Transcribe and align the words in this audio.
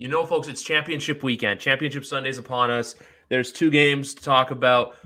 You 0.00 0.08
know, 0.08 0.24
folks, 0.24 0.48
it's 0.48 0.62
championship 0.62 1.22
weekend. 1.22 1.60
Championship 1.60 2.06
Sunday's 2.06 2.38
upon 2.38 2.70
us. 2.70 2.94
There's 3.28 3.52
two 3.52 3.70
games 3.70 4.14
to 4.14 4.22
talk 4.24 4.50
about. 4.50 4.96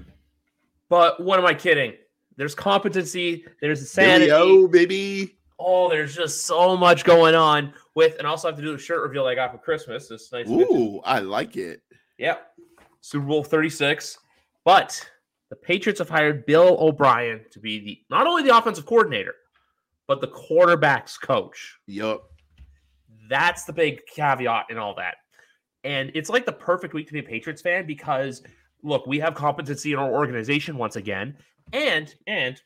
But 0.88 1.20
what 1.20 1.40
am 1.40 1.44
I 1.44 1.52
kidding? 1.52 1.94
There's 2.36 2.54
competency. 2.54 3.44
There's 3.60 3.80
insanity. 3.80 4.30
Oh, 4.30 4.68
baby. 4.68 5.36
Oh, 5.58 5.88
there's 5.88 6.14
just 6.14 6.46
so 6.46 6.76
much 6.76 7.04
going 7.04 7.34
on 7.34 7.74
with, 7.96 8.18
and 8.18 8.26
also 8.26 8.46
have 8.46 8.56
to 8.56 8.62
do 8.62 8.70
the 8.70 8.78
shirt 8.78 9.02
reveal 9.02 9.26
I 9.26 9.34
got 9.34 9.50
for 9.50 9.58
Christmas. 9.58 10.12
It's 10.12 10.30
nice. 10.30 10.48
Ooh, 10.48 11.00
I 11.04 11.18
like 11.18 11.56
it. 11.56 11.82
Yeah. 12.16 12.36
Super 13.00 13.26
Bowl 13.26 13.42
36. 13.42 14.16
But 14.64 15.04
the 15.50 15.56
Patriots 15.56 15.98
have 15.98 16.08
hired 16.08 16.46
Bill 16.46 16.76
O'Brien 16.78 17.40
to 17.50 17.58
be 17.58 17.80
the 17.80 18.00
not 18.10 18.28
only 18.28 18.44
the 18.44 18.56
offensive 18.56 18.86
coordinator, 18.86 19.34
but 20.06 20.20
the 20.20 20.28
quarterback's 20.28 21.18
coach. 21.18 21.80
Yup. 21.88 22.30
That's 23.28 23.64
the 23.64 23.72
big 23.72 24.00
caveat 24.14 24.66
in 24.70 24.78
all 24.78 24.94
that. 24.96 25.16
And 25.84 26.10
it's 26.14 26.30
like 26.30 26.46
the 26.46 26.52
perfect 26.52 26.94
week 26.94 27.06
to 27.08 27.12
be 27.12 27.18
a 27.18 27.22
Patriots 27.22 27.62
fan 27.62 27.86
because 27.86 28.42
look, 28.82 29.06
we 29.06 29.18
have 29.20 29.34
competency 29.34 29.92
in 29.92 29.98
our 29.98 30.10
organization 30.10 30.76
once 30.78 30.96
again, 30.96 31.36
and 31.72 32.14
and 32.26 32.60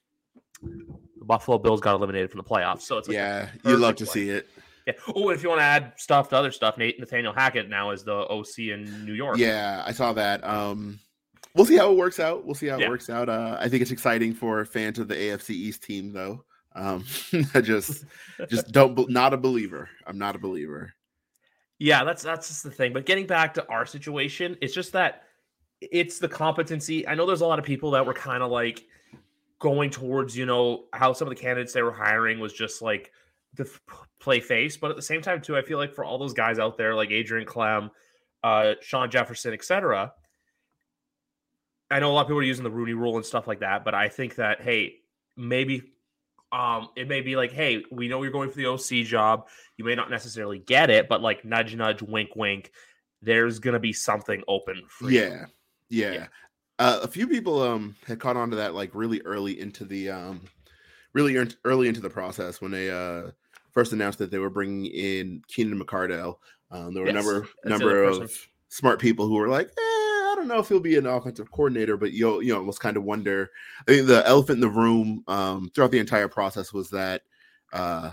the 0.62 1.24
Buffalo 1.24 1.58
Bills 1.58 1.80
got 1.80 1.94
eliminated 1.94 2.30
from 2.30 2.38
the 2.38 2.44
playoffs. 2.44 2.82
So 2.82 2.98
it's 2.98 3.08
like 3.08 3.14
yeah, 3.16 3.48
you 3.64 3.76
love 3.76 3.96
to 3.96 4.04
play. 4.04 4.12
see 4.12 4.30
it. 4.30 4.48
Yeah. 4.86 4.94
Oh, 5.14 5.30
if 5.30 5.42
you 5.42 5.48
want 5.50 5.60
to 5.60 5.64
add 5.64 5.92
stuff 5.96 6.30
to 6.30 6.36
other 6.36 6.50
stuff, 6.50 6.78
Nate 6.78 6.98
Nathaniel 6.98 7.32
Hackett 7.32 7.68
now 7.68 7.90
is 7.90 8.04
the 8.04 8.14
OC 8.30 8.58
in 8.70 9.04
New 9.04 9.12
York. 9.14 9.36
Yeah, 9.36 9.82
I 9.86 9.92
saw 9.92 10.12
that. 10.14 10.42
Um, 10.44 10.98
we'll 11.54 11.66
see 11.66 11.76
how 11.76 11.92
it 11.92 11.98
works 11.98 12.18
out. 12.18 12.46
We'll 12.46 12.54
see 12.54 12.68
how 12.68 12.76
it 12.76 12.82
Yeah. 12.82 12.88
works 12.88 13.10
out. 13.10 13.28
Uh, 13.28 13.56
I 13.60 13.68
think 13.68 13.82
it's 13.82 13.90
exciting 13.90 14.32
for 14.32 14.64
fans 14.64 14.98
of 14.98 15.08
the 15.08 15.14
AFC 15.14 15.50
East 15.50 15.82
team, 15.82 16.12
though. 16.12 16.44
Um, 16.78 17.04
I 17.54 17.60
just, 17.60 18.04
just 18.48 18.70
don't, 18.72 19.10
not 19.10 19.34
a 19.34 19.36
believer. 19.36 19.88
I'm 20.06 20.16
not 20.16 20.36
a 20.36 20.38
believer. 20.38 20.94
Yeah, 21.78 22.04
that's 22.04 22.22
that's 22.22 22.48
just 22.48 22.64
the 22.64 22.70
thing. 22.70 22.92
But 22.92 23.06
getting 23.06 23.26
back 23.26 23.54
to 23.54 23.66
our 23.68 23.86
situation, 23.86 24.56
it's 24.60 24.74
just 24.74 24.92
that 24.92 25.24
it's 25.80 26.18
the 26.18 26.28
competency. 26.28 27.06
I 27.06 27.14
know 27.14 27.24
there's 27.26 27.40
a 27.40 27.46
lot 27.46 27.58
of 27.58 27.64
people 27.64 27.92
that 27.92 28.04
were 28.04 28.14
kind 28.14 28.42
of 28.42 28.50
like 28.50 28.84
going 29.60 29.90
towards, 29.90 30.36
you 30.36 30.46
know, 30.46 30.84
how 30.92 31.12
some 31.12 31.28
of 31.28 31.34
the 31.34 31.40
candidates 31.40 31.72
they 31.72 31.82
were 31.82 31.92
hiring 31.92 32.40
was 32.40 32.52
just 32.52 32.82
like 32.82 33.12
f- 33.58 33.80
play 34.20 34.40
face, 34.40 34.76
but 34.76 34.90
at 34.90 34.96
the 34.96 35.02
same 35.02 35.22
time 35.22 35.40
too, 35.40 35.56
I 35.56 35.62
feel 35.62 35.78
like 35.78 35.94
for 35.94 36.04
all 36.04 36.18
those 36.18 36.34
guys 36.34 36.58
out 36.58 36.76
there 36.76 36.94
like 36.94 37.10
Adrian 37.10 37.46
Klemm, 37.46 37.90
uh, 38.42 38.74
Shawn 38.80 39.10
Jefferson, 39.10 39.52
etc. 39.52 40.12
I 41.90 42.00
know 42.00 42.10
a 42.10 42.12
lot 42.12 42.22
of 42.22 42.26
people 42.26 42.40
are 42.40 42.42
using 42.42 42.64
the 42.64 42.70
Rooney 42.70 42.92
Rule 42.92 43.16
and 43.16 43.24
stuff 43.24 43.46
like 43.46 43.60
that, 43.60 43.84
but 43.84 43.94
I 43.94 44.08
think 44.08 44.34
that 44.36 44.60
hey, 44.60 44.96
maybe 45.36 45.92
um, 46.52 46.88
it 46.96 47.08
may 47.08 47.20
be 47.20 47.36
like, 47.36 47.52
hey, 47.52 47.84
we 47.90 48.08
know 48.08 48.22
you're 48.22 48.32
going 48.32 48.50
for 48.50 48.56
the 48.56 48.66
OC 48.66 49.06
job. 49.06 49.48
You 49.76 49.84
may 49.84 49.94
not 49.94 50.10
necessarily 50.10 50.58
get 50.58 50.90
it, 50.90 51.08
but 51.08 51.20
like 51.20 51.44
nudge, 51.44 51.74
nudge, 51.74 52.02
wink, 52.02 52.30
wink. 52.36 52.72
There's 53.20 53.58
gonna 53.58 53.80
be 53.80 53.92
something 53.92 54.42
open 54.48 54.82
for 54.88 55.10
you. 55.10 55.20
Yeah, 55.20 55.44
yeah. 55.88 56.12
Yeah. 56.12 56.26
Uh, 56.78 57.00
a 57.02 57.08
few 57.08 57.26
people 57.26 57.60
um 57.60 57.96
had 58.06 58.20
caught 58.20 58.36
on 58.36 58.50
to 58.50 58.56
that 58.56 58.74
like 58.74 58.94
really 58.94 59.20
early 59.22 59.58
into 59.58 59.84
the 59.84 60.10
um 60.10 60.40
really 61.12 61.34
ear- 61.34 61.48
early 61.64 61.88
into 61.88 62.00
the 62.00 62.10
process 62.10 62.60
when 62.60 62.70
they 62.70 62.90
uh 62.90 63.30
first 63.72 63.92
announced 63.92 64.18
that 64.20 64.30
they 64.30 64.38
were 64.38 64.50
bringing 64.50 64.86
in 64.86 65.42
Keenan 65.48 65.80
McCardell. 65.80 66.36
Um, 66.70 66.94
there 66.94 67.02
were 67.02 67.10
a 67.10 67.12
number 67.12 67.48
that's 67.62 67.80
number 67.80 68.04
of 68.04 68.32
smart 68.68 69.00
people 69.00 69.26
who 69.26 69.34
were 69.34 69.48
like, 69.48 69.68
eh, 69.68 69.87
don't 70.38 70.48
know 70.48 70.58
if 70.58 70.68
he'll 70.68 70.80
be 70.80 70.96
an 70.96 71.06
offensive 71.06 71.50
coordinator, 71.50 71.96
but 71.96 72.12
you'll 72.12 72.42
you 72.42 72.52
know 72.52 72.60
almost 72.60 72.80
kind 72.80 72.96
of 72.96 73.04
wonder. 73.04 73.50
I 73.82 73.92
think 73.92 74.06
the 74.06 74.26
elephant 74.26 74.56
in 74.56 74.60
the 74.60 74.68
room 74.68 75.24
um, 75.28 75.70
throughout 75.74 75.90
the 75.90 75.98
entire 75.98 76.28
process 76.28 76.72
was 76.72 76.90
that 76.90 77.22
uh, 77.72 78.12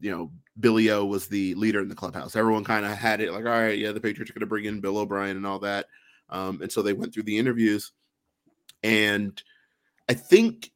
you 0.00 0.10
know 0.10 0.32
Billy 0.58 0.90
O 0.90 1.04
was 1.04 1.28
the 1.28 1.54
leader 1.54 1.80
in 1.80 1.88
the 1.88 1.94
clubhouse. 1.94 2.36
Everyone 2.36 2.64
kind 2.64 2.84
of 2.84 2.92
had 2.92 3.20
it 3.20 3.32
like, 3.32 3.44
all 3.44 3.50
right, 3.50 3.78
yeah, 3.78 3.92
the 3.92 4.00
Patriots 4.00 4.30
are 4.30 4.34
going 4.34 4.40
to 4.40 4.46
bring 4.46 4.64
in 4.64 4.80
Bill 4.80 4.98
O'Brien 4.98 5.36
and 5.36 5.46
all 5.46 5.60
that, 5.60 5.86
um, 6.30 6.60
and 6.62 6.72
so 6.72 6.82
they 6.82 6.92
went 6.92 7.14
through 7.14 7.24
the 7.24 7.38
interviews, 7.38 7.92
and 8.82 9.40
I 10.08 10.14
think. 10.14 10.72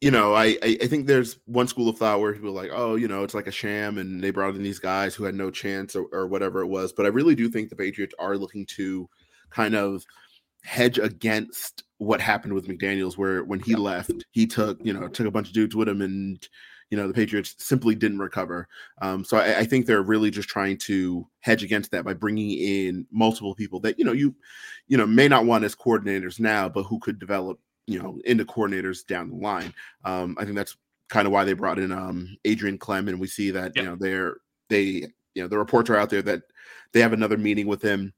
You 0.00 0.12
know, 0.12 0.32
I, 0.32 0.56
I 0.62 0.86
think 0.86 1.08
there's 1.08 1.40
one 1.46 1.66
school 1.66 1.88
of 1.88 1.98
thought 1.98 2.20
where 2.20 2.32
people 2.32 2.52
like, 2.52 2.70
oh, 2.72 2.94
you 2.94 3.08
know, 3.08 3.24
it's 3.24 3.34
like 3.34 3.48
a 3.48 3.50
sham, 3.50 3.98
and 3.98 4.22
they 4.22 4.30
brought 4.30 4.54
in 4.54 4.62
these 4.62 4.78
guys 4.78 5.12
who 5.12 5.24
had 5.24 5.34
no 5.34 5.50
chance 5.50 5.96
or, 5.96 6.06
or 6.12 6.28
whatever 6.28 6.60
it 6.60 6.68
was. 6.68 6.92
But 6.92 7.04
I 7.04 7.08
really 7.08 7.34
do 7.34 7.48
think 7.48 7.68
the 7.68 7.74
Patriots 7.74 8.14
are 8.16 8.38
looking 8.38 8.64
to 8.76 9.10
kind 9.50 9.74
of 9.74 10.04
hedge 10.64 10.98
against 10.98 11.84
what 11.98 12.20
happened 12.20 12.52
with 12.54 12.68
McDaniels, 12.68 13.16
where 13.16 13.42
when 13.44 13.60
he 13.60 13.74
left, 13.74 14.12
he 14.30 14.46
took 14.46 14.78
you 14.84 14.92
know 14.92 15.08
took 15.08 15.26
a 15.26 15.30
bunch 15.30 15.48
of 15.48 15.54
dudes 15.54 15.74
with 15.74 15.88
him, 15.88 16.02
and 16.02 16.46
you 16.90 16.96
know 16.96 17.06
the 17.08 17.14
Patriots 17.14 17.54
simply 17.58 17.94
didn't 17.94 18.18
recover. 18.18 18.68
Um, 19.02 19.24
so 19.24 19.36
I, 19.38 19.58
I 19.60 19.64
think 19.64 19.86
they're 19.86 20.02
really 20.02 20.30
just 20.30 20.48
trying 20.48 20.78
to 20.78 21.26
hedge 21.40 21.62
against 21.62 21.90
that 21.92 22.04
by 22.04 22.14
bringing 22.14 22.50
in 22.50 23.06
multiple 23.10 23.54
people 23.54 23.80
that 23.80 23.98
you 23.98 24.04
know 24.04 24.12
you 24.12 24.34
you 24.86 24.96
know 24.96 25.06
may 25.06 25.28
not 25.28 25.44
want 25.44 25.64
as 25.64 25.74
coordinators 25.74 26.38
now, 26.40 26.68
but 26.68 26.84
who 26.84 26.98
could 26.98 27.18
develop 27.18 27.58
you 27.86 28.00
know 28.00 28.18
into 28.24 28.44
coordinators 28.44 29.06
down 29.06 29.30
the 29.30 29.36
line. 29.36 29.72
Um, 30.04 30.36
I 30.38 30.44
think 30.44 30.56
that's 30.56 30.76
kind 31.08 31.26
of 31.26 31.32
why 31.32 31.44
they 31.44 31.54
brought 31.54 31.78
in 31.78 31.90
um, 31.90 32.36
Adrian 32.44 32.78
Klemm, 32.78 33.08
and 33.08 33.18
we 33.18 33.26
see 33.26 33.50
that 33.52 33.72
Yeah. 33.74 33.82
you 33.82 33.88
know 33.88 33.96
they're 33.96 34.36
they 34.68 35.08
you 35.34 35.42
know 35.42 35.48
the 35.48 35.58
reports 35.58 35.88
are 35.90 35.96
out 35.96 36.10
there 36.10 36.22
that 36.22 36.42
they 36.92 37.00
have 37.00 37.12
another 37.12 37.36
meeting 37.38 37.66
with 37.66 37.82
him 37.82 38.12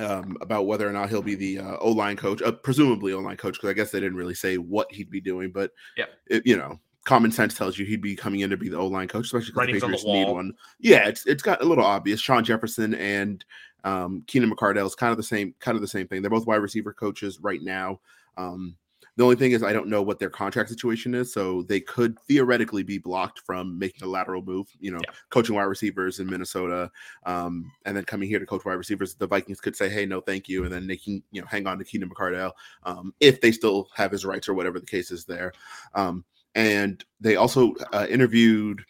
um, 0.00 0.36
about 0.40 0.66
whether 0.66 0.88
or 0.88 0.92
not 0.92 1.08
he'll 1.08 1.22
be 1.22 1.34
the 1.34 1.58
uh, 1.58 1.76
O 1.80 1.90
line 1.90 2.16
coach, 2.16 2.42
uh, 2.42 2.52
presumably 2.52 3.12
O 3.12 3.20
line 3.20 3.36
coach, 3.36 3.54
because 3.54 3.70
I 3.70 3.74
guess 3.74 3.90
they 3.90 4.00
didn't 4.00 4.16
really 4.16 4.34
say 4.34 4.58
what 4.58 4.90
he'd 4.92 5.10
be 5.10 5.20
doing, 5.20 5.50
but 5.50 5.72
Yeah. 5.96 6.06
it, 6.26 6.46
you 6.46 6.56
know, 6.56 6.78
common 7.04 7.32
sense 7.32 7.54
tells 7.54 7.78
you 7.78 7.86
he'd 7.86 8.02
be 8.02 8.14
coming 8.14 8.40
in 8.40 8.50
to 8.50 8.56
be 8.56 8.68
the 8.68 8.76
O 8.76 8.86
line 8.86 9.08
coach, 9.08 9.26
especially 9.26 9.52
because 9.52 9.80
the 9.80 9.86
on 9.86 9.92
the 9.92 9.96
Patriots 9.96 10.04
need 10.04 10.32
one. 10.32 10.52
Yeah, 10.78 11.08
it's 11.08 11.26
it's 11.26 11.42
got 11.42 11.62
a 11.62 11.64
little 11.64 11.84
obvious. 11.84 12.20
Shawn 12.20 12.44
Jefferson 12.44 12.94
and 12.94 13.44
um, 13.84 14.22
Keenan 14.26 14.50
McCardell 14.50 14.86
is 14.86 14.94
kind 14.94 15.10
of 15.10 15.16
the 15.16 15.22
same, 15.22 15.54
kind 15.60 15.76
of 15.76 15.80
the 15.80 15.88
same 15.88 16.06
thing. 16.06 16.20
They're 16.20 16.30
both 16.30 16.46
wide 16.46 16.56
receiver 16.56 16.92
coaches 16.92 17.38
right 17.40 17.62
now. 17.62 18.00
Um, 18.36 18.76
the 19.18 19.24
only 19.24 19.34
thing 19.34 19.50
is, 19.50 19.64
I 19.64 19.72
don't 19.72 19.88
know 19.88 20.00
what 20.00 20.20
their 20.20 20.30
contract 20.30 20.68
situation 20.68 21.12
is, 21.12 21.32
so 21.32 21.62
they 21.62 21.80
could 21.80 22.16
theoretically 22.20 22.84
be 22.84 22.98
blocked 22.98 23.40
from 23.40 23.76
making 23.76 24.04
a 24.04 24.06
lateral 24.06 24.42
move. 24.42 24.68
You 24.78 24.92
know, 24.92 25.00
Yeah. 25.04 25.12
coaching 25.30 25.56
wide 25.56 25.64
receivers 25.64 26.20
in 26.20 26.28
Minnesota, 26.28 26.88
um, 27.26 27.68
and 27.84 27.96
then 27.96 28.04
coming 28.04 28.28
here 28.28 28.38
to 28.38 28.46
coach 28.46 28.64
wide 28.64 28.74
receivers. 28.74 29.16
The 29.16 29.26
Vikings 29.26 29.60
could 29.60 29.74
say, 29.74 29.88
"Hey, 29.88 30.06
no, 30.06 30.20
thank 30.20 30.48
you," 30.48 30.62
and 30.62 30.72
then 30.72 30.86
they 30.86 30.96
can, 30.96 31.20
you 31.32 31.40
know, 31.40 31.48
hang 31.48 31.66
on 31.66 31.78
to 31.78 31.84
Keenan 31.84 32.08
McCardell 32.08 32.52
um, 32.84 33.12
if 33.18 33.40
they 33.40 33.50
still 33.50 33.88
have 33.96 34.12
his 34.12 34.24
rights 34.24 34.48
or 34.48 34.54
whatever 34.54 34.78
the 34.78 34.86
case 34.86 35.10
is 35.10 35.24
there. 35.24 35.52
Um, 35.96 36.24
and 36.54 37.04
they 37.20 37.34
also 37.34 37.74
uh, 37.92 38.06
interviewed 38.08 38.84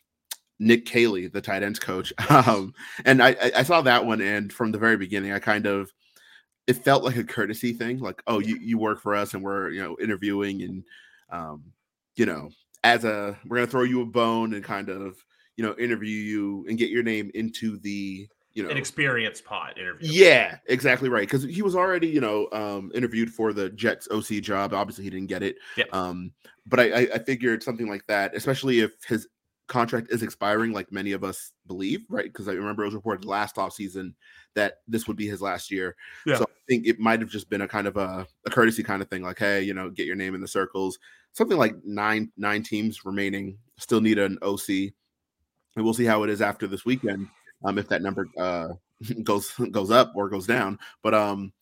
Nick 0.59 0.85
Caley, 0.85 1.29
the 1.29 1.41
tight 1.41 1.63
ends 1.63 1.79
coach, 1.79 2.13
um, 2.29 2.75
and 3.07 3.23
I, 3.23 3.31
I 3.31 3.53
I 3.57 3.63
saw 3.63 3.81
that 3.81 4.05
one, 4.05 4.21
and 4.21 4.53
from 4.53 4.73
the 4.73 4.79
very 4.79 4.99
beginning, 4.99 5.33
I 5.33 5.39
kind 5.39 5.65
of 5.67 5.91
it 6.69 6.85
felt 6.85 7.03
like 7.03 7.17
a 7.17 7.25
courtesy 7.25 7.73
thing, 7.73 7.99
like, 7.99 8.23
"Oh, 8.29 8.39
you 8.39 8.57
you 8.59 8.79
work 8.79 9.01
for 9.01 9.17
us, 9.17 9.35
and 9.35 9.43
we're 9.43 9.71
you 9.71 9.83
know 9.83 9.97
interviewing, 10.01 10.63
and 10.63 10.85
um, 11.31 11.65
you 12.15 12.27
know, 12.27 12.51
as 12.85 13.05
a 13.05 13.37
we're 13.47 13.57
gonna 13.57 13.67
throw 13.67 13.83
you 13.83 14.03
a 14.03 14.07
bone 14.07 14.55
and 14.55 14.63
kind 14.63 14.91
of 14.91 15.17
you 15.57 15.65
know 15.65 15.75
interview 15.79 16.11
you 16.11 16.67
and 16.69 16.79
get 16.79 16.91
your 16.91 17.03
name 17.03 17.31
into 17.35 17.79
the 17.79 18.29
you 18.53 18.63
know 18.63 18.69
An 18.69 18.77
experience 18.77 19.41
pot 19.41 19.79
interview. 19.79 20.09
yeah, 20.11 20.59
exactly 20.67 21.09
right. 21.09 21.27
Because 21.27 21.43
he 21.45 21.63
was 21.63 21.75
already, 21.75 22.09
you 22.09 22.21
know, 22.21 22.49
um, 22.53 22.93
interviewed 22.95 23.31
for 23.31 23.53
the 23.53 23.71
Jets 23.71 24.07
OC 24.11 24.43
job. 24.43 24.75
Obviously, 24.75 25.05
he 25.05 25.11
didn't 25.11 25.29
get 25.29 25.43
it. 25.43 25.57
Yep. 25.77 25.95
Um, 25.95 26.33
but 26.67 26.81
I, 26.81 26.85
I, 26.85 27.09
I 27.15 27.19
figured 27.19 27.63
something 27.63 27.89
like 27.89 28.07
that, 28.09 28.37
especially 28.37 28.81
if 28.81 28.93
his 29.07 29.27
contract 29.69 30.09
is 30.11 30.23
expiring, 30.23 30.73
like 30.73 30.91
many 30.91 31.13
of 31.13 31.23
us 31.23 31.53
believe, 31.67 32.05
right? 32.09 32.25
Because 32.25 32.49
I 32.49 32.53
remember 32.53 32.83
it 32.83 32.87
was 32.87 32.95
reported 32.95 33.25
last 33.25 33.57
offseason 33.57 34.15
that 34.55 34.79
this 34.89 35.07
would 35.07 35.17
be 35.17 35.29
his 35.29 35.41
last 35.41 35.71
year. 35.71 35.95
Yeah. 36.27 36.39
So 36.39 36.45
I 36.45 36.61
think 36.69 36.87
it 36.87 36.99
might 36.99 37.21
have 37.21 37.31
just 37.31 37.49
been 37.49 37.61
a 37.61 37.69
kind 37.69 37.87
of 37.87 37.97
a, 37.97 38.27
a 38.47 38.51
courtesy 38.51 38.83
kind 38.83 39.03
of 39.03 39.09
thing, 39.09 39.23
like, 39.23 39.39
hey, 39.39 39.63
you 39.63 39.75
know, 39.75 39.91
get 39.91 40.07
your 40.07 40.17
name 40.17 40.35
in 40.35 40.41
the 40.41 40.49
circles. 40.49 40.99
Something 41.33 41.59
like 41.59 41.75
nine 41.85 42.33
nine 42.37 42.63
teams 42.63 43.05
remaining 43.05 43.59
still 43.79 44.01
need 44.01 44.19
an 44.19 44.39
OC, 44.43 44.69
and 44.69 45.85
we'll 45.85 45.95
see 45.95 46.07
how 46.07 46.25
it 46.25 46.31
is 46.31 46.41
after 46.41 46.67
this 46.67 46.85
weekend. 46.85 47.29
Um, 47.65 47.79
if 47.79 47.89
that 47.89 48.03
number 48.03 48.27
uh 48.39 48.69
goes 49.23 49.53
goes 49.71 49.91
up 49.91 50.13
or 50.17 50.29
goes 50.29 50.47
down. 50.47 50.79
But 51.03 51.15
um 51.15 51.53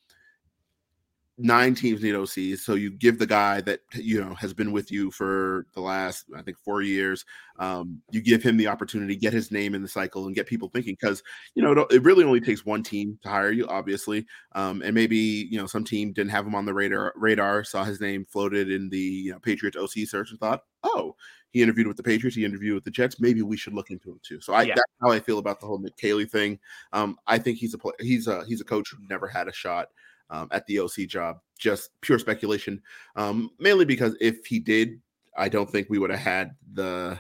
nine 1.39 1.75
teams 1.75 2.03
need 2.03 2.15
OCs. 2.15 2.59
So 2.61 2.75
you 2.75 2.91
give 2.91 3.19
the 3.19 3.27
guy 3.27 3.61
that 3.63 3.81
you 3.95 4.23
know 4.23 4.35
has 4.35 4.55
been 4.55 4.73
with 4.73 4.91
you 4.91 5.11
for 5.11 5.67
the 5.75 5.81
last, 5.81 6.27
I 6.37 6.43
think, 6.43 6.59
four 6.59 6.83
years. 6.83 7.25
Um, 7.59 8.01
you 8.11 8.23
give 8.23 8.43
him 8.43 8.57
the 8.57 8.69
opportunity, 8.69 9.17
get 9.17 9.33
his 9.33 9.51
name 9.51 9.75
in 9.75 9.83
the 9.83 9.89
cycle, 9.89 10.27
and 10.27 10.35
get 10.35 10.47
people 10.47 10.69
thinking. 10.69 10.97
Because 10.99 11.23
you 11.55 11.63
know 11.63 11.87
it, 11.91 12.03
really 12.03 12.25
only 12.25 12.41
takes 12.41 12.65
one 12.65 12.83
team 12.83 13.19
to 13.23 13.29
hire 13.29 13.53
you, 13.53 13.67
obviously. 13.67 14.27
Um, 14.53 14.83
and 14.83 14.95
maybe 14.95 15.17
you 15.17 15.59
know 15.59 15.67
some 15.67 15.85
team 15.85 16.13
didn't 16.13 16.31
have 16.31 16.47
him 16.47 16.55
on 16.55 16.65
the 16.65 16.75
radar. 16.75 17.13
Radar 17.17 17.65
saw 17.65 17.85
his 17.85 18.01
name 18.01 18.25
floated 18.25 18.71
in 18.71 18.89
the 18.89 18.99
you 18.99 19.33
know, 19.33 19.39
Patriots 19.41 19.77
OC 19.77 20.07
search 20.07 20.31
and 20.31 20.41
thought, 20.41 20.63
oh. 20.83 21.15
He 21.53 21.63
interviewed 21.63 21.87
with 21.87 21.97
the 21.97 22.03
Patriots. 22.03 22.37
He 22.37 22.45
interviewed 22.45 22.75
with 22.75 22.85
the 22.85 22.91
Jets. 22.91 23.19
Maybe 23.19 23.41
we 23.41 23.57
should 23.57 23.73
look 23.73 23.91
into 23.91 24.11
him 24.11 24.21
too. 24.23 24.43
So 24.43 24.53
I, 24.53 24.63
Yeah. 24.63 24.75
that's 24.75 24.93
how 25.01 25.11
I 25.11 25.21
feel 25.21 25.39
about 25.39 25.59
the 25.59 25.67
whole 25.67 25.79
Nick 25.79 25.97
Caley 25.97 26.27
thing. 26.27 26.59
Um, 26.93 27.17
I 27.27 27.39
think 27.39 27.57
he's 27.57 27.73
a 27.73 27.79
play, 27.79 27.93
he's 27.99 28.27
a 28.27 28.45
he's 28.45 28.61
a 28.61 28.65
coach 28.65 28.91
who 28.91 28.99
never 29.09 29.27
had 29.27 29.49
a 29.49 29.53
shot 29.55 29.89
um, 30.31 30.49
at 30.51 30.67
the 30.67 30.81
OC 30.81 31.07
job. 31.09 31.39
Just 31.59 31.91
pure 32.01 32.19
speculation, 32.19 32.83
um, 33.17 33.51
mainly 33.59 33.85
because 33.85 34.17
if 34.21 34.45
he 34.47 34.59
did, 34.59 35.01
I 35.37 35.49
don't 35.49 35.71
think 35.71 35.89
we 35.89 35.99
would 35.99 36.11
have 36.11 36.21
had 36.21 36.51
the 36.73 37.19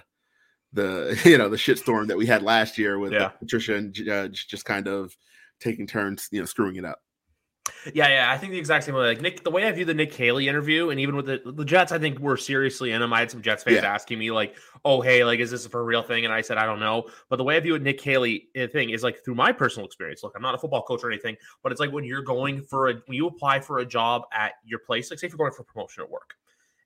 the 0.72 1.18
you 1.24 1.38
know 1.38 1.48
the 1.48 1.56
shitstorm 1.56 2.08
that 2.08 2.16
we 2.18 2.26
had 2.26 2.42
last 2.42 2.76
year 2.78 2.98
with 2.98 3.12
Yeah. 3.12 3.28
Patricia 3.28 3.76
and 3.76 3.92
Judge 3.94 4.46
just 4.48 4.64
kind 4.64 4.88
of 4.88 5.16
taking 5.60 5.86
turns, 5.86 6.28
you 6.32 6.40
know, 6.40 6.44
screwing 6.46 6.76
it 6.76 6.84
up. 6.84 7.00
Yeah, 7.94 8.08
yeah, 8.08 8.30
I 8.30 8.38
think 8.38 8.52
the 8.52 8.58
exact 8.58 8.84
same 8.84 8.94
way. 8.94 9.06
Like 9.06 9.20
Nick, 9.20 9.44
the 9.44 9.50
way 9.50 9.64
I 9.66 9.72
view 9.72 9.84
the 9.84 9.94
Nick 9.94 10.12
Haley 10.14 10.48
interview, 10.48 10.90
and 10.90 10.98
even 10.98 11.14
with 11.14 11.26
the, 11.26 11.40
the 11.52 11.64
Jets, 11.64 11.92
I 11.92 11.98
think 11.98 12.18
we're 12.18 12.36
seriously 12.36 12.92
in 12.92 13.00
them. 13.00 13.12
I 13.12 13.20
had 13.20 13.30
some 13.30 13.42
Jets 13.42 13.62
fans 13.62 13.76
Yeah. 13.82 13.92
asking 13.92 14.18
me 14.18 14.30
like, 14.30 14.56
"Oh, 14.84 15.00
hey, 15.00 15.24
like, 15.24 15.40
is 15.40 15.50
this 15.50 15.66
a 15.66 15.68
for 15.68 15.84
real 15.84 16.02
thing?" 16.02 16.24
And 16.24 16.34
I 16.34 16.40
said, 16.40 16.58
"I 16.58 16.66
don't 16.66 16.80
know." 16.80 17.08
But 17.28 17.36
the 17.36 17.44
way 17.44 17.56
I 17.56 17.60
view 17.60 17.74
it, 17.74 17.82
Nick 17.82 18.00
Haley 18.00 18.48
uh, 18.60 18.66
thing 18.66 18.90
is 18.90 19.02
like 19.02 19.24
through 19.24 19.36
my 19.36 19.52
personal 19.52 19.86
experience. 19.86 20.22
Look, 20.22 20.32
I'm 20.34 20.42
not 20.42 20.54
a 20.54 20.58
football 20.58 20.82
coach 20.82 21.04
or 21.04 21.10
anything, 21.10 21.36
but 21.62 21.70
it's 21.72 21.80
like 21.80 21.92
when 21.92 22.04
you're 22.04 22.22
going 22.22 22.62
for 22.62 22.88
a 22.88 22.94
when 23.06 23.16
you 23.16 23.26
apply 23.26 23.60
for 23.60 23.78
a 23.78 23.86
job 23.86 24.22
at 24.32 24.52
your 24.64 24.80
place, 24.80 25.10
like 25.10 25.18
say 25.18 25.26
if 25.26 25.32
you're 25.32 25.38
going 25.38 25.52
for 25.52 25.62
promotion 25.64 26.02
at 26.02 26.10
work, 26.10 26.34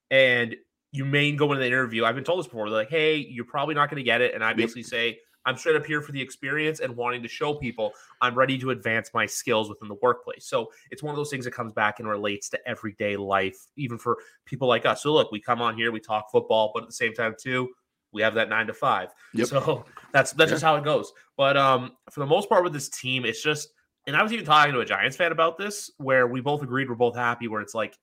and 0.09 0.55
you 0.91 1.05
may 1.05 1.31
go 1.31 1.45
into 1.53 1.61
the 1.61 1.67
interview. 1.67 2.03
I've 2.05 2.15
been 2.15 2.23
told 2.23 2.39
this 2.39 2.47
before. 2.47 2.69
They're 2.69 2.79
like, 2.79 2.89
"Hey, 2.89 3.15
you're 3.17 3.45
probably 3.45 3.75
not 3.75 3.89
going 3.89 3.97
to 3.97 4.03
get 4.03 4.21
it," 4.21 4.35
and 4.35 4.43
I 4.43 4.49
Yep. 4.49 4.57
basically 4.57 4.83
say. 4.83 5.19
I'm 5.45 5.57
straight 5.57 5.75
up 5.75 5.85
here 5.85 6.01
for 6.01 6.11
the 6.11 6.21
experience 6.21 6.79
and 6.79 6.95
wanting 6.95 7.23
to 7.23 7.27
show 7.27 7.53
people 7.53 7.93
I'm 8.21 8.35
ready 8.35 8.57
to 8.59 8.71
advance 8.71 9.11
my 9.13 9.25
skills 9.25 9.69
within 9.69 9.87
the 9.87 9.97
workplace. 10.01 10.45
So 10.45 10.71
it's 10.91 11.01
one 11.01 11.11
of 11.11 11.17
those 11.17 11.29
things 11.29 11.45
that 11.45 11.51
comes 11.51 11.73
back 11.73 11.99
and 11.99 12.07
relates 12.07 12.49
to 12.49 12.59
everyday 12.67 13.17
life, 13.17 13.57
even 13.75 13.97
for 13.97 14.17
people 14.45 14.67
like 14.67 14.85
us. 14.85 15.03
So 15.03 15.13
look, 15.13 15.31
we 15.31 15.39
come 15.39 15.61
on 15.61 15.75
here, 15.75 15.91
we 15.91 15.99
talk 15.99 16.31
football, 16.31 16.71
but 16.73 16.83
at 16.83 16.89
the 16.89 16.93
same 16.93 17.13
time, 17.13 17.35
too, 17.39 17.69
we 18.11 18.21
have 18.21 18.33
that 18.35 18.49
nine 18.49 18.67
to 18.67 18.73
five. 18.73 19.09
Yep. 19.33 19.47
So 19.47 19.85
that's 20.13 20.33
that's 20.33 20.51
just 20.51 20.63
how 20.63 20.75
it 20.75 20.83
goes. 20.83 21.13
But 21.37 21.57
um, 21.57 21.93
for 22.09 22.19
the 22.19 22.25
most 22.25 22.49
part 22.49 22.63
with 22.63 22.73
this 22.73 22.89
team, 22.89 23.25
it's 23.25 23.41
just 23.41 23.69
and 24.07 24.15
I 24.15 24.23
was 24.23 24.33
even 24.33 24.45
talking 24.45 24.73
to 24.73 24.79
a 24.79 24.85
Giants 24.85 25.15
fan 25.15 25.31
about 25.31 25.57
this, 25.57 25.91
where 25.97 26.27
we 26.27 26.41
both 26.41 26.63
agreed 26.63 26.89
we're 26.89 26.95
both 26.95 27.15
happy, 27.15 27.47
where 27.47 27.61
it's 27.61 27.75
like 27.75 27.97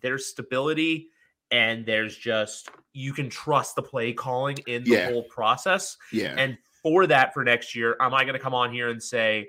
there's 0.00 0.26
stability 0.26 1.08
and 1.50 1.84
there's 1.84 2.16
just 2.16 2.70
you 2.92 3.12
can 3.12 3.28
trust 3.28 3.76
the 3.76 3.82
play 3.82 4.12
calling 4.12 4.58
in 4.66 4.84
the 4.84 4.90
Yeah. 4.90 5.10
whole 5.10 5.24
process. 5.24 5.96
Yeah. 6.12 6.34
And 6.36 6.56
for 6.82 7.06
that 7.06 7.34
for 7.34 7.44
next 7.44 7.74
year, 7.74 7.96
am 8.00 8.14
I 8.14 8.24
going 8.24 8.34
to 8.34 8.40
come 8.40 8.54
on 8.54 8.72
here 8.72 8.88
and 8.88 9.02
say, 9.02 9.48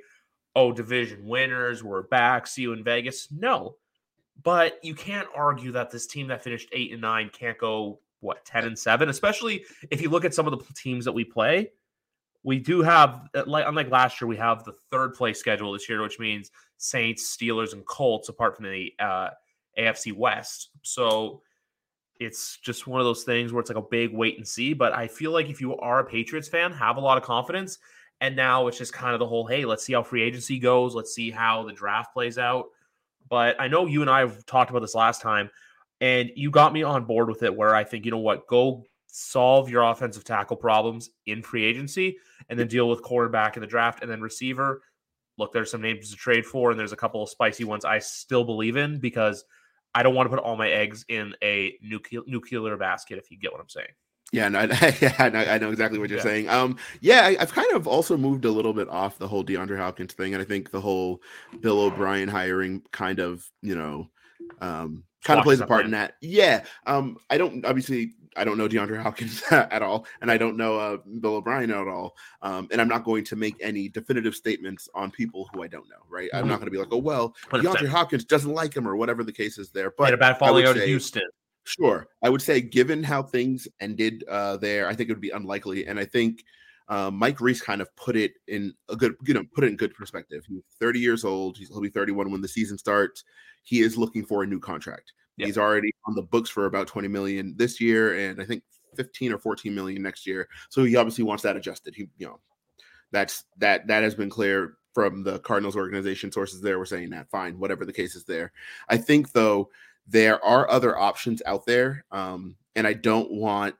oh, 0.55 0.71
division 0.71 1.25
winners, 1.25 1.83
we're 1.83 2.03
back, 2.03 2.47
see 2.47 2.63
you 2.63 2.73
in 2.73 2.83
Vegas? 2.83 3.29
No. 3.31 3.75
But 4.43 4.79
you 4.83 4.95
can't 4.95 5.27
argue 5.35 5.71
that 5.73 5.91
this 5.91 6.07
team 6.07 6.27
that 6.27 6.43
finished 6.43 6.69
eight 6.71 6.91
and 6.91 7.01
nine 7.01 7.29
can't 7.31 7.57
go, 7.57 7.99
what, 8.19 8.43
10 8.45 8.65
and 8.65 8.77
seven, 8.77 9.09
especially 9.09 9.65
if 9.89 10.01
you 10.01 10.09
look 10.09 10.25
at 10.25 10.33
some 10.33 10.47
of 10.47 10.57
the 10.57 10.73
teams 10.73 11.05
that 11.05 11.11
we 11.11 11.23
play. 11.23 11.71
We 12.43 12.57
do 12.57 12.81
have, 12.81 13.29
uh, 13.35 13.43
like 13.45 13.65
unlike 13.67 13.91
last 13.91 14.19
year, 14.19 14.27
we 14.27 14.37
have 14.37 14.63
the 14.63 14.73
third 14.89 15.13
place 15.13 15.39
schedule 15.39 15.73
this 15.73 15.87
year, 15.87 16.01
which 16.01 16.17
means 16.19 16.49
Saints, 16.77 17.37
Steelers, 17.37 17.73
and 17.73 17.85
Colts, 17.85 18.29
apart 18.29 18.55
from 18.55 18.65
the 18.65 18.91
uh, 18.99 19.29
AFC 19.77 20.11
West. 20.11 20.69
So 20.81 21.43
it's 22.21 22.57
just 22.57 22.85
one 22.85 23.01
of 23.01 23.05
those 23.05 23.23
things 23.23 23.51
where 23.51 23.59
it's 23.59 23.69
like 23.69 23.83
a 23.83 23.89
big 23.89 24.13
wait 24.13 24.37
and 24.37 24.47
see. 24.47 24.73
But 24.73 24.93
I 24.93 25.07
feel 25.07 25.31
like 25.31 25.49
if 25.49 25.59
you 25.59 25.75
are 25.77 25.99
a 25.99 26.05
Patriots 26.05 26.47
fan, 26.47 26.71
have 26.71 26.97
a 26.97 27.01
lot 27.01 27.17
of 27.17 27.23
confidence. 27.23 27.79
And 28.21 28.35
now 28.35 28.67
it's 28.67 28.77
just 28.77 28.93
kind 28.93 29.13
of 29.13 29.19
the 29.19 29.25
whole 29.25 29.47
hey, 29.47 29.65
let's 29.65 29.83
see 29.83 29.93
how 29.93 30.03
free 30.03 30.21
agency 30.21 30.59
goes. 30.59 30.93
Let's 30.93 31.15
see 31.15 31.31
how 31.31 31.63
the 31.63 31.73
draft 31.73 32.13
plays 32.13 32.37
out. 32.37 32.67
But 33.27 33.59
I 33.59 33.67
know 33.67 33.87
you 33.87 34.01
and 34.01 34.09
I 34.09 34.19
have 34.19 34.45
talked 34.45 34.69
about 34.69 34.81
this 34.81 34.93
last 34.93 35.21
time, 35.21 35.49
and 35.99 36.29
you 36.35 36.51
got 36.51 36.73
me 36.73 36.83
on 36.83 37.05
board 37.05 37.27
with 37.27 37.41
it 37.41 37.55
where 37.55 37.73
I 37.73 37.83
think, 37.83 38.05
you 38.05 38.11
know 38.11 38.19
what, 38.19 38.45
go 38.45 38.83
solve 39.07 39.69
your 39.69 39.83
offensive 39.83 40.23
tackle 40.23 40.57
problems 40.57 41.09
in 41.25 41.41
free 41.41 41.65
agency 41.65 42.17
and 42.49 42.57
then 42.57 42.67
deal 42.67 42.87
with 42.87 43.01
quarterback 43.01 43.57
in 43.57 43.61
the 43.61 43.67
draft 43.67 44.03
and 44.03 44.11
then 44.11 44.21
receiver. 44.21 44.83
Look, 45.37 45.53
there's 45.53 45.71
some 45.71 45.81
names 45.81 46.11
to 46.11 46.15
trade 46.15 46.45
for, 46.45 46.69
and 46.69 46.79
there's 46.79 46.93
a 46.93 46.97
couple 46.97 47.23
of 47.23 47.29
spicy 47.29 47.63
ones 47.63 47.83
I 47.83 47.97
still 47.99 48.43
believe 48.43 48.77
in 48.77 48.99
because 48.99 49.43
I 49.93 50.03
don't 50.03 50.15
want 50.15 50.29
to 50.29 50.35
put 50.35 50.43
all 50.43 50.55
my 50.55 50.69
eggs 50.69 51.05
in 51.09 51.35
a 51.43 51.77
nuclear 51.81 52.21
nuclear 52.25 52.77
basket. 52.77 53.17
If 53.17 53.31
you 53.31 53.37
get 53.37 53.51
what 53.51 53.61
I'm 53.61 53.69
saying. 53.69 53.89
Yeah, 54.31 54.47
no, 54.47 54.59
I, 54.59 54.63
yeah, 55.01 55.13
I 55.19 55.29
know, 55.29 55.39
I 55.39 55.57
know 55.57 55.71
exactly 55.71 55.99
what 55.99 56.09
you're 56.09 56.19
Yeah. 56.19 56.23
saying. 56.23 56.49
Um, 56.49 56.77
yeah, 57.01 57.21
I, 57.25 57.37
I've 57.39 57.51
kind 57.51 57.69
of 57.73 57.85
also 57.85 58.15
moved 58.15 58.45
a 58.45 58.51
little 58.51 58.73
bit 58.73 58.87
off 58.87 59.17
the 59.17 59.27
whole 59.27 59.43
DeAndre 59.43 59.77
Hopkins 59.77 60.13
thing, 60.13 60.33
and 60.33 60.41
I 60.41 60.45
think 60.45 60.71
the 60.71 60.79
whole 60.79 61.21
Bill 61.59 61.81
O'Brien 61.81 62.29
hiring 62.29 62.81
kind 62.91 63.19
of, 63.19 63.45
you 63.61 63.75
know, 63.75 64.09
um, 64.61 65.03
kind 65.25 65.37
of 65.37 65.43
plays 65.43 65.59
a 65.59 65.67
part 65.67 65.83
in 65.83 65.91
that. 65.91 66.13
Yeah, 66.21 66.63
um, 66.87 67.17
I 67.29 67.37
don't 67.37 67.65
obviously 67.65 68.13
I 68.37 68.43
don't 68.43 68.57
know 68.57 68.67
DeAndre 68.67 69.01
Hopkins 69.01 69.43
at 69.51 69.81
all, 69.81 70.05
and 70.21 70.31
I 70.31 70.37
don't 70.37 70.57
know 70.57 70.79
uh, 70.79 70.97
Bill 71.19 71.35
O'Brien 71.35 71.71
at 71.71 71.87
all, 71.87 72.15
um, 72.41 72.67
and 72.71 72.79
I'm 72.79 72.87
not 72.87 73.03
going 73.03 73.23
to 73.25 73.35
make 73.35 73.55
any 73.61 73.89
definitive 73.89 74.35
statements 74.35 74.87
on 74.95 75.11
people 75.11 75.49
who 75.53 75.63
I 75.63 75.67
don't 75.67 75.89
know. 75.89 76.03
Right? 76.09 76.29
I'm 76.33 76.45
Mhm. 76.45 76.49
not 76.49 76.55
going 76.59 76.67
to 76.67 76.71
be 76.71 76.77
like, 76.77 76.89
oh 76.91 76.97
well, 76.97 77.35
100%. 77.49 77.63
DeAndre 77.63 77.87
Hopkins 77.87 78.25
doesn't 78.25 78.53
like 78.53 78.75
him 78.75 78.87
or 78.87 78.95
whatever 78.95 79.23
the 79.23 79.33
case 79.33 79.57
is 79.57 79.69
there. 79.69 79.91
But 79.97 80.13
a 80.13 80.17
bad 80.17 80.35
I 80.35 80.39
falling 80.39 80.65
out 80.65 80.77
of 80.77 80.83
Houston. 80.83 81.23
Sure. 81.63 82.07
I 82.23 82.29
would 82.29 82.41
say, 82.41 82.59
given 82.59 83.03
how 83.03 83.21
things 83.21 83.67
ended 83.79 84.23
uh, 84.27 84.57
there, 84.57 84.87
I 84.87 84.95
think 84.95 85.09
it 85.09 85.13
would 85.13 85.21
be 85.21 85.29
unlikely. 85.29 85.85
And 85.85 85.99
I 85.99 86.05
think 86.05 86.43
uh, 86.87 87.11
Mike 87.11 87.39
Reiss 87.39 87.61
kind 87.61 87.81
of 87.81 87.95
put 87.95 88.15
it 88.15 88.33
in 88.47 88.73
a 88.89 88.95
good, 88.95 89.15
you 89.25 89.33
know, 89.33 89.43
put 89.53 89.63
it 89.63 89.67
in 89.67 89.77
good 89.77 89.93
perspective. 89.93 90.43
He's 90.47 90.63
30 90.79 90.99
years 90.99 91.23
old. 91.23 91.57
He's, 91.57 91.69
he'll 91.69 91.79
be 91.81 91.89
31 91.89 92.31
when 92.31 92.41
the 92.41 92.47
season 92.47 92.77
starts. 92.77 93.23
He 93.63 93.81
is 93.81 93.95
looking 93.97 94.25
for 94.25 94.41
a 94.43 94.47
new 94.47 94.59
contract. 94.59 95.13
Yeah. 95.41 95.47
He's 95.47 95.57
already 95.57 95.91
on 96.05 96.15
the 96.15 96.21
books 96.21 96.49
for 96.49 96.67
about 96.67 96.87
20 96.87 97.07
million 97.07 97.55
this 97.57 97.81
year, 97.81 98.29
and 98.29 98.41
I 98.41 98.45
think 98.45 98.63
15 98.95 99.33
or 99.33 99.39
14 99.39 99.73
million 99.73 100.01
next 100.01 100.27
year. 100.27 100.47
So 100.69 100.83
he 100.83 100.95
obviously 100.95 101.23
wants 101.23 101.43
that 101.43 101.57
adjusted. 101.57 101.95
He, 101.95 102.07
you 102.17 102.27
know, 102.27 102.39
that's 103.11 103.43
that 103.57 103.87
that 103.87 104.03
has 104.03 104.15
been 104.15 104.29
clear 104.29 104.77
from 104.93 105.23
the 105.23 105.39
Cardinals 105.39 105.75
organization. 105.75 106.31
Sources 106.31 106.61
there 106.61 106.77
were 106.77 106.85
saying 106.85 107.09
that 107.09 107.29
fine, 107.29 107.57
whatever 107.57 107.85
the 107.85 107.93
case 107.93 108.15
is 108.15 108.23
there. 108.23 108.51
I 108.87 108.97
think 108.97 109.31
though 109.31 109.69
there 110.07 110.43
are 110.43 110.69
other 110.69 110.97
options 110.97 111.41
out 111.45 111.65
there, 111.65 112.05
um, 112.11 112.55
and 112.75 112.85
I 112.85 112.93
don't 112.93 113.31
want 113.31 113.75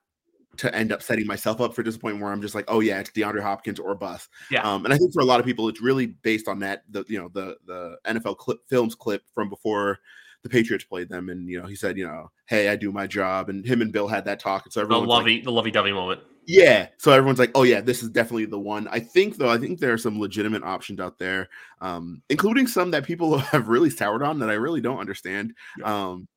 to 0.58 0.74
end 0.76 0.92
up 0.92 1.02
setting 1.02 1.26
myself 1.26 1.62
up 1.62 1.74
for 1.74 1.84
disappointment 1.84 2.24
where 2.24 2.32
I'm 2.32 2.42
just 2.42 2.56
like, 2.56 2.66
oh 2.68 2.82
yeah, 2.82 3.00
it's 3.00 3.12
DeAndre 3.12 3.42
Hopkins 3.42 3.80
or 3.80 3.96
bust. 3.96 4.30
Yeah. 4.50 4.62
Um, 4.62 4.86
and 4.86 4.94
I 4.94 4.98
think 4.98 5.14
for 5.14 5.22
a 5.22 5.26
lot 5.26 5.40
of 5.40 5.46
people, 5.46 5.70
it's 5.70 5.82
really 5.82 6.08
based 6.08 6.48
on 6.48 6.60
that 6.60 6.84
the 6.90 7.06
you 7.08 7.20
know 7.20 7.30
the 7.30 7.58
the 7.66 7.98
NFL 8.08 8.38
clip 8.38 8.60
films 8.68 8.96
clip 8.96 9.24
from 9.34 9.50
before 9.50 10.00
the 10.44 10.50
Patriots 10.50 10.86
played 10.86 11.10
them, 11.10 11.30
and 11.30 11.48
you 11.50 11.60
know 11.62 11.68
he 11.68 11.76
said, 11.76 11.98
you 11.98 12.06
know, 12.08 12.32
hey, 12.48 12.70
I 12.70 12.76
do 12.76 12.92
my 12.92 13.08
job, 13.08 13.50
and 13.50 13.66
him 13.66 13.82
and 13.82 13.92
Bill 13.92 14.08
had 14.08 14.26
that 14.26 14.40
talk, 14.40 14.66
and 14.66 14.74
so 14.74 14.82
The 14.86 14.86
everyone 14.86 15.08
like, 15.08 15.18
lovey, 15.20 15.42
the 15.42 15.52
lovey 15.52 15.72
dovey 15.72 15.92
moment. 15.94 16.22
yeah. 16.48 16.88
So 16.98 17.12
everyone's 17.12 17.40
like, 17.40 17.52
oh, 17.56 17.64
yeah, 17.64 17.82
this 17.82 18.02
is 18.04 18.10
definitely 18.10 18.46
the 18.46 18.60
one. 18.60 18.88
I 18.90 19.00
think, 19.00 19.38
though, 19.38 19.50
I 19.50 19.58
think 19.58 19.80
there 19.80 19.94
are 19.94 19.98
some 19.98 20.20
legitimate 20.20 20.64
options 20.64 21.00
out 21.00 21.20
there, 21.20 21.50
um, 21.82 22.22
including 22.30 22.68
some 22.68 22.92
that 22.92 23.06
people 23.06 23.38
have 23.54 23.68
really 23.70 23.90
soured 23.90 24.24
on 24.24 24.40
that 24.40 24.50
I 24.50 24.54
really 24.54 24.82
don't 24.82 25.00
understand. 25.00 25.54
Um, 25.84 26.28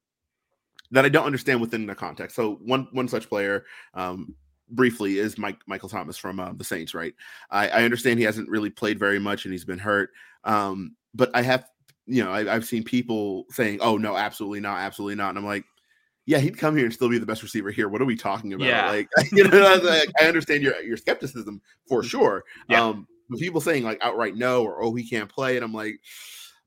that 0.91 1.05
I 1.05 1.09
don't 1.09 1.27
understand 1.27 1.61
within 1.61 1.87
the 1.87 1.95
context. 1.95 2.37
So 2.37 2.57
one 2.63 2.87
one 2.93 3.09
such 3.09 3.29
player, 3.29 3.65
um, 3.95 4.35
briefly, 4.69 5.19
is 5.19 5.39
Mike 5.39 5.59
Michael 5.67 5.89
Thomas 5.89 6.17
from 6.17 6.39
uh, 6.39 6.53
the 6.53 6.65
Saints. 6.65 6.95
Right. 6.95 7.15
I, 7.51 7.69
I 7.69 7.83
understand 7.85 8.19
he 8.19 8.25
hasn't 8.27 8.49
really 8.49 8.71
played 8.71 8.99
very 8.99 9.19
much 9.19 9.45
and 9.45 9.53
he's 9.53 9.65
been 9.65 9.79
hurt. 9.79 10.11
Um, 10.45 10.95
but 11.15 11.31
I 11.35 11.43
have, 11.43 11.65
you 12.07 12.23
know, 12.23 12.31
I, 12.31 12.55
I've 12.55 12.65
seen 12.65 12.85
people 12.85 13.45
saying, 13.51 13.79
"Oh 13.81 13.97
no, 13.97 14.17
absolutely 14.17 14.61
not, 14.61 14.79
absolutely 14.79 15.17
not," 15.17 15.31
and 15.31 15.39
I'm 15.39 15.47
like. 15.47 15.65
Yeah, 16.27 16.39
he'd 16.39 16.57
come 16.57 16.75
here 16.75 16.87
and 16.87 16.95
still 16.95 17.11
be 17.11 17.19
the 17.19 17.27
best 17.27 17.43
receiver 17.43 17.71
here. 17.71 17.87
What 17.91 18.01
are 18.01 18.07
we 18.07 18.17
talking 18.17 18.55
about? 18.55 18.67
Yeah. 18.67 18.89
Like, 18.89 19.11
you 19.33 19.47
know, 19.47 19.79
like, 19.85 20.09
I 20.19 20.25
understand 20.27 20.63
your 20.63 20.81
your 20.81 20.97
skepticism 20.97 21.61
for 21.87 22.03
sure. 22.03 22.45
Yeah. 22.67 22.83
Um, 22.83 23.07
but 23.29 23.39
people 23.39 23.61
saying 23.61 23.85
like 23.85 23.99
outright 24.03 24.35
no 24.35 24.65
or 24.65 24.83
oh 24.83 24.95
he 24.95 25.07
can't 25.07 25.29
play, 25.29 25.57
and 25.57 25.63
I'm 25.63 25.75
like, 25.75 26.01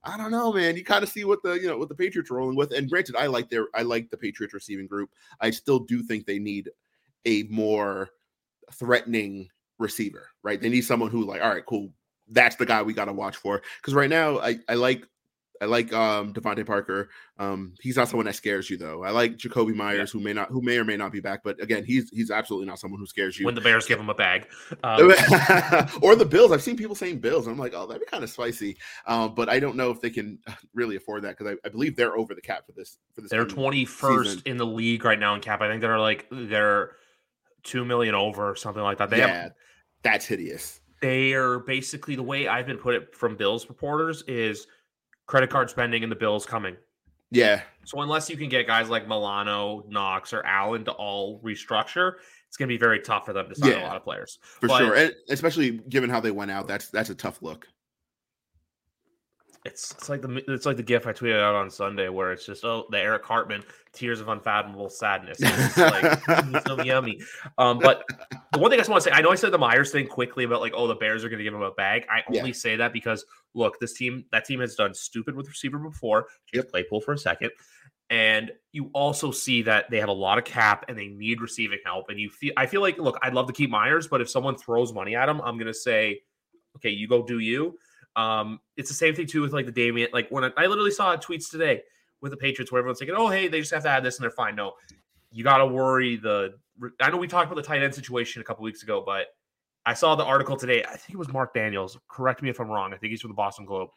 I 0.04 0.16
don't 0.16 0.30
know, 0.30 0.52
man. 0.52 0.76
You 0.76 0.84
kind 0.84 1.02
of 1.02 1.08
see 1.08 1.24
what 1.24 1.42
the 1.42 1.54
you 1.54 1.66
know 1.66 1.76
what 1.76 1.88
the 1.88 1.94
Patriots 1.94 2.30
are 2.30 2.36
rolling 2.36 2.56
with. 2.56 2.72
And 2.72 2.88
granted, 2.88 3.16
I 3.16 3.26
like 3.26 3.50
their 3.50 3.66
I 3.74 3.82
like 3.82 4.10
the 4.10 4.16
Patriots 4.16 4.54
receiving 4.54 4.86
group. 4.86 5.10
I 5.40 5.50
still 5.50 5.80
do 5.80 6.02
think 6.02 6.26
they 6.26 6.38
need 6.38 6.70
a 7.24 7.44
more 7.44 8.10
threatening 8.72 9.48
receiver, 9.78 10.28
right? 10.42 10.60
They 10.60 10.68
need 10.68 10.82
someone 10.82 11.10
who 11.10 11.24
like, 11.24 11.42
all 11.42 11.50
right, 11.50 11.66
cool. 11.66 11.90
That's 12.28 12.56
the 12.56 12.66
guy 12.66 12.82
we 12.82 12.92
got 12.92 13.06
to 13.06 13.12
watch 13.12 13.36
for. 13.36 13.62
Because 13.80 13.94
right 13.94 14.10
now, 14.10 14.38
I 14.38 14.58
I 14.68 14.74
like 14.74 15.06
I 15.60 15.66
like 15.66 15.92
um 15.92 16.32
DeVante 16.32 16.66
Parker. 16.66 17.10
Um, 17.38 17.74
he's 17.80 17.96
not 17.96 18.08
someone 18.08 18.26
that 18.26 18.34
scares 18.34 18.68
you 18.70 18.76
though. 18.76 19.04
I 19.04 19.10
like 19.10 19.36
Jakobi 19.36 19.74
Meyers, 19.74 20.10
who 20.10 20.20
may 20.20 20.32
not 20.32 20.48
who 20.50 20.60
may 20.62 20.78
or 20.78 20.84
may 20.84 20.96
not 20.96 21.12
be 21.12 21.20
back, 21.20 21.40
but 21.44 21.60
again, 21.62 21.84
he's 21.84 22.10
he's 22.10 22.30
absolutely 22.30 22.66
not 22.66 22.78
someone 22.78 23.00
who 23.00 23.06
scares 23.06 23.38
you. 23.38 23.46
When 23.46 23.54
the 23.54 23.60
Bears 23.60 23.86
give 23.86 23.98
him 23.98 24.10
a 24.10 24.14
bag. 24.14 24.46
Um, 24.84 25.12
or 26.02 26.14
the 26.14 26.24
Bills. 26.24 26.52
I've 26.52 26.62
seen 26.62 26.76
people 26.76 26.94
saying 26.94 27.18
Bills, 27.18 27.46
and 27.46 27.54
I'm 27.54 27.58
like, 27.58 27.72
oh, 27.74 27.86
that'd 27.86 28.00
be 28.00 28.06
kind 28.06 28.22
of 28.22 28.30
spicy. 28.30 28.76
Um, 29.06 29.34
but 29.34 29.48
I 29.48 29.58
don't 29.58 29.76
know 29.76 29.90
if 29.90 30.00
they 30.00 30.10
can 30.10 30.38
uh, 30.46 30.52
really 30.72 30.96
afford 30.96 31.22
that 31.24 31.36
because 31.36 31.54
I, 31.54 31.66
I 31.66 31.70
believe 31.70 31.96
they're 31.96 32.16
over 32.16 32.34
the 32.34 32.40
cap 32.40 32.64
for 32.64 32.72
this. 32.72 32.98
For 33.14 33.22
this, 33.22 33.30
they're 33.30 33.44
21st 33.44 34.46
in 34.46 34.56
the 34.56 34.66
league 34.66 35.04
right 35.04 35.18
now 35.18 35.34
in 35.34 35.40
cap. 35.40 35.60
I 35.60 35.68
think 35.68 35.80
they're 35.80 35.98
like 35.98 36.26
they're 36.30 36.92
two 37.64 37.84
million 37.84 38.14
over 38.14 38.50
or 38.50 38.56
something 38.56 38.82
like 38.82 38.98
that. 38.98 39.10
They 39.10 39.18
yeah, 39.18 39.42
have 39.42 39.52
that's 40.02 40.26
hideous. 40.26 40.80
they 41.02 41.32
are 41.34 41.60
basically 41.60 42.14
the 42.14 42.22
way 42.22 42.48
I've 42.48 42.66
been 42.66 42.78
put 42.78 42.94
it 42.94 43.14
from 43.14 43.36
Bills 43.36 43.68
reporters 43.68 44.22
is 44.28 44.66
credit 45.28 45.50
card 45.50 45.70
spending 45.70 46.02
and 46.02 46.10
the 46.10 46.16
Bills 46.16 46.44
coming. 46.44 46.76
Yeah, 47.30 47.60
So 47.84 48.00
unless 48.00 48.30
you 48.30 48.38
can 48.38 48.48
get 48.48 48.66
guys 48.66 48.88
like 48.88 49.06
Milano, 49.06 49.84
Knox, 49.86 50.32
or 50.32 50.42
Allen 50.46 50.86
to 50.86 50.92
all 50.92 51.40
restructure, 51.40 52.14
it's 52.48 52.56
going 52.56 52.68
to 52.70 52.72
be 52.74 52.78
very 52.78 53.00
tough 53.00 53.26
for 53.26 53.34
them 53.34 53.50
to 53.50 53.54
sign 53.54 53.72
a 53.74 53.82
lot 53.84 53.96
of 53.96 54.02
players. 54.02 54.38
for 54.42 54.66
But- 54.66 54.78
sure, 54.78 54.94
and 54.94 55.14
especially 55.28 55.72
given 55.90 56.08
how 56.08 56.20
they 56.20 56.30
went 56.30 56.50
out. 56.50 56.66
That's 56.66 56.88
that's 56.88 57.10
a 57.10 57.14
tough 57.14 57.42
look. 57.42 57.68
It's 59.68 59.92
it's 59.92 60.08
like 60.08 60.22
the 60.22 60.42
it's 60.52 60.66
like 60.66 60.76
the 60.76 60.82
gif 60.82 61.06
I 61.06 61.12
tweeted 61.12 61.40
out 61.40 61.54
on 61.54 61.70
Sunday 61.70 62.08
where 62.08 62.32
it's 62.32 62.44
just 62.44 62.64
oh 62.64 62.86
the 62.90 62.98
Eric 62.98 63.22
Cartman 63.22 63.62
tears 63.92 64.20
of 64.20 64.28
unfathomable 64.28 64.88
sadness. 64.90 65.38
It's 65.40 65.76
like 65.78 66.02
"Mm, 66.24 66.66
so 66.66 66.82
yummy. 66.82 67.20
Um, 67.58 67.78
but 67.78 68.04
the 68.52 68.58
one 68.58 68.70
thing 68.70 68.78
I 68.78 68.80
just 68.80 68.90
want 68.90 69.02
to 69.04 69.10
say, 69.10 69.14
I 69.14 69.20
know 69.20 69.30
I 69.30 69.34
said 69.36 69.52
the 69.52 69.58
Meyers 69.58 69.92
thing 69.92 70.06
quickly 70.06 70.44
about 70.44 70.60
like 70.60 70.72
oh 70.74 70.86
the 70.86 70.94
Bears 70.96 71.24
are 71.24 71.28
going 71.28 71.38
to 71.38 71.44
give 71.44 71.54
him 71.54 71.62
a 71.62 71.70
bag. 71.72 72.06
I 72.10 72.22
Yeah. 72.30 72.40
only 72.40 72.52
say 72.52 72.76
that 72.76 72.92
because 72.92 73.24
look, 73.54 73.78
this 73.80 73.94
team 73.94 74.24
that 74.32 74.44
team 74.44 74.60
has 74.60 74.74
done 74.74 74.94
stupid 74.94 75.34
with 75.36 75.46
receiver 75.48 75.78
before. 75.78 76.22
Chase 76.46 76.54
Yep. 76.64 76.70
Claypool 76.70 77.00
for 77.02 77.12
a 77.12 77.18
second. 77.18 77.50
And 78.10 78.52
you 78.72 78.88
also 78.94 79.30
see 79.30 79.60
that 79.62 79.90
they 79.90 80.00
have 80.00 80.08
a 80.08 80.12
lot 80.12 80.38
of 80.38 80.44
cap 80.44 80.86
and 80.88 80.96
they 80.96 81.08
need 81.08 81.42
receiving 81.42 81.78
help. 81.84 82.08
And 82.08 82.18
you 82.18 82.30
feel, 82.30 82.54
I 82.56 82.64
feel 82.64 82.80
like, 82.80 82.96
look, 82.96 83.18
I'd 83.20 83.34
love 83.34 83.48
to 83.48 83.52
keep 83.52 83.68
Meyers, 83.68 84.06
but 84.06 84.22
if 84.22 84.30
someone 84.30 84.56
throws 84.56 84.94
money 84.94 85.14
at 85.14 85.28
him, 85.28 85.42
I'm 85.42 85.56
going 85.58 85.66
to 85.66 85.74
say, 85.74 86.22
okay, 86.76 86.88
you 86.88 87.06
go 87.06 87.22
do 87.22 87.38
you. 87.38 87.78
Um, 88.16 88.60
it's 88.76 88.88
the 88.88 88.94
same 88.94 89.14
thing 89.14 89.26
too 89.26 89.42
with 89.42 89.52
like 89.52 89.66
the 89.66 89.72
Damien. 89.72 90.08
Like 90.12 90.28
when 90.30 90.44
I, 90.44 90.50
I 90.56 90.66
literally 90.66 90.90
saw 90.90 91.16
tweets 91.16 91.50
today 91.50 91.82
with 92.20 92.32
the 92.32 92.36
Patriots 92.36 92.72
where 92.72 92.80
everyone's 92.80 92.98
thinking, 92.98 93.16
oh, 93.16 93.28
hey, 93.28 93.48
they 93.48 93.60
just 93.60 93.72
have 93.72 93.84
to 93.84 93.88
add 93.88 94.02
this 94.02 94.16
and 94.16 94.24
they're 94.24 94.30
fine. 94.30 94.56
No, 94.56 94.72
you 95.30 95.44
got 95.44 95.58
to 95.58 95.66
worry. 95.66 96.16
The 96.16 96.54
I 97.00 97.10
know 97.10 97.16
we 97.16 97.28
talked 97.28 97.50
about 97.50 97.56
the 97.56 97.66
tight 97.66 97.82
end 97.82 97.94
situation 97.94 98.40
a 98.40 98.44
couple 98.44 98.64
weeks 98.64 98.82
ago, 98.82 99.02
but 99.04 99.26
I 99.86 99.94
saw 99.94 100.14
the 100.14 100.24
article 100.24 100.56
today. 100.56 100.84
I 100.84 100.96
think 100.96 101.14
it 101.14 101.16
was 101.16 101.32
Mark 101.32 101.54
Daniels. 101.54 101.98
Correct 102.08 102.42
me 102.42 102.50
if 102.50 102.60
I'm 102.60 102.68
wrong. 102.68 102.92
I 102.92 102.96
think 102.96 103.10
he's 103.10 103.20
from 103.20 103.30
the 103.30 103.34
Boston 103.34 103.64
Globe. 103.64 103.88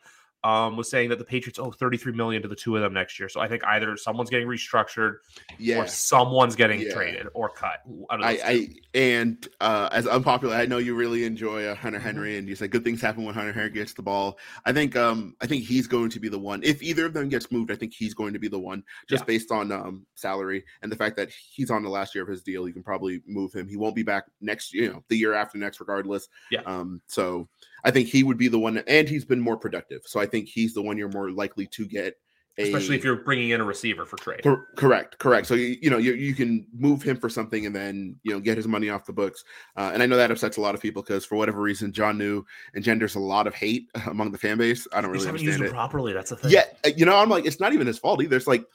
Um, 0.43 0.75
was 0.75 0.89
saying 0.89 1.09
that 1.09 1.19
the 1.19 1.23
Patriots 1.25 1.59
owe 1.59 1.69
33 1.69 2.13
million 2.13 2.41
to 2.41 2.47
the 2.47 2.55
two 2.55 2.75
of 2.75 2.81
them 2.81 2.93
next 2.95 3.19
year. 3.19 3.29
So 3.29 3.39
I 3.41 3.47
think 3.47 3.63
either 3.63 3.95
someone's 3.95 4.31
getting 4.31 4.47
restructured 4.47 5.17
Yeah. 5.59 5.77
or 5.83 5.87
someone's 5.87 6.55
getting 6.55 6.81
Yeah. 6.81 6.93
traded 6.93 7.27
or 7.35 7.49
cut. 7.49 7.81
I. 8.09 8.39
I 8.43 8.67
and 8.95 9.47
uh, 9.59 9.89
as 9.91 10.07
unpopular, 10.07 10.55
I 10.55 10.65
know 10.65 10.79
you 10.79 10.95
really 10.95 11.25
enjoy 11.25 11.65
uh, 11.65 11.75
Hunter 11.75 11.99
Mhm. 11.99 12.03
Henry, 12.03 12.37
and 12.37 12.49
you 12.49 12.55
said 12.55 12.71
good 12.71 12.83
things 12.83 13.01
happen 13.01 13.23
when 13.23 13.35
Hunter 13.35 13.53
Henry 13.53 13.69
gets 13.69 13.93
the 13.93 14.01
ball. 14.01 14.39
I 14.65 14.73
think 14.73 14.95
um 14.95 15.35
I 15.41 15.45
think 15.45 15.63
he's 15.63 15.85
going 15.85 16.09
to 16.09 16.19
be 16.19 16.27
the 16.27 16.39
one. 16.39 16.63
If 16.63 16.81
either 16.81 17.05
of 17.05 17.13
them 17.13 17.29
gets 17.29 17.51
moved, 17.51 17.71
I 17.71 17.75
think 17.75 17.93
he's 17.93 18.15
going 18.15 18.33
to 18.33 18.39
be 18.39 18.47
the 18.47 18.59
one, 18.59 18.83
just 19.07 19.21
Yeah. 19.21 19.25
based 19.27 19.51
on 19.51 19.71
um 19.71 20.07
salary 20.15 20.65
and 20.81 20.91
the 20.91 20.95
fact 20.95 21.17
that 21.17 21.29
he's 21.29 21.69
on 21.69 21.83
the 21.83 21.89
last 21.89 22.15
year 22.15 22.23
of 22.23 22.29
his 22.29 22.41
deal. 22.41 22.67
You 22.67 22.73
can 22.73 22.83
probably 22.83 23.21
move 23.27 23.53
him. 23.53 23.67
He 23.67 23.77
won't 23.77 23.95
be 23.95 24.03
back 24.03 24.23
next, 24.41 24.73
you 24.73 24.91
know, 24.91 25.03
the 25.07 25.17
year 25.17 25.33
after 25.33 25.59
next, 25.59 25.79
regardless. 25.79 26.27
Yeah. 26.49 26.61
Um. 26.65 27.01
So 27.05 27.47
I 27.83 27.91
think 27.91 28.07
he 28.07 28.23
would 28.23 28.37
be 28.37 28.47
the 28.47 28.59
one, 28.59 28.77
and 28.87 29.07
he's 29.07 29.25
been 29.25 29.39
more 29.39 29.57
productive. 29.57 30.01
So 30.05 30.19
I 30.19 30.25
think 30.25 30.47
he's 30.47 30.73
the 30.73 30.81
one 30.81 30.97
you're 30.97 31.09
more 31.09 31.31
likely 31.31 31.67
to 31.67 31.87
get. 31.87 32.15
A, 32.57 32.63
especially 32.63 32.97
if 32.97 33.03
you're 33.03 33.15
bringing 33.15 33.51
in 33.51 33.61
a 33.61 33.63
receiver 33.63 34.05
for 34.05 34.17
trade. 34.17 34.43
Cor- 34.43 34.67
correct, 34.75 35.17
correct. 35.19 35.47
So 35.47 35.53
you, 35.53 35.77
you 35.81 35.89
know 35.89 35.97
you, 35.97 36.13
you 36.13 36.33
can 36.35 36.67
move 36.73 37.01
him 37.01 37.15
for 37.15 37.29
something 37.29 37.65
and 37.65 37.73
then 37.73 38.19
you 38.23 38.33
know 38.33 38.41
get 38.41 38.57
his 38.57 38.67
money 38.67 38.89
off 38.89 39.05
the 39.05 39.13
books. 39.13 39.45
Uh, 39.77 39.91
and 39.93 40.03
I 40.03 40.05
know 40.05 40.17
that 40.17 40.31
upsets 40.31 40.57
a 40.57 40.61
lot 40.61 40.75
of 40.75 40.81
people 40.81 41.01
because 41.01 41.23
for 41.23 41.37
whatever 41.37 41.61
reason, 41.61 41.93
Jonnu 41.93 42.43
engenders 42.75 43.15
a 43.15 43.19
lot 43.19 43.47
of 43.47 43.55
hate 43.55 43.89
among 44.07 44.31
the 44.31 44.37
fan 44.37 44.57
base. 44.57 44.85
I 44.91 44.99
don't 44.99 45.11
really 45.11 45.25
understand 45.27 45.63
it. 45.63 45.71
properly. 45.71 46.11
That's 46.11 46.31
the 46.31 46.35
thing. 46.35 46.51
Yeah, 46.51 46.65
uh, 46.85 46.89
you 46.95 47.05
know 47.05 47.15
I'm 47.15 47.29
like 47.29 47.45
it's 47.45 47.61
not 47.61 47.71
even 47.71 47.87
his 47.87 47.97
fault 47.97 48.21
either. 48.21 48.35
It's 48.35 48.47
like 48.47 48.65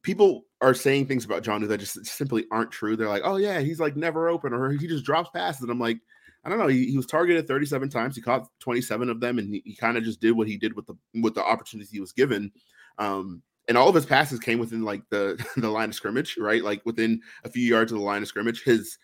people 0.00 0.46
are 0.62 0.72
saying 0.72 1.06
things 1.06 1.26
about 1.26 1.42
Jonnu 1.42 1.68
that 1.68 1.78
just 1.78 2.06
simply 2.06 2.46
aren't 2.50 2.70
true. 2.70 2.96
They're 2.96 3.08
like, 3.10 3.22
oh 3.26 3.36
yeah, 3.36 3.60
he's 3.60 3.78
like 3.78 3.94
never 3.94 4.30
open 4.30 4.54
or 4.54 4.70
he 4.70 4.86
just 4.88 5.04
drops 5.04 5.30
passes. 5.30 5.62
And 5.62 5.70
I'm 5.70 5.78
like. 5.78 5.98
I 6.48 6.50
don't 6.50 6.60
know. 6.60 6.68
He, 6.68 6.90
he 6.90 6.96
was 6.96 7.04
targeted 7.04 7.46
37 7.46 7.90
times. 7.90 8.16
He 8.16 8.22
caught 8.22 8.48
27 8.60 9.10
of 9.10 9.20
them, 9.20 9.38
and 9.38 9.52
he, 9.52 9.62
he 9.66 9.74
kind 9.74 9.98
of 9.98 10.02
just 10.02 10.18
did 10.18 10.32
what 10.32 10.48
he 10.48 10.56
did 10.56 10.74
with 10.74 10.86
the 10.86 10.94
with 11.20 11.34
the 11.34 11.44
opportunities 11.44 11.90
he 11.90 12.00
was 12.00 12.12
given. 12.12 12.50
Um, 12.96 13.42
and 13.68 13.76
all 13.76 13.90
of 13.90 13.94
his 13.94 14.06
passes 14.06 14.40
came 14.40 14.58
within 14.58 14.82
like 14.82 15.02
the 15.10 15.38
the 15.58 15.68
line 15.68 15.90
of 15.90 15.94
scrimmage, 15.94 16.38
right? 16.38 16.64
Like 16.64 16.80
within 16.86 17.20
a 17.44 17.50
few 17.50 17.62
yards 17.62 17.92
of 17.92 17.98
the 17.98 18.04
line 18.04 18.22
of 18.22 18.28
scrimmage. 18.28 18.62
His 18.64 18.96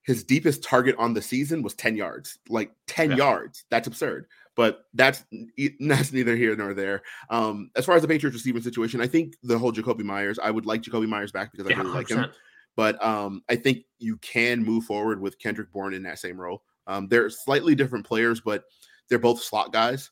his 0.00 0.24
deepest 0.24 0.62
target 0.62 0.96
on 0.98 1.12
the 1.12 1.20
season 1.20 1.60
was 1.62 1.74
10 1.74 1.94
yards, 1.94 2.38
like 2.48 2.72
10 2.86 3.10
Yeah. 3.10 3.16
yards. 3.16 3.66
That's 3.68 3.86
absurd. 3.86 4.26
But 4.56 4.84
that's 4.94 5.24
that's 5.80 6.10
neither 6.14 6.36
here 6.36 6.56
nor 6.56 6.72
there. 6.72 7.02
Um, 7.28 7.70
as 7.76 7.84
far 7.84 7.96
as 7.96 8.00
the 8.00 8.08
Patriots 8.08 8.34
receiving 8.34 8.62
situation, 8.62 9.02
I 9.02 9.06
think 9.06 9.36
the 9.42 9.58
whole 9.58 9.72
Jakobi 9.72 10.04
Meyers, 10.04 10.38
I 10.38 10.50
would 10.50 10.64
like 10.64 10.80
Jakobi 10.80 11.06
Meyers 11.06 11.32
back 11.32 11.52
because 11.52 11.66
I 11.66 11.70
Yeah, 11.70 11.82
really 11.82 11.92
like 11.92 12.08
him 12.08 12.30
but 12.78 13.04
um, 13.04 13.42
I 13.48 13.56
think 13.56 13.86
you 13.98 14.18
can 14.18 14.62
move 14.62 14.84
forward 14.84 15.20
with 15.20 15.36
Kendrick 15.40 15.72
Bourne 15.72 15.94
in 15.94 16.04
that 16.04 16.20
same 16.20 16.40
role. 16.40 16.62
Um, 16.88 17.06
they're 17.06 17.30
slightly 17.30 17.74
different 17.74 18.06
players, 18.06 18.40
but 18.40 18.64
they're 19.08 19.18
both 19.18 19.42
slot 19.42 19.72
guys. 19.72 20.10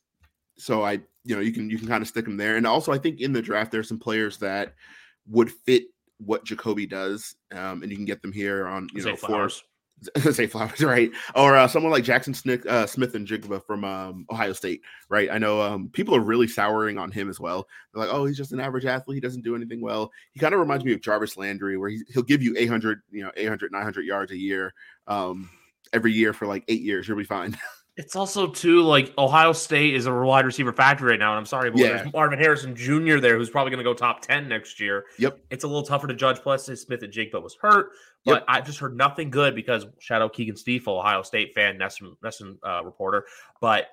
So 0.59 0.85
I, 0.85 1.01
you 1.25 1.35
know, 1.35 1.41
you 1.41 1.53
can 1.53 1.69
you 1.69 1.79
can 1.79 1.89
kind 1.89 2.03
of 2.03 2.09
stick 2.09 2.25
them 2.25 2.37
there. 2.37 2.57
And 2.57 2.67
also, 2.67 2.93
I 2.93 2.99
think 2.99 3.21
in 3.21 3.33
the 3.33 3.43
draft 3.43 3.73
there's 3.73 3.89
some 3.89 3.99
players 3.99 4.39
that 4.39 4.75
would 5.27 5.51
fit 5.51 5.85
what 6.19 6.45
Jakobi 6.45 6.89
does, 6.89 7.35
um, 7.53 7.83
and 7.83 7.91
you 7.91 7.97
can 7.97 8.07
get 8.07 8.23
them 8.23 8.33
here 8.33 8.67
on 8.67 8.89
you 8.95 9.03
Zay 9.03 9.11
know 9.11 9.17
Flowers. 9.17 9.65
Zay 10.31 10.47
Flowers, 10.47 10.83
right? 10.83 11.11
Or 11.35 11.57
uh, 11.57 11.67
someone 11.67 11.91
like 11.91 12.05
Jackson 12.05 12.35
Smith, 12.35 12.67
uh, 12.67 12.87
Smith-Njigba 12.87 13.65
from 13.65 13.83
um, 13.83 14.27
Ohio 14.31 14.53
State, 14.53 14.83
right? 15.09 15.31
I 15.31 15.39
know 15.39 15.61
um, 15.61 15.89
people 15.89 16.15
are 16.15 16.21
really 16.21 16.47
souring 16.47 16.99
on 16.99 17.11
him 17.11 17.31
as 17.31 17.41
well. 17.41 17.67
They're 17.93 18.05
like, 18.05 18.15
oh, 18.15 18.27
he's 18.27 18.37
just 18.37 18.53
an 18.53 18.61
average 18.61 18.85
athlete. 18.85 19.17
He 19.17 19.21
doesn't 19.21 19.43
do 19.43 19.57
anything 19.57 19.81
well. 19.81 20.11
He 20.33 20.41
kind 20.41 20.53
of 20.53 20.61
reminds 20.61 20.85
me 20.85 20.93
of 20.93 21.01
Jarvis 21.01 21.39
Landry, 21.39 21.79
where 21.79 21.89
he, 21.89 22.03
he'll 22.13 22.23
give 22.23 22.43
you 22.43 22.55
800, 22.59 23.01
you 23.11 23.23
know, 23.23 23.31
800, 23.37 23.73
900 23.73 24.05
yards 24.05 24.33
a 24.33 24.37
year 24.37 24.75
um, 25.07 25.49
every 25.93 26.13
year 26.13 26.33
for 26.33 26.47
like 26.47 26.65
eight 26.69 26.83
years. 26.83 27.07
You'll 27.09 27.19
be 27.19 27.25
fine. 27.25 27.57
It's 27.99 28.15
also 28.15 28.47
too 28.49 28.83
like 28.83 29.15
Ohio 29.17 29.55
State 29.55 29.95
is 29.95 30.05
a 30.05 30.13
wide 30.13 30.45
receiver 30.45 30.71
factory 30.71 31.13
right 31.13 31.19
now, 31.19 31.31
and 31.31 31.39
I'm 31.39 31.47
sorry, 31.47 31.71
but 31.71 31.81
Yeah. 31.81 31.97
there's 32.03 32.13
Marvin 32.13 32.39
Harrison 32.39 32.77
Jr. 32.77 33.21
there, 33.21 33.39
who's 33.39 33.49
probably 33.49 33.71
going 33.71 33.79
to 33.83 33.85
go 33.85 33.95
top 33.95 34.21
ten 34.21 34.47
next 34.51 34.79
year. 34.81 35.07
Yep. 35.19 35.39
it's 35.49 35.65
a 35.65 35.67
little 35.67 35.83
tougher 35.83 36.07
to 36.07 36.13
judge. 36.13 36.37
Plus, 36.43 36.67
Smith-Njigba 36.67 37.43
was 37.43 37.57
hurt, 37.59 37.93
but 38.27 38.33
Yep. 38.41 38.45
I've 38.49 38.67
just 38.67 38.81
heard 38.81 38.99
nothing 38.99 39.31
good 39.31 39.55
because 39.55 39.87
shout 39.99 40.21
out 40.21 40.35
Keegan 40.35 40.57
Stiefel, 40.57 40.99
Ohio 40.99 41.23
State 41.23 41.55
fan, 41.55 41.79
NESN, 41.79 42.15
NESN 42.23 42.59
uh, 42.63 42.85
reporter, 42.85 43.25
but 43.63 43.87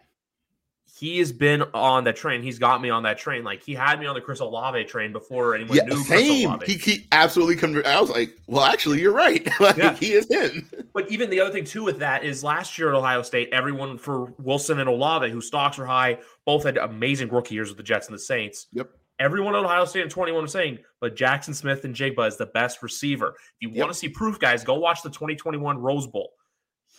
he 0.86 1.18
has 1.20 1.32
been 1.32 1.64
on 1.74 2.04
that 2.04 2.16
train. 2.16 2.42
He's 2.44 2.60
got 2.60 2.82
me 2.82 2.90
on 2.90 3.04
that 3.04 3.18
train. 3.18 3.44
Like 3.44 3.64
he 3.64 3.74
had 3.74 4.00
me 4.00 4.06
on 4.06 4.14
the 4.16 4.22
Chris 4.22 4.40
Olave 4.40 4.84
train 4.86 5.12
before 5.12 5.56
anyone 5.56 5.76
yeah, 5.76 5.84
knew 5.84 5.96
Chris 6.04 6.08
same. 6.08 6.48
Olave. 6.50 6.66
He, 6.72 6.78
he 6.78 7.08
absolutely. 7.12 7.84
I 7.84 8.00
was 8.00 8.10
like, 8.10 8.38
well, 8.48 8.64
actually, 8.64 9.02
you're 9.02 9.12
right. 9.14 9.48
like, 9.60 9.78
Yeah. 9.78 9.94
he 9.96 10.14
is 10.14 10.28
him. 10.30 10.70
But 10.94 11.10
even 11.12 11.30
the 11.30 11.40
other 11.40 11.52
thing 11.52 11.66
too 11.66 11.84
with 11.84 12.00
that 12.00 12.24
is 12.24 12.44
last 12.44 12.78
year 12.78 12.90
at 12.90 12.96
Ohio 12.96 13.22
State, 13.24 13.50
everyone 13.52 13.98
for 13.98 14.34
Wilson 14.40 14.80
and 14.80 14.88
Olave, 14.88 15.30
whose 15.32 15.48
stocks 15.48 15.80
are 15.80 15.86
high, 15.86 16.20
both 16.46 16.64
had 16.64 16.78
amazing 16.78 17.30
rookie 17.30 17.56
years 17.56 17.70
with 17.70 17.78
the 17.78 17.84
Jets 17.84 18.08
and 18.08 18.14
the 18.16 18.20
Saints. 18.20 18.68
Yep. 18.74 18.90
Everyone 19.20 19.56
at 19.56 19.64
Ohio 19.64 19.86
State 19.86 20.04
in 20.04 20.10
21 20.10 20.42
was 20.44 20.52
saying, 20.52 20.80
but 21.00 21.16
Jackson 21.16 21.54
Smith-Njigba 21.54 22.28
is 22.28 22.38
the 22.38 22.48
best 22.48 22.82
receiver. 22.84 23.30
If 23.30 23.36
you 23.62 23.70
Yep. 23.70 23.78
want 23.80 23.92
to 23.92 23.98
see 23.98 24.10
proof, 24.10 24.40
guys, 24.40 24.64
go 24.64 24.76
watch 24.76 25.02
the 25.02 25.10
2021 25.10 25.78
Rose 25.78 26.08
Bowl. 26.08 26.34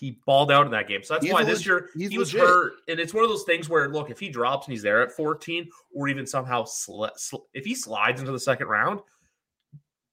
He 0.04 0.18
balled 0.26 0.52
out 0.52 0.66
in 0.66 0.73
that 0.73 0.87
game. 0.87 1.02
So 1.02 1.14
that's 1.14 1.25
He's 1.25 1.32
why 1.32 1.44
this 1.44 1.64
year 1.64 1.88
he's 1.96 2.11
he 2.11 2.18
was 2.18 2.34
legit. 2.34 2.46
hurt. 2.46 2.73
And 2.88 3.00
it's 3.00 3.14
one 3.14 3.25
of 3.25 3.30
those 3.30 3.44
things 3.44 3.70
where, 3.70 3.88
look, 3.88 4.11
if 4.11 4.20
he 4.20 4.28
drops 4.28 4.66
and 4.66 4.73
he's 4.73 4.82
there 4.82 5.00
at 5.02 5.11
14, 5.12 5.66
or 5.94 6.08
even 6.08 6.26
somehow 6.26 6.64
sli- 6.64 7.11
sli- 7.18 7.40
if 7.54 7.64
he 7.64 7.75
slides 7.75 8.20
into 8.20 8.32
the 8.32 8.38
second 8.38 8.66
round, 8.66 9.00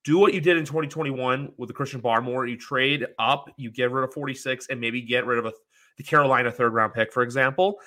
do 0.05 0.17
what 0.17 0.33
you 0.33 0.39
did 0.41 0.55
in 0.57 0.63
2021 0.65 1.51
with 1.57 1.67
the 1.67 1.73
Christian 1.73 2.01
Barmore. 2.01 2.49
You 2.49 2.57
trade 2.57 3.05
up, 3.19 3.49
you 3.57 3.69
get 3.69 3.91
rid 3.91 4.03
of 4.03 4.13
46, 4.13 4.67
and 4.69 4.79
maybe 4.79 5.01
get 5.01 5.25
rid 5.25 5.37
of 5.39 5.45
a, 5.45 5.53
the 5.97 6.03
Carolina 6.03 6.51
third 6.51 6.73
round 6.73 6.93
pick, 6.93 7.11
for 7.11 7.21
example, 7.21 7.77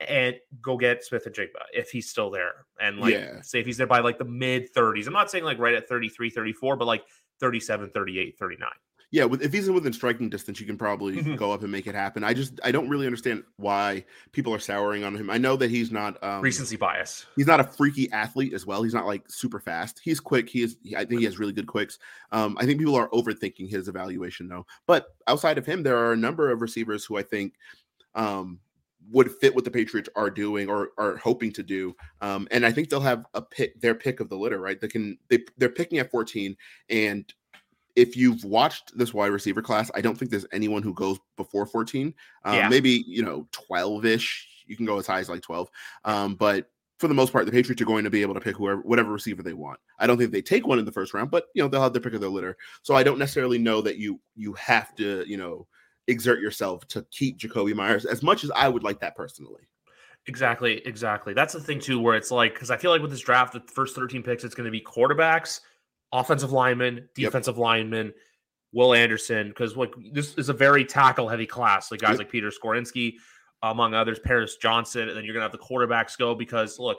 and 0.00 0.36
go 0.62 0.76
get 0.76 1.04
Smith-Njigba 1.04 1.48
if 1.72 1.90
he's 1.90 2.08
still 2.08 2.30
there. 2.30 2.66
And 2.80 2.98
like, 3.00 3.14
Yeah. 3.14 3.40
say 3.42 3.58
if 3.60 3.66
he's 3.66 3.76
there 3.76 3.86
by 3.88 3.98
like 3.98 4.16
the 4.18 4.24
mid 4.24 4.72
30s. 4.72 5.08
I'm 5.08 5.12
not 5.12 5.28
saying 5.30 5.42
like 5.44 5.58
right 5.58 5.74
at 5.74 5.88
33, 5.88 6.30
34, 6.30 6.76
but 6.76 6.84
like 6.86 7.04
37, 7.40 7.90
38, 7.90 8.38
39. 8.38 8.68
Yeah, 9.10 9.24
with, 9.24 9.40
if 9.40 9.54
he's 9.54 9.70
within 9.70 9.94
striking 9.94 10.28
distance, 10.28 10.60
you 10.60 10.66
can 10.66 10.76
probably 10.76 11.16
Mhm. 11.16 11.38
go 11.38 11.50
up 11.50 11.62
and 11.62 11.72
make 11.72 11.86
it 11.86 11.94
happen. 11.94 12.22
I 12.22 12.34
just 12.34 12.60
I 12.62 12.70
don't 12.70 12.90
really 12.90 13.06
understand 13.06 13.42
why 13.56 14.04
people 14.32 14.52
are 14.52 14.58
souring 14.58 15.02
on 15.02 15.16
him. 15.16 15.30
I 15.30 15.38
know 15.38 15.56
that 15.56 15.70
he's 15.70 15.90
not 15.90 16.22
um, 16.22 16.42
Recency 16.42 16.76
bias. 16.76 17.24
he's 17.34 17.46
not 17.46 17.58
a 17.58 17.64
freaky 17.64 18.12
athlete 18.12 18.52
as 18.52 18.66
well. 18.66 18.82
He's 18.82 18.92
not 18.92 19.06
like 19.06 19.22
super 19.30 19.60
fast. 19.60 19.98
He's 20.04 20.20
quick. 20.20 20.50
He 20.50 20.62
is. 20.62 20.76
I 20.94 21.06
think 21.06 21.20
he 21.20 21.24
has 21.24 21.38
really 21.38 21.54
good 21.54 21.66
quicks. 21.66 21.98
Um, 22.32 22.58
I 22.60 22.66
think 22.66 22.78
people 22.78 22.96
are 22.96 23.08
overthinking 23.08 23.70
his 23.70 23.88
evaluation 23.88 24.46
though. 24.46 24.66
But 24.86 25.06
outside 25.26 25.56
of 25.56 25.64
him, 25.64 25.82
there 25.82 25.96
are 25.96 26.12
a 26.12 26.16
number 26.16 26.50
of 26.50 26.60
receivers 26.60 27.06
who 27.06 27.16
I 27.16 27.22
think 27.22 27.54
um, 28.14 28.60
would 29.10 29.30
fit 29.40 29.54
what 29.54 29.64
the 29.64 29.70
Patriots 29.70 30.10
are 30.16 30.28
doing 30.28 30.68
or 30.68 30.90
are 30.98 31.16
hoping 31.16 31.50
to 31.52 31.62
do. 31.62 31.96
Um, 32.20 32.46
and 32.50 32.66
I 32.66 32.72
think 32.72 32.90
they'll 32.90 33.00
have 33.00 33.24
a 33.32 33.40
pick 33.40 33.80
their 33.80 33.94
pick 33.94 34.20
of 34.20 34.28
the 34.28 34.36
litter. 34.36 34.60
Right? 34.60 34.78
They 34.78 34.88
can 34.88 35.16
they 35.28 35.44
they're 35.56 35.70
picking 35.70 35.98
at 35.98 36.10
fourteen 36.10 36.58
and. 36.90 37.24
If 37.98 38.16
you've 38.16 38.44
watched 38.44 38.96
this 38.96 39.12
wide 39.12 39.32
receiver 39.32 39.62
class, 39.62 39.90
I 39.94 40.00
don't 40.00 40.16
think 40.16 40.30
there's 40.30 40.46
anyone 40.52 40.82
who 40.82 40.94
goes 40.94 41.18
before 41.36 41.66
14. 41.66 42.14
Um, 42.44 42.54
Yeah. 42.54 42.68
Maybe, 42.68 43.04
you 43.06 43.22
know, 43.22 43.48
12 43.52 44.04
ish. 44.04 44.48
You 44.66 44.76
can 44.76 44.86
go 44.86 44.98
as 44.98 45.06
high 45.06 45.18
as 45.18 45.28
like 45.28 45.42
12. 45.42 45.68
Um, 46.04 46.34
but 46.34 46.70
for 46.98 47.08
the 47.08 47.14
most 47.14 47.32
part, 47.32 47.46
the 47.46 47.52
Patriots 47.52 47.80
are 47.80 47.86
going 47.86 48.04
to 48.04 48.10
be 48.10 48.22
able 48.22 48.34
to 48.34 48.40
pick 48.40 48.56
whoever, 48.56 48.80
whatever 48.82 49.12
receiver 49.12 49.42
they 49.42 49.52
want. 49.52 49.78
I 49.98 50.06
don't 50.06 50.18
think 50.18 50.32
they 50.32 50.42
take 50.42 50.66
one 50.66 50.78
in 50.78 50.84
the 50.84 50.92
first 50.92 51.14
round, 51.14 51.30
but 51.30 51.46
you 51.54 51.62
know 51.62 51.68
they'll 51.68 51.82
have 51.82 51.92
their 51.92 52.02
pick 52.02 52.14
of 52.14 52.20
their 52.20 52.30
litter. 52.30 52.56
So 52.82 52.94
I 52.94 53.02
don't 53.02 53.18
necessarily 53.18 53.58
know 53.58 53.80
that 53.82 53.98
you 53.98 54.20
you 54.36 54.52
have 54.54 54.94
to 54.96 55.24
you 55.26 55.36
know 55.36 55.66
exert 56.08 56.40
yourself 56.40 56.86
to 56.88 57.06
keep 57.10 57.38
Jakobi 57.38 57.74
Meyers 57.74 58.04
as 58.04 58.22
much 58.22 58.42
as 58.44 58.50
I 58.50 58.68
would 58.68 58.82
like 58.82 59.00
that 59.00 59.14
personally. 59.14 59.62
Exactly, 60.26 60.86
exactly. 60.86 61.32
That's 61.32 61.54
the 61.54 61.60
thing 61.60 61.80
too, 61.80 62.00
where 62.00 62.16
it's 62.16 62.30
like 62.30 62.54
because 62.54 62.70
I 62.70 62.76
feel 62.76 62.90
like 62.90 63.00
with 63.00 63.10
this 63.10 63.20
draft, 63.20 63.52
the 63.52 63.60
first 63.60 63.94
13 63.94 64.22
picks, 64.22 64.44
it's 64.44 64.54
going 64.54 64.66
to 64.66 64.70
be 64.70 64.80
quarterbacks, 64.80 65.60
offensive 66.12 66.52
linemen, 66.52 66.96
Yep. 66.96 67.08
defensive 67.16 67.58
linemen, 67.58 68.12
Will 68.72 68.94
Anderson, 68.94 69.48
because 69.48 69.76
like 69.76 69.92
this 70.12 70.34
is 70.34 70.48
a 70.48 70.52
very 70.54 70.84
tackle 70.84 71.28
heavy 71.28 71.46
class. 71.46 71.90
Like 71.90 72.00
guys 72.00 72.10
Yep. 72.12 72.18
like 72.18 72.30
Peter 72.30 72.50
Skoronski, 72.50 73.14
among 73.62 73.94
others, 73.94 74.18
Paris 74.18 74.56
Johnson, 74.56 75.08
and 75.08 75.16
then 75.16 75.24
you're 75.24 75.34
gonna 75.34 75.44
have 75.44 75.52
the 75.52 75.58
quarterbacks 75.58 76.16
go 76.18 76.34
because 76.34 76.78
look, 76.78 76.98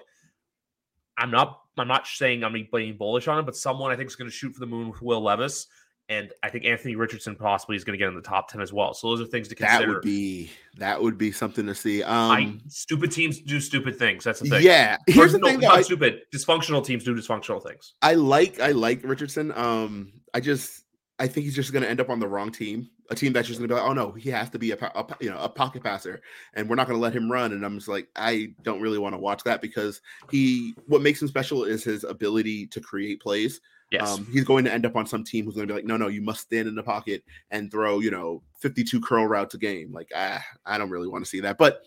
I'm 1.17 1.31
not 1.31 1.61
I'm 1.77 1.87
not 1.87 2.07
saying 2.07 2.43
I'm 2.43 2.53
being 2.71 2.97
bullish 2.97 3.27
on 3.27 3.39
it, 3.39 3.43
but 3.43 3.55
someone 3.55 3.91
I 3.91 3.95
think 3.95 4.09
is 4.09 4.15
going 4.15 4.29
to 4.29 4.35
shoot 4.35 4.53
for 4.53 4.59
the 4.59 4.65
moon 4.65 4.89
with 4.89 5.01
Will 5.01 5.21
Levis. 5.21 5.67
And 6.09 6.33
I 6.41 6.49
think 6.49 6.65
Anthony 6.65 6.95
Richardson 6.95 7.35
possibly 7.35 7.75
is 7.75 7.83
going 7.83 7.93
to 7.93 7.97
get 7.97 8.07
in 8.07 8.15
the 8.15 8.21
top 8.21 8.49
10 8.51 8.61
as 8.61 8.73
well. 8.73 8.95
So 8.95 9.09
those 9.09 9.21
are 9.21 9.29
things 9.29 9.47
to 9.49 9.55
consider. 9.55 9.85
That 9.85 9.93
would 9.93 10.01
be 10.01 10.49
that 10.77 11.01
would 11.01 11.17
be 11.17 11.31
something 11.31 11.67
to 11.67 11.75
see. 11.75 12.01
Um 12.03 12.31
I, 12.31 12.57
stupid 12.67 13.11
teams 13.11 13.39
do 13.39 13.59
stupid 13.59 13.97
things. 13.97 14.23
That's 14.23 14.39
the 14.39 14.49
thing. 14.49 14.63
Yeah. 14.63 14.97
Here's 15.07 15.33
the 15.33 15.37
no, 15.37 15.47
thing 15.47 15.59
not 15.59 15.77
I, 15.77 15.81
stupid. 15.83 16.21
Dysfunctional 16.33 16.83
teams 16.83 17.03
do 17.03 17.15
dysfunctional 17.15 17.63
things. 17.63 17.93
I 18.01 18.15
like 18.15 18.59
I 18.59 18.71
like 18.71 19.01
Richardson. 19.03 19.53
Um 19.55 20.11
I 20.33 20.39
just 20.39 20.83
I 21.19 21.27
think 21.27 21.43
he's 21.43 21.55
just 21.55 21.73
going 21.73 21.83
to 21.83 21.89
end 21.89 21.99
up 21.99 22.09
on 22.09 22.19
the 22.19 22.27
wrong 22.27 22.49
team, 22.49 22.89
a 23.09 23.15
team 23.15 23.33
that's 23.33 23.47
just 23.47 23.59
going 23.59 23.67
to 23.67 23.75
be 23.75 23.79
like, 23.79 23.87
oh 23.87 23.93
no, 23.93 24.13
he 24.13 24.29
has 24.29 24.49
to 24.51 24.57
be 24.59 24.71
a, 24.71 24.77
a 24.77 25.05
you 25.19 25.29
know 25.29 25.37
a 25.37 25.49
pocket 25.49 25.83
passer, 25.83 26.21
and 26.53 26.69
we're 26.69 26.77
not 26.77 26.87
going 26.87 26.97
to 26.97 27.01
let 27.01 27.13
him 27.13 27.29
run. 27.29 27.51
And 27.51 27.65
I'm 27.65 27.75
just 27.75 27.89
like, 27.89 28.07
I 28.15 28.53
don't 28.63 28.81
really 28.81 28.97
want 28.97 29.13
to 29.13 29.19
watch 29.19 29.43
that 29.43 29.61
because 29.61 30.01
he 30.31 30.73
what 30.87 31.01
makes 31.01 31.21
him 31.21 31.27
special 31.27 31.65
is 31.65 31.83
his 31.83 32.05
ability 32.05 32.67
to 32.67 32.79
create 32.79 33.21
plays. 33.21 33.59
Yes, 33.91 34.10
um, 34.10 34.27
he's 34.31 34.43
going 34.43 34.65
to 34.65 34.74
end 34.74 34.86
up 34.86 34.96
on 34.96 35.08
some 35.08 35.24
team 35.24 35.46
who's 35.46 35.55
going 35.55 35.67
to 35.67 35.74
be 35.74 35.77
like, 35.77 35.86
no, 35.86 35.98
no, 35.98 36.08
you 36.08 36.22
must 36.22 36.41
stand 36.41 36.67
in 36.67 36.75
the 36.75 36.84
pocket 36.84 37.24
and 37.50 37.72
throw 37.72 38.00
you 38.00 38.12
know 38.12 38.43
52 38.60 39.01
curl 39.01 39.25
routes 39.25 39.55
a 39.55 39.58
game. 39.58 39.91
Like, 39.91 40.10
ah, 40.15 40.43
I 40.65 40.77
don't 40.77 40.89
really 40.89 41.08
want 41.08 41.24
to 41.24 41.29
see 41.29 41.39
that, 41.41 41.58
but. 41.58 41.81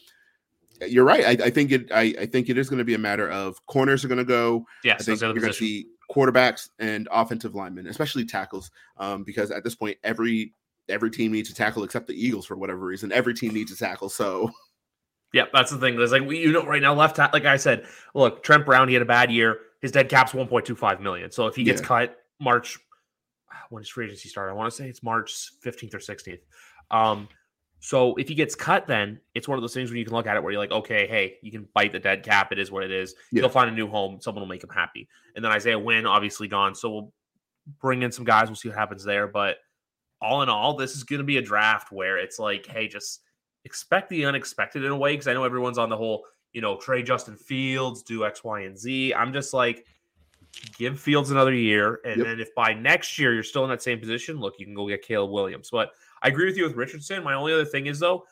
You're 0.88 1.04
right. 1.04 1.24
I, 1.40 1.46
I 1.46 1.50
think 1.50 1.70
it. 1.70 1.92
I, 1.92 2.12
I, 2.18 2.26
think 2.26 2.48
it 2.48 2.58
is 2.58 2.68
going 2.68 2.78
to 2.78 2.84
be 2.84 2.94
a 2.94 2.98
matter 2.98 3.30
of 3.30 3.64
corners 3.66 4.04
are 4.04 4.08
going 4.08 4.18
to 4.18 4.24
go. 4.24 4.66
Yes, 4.82 5.02
I 5.02 5.04
think 5.04 5.20
you're 5.20 5.32
going 5.34 5.46
to 5.46 5.52
see 5.52 5.86
quarterbacks 6.12 6.70
and 6.80 7.08
offensive 7.12 7.54
linemen, 7.54 7.86
especially 7.86 8.24
tackles, 8.24 8.70
um, 8.98 9.22
because 9.22 9.52
at 9.52 9.62
this 9.62 9.74
point, 9.74 9.96
every 10.02 10.54
every 10.88 11.10
team 11.10 11.32
needs 11.32 11.48
to 11.48 11.54
tackle 11.54 11.84
except 11.84 12.06
the 12.06 12.14
Eagles 12.14 12.46
for 12.46 12.56
whatever 12.56 12.84
reason. 12.84 13.12
Every 13.12 13.34
team 13.34 13.54
needs 13.54 13.70
to 13.72 13.78
tackle. 13.78 14.08
So, 14.08 14.50
yeah, 15.32 15.44
that's 15.52 15.70
the 15.70 15.78
thing. 15.78 15.96
There's 15.96 16.12
like 16.12 16.26
we, 16.26 16.38
you 16.38 16.52
know, 16.52 16.64
right 16.64 16.82
now 16.82 16.94
left 16.94 17.18
like 17.18 17.44
I 17.44 17.56
said, 17.56 17.86
look, 18.14 18.42
Trent 18.42 18.66
Brown, 18.66 18.88
he 18.88 18.94
had 18.94 19.02
a 19.02 19.06
bad 19.06 19.30
year. 19.30 19.58
His 19.82 19.92
dead 19.92 20.08
cap's 20.08 20.32
1.25 20.32 21.00
million. 21.00 21.30
So 21.30 21.46
if 21.46 21.56
he 21.56 21.64
gets 21.64 21.82
yeah. 21.82 21.86
cut 21.86 22.16
March, 22.40 22.78
when 23.68 23.82
his 23.82 23.88
free 23.88 24.06
agency 24.06 24.28
started, 24.28 24.52
I 24.52 24.54
want 24.54 24.70
to 24.72 24.76
say 24.76 24.88
it's 24.88 25.02
March 25.02 25.50
15th 25.64 25.94
or 25.94 25.98
16th. 25.98 26.40
Um, 26.90 27.28
so 27.84 28.14
if 28.14 28.28
he 28.28 28.36
gets 28.36 28.54
cut, 28.54 28.86
then 28.86 29.18
it's 29.34 29.48
one 29.48 29.58
of 29.58 29.62
those 29.62 29.74
things 29.74 29.90
where 29.90 29.98
you 29.98 30.04
can 30.04 30.14
look 30.14 30.28
at 30.28 30.36
it 30.36 30.42
where 30.42 30.52
you're 30.52 30.60
like, 30.60 30.70
okay, 30.70 31.08
hey, 31.08 31.34
you 31.42 31.50
can 31.50 31.66
bite 31.74 31.90
the 31.90 31.98
dead 31.98 32.22
cap. 32.22 32.52
It 32.52 32.60
is 32.60 32.70
what 32.70 32.84
it 32.84 32.92
is. 32.92 33.16
Yeah. 33.32 33.40
He'll 33.40 33.50
find 33.50 33.68
a 33.68 33.72
new 33.72 33.88
home. 33.88 34.18
Someone 34.20 34.42
will 34.42 34.48
make 34.48 34.62
him 34.62 34.70
happy. 34.70 35.08
And 35.34 35.44
then 35.44 35.50
Isaiah 35.50 35.78
Wynn, 35.78 36.06
obviously 36.06 36.46
gone. 36.46 36.76
So 36.76 36.90
we'll 36.90 37.12
bring 37.80 38.02
in 38.02 38.12
some 38.12 38.24
guys. 38.24 38.46
We'll 38.46 38.54
see 38.54 38.68
what 38.68 38.78
happens 38.78 39.02
there. 39.02 39.26
But 39.26 39.56
all 40.20 40.42
in 40.42 40.48
all, 40.48 40.76
this 40.76 40.94
is 40.94 41.02
going 41.02 41.18
to 41.18 41.24
be 41.24 41.38
a 41.38 41.42
draft 41.42 41.90
where 41.90 42.18
it's 42.18 42.38
like, 42.38 42.66
hey, 42.66 42.86
just 42.86 43.22
expect 43.64 44.10
the 44.10 44.26
unexpected 44.26 44.84
in 44.84 44.92
a 44.92 44.96
way. 44.96 45.14
Because 45.14 45.26
I 45.26 45.32
know 45.32 45.42
everyone's 45.42 45.78
on 45.78 45.88
the 45.88 45.96
whole, 45.96 46.24
you 46.52 46.60
know, 46.60 46.76
trade 46.76 47.06
Justin 47.06 47.36
Fields, 47.36 48.02
do 48.02 48.24
X, 48.24 48.44
Y, 48.44 48.60
and 48.60 48.78
Z. 48.78 49.14
I'm 49.14 49.32
just 49.32 49.54
like, 49.54 49.86
give 50.78 51.00
Fields 51.00 51.30
another 51.30 51.54
year. 51.54 52.00
And 52.04 52.18
yep. 52.18 52.26
then 52.26 52.40
if 52.40 52.54
by 52.54 52.74
next 52.74 53.18
year 53.18 53.34
you're 53.34 53.42
still 53.42 53.64
in 53.64 53.70
that 53.70 53.82
same 53.82 53.98
position, 53.98 54.38
look, 54.38 54.54
you 54.58 54.66
can 54.66 54.74
go 54.74 54.86
get 54.88 55.02
Caleb 55.02 55.30
Williams. 55.30 55.70
But 55.70 55.92
I 56.22 56.28
agree 56.28 56.46
with 56.46 56.56
you 56.56 56.64
with 56.64 56.74
Richardson. 56.74 57.24
My 57.24 57.34
only 57.34 57.52
other 57.52 57.64
thing 57.64 57.86
is 57.86 57.98
though, 57.98 58.24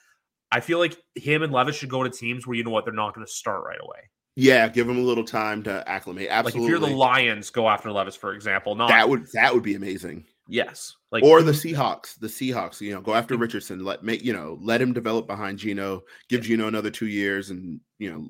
I 0.53 0.61
feel 0.61 0.79
like 0.79 0.97
him 1.15 1.43
and 1.43 1.53
Levis 1.53 1.77
should 1.77 1.91
go 1.91 2.03
to 2.03 2.11
teams 2.11 2.47
where 2.47 2.57
you 2.57 2.65
know 2.65 2.71
what 2.71 2.85
they're 2.85 2.95
not 2.95 3.15
going 3.15 3.27
to 3.27 3.33
start 3.33 3.65
right 3.65 3.79
away. 3.81 4.11
Yeah, 4.37 4.69
give 4.69 4.87
them 4.87 4.99
a 4.99 5.03
little 5.03 5.25
time 5.25 5.63
to 5.65 5.87
acclimate. 5.89 6.29
Absolutely. 6.31 6.61
Like 6.61 6.65
if 6.65 6.71
you're 6.71 6.89
the 6.89 6.97
Lions, 6.97 7.51
go 7.51 7.69
after 7.69 7.91
Levis, 7.91 8.17
for 8.17 8.33
example. 8.33 8.75
Not 8.75 8.89
that 8.89 9.09
would 9.09 9.27
that 9.33 9.53
would 9.53 9.63
be 9.63 9.75
amazing. 9.75 10.25
Yes, 10.51 10.97
like 11.13 11.23
or 11.23 11.43
the 11.43 11.53
Seahawks. 11.53 12.19
The 12.19 12.27
Seahawks, 12.27 12.81
you 12.81 12.93
know, 12.93 13.01
go 13.01 13.15
after 13.15 13.37
Richardson. 13.37 13.85
Let 13.85 14.03
make 14.03 14.23
you 14.23 14.33
know, 14.33 14.59
let 14.61 14.83
him 14.83 14.93
develop 14.93 15.27
behind 15.27 15.59
Geno. 15.59 16.03
Give 16.29 16.43
Geno 16.43 16.69
another 16.69 16.91
two 16.91 17.07
years, 17.07 17.51
and 17.51 17.81
you 17.99 18.11
know, 18.11 18.29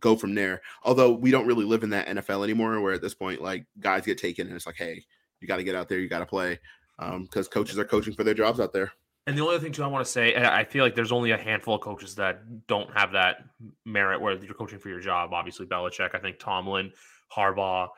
go 0.00 0.16
from 0.16 0.34
there. 0.34 0.62
Although 0.82 1.12
we 1.12 1.30
don't 1.30 1.46
really 1.46 1.64
live 1.64 1.82
in 1.82 1.90
that 1.90 2.06
NFL 2.08 2.44
anymore, 2.44 2.80
where 2.80 2.94
at 2.94 3.02
this 3.02 3.14
point, 3.14 3.42
like 3.42 3.66
guys 3.80 4.04
get 4.04 4.18
taken, 4.18 4.46
and 4.46 4.56
it's 4.56 4.66
like, 4.66 4.76
hey, 4.76 5.04
you 5.40 5.48
got 5.48 5.56
to 5.56 5.64
get 5.64 5.74
out 5.74 5.88
there, 5.88 5.98
you 5.98 6.08
got 6.08 6.20
to 6.20 6.26
play, 6.26 6.58
because 6.98 7.46
um, 7.46 7.52
coaches 7.52 7.78
are 7.78 7.84
coaching 7.84 8.14
for 8.14 8.24
their 8.24 8.34
jobs 8.34 8.60
out 8.60 8.72
there. 8.72 8.92
And 9.26 9.36
the 9.36 9.42
only 9.42 9.56
other 9.56 9.62
thing 9.62 9.72
too 9.72 9.84
I 9.84 9.88
want 9.88 10.06
to 10.06 10.10
say, 10.10 10.34
I 10.36 10.64
feel 10.64 10.82
like 10.82 10.94
there's 10.94 11.12
only 11.12 11.32
a 11.32 11.36
handful 11.36 11.74
of 11.74 11.82
coaches 11.82 12.14
that 12.14 12.66
don't 12.66 12.90
have 12.96 13.12
that 13.12 13.44
merit 13.84 14.22
where 14.22 14.42
you're 14.42 14.54
coaching 14.54 14.78
for 14.78 14.88
your 14.88 15.00
job. 15.00 15.34
Obviously, 15.34 15.66
Belichick, 15.66 16.14
I 16.14 16.18
think 16.18 16.38
Tomlin, 16.38 16.90
Harbaugh. 17.36 17.88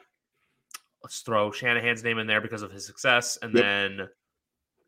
Let's 1.02 1.20
throw 1.20 1.50
Shanahan's 1.50 2.04
name 2.04 2.18
in 2.18 2.26
there 2.26 2.40
because 2.40 2.62
of 2.62 2.70
his 2.70 2.84
success, 2.84 3.38
and 3.40 3.54
yep. 3.54 3.64
then 3.64 4.08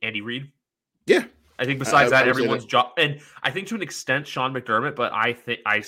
Andy 0.02 0.20
Reid. 0.20 0.50
Yeah, 1.06 1.24
I 1.58 1.64
think 1.64 1.78
besides 1.78 2.10
that, 2.10 2.28
everyone's 2.28 2.64
job, 2.64 2.90
and 2.98 3.20
I 3.42 3.50
think 3.50 3.68
to 3.68 3.74
an 3.74 3.82
extent 3.82 4.26
Sean 4.26 4.52
McDermott. 4.52 4.96
But 4.96 5.12
I 5.12 5.32
think 5.32 5.60
I, 5.64 5.82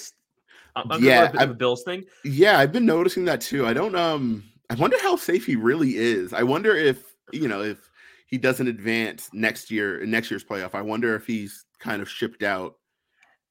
I'm 0.76 1.02
yeah, 1.02 1.30
the 1.30 1.54
Bills 1.54 1.82
thing. 1.82 2.04
Yeah, 2.24 2.58
I've 2.58 2.72
been 2.72 2.86
noticing 2.86 3.24
that 3.26 3.40
too. 3.40 3.66
I 3.66 3.72
don't 3.72 3.94
um, 3.94 4.44
I 4.70 4.74
wonder 4.74 4.96
how 5.02 5.16
safe 5.16 5.46
he 5.46 5.56
really 5.56 5.96
is. 5.96 6.32
I 6.32 6.42
wonder 6.42 6.74
if 6.74 7.14
you 7.32 7.48
know 7.48 7.62
if 7.62 7.90
he 8.26 8.38
doesn't 8.38 8.66
advance 8.66 9.30
next 9.32 9.70
year 9.70 10.04
next 10.06 10.30
year's 10.30 10.44
playoff. 10.44 10.74
I 10.74 10.82
wonder 10.82 11.14
if 11.14 11.26
he's 11.26 11.64
kind 11.78 12.02
of 12.02 12.08
shipped 12.08 12.42
out. 12.42 12.76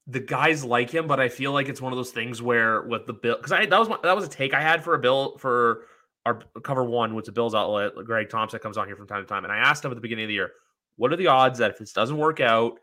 The 0.08 0.20
guys 0.20 0.66
like 0.66 0.90
him, 0.90 1.08
but 1.08 1.20
I 1.20 1.30
feel 1.30 1.54
like 1.54 1.70
it's 1.70 1.82
one 1.82 1.94
of 1.94 1.98
those 1.98 2.12
things 2.12 2.42
where 2.42 2.82
with 2.82 3.06
the 3.06 3.14
bill 3.14 3.38
because 3.38 3.52
I 3.52 3.66
that 3.66 3.80
was 3.80 3.90
my, 3.90 3.98
that 4.04 4.16
was 4.16 4.26
a 4.26 4.30
take 4.30 4.54
I 4.54 4.62
had 4.62 4.84
for 4.84 4.96
a 4.96 5.00
bill 5.00 5.38
for 5.38 5.84
our 6.26 6.42
cover 6.64 6.84
one, 6.84 7.16
which 7.16 7.26
the 7.26 7.32
Bills 7.32 7.56
outlet. 7.56 7.94
Greg 8.06 8.30
Thompson 8.30 8.60
comes 8.60 8.78
on 8.78 8.88
here 8.88 8.96
from 8.96 9.08
time 9.08 9.22
to 9.22 9.28
time, 9.28 9.44
and 9.44 9.54
I 9.54 9.58
asked 9.58 9.84
him 9.84 9.92
at 9.92 9.96
the 9.96 10.02
beginning 10.02 10.26
of 10.26 10.30
the 10.30 10.36
year, 10.36 10.52
"What 10.96 11.12
are 11.12 11.18
the 11.18 11.28
odds 11.28 11.60
that 11.60 11.72
if 11.72 11.80
this 11.80 11.94
doesn't 11.94 12.18
work 12.18 12.40
out, 12.40 12.80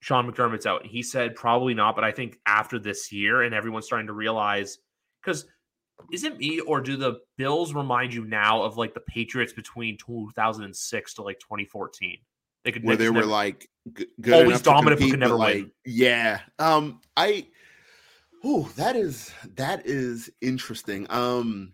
Sean 0.00 0.30
McDermott's 0.30 0.66
out?" 0.66 0.82
And 0.82 0.90
he 0.90 1.02
said 1.02 1.34
probably 1.34 1.74
not, 1.74 1.94
but 1.94 2.04
I 2.04 2.12
think 2.12 2.38
after 2.46 2.78
this 2.78 3.12
year, 3.12 3.42
and 3.42 3.54
everyone's 3.54 3.86
starting 3.86 4.06
to 4.06 4.12
realize 4.12 4.78
because 5.22 5.46
is 6.10 6.24
it 6.24 6.38
me 6.38 6.60
or 6.60 6.80
do 6.80 6.96
the 6.96 7.20
Bills 7.36 7.74
remind 7.74 8.12
you 8.12 8.24
now 8.24 8.62
of 8.62 8.76
like 8.76 8.94
the 8.94 9.00
Patriots 9.00 9.52
between 9.52 9.96
2006 9.98 11.14
to 11.14 11.22
like 11.22 11.38
2014? 11.38 12.18
They 12.64 12.72
could 12.72 12.84
where 12.84 12.96
they 12.96 13.04
never, 13.04 13.20
were 13.20 13.26
like 13.26 13.68
g- 13.96 14.06
good 14.20 14.34
always 14.34 14.62
dominant, 14.62 15.00
compete, 15.00 15.12
but 15.12 15.12
could 15.12 15.20
never 15.20 15.34
like, 15.34 15.54
win. 15.54 15.72
Yeah. 15.84 16.40
Um. 16.58 17.00
I. 17.16 17.46
Oh, 18.44 18.70
that 18.76 18.96
is 18.96 19.32
that 19.56 19.86
is 19.86 20.30
interesting. 20.40 21.06
Um. 21.10 21.72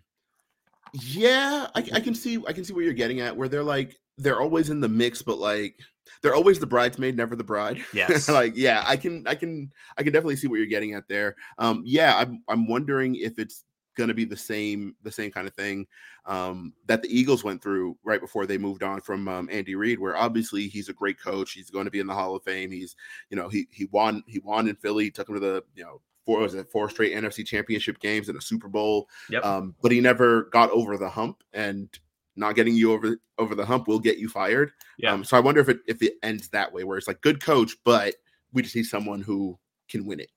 Yeah, 0.93 1.67
I, 1.75 1.89
I 1.93 1.99
can 1.99 2.15
see 2.15 2.41
I 2.47 2.53
can 2.53 2.63
see 2.63 2.73
where 2.73 2.83
you're 2.83 2.93
getting 2.93 3.19
at. 3.21 3.35
Where 3.35 3.47
they're 3.47 3.63
like 3.63 3.97
they're 4.17 4.41
always 4.41 4.69
in 4.69 4.81
the 4.81 4.89
mix, 4.89 5.21
but 5.21 5.39
like 5.39 5.75
they're 6.21 6.35
always 6.35 6.59
the 6.59 6.67
bridesmaid, 6.67 7.15
never 7.15 7.35
the 7.35 7.43
bride. 7.43 7.83
Yes. 7.93 8.27
like, 8.29 8.53
yeah, 8.55 8.83
I 8.85 8.97
can, 8.97 9.25
I 9.27 9.35
can, 9.35 9.71
I 9.97 10.03
can 10.03 10.11
definitely 10.11 10.35
see 10.35 10.47
what 10.47 10.57
you're 10.57 10.65
getting 10.65 10.93
at 10.93 11.07
there. 11.07 11.35
Um, 11.57 11.83
yeah, 11.85 12.17
I'm, 12.17 12.43
I'm 12.47 12.67
wondering 12.67 13.15
if 13.15 13.39
it's 13.39 13.63
going 13.95 14.07
to 14.07 14.13
be 14.13 14.25
the 14.25 14.37
same 14.37 14.95
the 15.03 15.11
same 15.11 15.29
kind 15.31 15.47
of 15.47 15.53
thing 15.55 15.85
um, 16.25 16.73
that 16.85 17.01
the 17.01 17.09
Eagles 17.09 17.43
went 17.43 17.61
through 17.61 17.97
right 18.03 18.21
before 18.21 18.45
they 18.45 18.57
moved 18.57 18.83
on 18.83 19.01
from 19.01 19.27
um, 19.27 19.49
Andy 19.51 19.75
Reid, 19.75 19.99
where 19.99 20.15
obviously 20.15 20.67
he's 20.67 20.89
a 20.89 20.93
great 20.93 21.21
coach. 21.21 21.51
He's 21.51 21.69
going 21.69 21.85
to 21.85 21.91
be 21.91 21.99
in 21.99 22.07
the 22.07 22.13
Hall 22.13 22.35
of 22.35 22.43
Fame. 22.43 22.71
He's 22.71 22.95
you 23.29 23.37
know 23.37 23.49
he 23.49 23.67
he 23.71 23.85
won 23.91 24.23
he 24.27 24.39
won 24.39 24.67
in 24.67 24.75
Philly, 24.75 25.11
took 25.11 25.27
him 25.27 25.35
to 25.35 25.41
the 25.41 25.63
you 25.75 25.83
know 25.83 26.01
four 26.25 26.39
was 26.39 26.53
it 26.53 26.69
four 26.69 26.89
straight 26.89 27.13
NFC 27.13 27.45
Championship 27.45 27.99
games 27.99 28.29
and 28.29 28.37
a 28.37 28.41
Super 28.41 28.67
Bowl. 28.67 29.07
Yep. 29.29 29.45
Um, 29.45 29.75
but 29.81 29.91
he 29.91 30.01
never 30.01 30.43
got 30.45 30.69
over 30.71 30.97
the 30.97 31.09
hump, 31.09 31.43
and 31.53 31.89
not 32.35 32.55
getting 32.55 32.75
you 32.75 32.93
over 32.93 33.17
over 33.37 33.55
the 33.55 33.65
hump 33.65 33.87
will 33.87 33.99
get 33.99 34.17
you 34.17 34.29
fired. 34.29 34.71
Yeah. 34.97 35.13
Um, 35.13 35.23
so 35.23 35.37
I 35.37 35.39
wonder 35.39 35.61
if 35.61 35.69
it 35.69 35.79
if 35.87 36.01
it 36.01 36.13
ends 36.23 36.49
that 36.49 36.71
way, 36.71 36.83
where 36.83 36.97
it's 36.97 37.07
like 37.07 37.21
good 37.21 37.43
coach, 37.43 37.75
but 37.83 38.15
we 38.53 38.61
just 38.61 38.75
need 38.75 38.83
someone 38.83 39.21
who 39.21 39.57
can 39.89 40.05
win 40.05 40.19
it. 40.19 40.29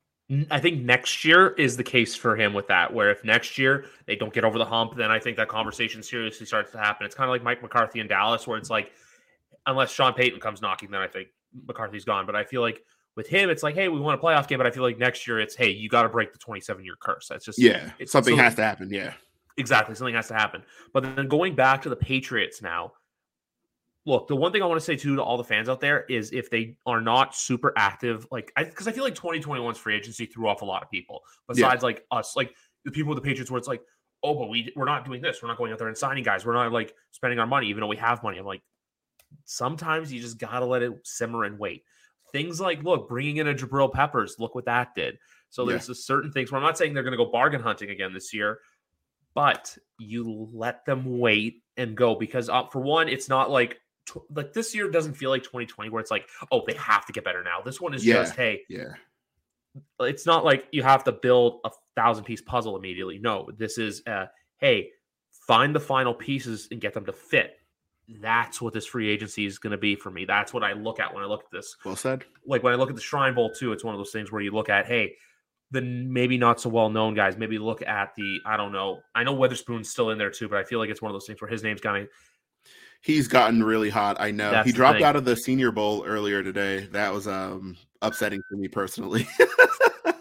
I 0.51 0.61
think 0.61 0.83
next 0.83 1.25
year 1.25 1.51
is 1.59 1.77
the 1.77 1.85
case 1.85 2.14
for 2.14 2.37
him 2.37 2.55
with 2.55 2.66
that. 2.68 2.92
Where 2.92 3.11
if 3.11 3.23
next 3.25 3.59
year 3.59 3.87
they 4.07 4.16
don't 4.16 4.33
get 4.33 4.45
over 4.45 4.57
the 4.57 4.64
hump, 4.64 4.97
then 4.97 5.11
I 5.11 5.18
think 5.18 5.37
that 5.37 5.49
conversation 5.49 6.03
seriously 6.03 6.47
starts 6.47 6.73
to 6.73 6.79
happen. 6.79 7.05
It's 7.05 7.14
kind 7.14 7.29
of 7.29 7.33
like 7.33 7.42
Mike 7.42 7.62
McCarthy 7.62 8.01
in 8.01 8.07
Dallas, 8.07 8.47
where 8.47 8.57
it's 8.57 8.71
like, 8.71 8.92
unless 9.66 9.92
Sean 9.92 10.14
Payton 10.14 10.40
comes 10.40 10.62
knocking, 10.62 10.90
then 10.90 11.03
I 11.03 11.09
think 11.09 11.29
McCarthy's 11.66 12.05
gone. 12.05 12.25
But 12.25 12.35
I 12.35 12.45
feel 12.45 12.62
like 12.62 12.83
with 13.16 13.29
him, 13.29 13.51
it's 13.51 13.62
like, 13.62 13.75
hey, 13.75 13.88
we 13.88 14.01
want 14.01 14.18
a 14.18 14.22
playoff 14.22 14.48
game, 14.48 14.59
but 14.59 14.66
I 14.66 14.70
feel 14.70 14.83
like 14.83 14.98
next 14.98 15.27
year 15.27 15.38
it's, 15.38 15.55
hey, 15.55 15.70
you 15.70 15.88
got 15.88 16.03
to 16.03 16.09
break 16.09 16.33
the 16.33 16.38
27 16.38 16.85
year 16.85 16.94
curse. 17.01 17.29
That's 17.29 17.44
just 17.44 17.59
yeah, 17.59 17.90
something 18.07 18.37
so, 18.37 18.42
has 18.42 18.55
to 18.57 18.62
happen. 18.62 18.88
Yeah, 18.90 19.12
exactly, 19.57 19.94
something 19.94 20.14
has 20.14 20.29
to 20.29 20.35
happen. 20.35 20.62
But 20.92 21.03
then 21.03 21.29
going 21.29 21.55
back 21.55 21.83
to 21.83 21.88
the 21.88 21.96
Patriots 21.96 22.62
now, 22.62 22.92
look, 24.07 24.29
the 24.29 24.37
one 24.37 24.53
thing 24.53 24.62
I 24.62 24.66
want 24.66 24.81
to 24.81 24.85
say 24.85 24.96
too 24.96 25.16
to 25.16 25.22
all 25.22 25.37
the 25.37 25.44
fans 25.44 25.68
out 25.68 25.81
there 25.81 26.05
is 26.09 26.33
if 26.33 26.51
they 26.51 26.77
are 26.87 27.01
not 27.01 27.35
super 27.35 27.72
active, 27.77 28.27
like 28.31 28.53
because 28.57 28.87
I, 28.87 28.90
I, 28.90 28.94
feel 28.94 29.05
like 29.05 29.14
2021's 29.14 29.79
free 29.79 29.96
agency 29.96 30.27
threw 30.27 30.48
off 30.48 30.62
a 30.62 30.64
lot 30.64 30.83
of 30.83 30.90
people. 30.90 31.20
Besides, 31.48 31.83
yeah. 31.83 31.87
like 31.87 32.05
us, 32.11 32.35
like 32.37 32.55
the 32.85 32.90
people 32.90 33.14
with 33.14 33.22
the 33.22 33.29
Patriots, 33.29 33.51
where 33.51 33.59
it's 33.59 33.68
like, 33.68 33.83
oh, 34.22 34.35
but 34.35 34.48
we 34.48 34.72
we're 34.77 34.85
not 34.85 35.05
doing 35.05 35.20
this. 35.20 35.42
We're 35.42 35.48
not 35.48 35.59
going 35.59 35.72
out 35.72 35.79
there 35.79 35.88
and 35.88 35.96
signing 35.96 36.25
guys. 36.25 36.44
We're 36.44 36.55
not 36.55 36.72
like 36.72 36.94
spending 37.11 37.38
our 37.38 37.46
money, 37.46 37.68
even 37.68 37.81
though 37.81 37.88
we 37.88 37.96
have 37.96 38.22
money. 38.22 38.38
I'm 38.38 38.46
like, 38.46 38.62
sometimes 39.44 40.12
you 40.12 40.20
just 40.20 40.38
gotta 40.38 40.64
let 40.64 40.83
it 40.83 40.92
simmer 41.05 41.44
and 41.44 41.59
wait. 41.59 41.85
Things 42.33 42.61
like, 42.61 42.83
look, 42.83 43.09
bringing 43.09 43.37
in 43.37 43.49
a 43.49 43.55
Jabril 43.55 43.92
Peppers, 43.92 44.37
look 44.38 44.55
what 44.55 44.64
that 44.64 44.95
did. 44.95 45.18
So 45.51 45.66
there's 45.66 45.88
yeah. 45.88 45.95
certain 45.99 46.33
things 46.33 46.51
where 46.51 46.59
I'm 46.59 46.66
not 46.66 46.79
saying 46.79 46.95
they're 46.95 47.03
going 47.03 47.16
to 47.16 47.23
go 47.23 47.31
bargain 47.31 47.61
hunting 47.61 47.90
again 47.90 48.14
this 48.14 48.33
year, 48.33 48.59
but 49.35 49.77
you 49.99 50.49
let 50.53 50.87
them 50.87 51.18
wait 51.18 51.62
and 51.77 51.95
go 51.95 52.14
because 52.14 52.49
uh, 52.49 52.66
for 52.66 52.81
one, 52.81 53.09
it's 53.09 53.29
not 53.29 53.51
like 53.51 53.79
like 54.31 54.53
this 54.53 54.75
year 54.75 54.90
doesn't 54.90 55.14
feel 55.14 55.31
like 55.31 55.42
2020 55.42 55.90
where 55.90 56.01
it's 56.01 56.11
like, 56.11 56.27
oh, 56.51 56.62
they 56.66 56.75
have 56.75 57.07
to 57.07 57.12
get 57.12 57.25
better 57.25 57.42
now. 57.42 57.61
This 57.64 57.81
one 57.81 57.95
is 57.95 58.05
yeah, 58.05 58.14
just, 58.14 58.35
hey, 58.35 58.62
yeah, 58.68 58.95
it's 60.01 60.27
not 60.27 60.45
like 60.45 60.66
you 60.73 60.83
have 60.83 61.05
to 61.05 61.12
build 61.12 61.61
a 61.64 61.71
thousand 61.97 62.25
piece 62.25 62.40
puzzle 62.40 62.77
immediately. 62.77 63.18
No, 63.18 63.49
this 63.57 63.79
is 63.79 64.03
uh, 64.07 64.27
hey, 64.59 64.90
find 65.47 65.75
the 65.75 65.81
final 65.81 66.14
pieces 66.14 66.68
and 66.71 66.81
get 66.81 66.95
them 66.95 67.07
to 67.07 67.12
fit. 67.12 67.57
That's 68.20 68.61
what 68.61 68.72
this 68.72 68.87
free 68.87 69.09
agency 69.09 69.46
is 69.46 69.59
going 69.59 69.70
to 69.70 69.79
be 69.79 69.94
for 69.94 70.11
me. 70.11 70.25
That's 70.25 70.53
what 70.53 70.62
I 70.62 70.72
look 70.72 71.01
at 71.01 71.12
when 71.14 71.22
I 71.22 71.27
look 71.27 71.44
at 71.44 71.51
this. 71.51 71.77
Well 71.85 71.96
said. 71.96 72.25
Like 72.46 72.62
when 72.62 72.72
I 72.72 72.77
look 72.77 72.90
at 72.90 72.96
the 72.96 73.03
Shrine 73.03 73.35
Bowl 73.35 73.51
too, 73.51 73.72
it's 73.72 73.85
one 73.85 73.94
of 73.94 73.98
those 73.98 74.12
things 74.12 74.31
where 74.31 74.42
you 74.42 74.51
look 74.51 74.68
at, 74.68 74.87
hey, 74.87 75.14
the 75.70 75.81
maybe 75.81 76.37
not 76.37 76.61
so 76.61 76.68
well 76.68 76.90
known 76.90 77.14
guys. 77.14 77.37
Maybe 77.37 77.59
look 77.59 77.83
at 77.83 78.14
the 78.16 78.40
I 78.44 78.57
don't 78.57 78.72
know. 78.72 79.01
I 79.14 79.25
know 79.25 79.33
Witherspoon's 79.33 79.88
still 79.88 80.11
in 80.11 80.18
there 80.18 80.31
too, 80.31 80.48
but 80.48 80.59
I 80.59 80.64
feel 80.64 80.79
like 80.79 80.90
it's 80.90 81.01
one 81.01 81.11
of 81.11 81.14
those 81.14 81.27
things 81.27 81.40
where 81.40 81.51
his 81.51 81.62
name's 81.62 81.81
kind 81.81 82.03
of 82.03 82.09
He's 83.03 83.27
gotten 83.27 83.64
really 83.64 83.90
hot. 83.90 84.16
I 84.20 84.31
know. 84.31 84.53
That's 84.53 84.66
he 84.66 84.72
dropped 84.72 84.98
thing. 84.98 85.05
out 85.05 85.16
of 85.16 85.25
the 85.25 85.35
Senior 85.35 85.72
Bowl 85.72 86.05
earlier 86.07 86.42
today. 86.42 86.87
That 86.92 87.12
was 87.12 87.27
um 87.27 87.77
upsetting 88.01 88.42
for 88.48 88.57
me 88.57 88.68
personally. 88.68 89.27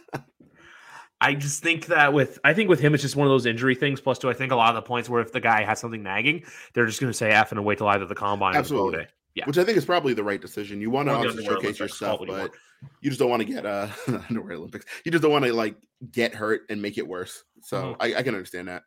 I 1.21 1.35
just 1.35 1.61
think 1.61 1.85
that 1.85 2.11
with 2.13 2.39
I 2.43 2.53
think 2.53 2.67
with 2.69 2.79
him 2.79 2.93
it's 2.93 3.03
just 3.03 3.15
one 3.15 3.27
of 3.27 3.31
those 3.31 3.45
injury 3.45 3.75
things. 3.75 4.01
Plus, 4.01 4.17
two, 4.19 4.29
I 4.29 4.33
think 4.33 4.51
a 4.51 4.55
lot 4.55 4.69
of 4.69 4.75
the 4.75 4.81
points 4.87 5.07
where 5.07 5.21
if 5.21 5.31
the 5.31 5.39
guy 5.39 5.63
has 5.63 5.79
something 5.79 6.01
nagging, 6.03 6.43
they're 6.73 6.87
just 6.87 6.99
going 6.99 7.11
to 7.11 7.17
say 7.17 7.29
F 7.31 7.51
and 7.51 7.63
wait 7.63 7.77
till 7.77 7.87
either 7.87 8.05
the 8.05 8.15
combine 8.15 8.49
or 8.55 8.61
the 8.63 8.67
pro 8.69 8.77
Absolutely. 8.77 8.99
day. 9.05 9.07
Yeah. 9.35 9.45
Which 9.45 9.57
I 9.57 9.63
think 9.63 9.77
is 9.77 9.85
probably 9.85 10.13
the 10.13 10.23
right 10.25 10.41
decision. 10.41 10.81
You 10.81 10.89
want 10.89 11.07
to 11.07 11.13
obviously 11.13 11.45
showcase 11.45 11.79
your 11.79 11.85
Olympics, 11.85 11.95
stuff, 11.95 12.17
call 12.17 12.23
it 12.25 12.29
what 12.29 12.41
you 12.43 12.49
but 12.49 12.91
you 12.99 13.09
just 13.11 13.19
don't 13.19 13.29
want 13.29 13.41
to 13.41 13.45
get 13.47 13.65
uh 13.65 13.87
underwear 14.29 14.53
Olympics. 14.57 14.85
You 15.05 15.11
just 15.11 15.21
don't 15.21 15.31
want 15.31 15.45
to 15.45 15.53
like 15.53 15.75
get 16.11 16.33
hurt 16.35 16.63
and 16.69 16.81
make 16.81 16.97
it 16.97 17.07
worse. 17.07 17.43
So 17.61 17.93
Mhm. 17.93 17.95
I, 17.99 18.15
I 18.15 18.23
can 18.23 18.33
understand 18.35 18.67
that. 18.67 18.83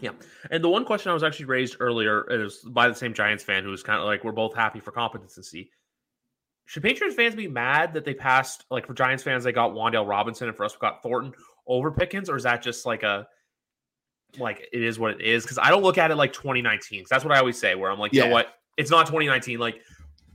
Yeah, 0.00 0.10
and 0.50 0.62
the 0.62 0.68
one 0.68 0.84
question 0.84 1.10
I 1.10 1.14
was 1.14 1.22
actually 1.22 1.46
raised 1.46 1.76
earlier 1.80 2.24
is 2.30 2.58
by 2.58 2.88
the 2.88 2.94
same 2.94 3.14
Giants 3.14 3.42
fan 3.44 3.62
who 3.64 3.70
was 3.70 3.82
kind 3.84 3.98
of 4.00 4.04
like, 4.04 4.24
we're 4.24 4.32
both 4.32 4.54
happy 4.54 4.80
for 4.80 4.90
competency. 4.90 5.70
Should 6.66 6.82
Patriots 6.82 7.16
fans 7.16 7.34
be 7.34 7.48
mad 7.48 7.94
that 7.94 8.04
they 8.04 8.14
passed, 8.14 8.64
like 8.70 8.86
for 8.86 8.94
Giants 8.94 9.22
fans, 9.22 9.44
they 9.44 9.52
got 9.52 9.72
Wan'Dale 9.72 10.06
Robinson 10.08 10.48
and 10.48 10.56
for 10.56 10.64
us, 10.64 10.74
we 10.74 10.78
got 10.80 11.02
Thornton 11.02 11.32
over 11.66 11.90
Pickens? 11.90 12.28
Or 12.28 12.36
is 12.36 12.42
that 12.44 12.62
just 12.62 12.86
like 12.86 13.02
a, 13.02 13.26
like 14.38 14.68
it 14.72 14.82
is 14.82 14.98
what 14.98 15.12
it 15.12 15.20
is? 15.20 15.44
Because 15.44 15.58
I 15.58 15.70
don't 15.70 15.82
look 15.82 15.98
at 15.98 16.10
it 16.10 16.16
like 16.16 16.32
2019. 16.32 17.02
'cause 17.02 17.08
that's 17.08 17.24
what 17.24 17.34
I 17.34 17.38
always 17.38 17.58
say, 17.58 17.74
where 17.74 17.90
I'm 17.90 17.98
like, 17.98 18.12
you 18.12 18.20
know 18.20 18.28
what? 18.28 18.54
It's 18.76 18.90
not 18.90 19.06
2019. 19.06 19.58
Like, 19.58 19.82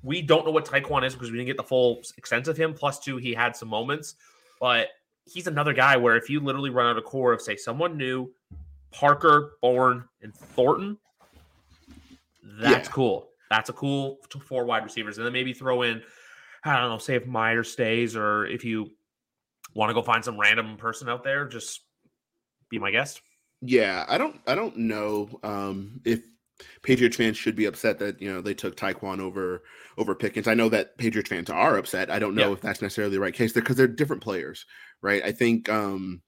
we 0.03 0.21
don't 0.21 0.45
know 0.45 0.51
what 0.51 0.65
Tyquan 0.65 1.03
is 1.05 1.13
because 1.13 1.31
we 1.31 1.37
didn't 1.37 1.47
get 1.47 1.57
the 1.57 1.63
full 1.63 2.01
extent 2.17 2.47
of 2.47 2.55
him. 2.55 2.73
Plus, 2.73 2.99
two, 2.99 3.17
he 3.17 3.33
had 3.33 3.55
some 3.55 3.67
moments, 3.67 4.15
but 4.59 4.89
he's 5.25 5.47
another 5.47 5.73
guy 5.73 5.97
where 5.97 6.15
if 6.15 6.29
you 6.29 6.39
literally 6.39 6.69
run 6.69 6.85
out 6.85 6.97
a 6.97 7.01
core 7.01 7.33
of, 7.33 7.41
say, 7.41 7.55
someone 7.55 7.97
new, 7.97 8.31
Parker, 8.91 9.57
Bourne, 9.61 10.07
and 10.21 10.33
Thornton, 10.33 10.97
that's 12.43 12.87
Yeah. 12.87 12.93
cool. 12.93 13.29
That's 13.49 13.69
a 13.69 13.73
cool 13.73 14.19
four 14.45 14.65
wide 14.65 14.83
receivers. 14.83 15.17
And 15.17 15.25
then 15.25 15.33
maybe 15.33 15.53
throw 15.53 15.81
in, 15.81 16.03
I 16.63 16.79
don't 16.79 16.89
know, 16.89 16.97
say 16.97 17.15
if 17.15 17.25
Meyer 17.25 17.63
stays 17.63 18.15
or 18.15 18.45
if 18.45 18.63
you 18.63 18.91
want 19.73 19.89
to 19.89 19.93
go 19.93 20.01
find 20.01 20.23
some 20.23 20.39
random 20.39 20.77
person 20.77 21.09
out 21.09 21.23
there, 21.23 21.47
just 21.47 21.81
be 22.69 22.79
my 22.79 22.91
guest. 22.91 23.21
Yeah, 23.61 24.05
I 24.07 24.17
don't 24.17 24.39
I 24.47 24.55
don't 24.55 24.77
know 24.77 25.29
um 25.43 25.99
if 26.05 26.21
Patriots 26.83 27.17
fans 27.17 27.37
should 27.37 27.55
be 27.55 27.65
upset 27.65 27.99
that 27.99 28.21
you 28.21 28.31
know 28.31 28.41
they 28.41 28.53
took 28.53 28.75
Tyquan 28.75 29.19
over 29.19 29.63
over 29.97 30.15
Pickens. 30.15 30.47
I 30.47 30.53
know 30.53 30.69
that 30.69 30.97
Patriots 30.97 31.29
fans 31.29 31.49
are 31.49 31.77
upset. 31.77 32.09
I 32.11 32.19
don't 32.19 32.35
know 32.35 32.47
Yeah. 32.49 32.53
if 32.53 32.61
that's 32.61 32.81
necessarily 32.81 33.15
the 33.15 33.21
right 33.21 33.33
case 33.33 33.53
there 33.53 33.61
because 33.63 33.75
they're 33.75 33.87
different 33.87 34.23
players, 34.23 34.65
right? 35.01 35.23
I 35.23 35.31
think 35.31 35.69
um 35.69 36.21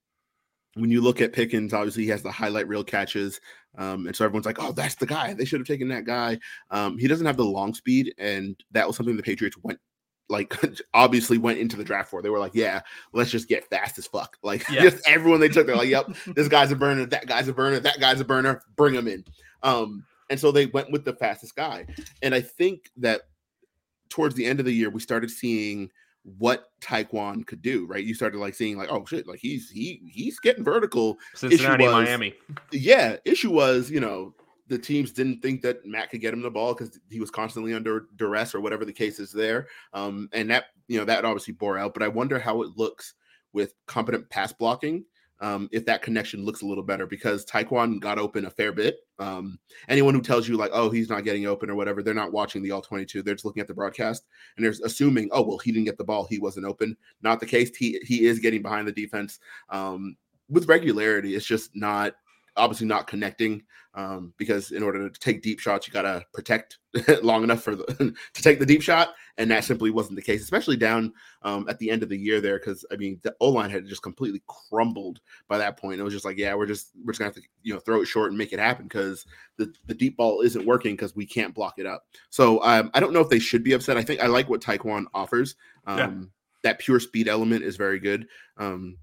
when 0.76 0.92
you 0.92 1.02
look 1.02 1.20
at 1.20 1.34
Pickens, 1.34 1.74
obviously 1.74 2.04
he 2.04 2.10
has 2.10 2.22
the 2.24 2.32
highlight 2.32 2.68
reel 2.68 2.84
catches, 2.84 3.42
um, 3.78 4.08
and 4.08 4.16
so 4.16 4.24
everyone's 4.24 4.46
like, 4.46 4.62
"Oh, 4.62 4.72
that's 4.72 4.96
the 4.96 5.06
guy. 5.08 5.34
They 5.34 5.44
should 5.46 5.60
have 5.60 5.68
taken 5.68 5.88
that 5.90 6.06
guy." 6.06 6.40
Um, 6.70 6.98
he 6.98 7.08
doesn't 7.08 7.26
have 7.26 7.38
the 7.38 7.44
long 7.46 7.74
speed, 7.74 8.14
and 8.20 8.56
that 8.72 8.86
was 8.88 8.96
something 8.96 9.18
the 9.18 9.24
Patriots 9.24 9.58
went 9.64 9.80
like 10.30 10.56
obviously 10.94 11.38
went 11.38 11.60
into 11.60 11.76
the 11.76 11.84
draft 11.84 12.10
for. 12.10 12.22
They 12.22 12.30
were 12.30 12.40
like, 12.40 12.56
"Yeah, 12.56 12.82
let's 13.14 13.32
just 13.32 13.48
get 13.48 13.70
fast 13.70 13.98
as 13.98 14.08
fuck." 14.08 14.38
Like 14.44 14.68
Yeah. 14.70 14.82
just 14.84 15.08
everyone 15.08 15.40
they 15.40 15.50
took, 15.50 15.68
they're 15.68 15.76
like, 15.76 15.90
"Yep, 15.90 16.12
this 16.36 16.48
guy's 16.48 16.72
a 16.72 16.76
burner, 16.76 17.06
that 17.08 17.28
guy's 17.28 17.48
a 17.48 17.54
burner, 17.54 17.80
that 17.80 18.00
guy's 18.00 18.20
a 18.22 18.26
burner, 18.26 18.62
bring 18.76 18.94
him 18.94 19.08
in. 19.08 19.26
Um, 19.64 20.06
and 20.30 20.40
so 20.40 20.52
they 20.52 20.68
went 20.68 20.92
with 20.92 21.06
the 21.06 21.14
fastest 21.14 21.56
guy. 21.56 21.88
And 22.22 22.34
I 22.36 22.42
think 22.42 22.92
that 22.98 23.22
towards 24.10 24.36
the 24.36 24.46
end 24.46 24.60
of 24.60 24.66
the 24.66 24.74
year, 24.74 24.90
we 24.90 25.00
started 25.00 25.32
seeing 25.32 25.90
what 26.38 26.70
Tyquan 26.82 27.46
could 27.48 27.62
do, 27.62 27.86
right? 27.88 28.04
You 28.04 28.14
started 28.14 28.38
like 28.40 28.54
seeing 28.54 28.78
like, 28.78 28.90
oh 28.92 29.04
shit, 29.06 29.28
like 29.28 29.40
he's 29.40 29.70
he 29.70 30.02
he's 30.12 30.40
getting 30.40 30.64
vertical. 30.64 31.18
Cincinnati, 31.34 31.86
was- 31.86 31.94
Miami. 31.94 32.36
Yeah, 32.72 33.18
issue 33.26 33.52
was, 33.52 33.90
you 33.90 34.00
know, 34.00 34.34
the 34.70 34.78
teams 34.78 35.12
didn't 35.12 35.42
think 35.42 35.62
that 35.64 35.86
Matt 35.86 36.12
could 36.12 36.22
get 36.22 36.34
him 36.34 36.42
the 36.42 36.50
ball 36.50 36.74
because 36.74 37.00
he 37.10 37.20
was 37.20 37.32
constantly 37.32 37.74
under 37.74 38.08
duress 38.16 38.54
or 38.54 38.62
whatever 38.62 38.86
the 38.86 38.94
case 38.94 39.20
is 39.20 39.32
there. 39.32 39.68
Um, 39.94 40.30
and 40.32 40.50
that, 40.52 40.66
you 40.88 40.98
know, 40.98 41.06
that 41.06 41.26
obviously 41.26 41.54
bore 41.54 41.78
out. 41.78 41.94
But 41.94 42.04
I 42.04 42.08
wonder 42.08 42.40
how 42.40 42.62
it 42.62 42.78
looks 42.78 43.16
with 43.52 43.74
competent 43.88 44.30
pass 44.30 44.54
blocking. 44.54 45.04
Um, 45.42 45.70
if 45.72 45.86
that 45.86 46.02
connection 46.02 46.44
looks 46.44 46.64
a 46.64 46.66
little 46.66 46.84
better 46.84 47.08
because 47.08 47.46
Tyquan 47.46 48.02
got 48.02 48.20
open 48.20 48.46
a 48.46 48.50
fair 48.50 48.74
bit. 48.74 48.98
Um, 49.20 49.58
anyone 49.88 50.14
who 50.14 50.22
tells 50.22 50.50
you 50.50 50.58
like, 50.58 50.72
oh, 50.74 50.90
he's 50.90 51.10
not 51.10 51.24
getting 51.24 51.46
open 51.46 51.70
or 51.70 51.76
whatever, 51.76 52.04
they're 52.04 52.14
not 52.14 52.34
watching 52.34 52.62
the 52.62 52.72
all 52.72 52.82
22. 52.82 53.24
They're 53.24 53.36
just 53.36 53.46
looking 53.46 53.62
at 53.62 53.68
the 53.68 53.74
broadcast 53.74 54.26
and 54.58 54.66
they're 54.66 54.76
assuming, 54.84 55.30
oh, 55.32 55.42
well, 55.42 55.58
he 55.58 55.72
didn't 55.72 55.86
get 55.86 55.98
the 55.98 56.04
ball. 56.04 56.28
He 56.30 56.40
wasn't 56.40 56.66
open. 56.66 56.98
Not 57.22 57.40
the 57.40 57.46
case. 57.46 57.74
He 57.76 58.02
he 58.04 58.26
is 58.26 58.40
getting 58.40 58.62
behind 58.62 58.86
the 58.86 58.92
defense 58.92 59.40
um, 59.70 60.18
with 60.50 60.68
regularity. 60.68 61.36
It's 61.36 61.46
just 61.46 61.72
not 61.74 62.16
obviously 62.60 62.88
not 62.88 63.08
connecting 63.08 63.64
um, 63.96 64.34
because 64.38 64.72
in 64.72 64.84
order 64.84 65.10
to 65.10 65.20
take 65.20 65.42
deep 65.42 65.60
shots, 65.60 65.88
you 65.88 65.94
got 65.94 66.04
to 66.04 66.24
protect 66.34 66.78
long 67.24 67.44
enough 67.44 67.64
for 67.64 67.76
the, 67.76 68.16
to 68.34 68.42
take 68.42 68.60
the 68.60 68.66
deep 68.66 68.84
shot, 68.84 69.16
and 69.38 69.50
that 69.50 69.64
simply 69.64 69.90
wasn't 69.90 70.16
the 70.16 70.22
case, 70.22 70.44
especially 70.44 70.78
down 70.78 71.12
um, 71.42 71.66
at 71.68 71.80
the 71.80 71.90
end 71.90 72.04
of 72.04 72.10
the 72.10 72.18
year 72.18 72.40
there. 72.40 72.60
Because 72.60 72.86
I 72.92 72.98
mean, 72.98 73.20
the 73.24 73.36
O 73.40 73.50
line 73.50 73.70
had 73.72 73.88
just 73.88 74.04
completely 74.04 74.44
crumbled 74.48 75.22
by 75.48 75.58
that 75.58 75.78
point. 75.78 76.00
It 76.00 76.04
was 76.04 76.14
just 76.14 76.26
like, 76.26 76.38
yeah, 76.38 76.54
we're 76.54 76.68
just 76.68 76.92
we're 77.04 77.14
just 77.14 77.20
gonna 77.20 77.30
have 77.30 77.36
to 77.36 77.42
you 77.64 77.74
know 77.74 77.80
throw 77.80 78.02
it 78.02 78.06
short 78.06 78.30
and 78.30 78.38
make 78.38 78.54
it 78.54 78.60
happen 78.60 78.86
because 78.86 79.26
the 79.58 79.74
the 79.88 79.96
deep 79.96 80.18
ball 80.18 80.42
isn't 80.42 80.66
working 80.66 80.94
because 80.94 81.16
we 81.16 81.26
can't 81.26 81.56
block 81.56 81.76
it 81.78 81.88
up. 81.88 82.06
So 82.30 82.64
um, 82.64 82.92
I 82.94 83.00
don't 83.00 83.14
know 83.14 83.22
if 83.22 83.30
they 83.30 83.40
should 83.40 83.64
be 83.64 83.74
upset. 83.74 83.98
I 83.98 84.04
think 84.04 84.22
I 84.22 84.28
like 84.28 84.50
what 84.50 84.62
Tyquan 84.62 85.06
offers. 85.14 85.56
Um, 85.88 85.98
Yeah. 85.98 86.12
That 86.62 86.80
pure 86.80 87.00
speed 87.00 87.30
element 87.30 87.64
is 87.64 87.78
very 87.78 88.00
good. 88.00 88.28
Um, 88.58 88.98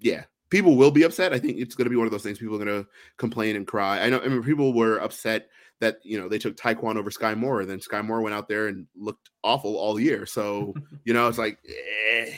yeah, 0.00 0.24
people 0.50 0.76
will 0.76 0.90
be 0.90 1.02
upset. 1.02 1.32
I 1.32 1.38
think 1.38 1.58
it's 1.58 1.74
going 1.74 1.86
to 1.86 1.90
be 1.90 1.96
one 1.96 2.06
of 2.06 2.12
those 2.12 2.22
things. 2.22 2.38
People 2.38 2.60
are 2.60 2.64
going 2.64 2.82
to 2.82 2.88
complain 3.16 3.56
and 3.56 3.66
cry. 3.66 4.00
I 4.00 4.08
know. 4.08 4.20
I 4.20 4.28
mean, 4.28 4.42
people 4.42 4.72
were 4.72 4.98
upset 4.98 5.48
that 5.80 5.98
you 6.02 6.18
know 6.18 6.28
they 6.28 6.38
took 6.38 6.56
Tyquan 6.56 6.96
over 6.96 7.10
Skyy 7.10 7.36
Moore, 7.36 7.60
and 7.60 7.70
then 7.70 7.80
Skyy 7.80 8.04
Moore 8.04 8.22
went 8.22 8.34
out 8.34 8.48
there 8.48 8.68
and 8.68 8.86
looked 8.96 9.30
awful 9.42 9.76
all 9.76 10.00
year. 10.00 10.26
So 10.26 10.74
you 11.04 11.12
know, 11.12 11.28
it's 11.28 11.38
like, 11.38 11.58
eh, 11.68 12.32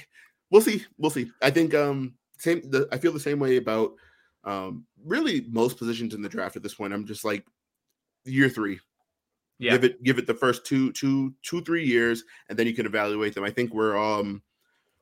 we'll 0.51 0.63
see, 0.63 0.85
we'll 0.99 1.11
see. 1.11 1.31
I 1.43 1.51
think 1.51 1.75
um 1.75 2.15
same. 2.39 2.69
The, 2.71 2.89
I 2.93 2.99
feel 2.99 3.13
the 3.13 3.21
same 3.21 3.39
way 3.39 3.57
about 3.57 3.93
um 4.45 4.87
really 5.05 5.47
most 5.51 5.79
positions 5.79 6.15
in 6.15 6.23
the 6.23 6.29
draft 6.29 6.57
at 6.57 6.63
this 6.63 6.75
point. 6.75 6.93
I'm 6.93 7.07
just 7.07 7.25
like 7.25 7.45
year 8.25 8.49
three. 8.49 8.81
Yeah. 9.59 9.73
Give 9.73 9.85
it 9.85 10.03
give 10.05 10.19
it 10.19 10.27
the 10.27 10.35
first 10.35 10.65
two 10.65 10.93
two 10.93 11.35
two 11.43 11.63
three 11.63 11.85
years, 11.85 12.25
and 12.49 12.59
then 12.59 12.67
you 12.67 12.75
can 12.75 12.87
evaluate 12.87 13.35
them. 13.35 13.45
I 13.45 13.51
think 13.51 13.75
we're 13.75 13.97
um 13.97 14.43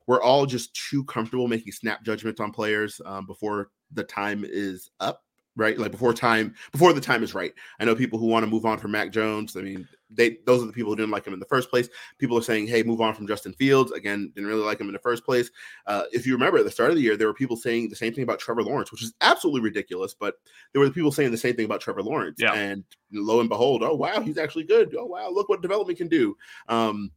we're 0.07 0.21
all 0.21 0.45
just 0.45 0.73
too 0.89 1.03
comfortable 1.05 1.47
making 1.47 1.73
snap 1.73 2.03
judgments 2.03 2.39
on 2.41 2.51
players 2.51 2.99
um, 3.05 3.25
before 3.25 3.69
the 3.91 4.03
time 4.03 4.43
is 4.47 4.89
up, 4.99 5.23
right? 5.55 5.77
Like 5.77 5.91
before 5.91 6.13
time, 6.13 6.55
before 6.71 6.93
the 6.93 7.01
time 7.01 7.23
is 7.23 7.33
right. 7.35 7.53
I 7.79 7.85
know 7.85 7.95
people 7.95 8.17
who 8.17 8.25
want 8.27 8.43
to 8.45 8.49
move 8.49 8.65
on 8.65 8.77
from 8.79 8.91
Mac 8.91 9.11
Jones. 9.11 9.55
I 9.55 9.61
mean, 9.61 9.87
they 10.09 10.37
those 10.45 10.63
are 10.63 10.65
the 10.65 10.71
people 10.71 10.91
who 10.91 10.95
didn't 10.95 11.11
like 11.11 11.27
him 11.27 11.33
in 11.33 11.39
the 11.39 11.45
first 11.45 11.69
place. 11.69 11.89
People 12.17 12.37
are 12.37 12.41
saying, 12.41 12.67
"Hey, 12.67 12.81
move 12.83 13.01
on 13.01 13.13
from 13.13 13.27
Justin 13.27 13.51
Fields." 13.51 13.91
Again, 13.91 14.31
didn't 14.35 14.49
really 14.49 14.63
like 14.63 14.79
him 14.79 14.87
in 14.87 14.93
the 14.93 14.99
first 14.99 15.25
place. 15.25 15.51
Uh, 15.85 16.03
if 16.13 16.25
you 16.25 16.31
remember 16.31 16.57
at 16.57 16.63
the 16.63 16.71
start 16.71 16.91
of 16.91 16.95
the 16.95 17.01
year, 17.01 17.17
there 17.17 17.27
were 17.27 17.33
people 17.33 17.57
saying 17.57 17.89
the 17.89 17.95
same 17.95 18.13
thing 18.13 18.23
about 18.23 18.39
Trevor 18.39 18.63
Lawrence, 18.63 18.89
which 18.91 19.03
is 19.03 19.13
absolutely 19.19 19.59
ridiculous. 19.61 20.13
But 20.13 20.35
there 20.71 20.81
were 20.81 20.89
people 20.89 21.11
saying 21.11 21.31
the 21.31 21.37
same 21.37 21.55
thing 21.55 21.65
about 21.65 21.81
Trevor 21.81 22.03
Lawrence, 22.03 22.39
Yeah. 22.39 22.53
and 22.53 22.85
lo 23.11 23.41
and 23.41 23.49
behold, 23.49 23.83
oh 23.83 23.95
wow, 23.95 24.21
he's 24.21 24.37
actually 24.37 24.63
good. 24.63 24.95
Oh 24.97 25.05
wow, 25.05 25.29
look 25.29 25.49
what 25.49 25.61
development 25.61 25.97
can 25.97 26.07
do. 26.07 26.37
Um, 26.69 27.11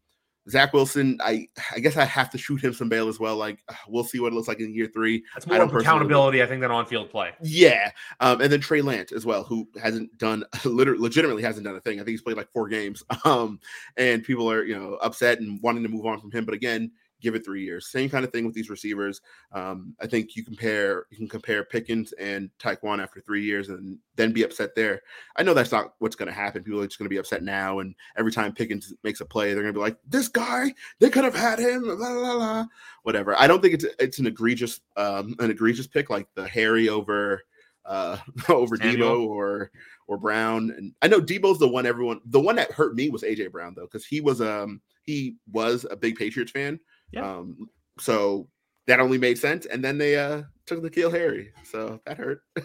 Zach 0.51 0.73
Wilson, 0.73 1.19
I 1.23 1.49
I 1.75 1.79
guess 1.79 1.97
I 1.97 2.05
have 2.05 2.31
to 2.31 2.39
shoot 2.39 2.63
him 2.63 2.73
some 2.73 2.89
bail 2.89 3.09
as 3.09 3.19
well. 3.21 3.37
Like 3.37 3.59
we'll 3.89 4.05
see 4.05 4.21
what 4.21 4.33
it 4.33 4.35
looks 4.37 4.49
like 4.49 4.61
in 4.61 4.75
year 4.75 4.91
three. 4.93 5.23
That's 5.35 5.47
I 5.47 5.51
more 5.51 5.59
don't 5.59 5.69
personally- 5.69 5.87
accountability, 5.87 6.43
I 6.43 6.47
think, 6.47 6.61
than 6.61 6.71
on 6.71 6.87
field 6.87 7.11
play. 7.11 7.31
Yeah, 7.43 7.91
um, 8.21 8.41
and 8.41 8.53
then 8.53 8.61
Trey 8.61 8.83
Lance 8.83 9.13
as 9.13 9.25
well, 9.25 9.45
who 9.45 9.69
hasn't 9.81 10.17
done 10.19 10.45
literally 10.65 11.01
legitimately 11.01 11.43
hasn't 11.43 11.65
done 11.65 11.77
a 11.77 11.81
thing. 11.81 11.99
I 11.99 12.05
think 12.05 12.11
he's 12.11 12.23
played 12.23 12.37
like 12.37 12.51
four 12.53 12.69
games. 12.69 13.03
Um, 13.27 13.61
and 13.99 14.25
people 14.25 14.51
are 14.51 14.65
you 14.65 14.75
know 14.75 14.95
upset 14.95 15.41
and 15.41 15.61
wanting 15.63 15.83
to 15.83 15.89
move 15.91 16.07
on 16.07 16.21
from 16.21 16.31
him. 16.33 16.45
But 16.47 16.55
again, 16.55 16.91
give 17.21 17.35
it 17.35 17.45
three 17.45 17.65
years. 17.65 17.89
Same 17.89 18.09
kind 18.09 18.25
of 18.25 18.33
thing 18.33 18.45
with 18.45 18.55
these 18.55 18.71
receivers. 18.71 19.21
Um, 19.53 19.95
I 20.01 20.07
think 20.07 20.37
you 20.37 20.45
compare 20.45 21.07
you 21.11 21.17
can 21.17 21.29
compare 21.29 21.65
Pickens 21.65 22.13
and 22.13 22.51
Tyquan 22.59 23.03
after 23.03 23.21
three 23.21 23.45
years 23.45 23.69
and 23.69 23.99
then 24.17 24.33
be 24.33 24.43
upset 24.43 24.75
there. 24.75 25.03
I 25.37 25.43
know 25.43 25.55
that's 25.55 25.73
not 25.73 25.95
what's 25.99 26.17
going 26.17 26.29
to 26.29 26.35
happen. 26.35 26.63
People 26.63 26.81
are 26.81 26.87
just 26.87 26.99
going 26.99 27.07
to 27.07 27.15
be 27.15 27.19
upset 27.19 27.43
now, 27.43 27.81
and 27.81 27.95
every 28.17 28.33
time 28.33 28.53
Pickens 28.53 28.93
makes 29.03 29.21
a 29.21 29.25
play, 29.25 29.53
they're 29.53 29.63
going 29.63 29.75
to 29.75 29.79
be 29.79 29.85
like, 29.85 29.99
"This 30.09 30.29
guy, 30.29 30.75
they 30.99 31.11
could 31.11 31.25
have 31.25 31.37
had 31.37 31.59
him." 31.59 31.83
La, 31.85 32.09
la, 32.09 32.33
la, 32.33 32.67
whatever. 33.03 33.39
I 33.39 33.47
don't 33.47 33.61
think 33.61 33.75
it's 33.75 33.87
it's 33.99 34.19
an 34.19 34.27
egregious 34.27 34.81
um, 34.97 35.35
an 35.39 35.51
egregious 35.51 35.87
pick 35.87 36.11
like 36.11 36.29
the 36.35 36.47
Harry 36.49 36.89
over 36.89 37.43
uh 37.87 38.17
over 38.49 38.77
Samuel. 38.77 39.17
Deebo 39.17 39.29
or 39.29 39.71
or 40.07 40.19
Brown. 40.19 40.71
And 40.77 40.93
I 41.03 41.09
know 41.09 41.21
Deebo's 41.21 41.59
the 41.59 41.69
one 41.69 41.87
everyone 41.87 42.21
the 42.27 42.41
one 42.41 42.57
that 42.57 42.73
hurt 42.73 42.95
me 42.95 43.11
was 43.11 43.23
AJ 43.23 43.53
Brown 43.53 43.75
though, 43.75 43.83
because 43.87 44.05
he 44.05 44.21
was 44.21 44.41
um 44.41 44.81
he 45.03 45.37
was 45.51 45.87
a 45.91 45.97
big 45.97 46.17
Patriots 46.17 46.53
fan. 46.53 46.79
Yeah. 47.13 47.39
Um 47.39 47.69
so 47.99 48.49
that 48.87 49.01
only 49.01 49.19
made 49.19 49.39
sense. 49.39 49.67
And 49.67 49.85
then 49.85 49.99
they 49.99 50.17
uh 50.17 50.43
took 50.67 50.83
N'Keal 50.83 51.13
Harry, 51.13 51.53
so 51.65 52.01
that 52.07 52.17
hurt. 52.17 52.43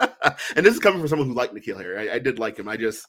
and 0.00 0.64
this 0.64 0.74
is 0.74 0.80
coming 0.80 1.00
from 1.00 1.08
someone 1.08 1.28
who 1.28 1.34
liked 1.34 1.54
N'Keal 1.54 1.78
Harry. 1.78 2.10
I, 2.10 2.14
I 2.14 2.18
did 2.18 2.38
like 2.38 2.58
him. 2.58 2.68
I 2.68 2.76
just 2.76 3.06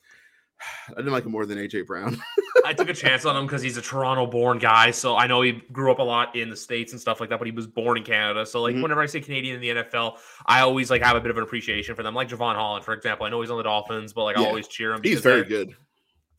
I 0.89 0.95
didn't 0.95 1.11
like 1.11 1.25
him 1.25 1.31
more 1.31 1.45
than 1.45 1.57
AJ 1.57 1.85
Brown. 1.85 2.17
I 2.65 2.73
took 2.73 2.89
a 2.89 2.93
chance 2.93 3.25
on 3.25 3.35
him 3.35 3.45
because 3.45 3.61
he's 3.61 3.77
a 3.77 3.81
Toronto-born 3.81 4.57
guy. 4.57 4.91
So 4.91 5.15
I 5.15 5.27
know 5.27 5.41
he 5.41 5.61
grew 5.71 5.91
up 5.91 5.99
a 5.99 6.03
lot 6.03 6.35
in 6.35 6.49
the 6.49 6.55
states 6.55 6.93
and 6.93 7.01
stuff 7.01 7.19
like 7.19 7.29
that, 7.29 7.39
but 7.39 7.45
he 7.45 7.51
was 7.51 7.67
born 7.67 7.97
in 7.97 8.03
Canada. 8.03 8.45
So 8.45 8.61
like 8.61 8.73
mm-hmm. 8.73 8.81
whenever 8.81 9.01
I 9.01 9.05
say 9.05 9.21
Canadian 9.21 9.55
in 9.55 9.61
the 9.61 9.83
NFL, 9.83 10.17
I 10.45 10.61
always 10.61 10.89
like 10.89 11.01
have 11.01 11.15
a 11.15 11.21
bit 11.21 11.29
of 11.29 11.37
an 11.37 11.43
appreciation 11.43 11.95
for 11.95 12.03
them. 12.03 12.15
Like 12.15 12.29
Jevon 12.29 12.55
Holland, 12.55 12.85
for 12.85 12.93
example. 12.93 13.25
I 13.25 13.29
know 13.29 13.41
he's 13.41 13.51
on 13.51 13.57
the 13.57 13.63
Dolphins, 13.63 14.13
but 14.13 14.23
like 14.23 14.37
yeah. 14.37 14.43
I 14.43 14.47
always 14.47 14.67
cheer 14.67 14.93
him. 14.93 15.01
He's 15.03 15.21
very 15.21 15.43
good. 15.43 15.75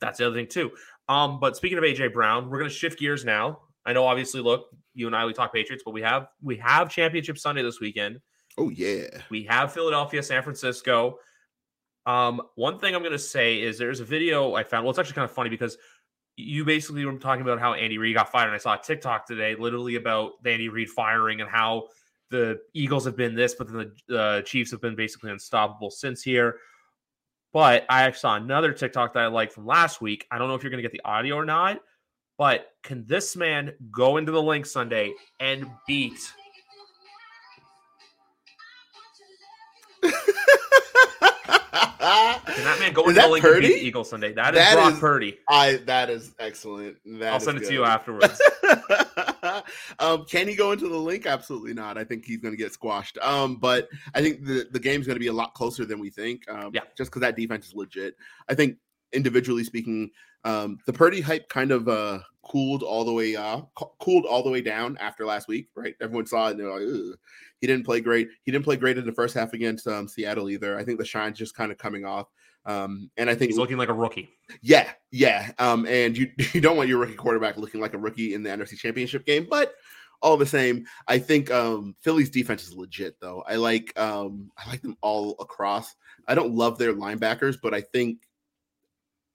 That's 0.01 0.19
the 0.19 0.27
other 0.27 0.35
thing 0.35 0.49
too. 0.49 0.73
Um, 1.09 1.39
but 1.39 1.57
speaking 1.57 1.79
of 1.79 1.85
AJ 1.85 2.13
Brown, 2.13 2.51
we're 2.51 2.59
gonna 2.59 2.71
shift 2.71 2.99
gears 2.99 3.25
now. 3.25 3.61
I 3.87 3.93
know, 3.93 4.05
obviously, 4.05 4.41
look, 4.41 4.67
you 4.95 5.07
and 5.07 5.15
I 5.15 5.25
we 5.25 5.33
talk 5.33 5.53
Patriots, 5.53 5.85
but 5.85 5.93
we 5.93 6.03
have 6.03 6.29
we 6.43 6.57
have 6.57 6.91
Championship 6.91 7.39
Sunday 7.39 7.63
this 7.63 7.81
weekend. 7.81 8.21
Oh 8.59 8.71
yeah, 8.71 9.07
we 9.31 9.45
have 9.45 9.73
Philadelphia, 9.73 10.23
San 10.23 10.43
Francisco. 10.43 11.19
Um, 12.05 12.43
one 12.57 12.79
thing 12.79 12.95
I'm 12.95 13.03
going 13.03 13.13
to 13.13 13.19
say 13.19 13.61
is 13.61 13.79
there's 13.79 14.01
a 14.01 14.05
video 14.05 14.55
I 14.55 14.65
found. 14.65 14.85
Well, 14.85 14.91
it's 14.91 14.99
actually 14.99 15.15
kind 15.15 15.25
of 15.25 15.33
funny 15.33 15.51
because 15.51 15.79
you 16.37 16.65
basically 16.65 17.05
were 17.05 17.19
talking 17.19 17.43
about 17.43 17.61
how 17.61 17.75
Andy 17.75 17.99
Reid 17.99 18.17
got 18.17 18.31
fired, 18.31 18.47
and 18.47 18.55
I 18.55 18.59
saw 18.59 18.75
a 18.75 18.81
TikTok 18.83 19.27
today, 19.27 19.55
literally 19.55 19.95
about 19.95 20.33
Andy 20.45 20.69
Reid 20.69 20.89
firing 20.91 21.41
and 21.41 21.49
how 21.49 21.89
the 22.31 22.59
Eagles 22.75 23.05
have 23.05 23.17
been 23.17 23.35
this, 23.35 23.55
but 23.55 23.73
then 23.73 23.93
the 24.09 24.19
uh, 24.19 24.43
Chiefs 24.43 24.71
have 24.73 24.81
been 24.81 24.97
basically 24.97 25.31
unstoppable 25.31 25.91
since 25.91 26.23
here. 26.23 26.57
But 27.53 27.87
I 27.89 28.11
saw 28.13 28.35
another 28.35 28.73
TikTok 28.73 29.15
that 29.15 29.23
I 29.23 29.27
liked 29.29 29.53
from 29.53 29.65
last 29.65 30.01
week. 30.01 30.27
I 30.31 30.39
don't 30.39 30.49
know 30.49 30.55
if 30.55 30.63
you're 30.63 30.71
going 30.71 30.83
to 30.83 30.89
get 30.89 30.93
the 30.93 31.09
audio 31.09 31.37
or 31.37 31.45
not, 31.45 31.81
but 32.39 32.73
can 32.83 33.07
this 33.07 33.37
man 33.37 33.73
go 33.91 34.17
into 34.17 34.33
the 34.33 34.43
Linc 34.43 34.67
Sunday 34.67 35.13
and 35.41 35.67
beat 35.87 36.33
Can 42.57 42.65
that 42.65 42.81
man 42.81 42.93
go 42.95 43.03
into 43.09 43.21
the 43.21 43.29
Linc 43.29 43.45
Purdy? 43.45 43.67
and 43.67 43.75
beat 43.75 43.81
the 43.81 43.87
Eagles 43.87 44.09
Sunday? 44.09 44.33
That 44.33 44.55
is 44.55 44.61
that 44.61 44.75
Brock 44.75 44.95
is, 44.95 44.99
Purdy. 44.99 45.39
I 45.49 45.77
that 45.87 46.09
is 46.09 46.35
excellent. 46.39 46.97
That 47.05 47.35
I'll 47.35 47.41
send 47.41 47.59
it 47.59 47.67
to 47.67 47.73
you 47.73 47.85
afterwards. 47.85 48.41
um, 49.99 50.25
can 50.25 50.49
he 50.49 50.55
go 50.55 50.73
into 50.73 50.89
the 50.89 50.97
Linc? 50.97 51.27
Absolutely 51.27 51.75
not. 51.75 51.99
I 51.99 52.05
think 52.05 52.25
he's 52.25 52.39
going 52.39 52.55
to 52.55 52.59
get 52.59 52.73
squashed. 52.73 53.19
Um, 53.19 53.57
but 53.57 53.89
I 54.15 54.23
think 54.23 54.47
the 54.47 54.67
the 54.71 54.79
game's 54.79 55.07
going 55.07 55.17
to 55.17 55.21
be 55.21 55.27
a 55.27 55.33
lot 55.33 55.53
closer 55.53 55.85
than 55.85 55.99
we 55.99 56.09
think. 56.09 56.49
Um, 56.49 56.71
yeah, 56.73 56.83
just 56.97 57.11
because 57.11 57.21
that 57.21 57.37
defense 57.37 57.69
is 57.69 57.75
legit. 57.75 58.17
I 58.49 58.55
think 58.55 58.79
individually 59.13 59.65
speaking, 59.65 60.11
um, 60.45 60.79
the 60.87 60.93
Purdy 60.93 61.21
hype 61.21 61.49
kind 61.49 61.73
of 61.73 61.89
uh 61.89 62.21
cooled 62.45 62.85
all 62.85 63.05
the 63.05 63.13
way 63.13 63.35
uh 63.35 63.61
cooled 64.01 64.25
all 64.25 64.43
the 64.43 64.51
way 64.51 64.61
down 64.61 64.97
after 64.99 65.27
last 65.27 65.49
week, 65.49 65.69
right? 65.75 65.95
Everyone 66.01 66.27
saw 66.27 66.49
it 66.49 66.53
and 66.53 66.61
they're 66.61 66.71
like, 66.71 66.83
Ugh. 66.83 67.17
he 67.61 67.67
didn't 67.67 67.85
play 67.85 68.01
great. 68.01 68.29
He 68.45 68.53
didn't 68.53 68.65
play 68.65 68.77
great 68.77 68.99
in 68.99 69.07
the 69.07 69.13
first 69.13 69.35
half 69.35 69.53
against 69.53 69.87
um, 69.87 70.09
Seattle 70.09 70.51
either. 70.51 70.79
I 70.79 70.85
think 70.85 70.99
the 70.99 71.05
shine's 71.05 71.39
just 71.39 71.57
kind 71.57 71.73
of 71.73 71.79
coming 71.79 72.05
off. 72.05 72.29
Um, 72.65 73.11
and 73.17 73.31
I 73.31 73.35
think 73.35 73.51
he's 73.51 73.59
looking 73.59 73.79
like 73.79 73.89
a 73.89 73.95
rookie. 73.95 74.29
Yeah, 74.61 74.91
yeah. 75.13 75.53
Um, 75.59 75.87
and 75.87 76.17
you 76.17 76.31
you 76.53 76.61
don't 76.61 76.77
want 76.77 76.89
your 76.89 76.99
rookie 76.99 77.15
quarterback 77.15 77.57
looking 77.57 77.81
like 77.81 77.95
a 77.95 77.99
rookie 77.99 78.35
in 78.35 78.43
the 78.43 78.51
NFC 78.51 78.77
Championship 78.77 79.25
game, 79.25 79.47
but 79.49 79.75
all 80.23 80.37
the 80.37 80.47
same, 80.47 80.87
I 81.09 81.19
think 81.19 81.51
um, 81.51 81.95
Philly's 82.01 82.31
defense 82.31 82.65
is 82.67 82.75
legit 82.75 83.17
though. 83.21 83.45
I 83.47 83.57
like 83.57 83.99
um, 83.99 84.51
I 84.57 84.69
like 84.69 84.83
them 84.83 84.97
all 85.01 85.37
across. 85.41 85.95
I 86.27 86.35
don't 86.35 86.55
love 86.55 86.79
their 86.79 86.93
linebackers, 86.95 87.57
but 87.63 87.75
I 87.75 87.81
think 87.81 88.26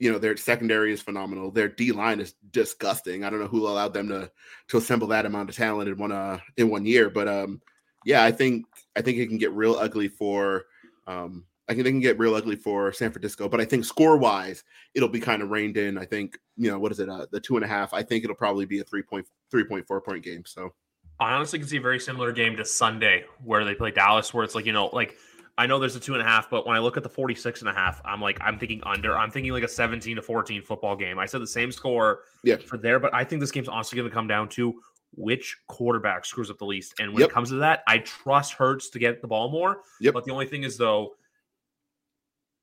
you 0.02 0.12
know 0.12 0.18
their 0.18 0.36
secondary 0.36 0.92
is 0.92 1.00
phenomenal. 1.00 1.52
Their 1.52 1.68
D 1.68 1.92
line 1.92 2.20
is 2.20 2.34
disgusting. 2.50 3.24
I 3.24 3.30
don't 3.30 3.40
know 3.40 3.48
who 3.48 3.68
allowed 3.68 3.94
them 3.94 4.10
to 4.10 4.32
to 4.70 4.78
assemble 4.78 5.08
that 5.10 5.28
amount 5.28 5.52
of 5.52 5.56
talent 5.56 5.90
in 5.90 5.98
one 5.98 6.12
uh 6.12 6.40
in 6.58 6.70
one 6.70 6.88
year, 6.88 7.12
but 7.12 7.28
um 7.28 7.62
yeah, 8.04 8.24
I 8.24 8.32
think 8.32 8.66
I 8.96 9.02
think 9.04 9.20
it 9.20 9.28
can 9.28 9.38
get 9.38 9.52
real 9.52 9.76
ugly 9.76 10.08
for 10.08 10.66
um 11.06 11.46
I 11.70 11.74
think 11.74 11.84
they 11.84 11.92
can 11.92 12.00
get 12.00 12.18
real 12.18 12.34
ugly 12.34 12.56
for 12.56 12.92
San 12.92 13.12
Francisco, 13.12 13.48
but 13.48 13.62
I 13.62 13.66
think 13.66 13.86
score 13.86 14.18
wise, 14.18 14.64
it'll 14.96 15.08
be 15.08 15.20
kind 15.20 15.44
of 15.44 15.52
reined 15.52 15.78
in. 15.78 16.00
I 16.00 16.06
think, 16.06 16.38
you 16.58 16.70
know, 16.70 16.80
what 16.80 16.92
is 16.92 17.00
it? 17.00 17.08
Uh, 17.08 17.28
the 17.32 17.40
two 17.40 17.56
and 17.56 17.64
a 17.64 17.68
half. 17.68 17.94
I 17.94 18.02
think 18.02 18.24
it'll 18.24 18.36
probably 18.36 18.66
be 18.66 18.80
a 18.80 18.84
three 18.84 19.04
point, 19.04 19.28
three 19.52 19.64
point 19.64 19.88
four 19.88 20.02
point 20.02 20.24
game. 20.24 20.44
So 20.46 20.74
I 21.20 21.34
honestly 21.34 21.60
can 21.60 21.68
see 21.68 21.78
a 21.78 21.82
very 21.82 22.00
similar 22.00 22.32
game 22.32 22.58
to 22.58 22.66
Sunday 22.66 23.24
where 23.44 23.64
they 23.64 23.76
play 23.76 23.92
Dallas, 23.92 24.34
where 24.34 24.44
it's 24.44 24.56
like, 24.56 24.66
you 24.66 24.74
know, 24.74 24.90
like 24.92 25.16
I 25.58 25.68
know 25.68 25.80
there's 25.80 25.96
a 25.96 26.00
two 26.00 26.14
and 26.14 26.22
a 26.22 26.26
half, 26.26 26.50
but 26.50 26.66
when 26.66 26.76
I 26.76 26.80
look 26.80 26.98
at 26.98 27.04
the 27.04 27.10
46 27.10 27.62
and 27.62 27.70
a 27.70 27.74
half, 27.74 28.02
I'm 28.06 28.22
like, 28.22 28.38
I'm 28.42 28.58
thinking 28.58 28.82
under. 28.84 29.18
I'm 29.18 29.30
thinking 29.32 29.52
like 29.52 29.64
a 29.64 29.68
17 29.68 30.16
to 30.16 30.22
14 30.22 30.62
football 30.62 30.96
game. 30.96 31.20
I 31.20 31.26
said 31.26 31.42
the 31.42 31.48
same 31.48 31.72
score 31.72 32.22
yeah. 32.44 32.58
for 32.58 32.78
there, 32.78 33.00
but 33.00 33.14
I 33.14 33.24
think 33.24 33.42
this 33.42 33.52
game's 33.52 33.68
honestly 33.68 33.98
going 33.98 34.10
to 34.10 34.14
come 34.14 34.28
down 34.28 34.50
to 34.50 34.82
which 35.16 35.58
quarterback 35.68 36.26
screws 36.26 36.50
up 36.50 36.58
the 36.58 36.66
least. 36.66 36.96
And 37.00 37.12
when 37.12 37.22
yep. 37.22 37.30
it 37.30 37.34
comes 37.34 37.50
to 37.50 37.56
that, 37.56 37.84
I 37.88 38.00
trust 38.00 38.54
Hurts 38.54 38.90
to 38.90 39.00
get 39.00 39.22
the 39.22 39.28
ball 39.28 39.52
more. 39.52 39.82
Yep. 40.00 40.14
But 40.14 40.26
the 40.26 40.32
only 40.32 40.48
thing 40.48 40.64
is, 40.64 40.78
though, 40.78 41.16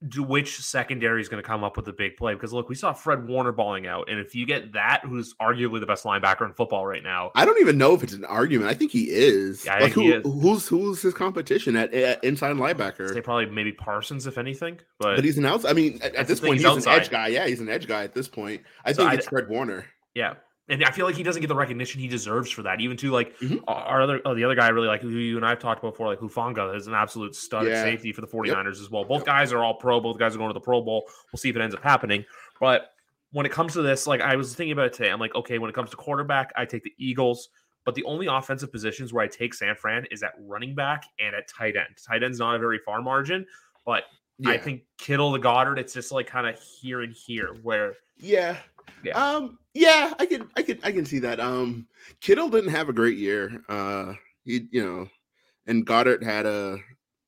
do 0.07 0.23
which 0.23 0.61
secondary 0.61 1.21
is 1.21 1.29
going 1.29 1.43
to 1.43 1.47
come 1.47 1.65
up 1.65 1.77
with 1.77 1.89
a 1.89 1.93
big 1.93 2.17
play? 2.17 2.35
Because 2.35 2.53
look, 2.53 2.69
we 2.69 2.75
saw 2.75 2.93
Fred 2.93 3.27
Warner 3.27 3.53
balling 3.53 3.87
out, 3.87 4.09
and 4.09 4.21
if 4.21 4.35
you 4.35 4.47
get 4.47 4.73
that, 4.75 5.01
who's 5.05 5.35
arguably 5.41 5.81
the 5.81 5.87
best 5.87 6.05
linebacker 6.05 6.47
in 6.47 6.53
football 6.53 6.87
right 6.87 7.03
now, 7.03 7.33
I 7.35 7.45
don't 7.45 7.61
even 7.61 7.79
know 7.79 7.95
if 7.95 8.03
it's 8.03 8.13
an 8.13 8.25
argument. 8.25 8.71
I 8.71 8.75
think 8.75 8.93
he 8.93 9.11
is. 9.11 9.65
Yeah, 9.65 9.79
like, 9.79 9.93
who, 9.93 10.03
he 10.03 10.09
is. 10.13 10.23
Who's 10.25 10.69
who's 10.69 11.03
his 11.03 11.15
competition 11.15 11.75
at, 11.75 11.93
at 11.93 12.23
inside 12.23 12.55
linebacker? 12.57 13.13
They 13.13 13.21
probably 13.21 13.47
maybe 13.47 13.73
Parsons, 13.73 14.27
if 14.27 14.39
anything. 14.39 14.79
But 14.99 15.17
but 15.17 15.25
he's 15.25 15.39
an 15.39 15.47
outside. 15.47 15.71
I 15.71 15.73
mean, 15.73 15.99
at, 16.03 16.15
at 16.15 16.29
this 16.29 16.41
point, 16.41 16.61
he's, 16.61 16.67
he's 16.67 16.87
an 16.87 16.93
edge 16.93 17.11
guy. 17.11 17.29
Yeah, 17.29 17.47
he's 17.47 17.61
an 17.61 17.69
edge 17.69 17.89
guy 17.89 18.05
at 18.05 18.15
this 18.15 18.29
point. 18.29 18.63
I 18.85 18.93
so 18.93 19.03
think 19.03 19.11
I, 19.11 19.15
it's 19.15 19.27
Fred 19.27 19.49
Warner. 19.49 19.87
Yeah, 20.15 20.35
and 20.69 20.85
I 20.85 20.91
feel 20.91 21.07
like 21.07 21.17
he 21.17 21.23
doesn't 21.23 21.41
get 21.41 21.49
the 21.49 21.55
recognition 21.55 22.01
he 22.01 22.09
deserves 22.09 22.51
for 22.51 22.63
that. 22.63 22.81
Even 22.81 22.97
to 22.99 23.11
like 23.11 23.39
mm-hmm. 23.39 23.57
our 23.67 24.03
other, 24.03 24.21
oh, 24.25 24.35
the 24.35 24.45
other 24.45 24.55
guy 24.55 24.67
I 24.67 24.71
really 24.71 24.89
like, 24.89 25.01
who 25.01 25.09
you 25.09 25.37
and 25.37 25.47
I've 25.47 25.59
talked 25.59 25.81
about 25.81 25.95
before, 25.95 26.09
like 26.09 26.19
Hufanga 26.19 26.77
is 26.77 26.87
an 26.87 26.95
absolute 26.95 27.35
stud 27.35 27.67
yeah. 27.67 27.83
safety 27.83 28.13
for 28.13 28.21
the 28.21 28.27
49ers 28.27 28.47
yep. 28.47 28.67
as 28.67 28.91
well. 28.91 29.05
Both 29.05 29.21
yep. 29.21 29.27
guys 29.27 29.53
are 29.53 29.65
all 29.65 29.75
pro. 29.75 29.99
Both 30.01 30.19
guys 30.19 30.35
are 30.35 30.39
going 30.39 30.51
to 30.51 30.55
the 30.55 30.61
Pro 30.61 30.83
Bowl. 30.83 31.09
We'll 31.33 31.39
see 31.39 31.49
if 31.49 31.57
it 31.57 31.63
ends 31.63 31.75
up 31.75 31.83
happening. 31.83 32.25
But 32.61 32.91
when 33.33 33.47
it 33.47 33.53
comes 33.53 33.73
to 33.75 33.83
this, 33.83 34.07
like 34.07 34.21
I 34.21 34.37
was 34.37 34.55
thinking 34.55 34.73
about 34.73 34.87
it 34.87 34.93
today, 34.93 35.11
I'm 35.11 35.21
like, 35.21 35.35
okay, 35.35 35.59
when 35.59 35.71
it 35.71 35.75
comes 35.75 35.91
to 35.91 35.97
quarterback, 35.97 36.53
I 36.57 36.67
take 36.67 36.83
the 36.83 36.93
Eagles. 36.99 37.49
But 37.87 37.95
the 37.95 38.05
only 38.05 38.27
offensive 38.27 38.71
positions 38.71 39.15
where 39.15 39.25
I 39.25 39.29
take 39.29 39.55
San 39.55 39.75
Fran 39.75 40.05
is 40.11 40.23
at 40.23 40.33
running 40.39 40.75
back 40.75 41.05
and 41.19 41.35
at 41.35 41.49
tight 41.49 41.77
end. 41.77 41.97
Tight 42.07 42.23
end's 42.23 42.39
not 42.39 42.55
a 42.55 42.59
very 42.59 42.79
far 42.85 43.01
margin, 43.01 43.47
but 43.87 44.05
yeah. 44.39 44.51
I 44.51 44.59
think 44.59 44.83
Kittle 44.99 45.33
the 45.33 45.39
Goedert, 45.39 45.79
it's 45.79 45.95
just 45.95 46.13
like 46.13 46.27
kind 46.27 46.47
of 46.47 46.61
here 46.61 47.01
and 47.01 47.15
here 47.15 47.55
where 47.63 47.95
yeah. 48.19 48.59
Yeah. 49.05 49.13
Um 49.13 49.59
yeah, 49.75 50.13
I 50.19 50.27
can 50.27 50.49
I 50.57 50.63
can 50.63 50.79
I 50.83 50.93
can 50.93 51.05
see 51.05 51.19
that. 51.21 51.41
Um 51.41 51.87
Kittle 52.21 52.49
didn't 52.49 52.71
have 52.71 52.89
a 52.89 52.93
great 52.93 53.19
year. 53.19 53.63
Uh 53.69 54.15
he 54.45 54.69
you 54.71 54.85
know 54.85 55.09
and 55.67 55.87
Goedert 55.87 56.23
had 56.23 56.47
a 56.47 56.79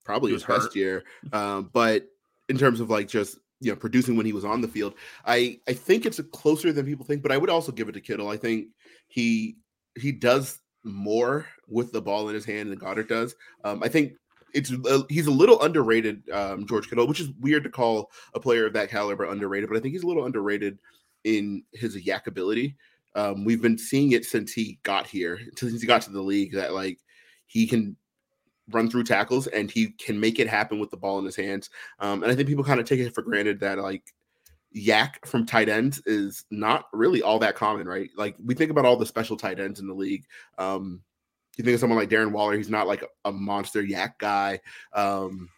probably 0.05 0.33
his 0.33 0.45
best 0.45 0.75
year. 0.75 1.05
Um 1.33 1.71
but 1.73 2.07
in 2.49 2.59
terms 2.59 2.81
of 2.81 2.91
like 2.91 3.09
just 3.09 3.39
you 3.61 3.71
know 3.71 3.77
producing 3.77 4.17
when 4.17 4.27
he 4.27 4.33
was 4.33 4.45
on 4.45 4.61
the 4.61 4.69
field, 4.69 4.95
I 5.25 5.61
I 5.69 5.73
think 5.73 6.07
it's 6.07 6.21
closer 6.33 6.73
than 6.73 6.87
people 6.87 7.05
think, 7.05 7.23
but 7.23 7.33
I 7.33 7.37
would 7.37 7.51
also 7.51 7.73
give 7.73 7.89
it 7.89 7.93
to 7.93 8.01
Kittle. 8.01 8.29
I 8.29 8.37
think 8.37 8.69
he 9.09 9.57
he 9.99 10.13
does 10.13 10.61
more 10.83 11.47
with 11.69 11.93
the 11.93 12.01
ball 12.01 12.29
in 12.29 12.35
his 12.35 12.45
hand 12.45 12.71
than 12.71 12.79
Goedert 12.79 13.09
does. 13.09 13.35
Um 13.65 13.83
I 13.83 13.89
think 13.89 14.15
it's 14.55 14.73
uh, 14.73 15.03
he's 15.09 15.27
a 15.27 15.33
little 15.33 15.61
underrated, 15.63 16.29
um, 16.31 16.67
George 16.67 16.89
Kittle, 16.89 17.07
which 17.07 17.21
is 17.21 17.31
weird 17.41 17.65
to 17.65 17.71
call 17.71 18.11
a 18.35 18.41
player 18.41 18.67
of 18.67 18.73
that 18.73 18.91
caliber 18.91 19.25
underrated, 19.25 19.69
but 19.69 19.79
I 19.79 19.81
think 19.81 19.93
he's 19.93 20.03
a 20.03 20.07
little 20.07 20.27
underrated 20.27 20.79
in 21.25 21.63
his 21.73 21.97
YAC 21.97 22.27
ability. 22.27 22.77
Um, 23.15 23.45
we've 23.45 23.63
been 23.63 23.79
seeing 23.79 24.13
it 24.13 24.25
since 24.25 24.53
he 24.53 24.79
got 24.83 25.07
here, 25.07 25.39
since 25.57 25.81
he 25.81 25.87
got 25.87 26.03
to 26.03 26.11
the 26.11 26.21
league, 26.21 26.53
that 26.53 26.75
like 26.75 26.99
he 27.47 27.67
can 27.67 27.97
run 28.71 28.89
through 28.89 29.05
tackles 29.05 29.47
and 29.49 29.71
he 29.71 29.89
can 29.89 30.19
make 30.19 30.39
it 30.39 30.49
happen 30.49 30.79
with 30.79 30.91
the 30.91 30.97
ball 30.97 31.19
in 31.19 31.25
his 31.25 31.37
hands. 31.37 31.71
Um, 31.99 32.23
and 32.23 32.31
I 32.31 32.35
think 32.35 32.49
people 32.49 32.65
kind 32.65 32.81
of 32.81 32.87
take 32.87 33.01
it 33.01 33.15
for 33.15 33.23
granted 33.23 33.61
that 33.61 33.79
like 33.79 34.05
YAC 34.77 35.27
from 35.27 35.47
tight 35.47 35.69
ends 35.69 36.01
is 36.07 36.45
not 36.51 36.87
really 36.93 37.23
all 37.23 37.39
that 37.41 37.57
common, 37.57 37.87
right? 37.89 38.11
Like 38.17 38.37
we 38.45 38.55
think 38.55 38.71
about 38.71 38.85
all 38.85 38.97
the 38.97 39.07
special 39.07 39.37
tight 39.37 39.59
ends 39.59 39.81
in 39.81 39.89
the 39.89 39.95
league. 39.95 40.25
Um, 40.59 41.03
you 41.57 41.65
think 41.65 41.75
of 41.75 41.81
someone 41.81 41.99
like 41.99 42.09
Darren 42.09 42.33
Waller, 42.33 42.57
he's 42.57 42.71
not 42.71 42.87
like 42.87 43.05
a, 43.25 43.33
monster 43.33 43.83
YAC 43.83 44.13
guy. 44.19 44.61
Um, 44.93 45.51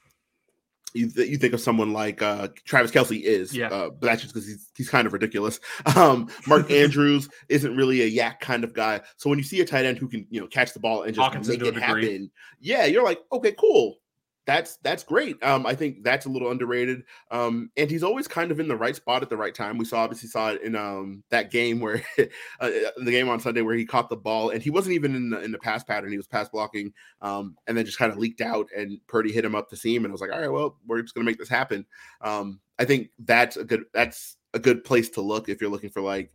you, 0.95 1.11
th- 1.11 1.29
you 1.29 1.37
think 1.37 1.55
of 1.55 1.61
someone 1.61 1.93
like 1.93 2.23
uh, 2.23 2.49
Travis 2.65 2.91
Kelce 2.91 3.21
is, 3.21 3.55
yeah. 3.55 3.69
Uh, 3.69 3.91
but 3.91 4.07
that's 4.07 4.23
just 4.23 4.35
because 4.35 4.47
he's 4.47 4.71
he's 4.77 4.89
kind 4.89 5.07
of 5.07 5.13
ridiculous. 5.13 5.61
Um, 5.97 6.29
Mark 6.47 6.71
Andrews 6.71 7.29
isn't 7.49 7.77
really 7.77 8.03
a 8.03 8.11
YAC 8.11 8.41
kind 8.41 8.65
of 8.65 8.73
guy. 8.73 9.01
So 9.17 9.29
when 9.29 9.39
you 9.39 9.45
see 9.45 9.61
a 9.61 9.65
tight 9.65 9.85
end 9.85 9.99
who 9.99 10.09
can 10.09 10.27
you 10.31 10.41
know 10.41 10.47
catch 10.47 10.73
the 10.73 10.81
ball 10.81 11.03
and 11.03 11.15
just 11.15 11.25
Hawkins 11.25 11.49
make 11.49 11.63
it 11.63 11.77
happen, 11.77 12.31
yeah, 12.61 12.87
you're 12.87 13.05
like, 13.05 13.21
okay, 13.33 13.53
cool 13.53 13.97
that's 14.45 14.77
that's 14.79 15.05
great. 15.05 15.43
Um, 15.43 15.67
I 15.67 15.75
think 15.75 16.03
that's 16.03 16.27
a 16.27 16.29
little 16.29 16.51
underrated. 16.51 17.05
Um, 17.31 17.71
and 17.77 17.91
he's 17.91 18.03
always 18.03 18.27
kind 18.27 18.51
of 18.51 18.59
in 18.59 18.69
the 18.69 18.77
right 18.77 18.97
spot 18.97 19.23
at 19.23 19.31
the 19.31 19.37
right 19.37 19.55
time. 19.55 19.79
We 19.79 19.85
saw 19.85 20.01
obviously 20.01 20.29
saw 20.29 20.51
it 20.51 20.63
in 20.63 20.75
um 20.75 21.23
that 21.31 21.51
game 21.51 21.81
where 21.81 22.05
uh, 22.61 22.71
the 22.97 23.11
game 23.11 23.29
on 23.29 23.41
Sunday 23.41 23.63
where 23.63 23.77
he 23.77 23.85
caught 23.85 24.09
the 24.09 24.17
ball 24.17 24.51
and 24.51 24.63
he 24.63 24.71
wasn't 24.71 24.95
even 24.95 25.15
in 25.15 25.31
the 25.31 25.41
in 25.41 25.53
the 25.53 25.59
pass 25.59 25.85
pattern. 25.85 26.11
He 26.11 26.17
was 26.17 26.27
pass 26.27 26.49
blocking, 26.49 26.93
um, 27.21 27.57
and 27.67 27.77
then 27.77 27.85
just 27.85 27.99
kind 27.99 28.13
of 28.13 28.19
leaked 28.19 28.41
out 28.41 28.67
and 28.77 28.99
Purdy 29.07 29.33
hit 29.33 29.45
him 29.45 29.55
up 29.55 29.71
the 29.71 29.77
seam 29.77 30.05
and 30.05 30.11
I 30.11 30.15
was 30.15 30.21
like, 30.21 30.33
all 30.33 30.41
right, 30.41 30.49
well, 30.51 30.77
we're 30.87 31.03
just 31.03 31.15
gonna 31.15 31.27
make 31.27 31.39
this 31.39 31.49
happen. 31.49 31.87
Um, 32.21 32.61
I 32.79 32.85
think 32.85 33.11
that's 33.21 33.57
a 33.57 33.65
good 33.65 33.85
that's 33.95 34.37
a 34.55 34.59
good 34.59 34.83
place 34.85 35.09
to 35.11 35.21
look 35.21 35.49
if 35.49 35.61
you're 35.61 35.71
looking 35.71 35.91
for 35.91 36.03
like 36.03 36.33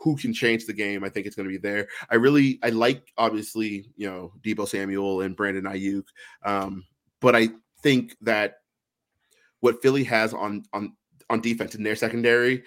who 0.00 0.16
can 0.16 0.32
change 0.32 0.64
the 0.64 0.72
game, 0.72 1.04
I 1.04 1.10
think 1.10 1.26
it's 1.26 1.36
going 1.36 1.46
to 1.46 1.52
be 1.52 1.58
there. 1.58 1.86
I 2.10 2.14
really, 2.14 2.58
I 2.62 2.70
like 2.70 3.12
obviously, 3.18 3.84
you 3.96 4.08
know, 4.08 4.32
Deebo 4.40 4.66
Samuel 4.66 5.20
and 5.20 5.36
Brandon 5.36 5.64
Aiyuk. 5.64 6.04
um, 6.42 6.84
but 7.20 7.36
I 7.36 7.48
think 7.82 8.16
that 8.22 8.56
what 9.60 9.82
Philly 9.82 10.04
has 10.04 10.34
on 10.34 10.64
on 10.72 10.94
on 11.28 11.40
defense 11.40 11.74
in 11.74 11.82
their 11.82 11.96
secondary 11.96 12.64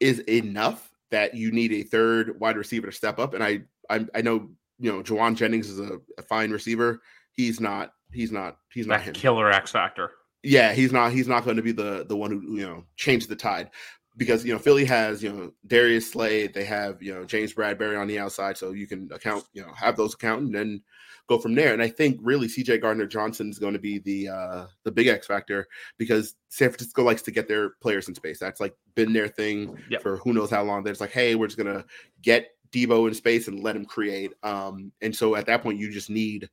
is 0.00 0.20
enough 0.20 0.90
that 1.10 1.34
you 1.34 1.50
need 1.50 1.72
a 1.72 1.82
third 1.82 2.38
wide 2.40 2.56
receiver 2.56 2.86
to 2.88 2.92
step 2.92 3.18
up. 3.18 3.34
And 3.34 3.42
I 3.42 3.60
I, 3.90 4.06
I 4.14 4.22
know 4.22 4.50
you 4.78 4.92
know 4.92 5.02
Jauan 5.02 5.36
Jennings 5.36 5.68
is 5.68 5.78
a, 5.78 5.98
a, 6.18 6.22
fine 6.22 6.50
receiver. 6.50 7.00
He's 7.32 7.60
not. 7.60 7.92
He's 8.12 8.30
not. 8.30 8.58
He's 8.72 8.86
not 8.86 9.02
him. 9.02 9.14
Killer 9.14 9.50
X 9.50 9.72
factor. 9.72 10.10
Yeah, 10.42 10.72
he's 10.72 10.92
not. 10.92 11.12
He's 11.12 11.28
not 11.28 11.44
going 11.44 11.56
to 11.56 11.62
be 11.62 11.72
the 11.72 12.04
the 12.08 12.16
one 12.16 12.30
who 12.30 12.56
you 12.56 12.66
know 12.66 12.84
changed 12.96 13.28
the 13.28 13.36
tide 13.36 13.70
because 14.16 14.44
you 14.44 14.52
know 14.52 14.58
Philly 14.58 14.84
has 14.84 15.22
you 15.22 15.32
know 15.32 15.52
Darius 15.66 16.10
Slay, 16.10 16.46
they 16.46 16.64
have 16.64 17.02
you 17.02 17.14
know 17.14 17.24
James 17.24 17.52
Bradberry 17.52 18.00
on 18.00 18.06
the 18.06 18.18
outside, 18.18 18.56
so 18.56 18.72
you 18.72 18.86
can 18.86 19.10
account 19.12 19.44
you 19.52 19.62
know 19.62 19.72
have 19.74 19.96
those 19.96 20.14
account 20.14 20.42
and 20.42 20.54
then 20.54 20.82
go 21.26 21.38
from 21.38 21.54
there. 21.54 21.72
And 21.72 21.82
I 21.82 21.88
think 21.88 22.18
really 22.22 22.46
CJ 22.46 22.82
Gardner 22.82 23.06
Johnson 23.06 23.48
is 23.48 23.58
going 23.58 23.72
to 23.72 23.78
be 23.78 23.98
the 23.98 24.28
uh 24.28 24.66
the 24.84 24.92
big 24.92 25.06
X 25.06 25.26
factor 25.26 25.66
because 25.98 26.34
San 26.48 26.70
Francisco 26.70 27.02
likes 27.02 27.22
to 27.22 27.30
get 27.30 27.48
their 27.48 27.70
players 27.80 28.08
in 28.08 28.14
space. 28.14 28.38
That's 28.38 28.60
like 28.60 28.74
been 28.94 29.12
their 29.12 29.28
thing 29.28 29.78
yep. 29.90 30.02
for 30.02 30.18
who 30.18 30.32
knows 30.32 30.50
how 30.50 30.62
long. 30.62 30.82
There's 30.82 31.00
like, 31.00 31.12
hey, 31.12 31.34
we're 31.34 31.48
just 31.48 31.58
gonna 31.58 31.84
get 32.22 32.50
Deebo 32.72 33.08
in 33.08 33.14
space 33.14 33.48
and 33.48 33.62
let 33.62 33.76
him 33.76 33.84
create. 33.84 34.32
Um, 34.42 34.92
and 35.00 35.14
so 35.14 35.36
at 35.36 35.46
that 35.46 35.62
point, 35.62 35.78
you 35.78 35.90
just 35.90 36.10
need 36.10 36.48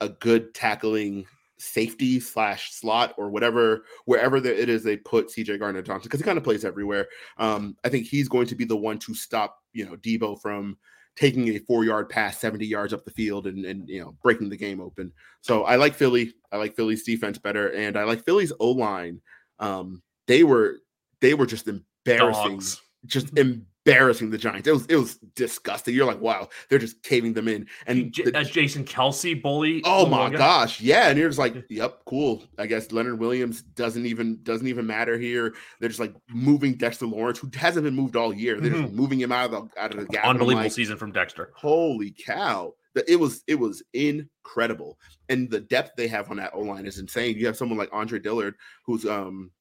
a 0.00 0.08
good 0.08 0.54
tackling 0.54 1.26
safety 1.60 2.18
slash 2.18 2.72
slot 2.72 3.14
or 3.18 3.30
whatever 3.30 3.84
wherever 4.06 4.38
it 4.38 4.68
is 4.68 4.82
they 4.82 4.96
put 4.96 5.28
CJ 5.28 5.58
Gardner 5.58 5.82
Johnson 5.82 6.08
because 6.08 6.20
he 6.20 6.24
kind 6.24 6.38
of 6.38 6.44
plays 6.44 6.64
everywhere. 6.64 7.06
Um, 7.36 7.76
I 7.84 7.88
think 7.88 8.06
he's 8.06 8.28
going 8.28 8.46
to 8.46 8.54
be 8.54 8.64
the 8.64 8.76
one 8.76 8.98
to 9.00 9.14
stop 9.14 9.58
you 9.72 9.84
know 9.84 9.96
Deebo 9.96 10.40
from 10.40 10.76
taking 11.16 11.48
a 11.48 11.58
four 11.58 11.84
yard 11.84 12.08
pass 12.08 12.38
70 12.38 12.66
yards 12.66 12.92
up 12.92 13.04
the 13.04 13.10
field 13.10 13.46
and, 13.46 13.64
and 13.64 13.88
you 13.88 14.00
know 14.00 14.16
breaking 14.22 14.48
the 14.48 14.56
game 14.56 14.80
open. 14.80 15.12
So 15.42 15.64
I 15.64 15.76
like 15.76 15.94
Philly. 15.94 16.34
I 16.50 16.56
like 16.56 16.74
Philly's 16.74 17.04
defense 17.04 17.38
better, 17.38 17.68
and 17.72 17.96
I 17.96 18.04
like 18.04 18.24
Philly's 18.24 18.52
O 18.58 18.70
line. 18.70 19.20
Um, 19.58 20.02
they 20.26 20.44
were 20.44 20.78
they 21.20 21.34
were 21.34 21.46
just 21.46 21.68
embarrassing, 21.68 22.52
Dogs. 22.52 22.80
just 23.06 23.28
embarrassing 23.36 23.66
the 23.94 24.38
Giants. 24.38 24.68
It 24.68 24.72
was 24.72 24.86
it 24.86 24.96
was 24.96 25.16
disgusting. 25.34 25.94
You're 25.94 26.06
like, 26.06 26.20
wow, 26.20 26.48
they're 26.68 26.78
just 26.78 27.02
caving 27.02 27.32
them 27.32 27.48
in. 27.48 27.66
And 27.86 28.12
J- 28.12 28.24
the, 28.24 28.44
Jason 28.44 28.84
Kelce 28.84 29.40
bully. 29.40 29.82
Oh 29.84 30.06
my 30.06 30.30
gosh, 30.30 30.80
yeah. 30.80 31.08
And 31.08 31.18
you're 31.18 31.28
just 31.28 31.38
like, 31.38 31.64
yep, 31.68 32.00
cool. 32.06 32.44
I 32.58 32.66
guess 32.66 32.92
Leonard 32.92 33.18
Williams 33.18 33.62
doesn't 33.62 34.06
even 34.06 34.42
doesn't 34.42 34.66
even 34.66 34.86
matter 34.86 35.18
here. 35.18 35.54
They're 35.78 35.88
just 35.88 36.00
like 36.00 36.14
moving 36.28 36.74
Dexter 36.74 37.06
Lawrence, 37.06 37.38
who 37.38 37.50
hasn't 37.54 37.84
been 37.84 37.94
moved 37.94 38.16
all 38.16 38.32
year. 38.32 38.60
They're 38.60 38.70
mm-hmm. 38.70 38.82
just 38.82 38.94
moving 38.94 39.20
him 39.20 39.32
out 39.32 39.52
of 39.52 39.70
the 39.70 39.80
out 39.80 39.92
of 39.92 40.00
the 40.00 40.06
gap. 40.06 40.26
Unbelievable 40.26 40.64
like, 40.64 40.72
season 40.72 40.96
from 40.96 41.12
Dexter. 41.12 41.52
Holy 41.54 42.10
cow. 42.10 42.74
It 43.06 43.20
was 43.20 43.44
it 43.46 43.54
was 43.54 43.82
incredible, 43.92 44.98
and 45.28 45.48
the 45.48 45.60
depth 45.60 45.92
they 45.96 46.08
have 46.08 46.30
on 46.30 46.38
that 46.38 46.54
O 46.54 46.60
line 46.60 46.86
is 46.86 46.98
insane. 46.98 47.36
You 47.36 47.46
have 47.46 47.56
someone 47.56 47.78
like 47.78 47.90
Andre 47.92 48.18
Dillard, 48.18 48.56
who's 48.84 49.06
um 49.06 49.52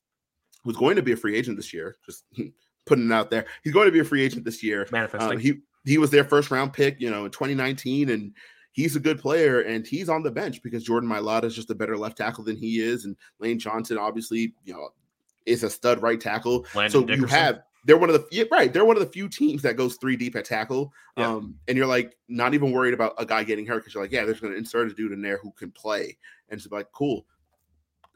who's 0.64 0.76
going 0.76 0.96
to 0.96 1.04
be 1.04 1.12
a 1.12 1.18
free 1.18 1.36
agent 1.36 1.58
this 1.58 1.74
year. 1.74 1.96
Just 2.06 2.26
putting 2.90 3.06
it 3.06 3.14
out 3.14 3.30
there. 3.30 3.46
He's 3.64 3.74
going 3.74 3.86
to 3.86 3.92
be 3.92 4.00
a 4.00 4.04
free 4.04 4.22
agent 4.22 4.44
this 4.44 4.62
year. 4.62 4.88
Manifesting. 4.92 5.32
Um, 5.32 5.38
he 5.38 5.60
he 5.86 5.98
was 5.98 6.12
their 6.12 6.26
first 6.26 6.52
round 6.52 6.74
pick, 6.74 7.00
you 7.00 7.10
know, 7.10 7.26
in 7.26 7.32
2019, 7.32 8.10
and 8.10 8.34
he's 8.74 8.96
a 8.96 9.00
good 9.00 9.20
player. 9.20 9.62
And 9.62 9.88
he's 9.88 10.10
on 10.10 10.24
the 10.24 10.32
bench 10.32 10.62
because 10.62 10.84
Jordan 10.84 11.10
Mailata 11.10 11.46
is 11.46 11.56
just 11.56 11.70
a 11.70 11.76
better 11.76 11.98
left 11.98 12.18
tackle 12.18 12.44
than 12.44 12.58
he 12.58 12.82
is, 12.82 13.06
and 13.06 13.16
Lane 13.40 13.60
Johnson 13.60 13.98
obviously, 13.98 14.54
you 14.66 14.74
know, 14.74 14.90
is 15.46 15.64
a 15.64 15.70
stud 15.70 16.02
right 16.02 16.20
tackle. 16.20 16.66
Landon 16.76 16.92
so 16.92 17.02
Dickerson. 17.02 17.22
you 17.22 17.28
have 17.28 17.62
they're 17.86 17.98
one 17.98 18.10
of 18.10 18.16
the 18.16 18.28
yeah, 18.32 18.44
right. 18.52 18.72
They're 18.72 18.86
one 18.86 18.98
of 18.98 19.04
the 19.04 19.10
few 19.10 19.30
teams 19.30 19.62
that 19.62 19.78
goes 19.78 19.96
three 19.96 20.16
deep 20.16 20.36
at 20.36 20.46
tackle. 20.46 20.94
Yeah. 21.18 21.28
Um, 21.28 21.56
and 21.68 21.78
you're 21.78 21.88
like 21.88 22.16
not 22.28 22.54
even 22.54 22.72
worried 22.72 22.94
about 22.94 23.14
a 23.18 23.26
guy 23.26 23.44
getting 23.44 23.66
hurt 23.66 23.80
because 23.80 23.94
you're 23.94 24.04
like, 24.04 24.12
yeah, 24.12 24.26
there's 24.26 24.40
going 24.40 24.54
to 24.54 24.60
insert 24.60 24.92
a 24.92 24.94
dude 24.94 25.12
in 25.12 25.22
there 25.22 25.38
who 25.38 25.52
can 25.52 25.72
play, 25.72 26.18
and 26.50 26.60
it's 26.60 26.70
like 26.72 26.92
cool. 26.92 27.26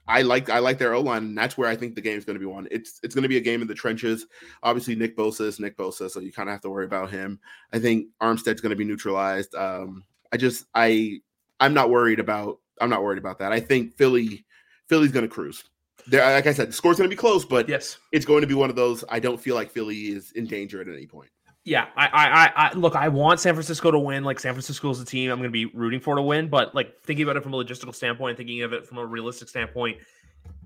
I 0.08 0.22
like 0.22 0.50
I 0.50 0.60
like 0.60 0.78
their 0.78 0.94
O 0.94 1.02
line, 1.02 1.24
and 1.24 1.38
that's 1.38 1.58
where 1.58 1.70
I 1.70 1.76
think 1.76 1.96
the 1.96 2.02
game 2.02 2.18
is 2.18 2.26
going 2.26 2.36
to 2.36 2.40
be 2.40 2.46
won. 2.46 2.68
It's 2.72 3.00
it's 3.04 3.16
going 3.16 3.24
to 3.24 3.30
be 3.30 3.38
a 3.38 3.42
game 3.42 3.62
in 3.62 3.68
the 3.68 3.74
trenches. 3.74 4.26
Obviously, 4.62 4.96
Nick 4.96 5.16
Bosa 5.16 5.42
is 5.42 5.60
Nick 5.60 5.78
Bosa, 5.78 6.10
so 6.10 6.20
you 6.20 6.32
kind 6.32 6.50
of 6.50 6.54
have 6.54 6.62
to 6.62 6.70
worry 6.70 6.86
about 6.86 7.10
him. 7.10 7.40
I 7.72 7.80
think 7.80 8.08
Armstead's 8.22 8.62
going 8.62 8.72
to 8.72 8.76
be 8.76 8.84
neutralized. 8.84 9.56
Um, 9.56 10.04
I 10.32 10.38
just 10.38 10.66
I 10.76 11.22
I'm 11.60 11.74
not 11.74 11.90
worried 11.90 12.20
about 12.20 12.60
I'm 12.82 12.90
not 12.90 13.04
worried 13.04 13.18
about 13.18 13.40
that. 13.40 13.54
I 13.54 13.60
think 13.60 13.96
Philly 13.96 14.46
Philly's 14.90 15.12
going 15.12 15.28
to 15.28 15.34
cruise. 15.34 15.64
There, 16.08 16.22
like 16.34 16.48
I 16.48 16.54
said, 16.54 16.70
the 16.70 16.74
score's 16.74 16.98
going 16.98 17.10
to 17.10 17.16
be 17.16 17.20
close, 17.20 17.46
but 17.46 17.70
yes, 17.70 17.98
it's 18.12 18.26
going 18.26 18.42
to 18.42 18.48
be 18.48 18.54
one 18.56 18.70
of 18.70 18.76
those. 18.76 19.06
I 19.08 19.20
don't 19.20 19.40
feel 19.40 19.56
like 19.56 19.72
Philly 19.72 20.08
is 20.08 20.32
in 20.34 20.48
danger 20.48 20.82
at 20.82 20.88
any 20.88 21.08
point. 21.08 21.30
Yeah, 21.66 21.88
I, 21.96 22.08
I, 22.08 22.52
I, 22.56 22.74
look. 22.74 22.96
I 22.96 23.08
want 23.08 23.40
San 23.40 23.54
Francisco 23.54 23.90
to 23.90 24.00
win. 24.00 24.26
Like 24.26 24.38
San 24.38 24.54
Francisco 24.54 24.90
is 24.90 25.00
a 25.00 25.06
team 25.06 25.32
I'm 25.32 25.40
going 25.40 25.50
to 25.50 25.52
be 25.52 25.66
rooting 25.68 26.02
for 26.02 26.16
to 26.16 26.22
win. 26.22 26.50
But 26.50 26.76
like 26.76 27.02
thinking 27.04 27.24
about 27.24 27.38
it 27.38 27.44
from 27.44 27.54
a 27.54 27.58
logistical 27.58 27.96
standpoint, 27.96 28.36
thinking 28.36 28.64
of 28.64 28.74
it 28.74 28.86
from 28.86 28.98
a 28.98 29.06
realistic 29.06 29.48
standpoint, 29.48 29.98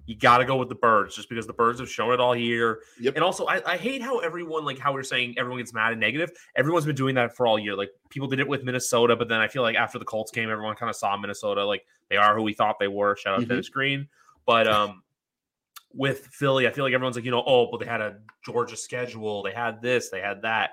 you 0.07 0.15
got 0.15 0.39
to 0.39 0.45
go 0.45 0.55
with 0.55 0.69
the 0.69 0.75
birds 0.75 1.15
just 1.15 1.29
because 1.29 1.45
the 1.45 1.53
birds 1.53 1.79
have 1.79 1.89
shown 1.89 2.13
it 2.13 2.19
all 2.19 2.35
year. 2.35 2.79
Yep. 2.99 3.15
And 3.15 3.23
also, 3.23 3.45
I, 3.45 3.61
I, 3.73 3.77
hate 3.77 4.01
how 4.01 4.19
everyone, 4.19 4.65
like 4.65 4.79
how 4.79 4.91
we 4.91 4.99
are 4.99 5.03
saying, 5.03 5.35
everyone 5.37 5.59
gets 5.59 5.73
mad 5.73 5.91
and 5.91 5.99
negative. 5.99 6.31
Everyone's 6.55 6.85
been 6.85 6.95
doing 6.95 7.13
that 7.15 7.35
for 7.35 7.45
all 7.45 7.59
year. 7.59 7.75
Like 7.75 7.91
people 8.09 8.27
did 8.27 8.39
it 8.39 8.47
with 8.47 8.63
Minnesota, 8.63 9.15
but 9.15 9.27
then 9.27 9.39
I 9.39 9.47
feel 9.47 9.61
like 9.61 9.75
after 9.75 9.99
the 9.99 10.05
Colts 10.05 10.31
game, 10.31 10.49
everyone 10.49 10.75
kind 10.77 10.89
of 10.89 10.95
saw 10.95 11.15
Minnesota 11.15 11.63
like 11.63 11.85
they 12.09 12.15
are 12.15 12.35
who 12.35 12.41
we 12.41 12.53
thought 12.53 12.77
they 12.79 12.87
were. 12.87 13.15
Shout 13.17 13.35
out 13.35 13.41
mm-hmm. 13.41 13.49
Dennis 13.49 13.69
Green. 13.69 14.07
But 14.47 14.67
um, 14.71 15.03
with 15.93 16.25
Philly, 16.31 16.67
I 16.67 16.71
feel 16.71 16.85
like 16.85 16.93
everyone's 16.93 17.17
like, 17.17 17.25
you 17.25 17.31
know, 17.31 17.43
oh, 17.45 17.69
but 17.69 17.81
they 17.81 17.85
had 17.85 18.01
a 18.01 18.17
Georgia 18.43 18.77
schedule, 18.77 19.43
they 19.43 19.51
had 19.51 19.79
this, 19.79 20.09
they 20.09 20.21
had 20.21 20.41
that 20.41 20.71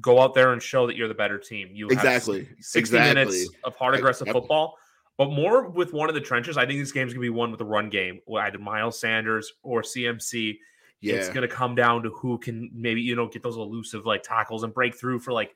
go 0.00 0.20
out 0.20 0.34
there 0.34 0.52
and 0.52 0.62
show 0.62 0.86
that 0.86 0.96
you're 0.96 1.08
the 1.08 1.14
better 1.14 1.38
team. 1.38 1.70
You 1.72 1.88
exactly 1.88 2.48
60 2.60 2.78
exactly. 2.78 3.14
minutes 3.14 3.50
of 3.64 3.76
hard 3.76 3.94
aggressive 3.94 4.28
football, 4.28 4.76
but 5.16 5.30
more 5.30 5.68
with 5.68 5.92
one 5.92 6.08
of 6.08 6.14
the 6.14 6.20
trenches. 6.20 6.56
I 6.56 6.66
think 6.66 6.80
this 6.80 6.92
game's 6.92 7.12
gonna 7.12 7.20
be 7.20 7.30
one 7.30 7.50
with 7.50 7.58
the 7.58 7.64
run 7.64 7.90
game, 7.90 8.20
either 8.38 8.58
Miles 8.58 8.98
Sanders 8.98 9.52
or 9.62 9.82
CMC. 9.82 10.58
Yeah. 11.00 11.14
It's 11.14 11.28
gonna 11.28 11.48
come 11.48 11.74
down 11.74 12.02
to 12.04 12.10
who 12.10 12.38
can 12.38 12.70
maybe 12.74 13.00
you 13.00 13.14
know 13.14 13.28
get 13.28 13.42
those 13.42 13.56
elusive 13.56 14.06
like 14.06 14.22
tackles 14.22 14.64
and 14.64 14.72
break 14.74 14.94
through 14.94 15.20
for 15.20 15.32
like 15.32 15.54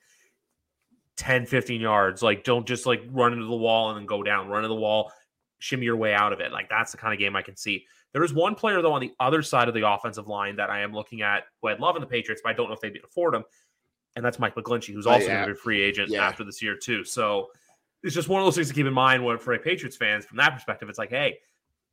10, 1.16 1.46
15 1.46 1.80
yards. 1.80 2.22
Like 2.22 2.44
don't 2.44 2.66
just 2.66 2.86
like 2.86 3.02
run 3.10 3.32
into 3.32 3.46
the 3.46 3.56
wall 3.56 3.90
and 3.90 3.98
then 3.98 4.06
go 4.06 4.22
down, 4.22 4.48
run 4.48 4.58
into 4.58 4.68
the 4.68 4.80
wall, 4.80 5.12
shimmy 5.58 5.84
your 5.84 5.96
way 5.96 6.14
out 6.14 6.32
of 6.32 6.40
it. 6.40 6.52
Like 6.52 6.68
that's 6.68 6.92
the 6.92 6.98
kind 6.98 7.12
of 7.12 7.18
game 7.18 7.34
I 7.34 7.42
can 7.42 7.56
see. 7.56 7.84
There 8.12 8.24
is 8.24 8.32
one 8.32 8.54
player 8.54 8.80
though 8.80 8.92
on 8.92 9.00
the 9.00 9.12
other 9.20 9.42
side 9.42 9.68
of 9.68 9.74
the 9.74 9.88
offensive 9.88 10.28
line 10.28 10.56
that 10.56 10.70
I 10.70 10.80
am 10.80 10.92
looking 10.92 11.22
at 11.22 11.44
who 11.60 11.68
I'd 11.68 11.80
love 11.80 11.96
in 11.96 12.00
the 12.00 12.06
Patriots, 12.06 12.40
but 12.42 12.50
I 12.50 12.52
don't 12.54 12.68
know 12.68 12.74
if 12.74 12.80
they'd 12.80 12.98
afford 13.04 13.34
him 13.34 13.44
and 14.18 14.24
that's 14.24 14.40
Mike 14.40 14.56
McGlinchey, 14.56 14.92
who's 14.92 15.06
oh, 15.06 15.12
also 15.12 15.26
oh, 15.26 15.28
yeah. 15.28 15.34
going 15.34 15.48
to 15.48 15.54
be 15.54 15.58
a 15.58 15.62
free 15.62 15.80
agent 15.80 16.10
yeah. 16.10 16.26
after 16.26 16.42
this 16.42 16.60
year 16.60 16.76
too. 16.76 17.04
So 17.04 17.50
it's 18.02 18.14
just 18.14 18.28
one 18.28 18.42
of 18.42 18.46
those 18.46 18.56
things 18.56 18.66
to 18.66 18.74
keep 18.74 18.84
in 18.84 18.92
mind 18.92 19.24
when 19.24 19.38
for 19.38 19.52
a 19.52 19.58
Patriots 19.60 19.96
fans 19.96 20.24
from 20.24 20.38
that 20.38 20.54
perspective. 20.54 20.88
It's 20.88 20.98
like, 20.98 21.10
hey, 21.10 21.38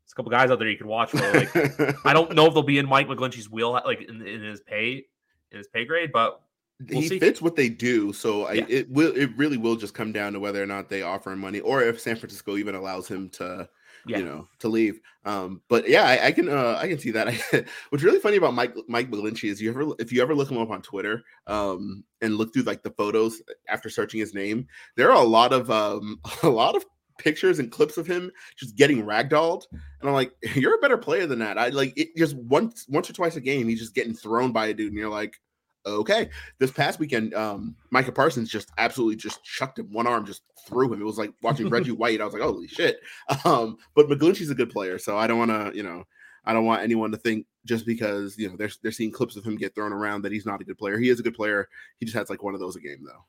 there's 0.01 0.11
a 0.11 0.15
couple 0.15 0.31
guys 0.31 0.49
out 0.49 0.57
there 0.57 0.67
you 0.67 0.77
can 0.77 0.87
watch 0.87 1.11
for. 1.11 1.19
Like, 1.19 1.95
I 2.05 2.13
don't 2.13 2.33
know 2.33 2.47
if 2.47 2.55
they'll 2.55 2.63
be 2.63 2.79
in 2.79 2.89
Mike 2.89 3.07
McGlinchey's 3.07 3.49
wheel, 3.49 3.71
like 3.71 4.01
in, 4.01 4.25
in 4.25 4.41
his 4.41 4.59
pay, 4.61 5.05
in 5.51 5.57
his 5.59 5.67
pay 5.67 5.85
grade, 5.85 6.11
but 6.11 6.41
we'll 6.89 7.01
he 7.01 7.09
see. 7.09 7.19
fits 7.19 7.43
what 7.43 7.55
they 7.55 7.69
do. 7.69 8.11
So 8.11 8.51
yeah. 8.51 8.63
I, 8.63 8.65
it 8.67 8.89
will, 8.89 9.15
it 9.15 9.29
really 9.37 9.57
will 9.57 9.75
just 9.75 9.93
come 9.93 10.11
down 10.11 10.33
to 10.33 10.39
whether 10.39 10.61
or 10.61 10.67
not 10.67 10.89
they 10.89 11.03
offer 11.03 11.31
him 11.31 11.39
money, 11.39 11.59
or 11.59 11.83
if 11.83 11.99
San 11.99 12.15
Francisco 12.15 12.57
even 12.57 12.73
allows 12.73 13.07
him 13.07 13.29
to 13.29 13.69
yeah. 14.07 14.19
you 14.19 14.25
know, 14.25 14.47
to 14.59 14.67
leave. 14.67 14.99
Um, 15.25 15.61
but 15.69 15.89
yeah, 15.89 16.03
I, 16.03 16.27
I 16.27 16.31
can 16.31 16.49
uh, 16.49 16.77
I 16.79 16.87
can 16.87 16.99
see 16.99 17.11
that. 17.11 17.33
What's 17.89 18.03
really 18.03 18.19
funny 18.19 18.37
about 18.37 18.53
Mike 18.53 18.75
Mike 18.87 19.09
McGlinchey 19.09 19.49
is 19.49 19.61
you 19.61 19.69
ever 19.69 19.93
if 19.99 20.11
you 20.11 20.21
ever 20.21 20.35
look 20.35 20.51
him 20.51 20.57
up 20.57 20.69
on 20.69 20.81
Twitter 20.81 21.23
um, 21.47 22.03
and 22.21 22.35
look 22.35 22.53
through 22.53 22.63
like 22.63 22.83
the 22.83 22.91
photos 22.91 23.41
after 23.67 23.89
searching 23.89 24.19
his 24.19 24.33
name, 24.33 24.67
there 24.95 25.11
are 25.11 25.21
a 25.21 25.27
lot 25.27 25.53
of 25.53 25.69
um, 25.71 26.19
a 26.43 26.49
lot 26.49 26.75
of 26.75 26.85
pictures 27.17 27.59
and 27.59 27.71
clips 27.71 27.97
of 27.97 28.05
him 28.05 28.29
just 28.55 28.75
getting 28.75 29.03
ragdolled, 29.03 29.63
and 29.71 30.09
I'm 30.09 30.13
like, 30.13 30.33
you're 30.55 30.75
a 30.75 30.81
better 30.81 30.97
player 30.97 31.25
than 31.25 31.39
that. 31.39 31.57
I 31.57 31.69
like 31.69 31.93
it 31.97 32.15
just 32.15 32.35
once 32.35 32.85
once 32.87 33.09
or 33.09 33.13
twice 33.13 33.35
a 33.35 33.41
game, 33.41 33.67
he's 33.67 33.79
just 33.79 33.95
getting 33.95 34.13
thrown 34.13 34.51
by 34.51 34.67
a 34.67 34.73
dude, 34.73 34.91
and 34.91 34.97
you're 34.97 35.09
like, 35.09 35.39
okay. 35.85 36.29
This 36.59 36.71
past 36.71 36.99
weekend, 36.99 37.33
um, 37.33 37.75
Micah 37.91 38.11
Parsons 38.11 38.49
just 38.49 38.71
absolutely 38.77 39.15
just 39.15 39.43
chucked 39.43 39.79
him. 39.79 39.91
One 39.91 40.07
arm 40.07 40.25
just 40.25 40.43
threw 40.67 40.91
him. 40.91 41.01
It 41.01 41.05
was 41.05 41.17
like 41.17 41.31
watching 41.41 41.69
Reggie 41.69 41.91
White. 41.93 42.21
I 42.21 42.25
was 42.25 42.33
like, 42.33 42.43
holy 42.43 42.67
shit. 42.67 42.99
Um, 43.45 43.77
but 43.95 44.07
McGlinchey's 44.07 44.49
a 44.49 44.55
good 44.55 44.69
player, 44.71 44.97
so 44.97 45.17
I 45.17 45.27
don't 45.27 45.37
want 45.37 45.51
to, 45.51 45.75
you 45.75 45.83
know, 45.83 46.03
I 46.45 46.53
don't 46.53 46.65
want 46.65 46.81
anyone 46.81 47.11
to 47.11 47.17
think 47.17 47.45
just 47.65 47.85
because 47.85 48.37
you 48.37 48.47
know 48.47 48.55
they're 48.55 48.69
they're 48.81 48.91
seeing 48.91 49.11
clips 49.11 49.35
of 49.35 49.43
him 49.43 49.57
get 49.57 49.75
thrown 49.75 49.91
around 49.91 50.21
that 50.21 50.31
he's 50.31 50.45
not 50.45 50.61
a 50.61 50.63
good 50.63 50.77
player. 50.77 50.97
He 50.97 51.09
is 51.09 51.19
a 51.19 51.23
good 51.23 51.33
player. 51.33 51.67
He 51.99 52.05
just 52.05 52.15
has 52.15 52.29
like 52.29 52.43
one 52.43 52.53
of 52.53 52.59
those 52.59 52.75
a 52.75 52.79
game 52.79 53.03
though. 53.03 53.25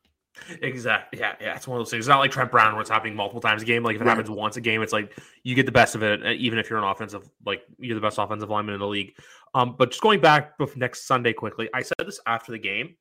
Exactly. 0.63 1.19
Yeah, 1.19 1.35
yeah. 1.41 1.57
It's 1.57 1.67
one 1.67 1.79
of 1.79 1.81
those 1.81 1.91
things. 1.91 2.05
It's 2.05 2.09
not 2.09 2.19
like 2.19 2.31
Trent 2.31 2.51
Brown 2.51 2.73
where 2.73 2.81
it's 2.81 2.91
happening 2.91 3.17
multiple 3.17 3.41
times 3.41 3.63
a 3.63 3.65
game. 3.65 3.83
Like 3.83 3.97
if 3.97 4.03
it 4.03 4.05
right. 4.05 4.17
happens 4.17 4.31
once 4.31 4.57
a 4.57 4.61
game, 4.61 4.83
it's 4.83 4.93
like 4.93 5.19
you 5.43 5.55
get 5.55 5.67
the 5.67 5.73
best 5.73 5.95
of 5.95 6.03
it, 6.03 6.25
uh, 6.25 6.31
even 6.31 6.59
if 6.59 6.69
you're 6.69 6.79
an 6.79 6.85
offensive, 6.85 7.29
like 7.45 7.63
you're 7.79 7.95
the 7.95 8.01
best 8.01 8.19
offensive 8.19 8.51
lineman 8.51 8.75
in 8.75 8.81
the 8.81 8.87
league. 8.87 9.15
Um, 9.55 9.75
but 9.79 9.91
just 9.91 10.03
going 10.03 10.21
back 10.21 10.55
next 10.77 11.07
Sunday 11.07 11.33
quickly, 11.33 11.69
I 11.73 11.83
said 11.83 12.07
this 12.07 12.21
after 12.27 12.53
the 12.53 12.59
game. 12.59 12.97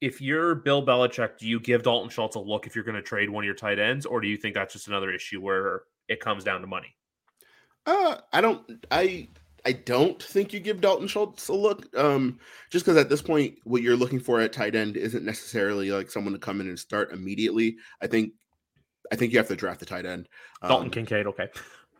If 0.00 0.20
you're 0.20 0.54
Bill 0.54 0.84
Belichick, 0.84 1.36
do 1.38 1.46
you 1.46 1.60
give 1.60 1.82
Dalton 1.82 2.08
Schultz 2.08 2.34
a 2.34 2.40
look 2.40 2.66
if 2.66 2.74
you're 2.74 2.84
going 2.84 2.96
to 2.96 3.02
trade 3.02 3.28
one 3.28 3.44
of 3.44 3.46
your 3.46 3.54
tight 3.54 3.78
ends, 3.78 4.06
or 4.06 4.20
do 4.20 4.28
you 4.28 4.38
think 4.38 4.54
that's 4.54 4.72
just 4.72 4.88
another 4.88 5.12
issue 5.12 5.40
where 5.40 5.82
it 6.08 6.20
comes 6.20 6.42
down 6.42 6.62
to 6.62 6.66
money? 6.66 6.96
Uh, 7.84 8.16
I 8.32 8.40
don't. 8.40 8.86
I 8.90 9.28
I 9.64 9.72
don't 9.72 10.22
think 10.22 10.52
you 10.52 10.60
give 10.60 10.80
Dalton 10.80 11.08
Schultz 11.08 11.48
a 11.48 11.52
look. 11.52 11.86
Um, 11.96 12.38
just 12.70 12.84
because 12.84 12.98
at 12.98 13.08
this 13.08 13.22
point, 13.22 13.58
what 13.64 13.82
you're 13.82 13.96
looking 13.96 14.20
for 14.20 14.40
at 14.40 14.52
tight 14.52 14.74
end 14.74 14.96
isn't 14.96 15.24
necessarily 15.24 15.90
like 15.90 16.10
someone 16.10 16.32
to 16.32 16.38
come 16.38 16.60
in 16.60 16.68
and 16.68 16.78
start 16.78 17.12
immediately. 17.12 17.76
I 18.00 18.06
think, 18.06 18.32
I 19.12 19.16
think 19.16 19.32
you 19.32 19.38
have 19.38 19.48
to 19.48 19.56
draft 19.56 19.80
the 19.80 19.86
tight 19.86 20.06
end. 20.06 20.28
Dalton 20.62 20.86
um, 20.86 20.90
Kincaid, 20.90 21.26
okay. 21.26 21.48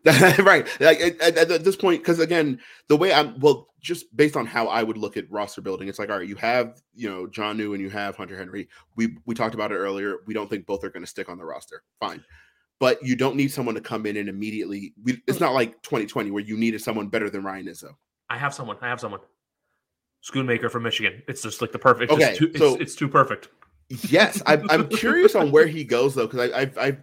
right. 0.43 0.67
Like 0.81 1.01
at, 1.01 1.21
at, 1.21 1.51
at 1.51 1.65
this 1.65 1.77
point, 1.77 2.01
because 2.01 2.21
again, 2.21 2.61
the 2.89 2.97
way 2.97 3.13
I'm 3.13 3.39
well, 3.41 3.69
just 3.81 4.15
based 4.17 4.37
on 4.37 4.47
how 4.47 4.67
I 4.67 4.83
would 4.83 4.97
look 4.97 5.17
at 5.17 5.31
roster 5.31 5.61
building, 5.61 5.89
it's 5.89 5.99
like, 5.99 6.09
all 6.09 6.19
right, 6.19 6.29
you 6.29 6.37
have 6.37 6.81
you 6.95 7.11
know 7.11 7.27
Jonnu 7.27 7.75
and 7.75 7.83
you 7.83 7.91
have 7.91 8.17
Hunter 8.17 8.37
Henry. 8.37 8.69
We 8.97 9.19
we 9.27 9.35
talked 9.35 9.55
about 9.55 9.73
it 9.73 9.77
earlier. 9.77 10.19
We 10.27 10.33
don't 10.33 10.49
think 10.49 10.65
both 10.65 10.85
are 10.85 10.91
going 10.91 11.03
to 11.03 11.11
stick 11.11 11.29
on 11.29 11.37
the 11.37 11.45
roster. 11.45 11.83
Fine 12.01 12.25
but 12.81 13.01
you 13.07 13.14
don't 13.14 13.37
need 13.37 13.53
someone 13.53 13.74
to 13.76 13.81
come 13.81 14.07
in 14.07 14.16
and 14.16 14.28
immediately. 14.28 14.95
We, 15.05 15.22
it's 15.28 15.39
not 15.39 15.53
like 15.53 15.81
2020 15.83 16.31
where 16.31 16.43
you 16.43 16.57
needed 16.57 16.81
someone 16.81 17.09
better 17.09 17.31
than 17.31 17.45
Ryan 17.45 17.66
Izzo. 17.66 17.95
I 18.28 18.39
have 18.39 18.55
someone. 18.55 18.78
I 18.81 18.89
have 18.89 18.99
someone. 18.99 19.20
Schoonmaker 20.24 20.70
from 20.70 20.83
Michigan. 20.83 21.22
It's 21.28 21.43
just 21.43 21.61
like 21.61 21.72
the 21.72 21.78
perfect. 21.78 22.11
Okay, 22.11 22.35
too, 22.35 22.53
so 22.57 22.72
it's, 22.72 22.83
it's, 22.83 22.95
too 22.95 23.09
perfect. 23.09 23.49
Yes, 24.09 24.43
I'm, 24.47 24.66
I'm 24.70 24.89
curious 24.89 25.35
on 25.35 25.51
where 25.51 25.66
he 25.66 25.85
goes 25.85 26.14
though, 26.14 26.26
because 26.26 26.51
I, 26.51 26.61
I 26.61 26.89
I 26.89 26.99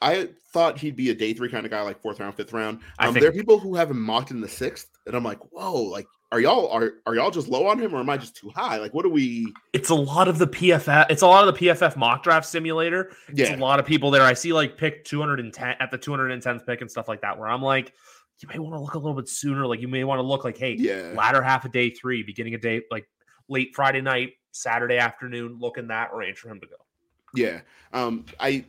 I 0.00 0.28
thought 0.52 0.78
he'd 0.78 0.96
be 0.96 1.10
a 1.10 1.14
day 1.14 1.32
three 1.32 1.48
kind 1.48 1.64
of 1.64 1.70
guy, 1.70 1.80
like 1.82 2.00
fourth 2.00 2.20
round, 2.20 2.34
fifth 2.34 2.52
round. 2.52 2.80
Um, 2.98 3.12
think, 3.12 3.22
there 3.22 3.30
are 3.30 3.32
people 3.32 3.58
who 3.58 3.74
have 3.74 3.90
him 3.90 4.00
mocked 4.00 4.30
in 4.30 4.40
the 4.40 4.48
sixth, 4.48 4.88
and 5.06 5.16
I'm 5.16 5.24
like, 5.24 5.40
whoa, 5.50 5.74
like 5.74 6.06
are 6.34 6.40
y'all 6.40 6.68
are 6.68 6.94
are 7.06 7.14
y'all 7.14 7.30
just 7.30 7.46
low 7.46 7.68
on 7.68 7.78
him 7.78 7.94
or 7.94 8.00
am 8.00 8.10
I 8.10 8.16
just 8.16 8.34
too 8.34 8.50
high? 8.50 8.78
Like, 8.78 8.92
what 8.92 9.04
do 9.04 9.08
we? 9.08 9.54
It's 9.72 9.90
a 9.90 9.94
lot 9.94 10.26
of 10.26 10.38
the 10.38 10.48
PFF. 10.48 11.06
It's 11.08 11.22
a 11.22 11.28
lot 11.28 11.46
of 11.46 11.54
the 11.54 11.66
PFF 11.66 11.96
mock 11.96 12.24
draft 12.24 12.46
simulator. 12.46 13.12
Yeah. 13.32 13.54
A 13.54 13.58
lot 13.58 13.78
of 13.78 13.86
people 13.86 14.10
there. 14.10 14.22
I 14.22 14.32
see 14.32 14.52
like 14.52 14.76
pick 14.76 15.04
210 15.04 15.76
at 15.78 15.92
the 15.92 15.98
210th 15.98 16.66
pick 16.66 16.80
and 16.80 16.90
stuff 16.90 17.06
like 17.06 17.20
that. 17.20 17.38
Where 17.38 17.46
I'm 17.46 17.62
like, 17.62 17.92
you 18.40 18.48
may 18.48 18.58
want 18.58 18.74
to 18.74 18.80
look 18.80 18.94
a 18.94 18.98
little 18.98 19.14
bit 19.14 19.28
sooner. 19.28 19.64
Like 19.64 19.80
you 19.80 19.86
may 19.86 20.02
want 20.02 20.18
to 20.18 20.24
look 20.24 20.42
like, 20.42 20.58
hey, 20.58 20.74
yeah, 20.76 21.12
latter 21.14 21.40
half 21.40 21.64
of 21.64 21.70
day 21.70 21.90
three, 21.90 22.24
beginning 22.24 22.54
of 22.54 22.60
day 22.60 22.82
like 22.90 23.08
late 23.48 23.70
Friday 23.72 24.00
night, 24.00 24.32
Saturday 24.50 24.98
afternoon. 24.98 25.58
Look 25.60 25.78
in 25.78 25.86
that 25.86 26.12
range 26.12 26.38
for 26.38 26.48
him 26.48 26.60
to 26.60 26.66
go. 26.66 26.76
Yeah. 27.32 27.60
Um. 27.92 28.24
I 28.40 28.64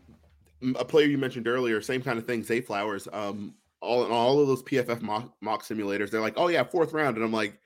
a 0.78 0.86
player 0.86 1.07
you 1.07 1.18
mentioned 1.18 1.47
earlier, 1.47 1.82
same 1.82 2.03
kind 2.03 2.20
of 2.20 2.28
thing. 2.28 2.43
Zay 2.43 2.61
Flowers. 2.61 3.07
Um 3.11 3.55
all 3.86 4.06
in 4.06 4.12
all 4.12 4.40
of 4.40 4.48
those 4.48 4.64
PFF 4.64 5.02
mock, 5.02 5.34
mock 5.42 5.64
simulators, 5.64 6.10
they're 6.10 6.22
like, 6.22 6.36
oh 6.38 6.48
yeah, 6.48 6.64
fourth 6.64 6.94
round, 6.94 7.16
and 7.16 7.26
I'm 7.26 7.32
like, 7.34 7.60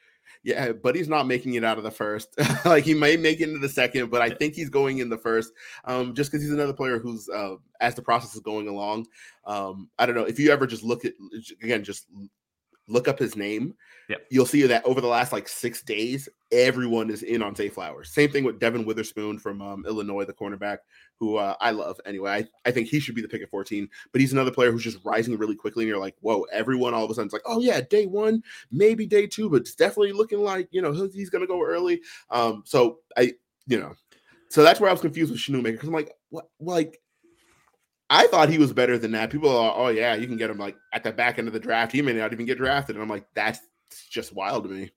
yeah, 0.44 0.72
but 0.72 0.96
he's 0.96 1.10
not 1.10 1.28
making 1.28 1.56
it 1.56 1.64
out 1.64 1.78
of 1.78 1.84
the 1.84 1.92
first. 1.92 2.36
like 2.66 2.84
he 2.84 2.94
may 2.94 3.18
make 3.18 3.42
it 3.42 3.50
into 3.50 3.60
the 3.60 3.70
second, 3.70 4.10
but 4.10 4.22
I 4.22 4.30
think 4.30 4.54
he's 4.54 4.70
going 4.70 5.00
in 5.00 5.10
the 5.10 5.18
first. 5.18 5.52
Um, 5.86 6.14
just 6.14 6.32
because 6.32 6.44
he's 6.44 6.54
another 6.54 6.74
player 6.74 7.00
who's 7.00 7.28
uh, 7.30 7.56
as 7.82 7.96
the 7.96 8.02
process 8.02 8.36
is 8.36 8.42
going 8.42 8.68
along. 8.68 9.08
Um, 9.46 9.90
I 9.98 10.06
don't 10.06 10.16
know 10.16 10.24
if 10.24 10.40
you 10.40 10.52
ever 10.52 10.66
just 10.66 10.84
look 10.84 11.06
at 11.06 11.14
again, 11.62 11.84
just 11.84 12.08
look 12.88 13.08
up 13.08 13.20
his 13.20 13.36
name. 13.36 13.76
Yeah. 14.10 14.18
You'll 14.32 14.46
see 14.46 14.66
that 14.66 14.86
over 14.86 15.02
the 15.02 15.08
last 15.08 15.32
like 15.32 15.48
six 15.48 15.84
days, 15.84 16.28
everyone 16.52 17.10
is 17.10 17.24
in 17.24 17.44
on 17.44 17.56
Zay 17.56 17.70
Flowers. 17.70 18.10
Same 18.10 18.32
thing 18.32 18.44
with 18.44 18.60
Devon 18.60 18.86
Witherspoon 18.86 19.40
from 19.40 19.62
um, 19.62 19.86
Illinois, 19.88 20.26
the 20.26 20.34
cornerback, 20.34 20.80
who 21.20 21.36
uh, 21.36 21.56
I 21.60 21.72
love. 21.72 22.00
Anyway, 22.06 22.32
I, 22.32 22.48
I 22.68 22.72
think 22.72 22.88
he 22.88 23.00
should 23.00 23.16
be 23.16 23.22
the 23.22 23.28
pick 23.28 23.42
at 23.42 23.50
14, 23.50 23.90
but 24.12 24.22
he's 24.22 24.34
another 24.34 24.52
player 24.52 24.72
who's 24.72 24.84
just 24.84 25.04
rising 25.04 25.38
really 25.38 25.56
quickly. 25.56 25.84
And 25.84 25.90
you're 25.90 26.00
like, 26.00 26.16
whoa, 26.22 26.44
everyone 26.52 26.94
all 26.94 27.04
of 27.04 27.12
a 27.12 27.14
sudden 27.14 27.28
is 27.28 27.34
like, 27.34 27.42
oh, 27.46 27.60
yeah, 27.60 27.82
day 27.82 28.06
one, 28.06 28.42
maybe 28.72 29.06
day 29.06 29.28
two, 29.28 29.50
but 29.50 29.62
it's 29.62 29.76
definitely 29.76 30.14
looking 30.14 30.40
like, 30.40 30.70
you 30.72 30.82
know, 30.82 30.94
he's 31.14 31.30
going 31.30 31.44
to 31.44 31.48
go 31.48 31.64
early. 31.64 32.02
Um, 32.30 32.64
so 32.66 33.00
I, 33.18 33.34
you 33.68 33.80
know, 33.80 33.94
so 34.50 34.64
that's 34.64 34.80
where 34.80 34.90
I 34.90 34.94
was 34.94 35.02
confused 35.02 35.32
with 35.32 35.42
Schoonmaker 35.42 35.74
because 35.74 35.90
I'm 35.90 35.94
like, 35.94 36.14
what, 36.30 36.50
like, 36.60 37.02
I 38.10 38.26
thought 38.28 38.50
he 38.50 38.58
was 38.58 38.74
better 38.74 38.98
than 38.98 39.12
that. 39.12 39.30
People 39.30 39.56
are, 39.56 39.74
oh 39.76 39.90
yeah, 39.90 40.16
you 40.16 40.26
can 40.26 40.38
get 40.38 40.50
him 40.50 40.58
like 40.58 40.76
at 40.94 41.04
the 41.04 41.12
back 41.12 41.38
end 41.38 41.48
of 41.48 41.54
the 41.54 41.60
draft. 41.60 41.92
He 41.92 42.02
may 42.02 42.14
not 42.14 42.34
even 42.34 42.48
get 42.48 42.58
drafted, 42.58 42.96
and 42.96 43.04
I'm 43.04 43.10
like, 43.10 43.28
that's 43.36 43.60
just 44.10 44.34
wild 44.34 44.64
to 44.64 44.70
me. 44.70 44.90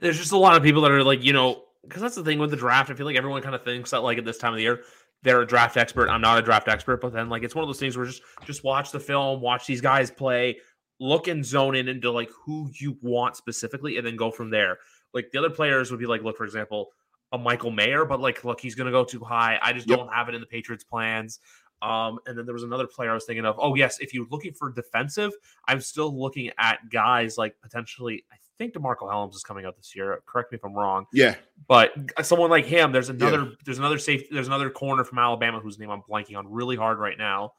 There's 0.00 0.18
just 0.18 0.32
a 0.32 0.36
lot 0.36 0.56
of 0.56 0.62
people 0.62 0.82
that 0.82 0.90
are 0.90 1.02
like, 1.02 1.24
you 1.24 1.32
know, 1.32 1.64
because 1.82 2.02
that's 2.02 2.16
the 2.16 2.24
thing 2.24 2.38
with 2.38 2.50
the 2.50 2.56
draft. 2.56 2.90
I 2.90 2.94
feel 2.94 3.06
like 3.06 3.16
everyone 3.16 3.42
kind 3.42 3.54
of 3.54 3.64
thinks 3.64 3.90
that 3.90 4.02
like 4.02 4.18
at 4.18 4.24
this 4.26 4.38
time 4.38 4.52
of 4.52 4.56
the 4.56 4.62
year 4.62 4.82
they're 5.24 5.40
a 5.40 5.46
draft 5.46 5.76
expert. 5.76 6.08
I'm 6.08 6.20
not 6.20 6.38
a 6.38 6.42
draft 6.42 6.68
expert, 6.68 7.00
but 7.00 7.12
then 7.12 7.28
like 7.28 7.42
it's 7.42 7.54
one 7.54 7.64
of 7.64 7.68
those 7.68 7.80
things 7.80 7.96
where 7.96 8.06
just 8.06 8.22
just 8.44 8.62
watch 8.62 8.92
the 8.92 9.00
film, 9.00 9.40
watch 9.40 9.66
these 9.66 9.80
guys 9.80 10.10
play, 10.10 10.58
look 11.00 11.26
and 11.26 11.44
zone 11.44 11.74
in 11.74 11.88
into 11.88 12.10
like 12.10 12.30
who 12.44 12.70
you 12.74 12.96
want 13.02 13.36
specifically, 13.36 13.96
and 13.96 14.06
then 14.06 14.16
go 14.16 14.30
from 14.30 14.50
there. 14.50 14.78
Like 15.12 15.30
the 15.32 15.38
other 15.38 15.50
players 15.50 15.90
would 15.90 15.98
be 15.98 16.06
like, 16.06 16.22
look 16.22 16.36
for 16.36 16.44
example, 16.44 16.90
a 17.32 17.38
Michael 17.38 17.70
Mayer, 17.70 18.04
but 18.04 18.20
like, 18.20 18.44
look, 18.44 18.60
he's 18.60 18.74
to 18.74 18.90
go 18.90 19.04
too 19.04 19.20
high. 19.20 19.58
I 19.60 19.72
just 19.72 19.88
yep. 19.88 19.98
don't 19.98 20.12
have 20.12 20.28
it 20.28 20.34
in 20.34 20.40
the 20.40 20.46
Patriots' 20.46 20.84
plans. 20.84 21.40
Um, 21.82 22.18
and 22.26 22.38
then 22.38 22.46
there 22.46 22.54
was 22.54 22.62
another 22.62 22.86
player 22.86 23.10
I 23.10 23.14
was 23.14 23.24
thinking 23.24 23.44
of. 23.44 23.56
Oh, 23.58 23.74
yes, 23.74 23.98
if 24.00 24.14
you're 24.14 24.26
looking 24.30 24.54
for 24.54 24.70
defensive, 24.70 25.32
I'm 25.66 25.80
still 25.80 26.18
looking 26.18 26.50
at 26.58 26.78
guys 26.90 27.36
like 27.36 27.56
potentially. 27.60 28.24
I 28.32 28.36
think 28.58 28.74
DeMarcco 28.74 29.02
Hellams 29.02 29.34
is 29.34 29.42
coming 29.42 29.64
out 29.64 29.76
this 29.76 29.94
year. 29.94 30.22
Correct 30.26 30.52
me 30.52 30.56
if 30.56 30.64
I'm 30.64 30.74
wrong. 30.74 31.06
Yeah, 31.12 31.34
but 31.68 31.92
someone 32.22 32.50
like 32.50 32.66
him, 32.66 32.92
there's 32.92 33.08
another, 33.08 33.42
yeah. 33.42 33.50
there's 33.64 33.78
another 33.78 33.98
safe, 33.98 34.28
there's 34.30 34.46
another 34.46 34.70
corner 34.70 35.04
from 35.04 35.18
Alabama 35.18 35.60
whose 35.60 35.78
name 35.78 35.90
I'm 35.90 36.02
blanking 36.02 36.36
on 36.36 36.50
really 36.50 36.76
hard 36.76 36.98
right 36.98 37.18
now. 37.18 37.52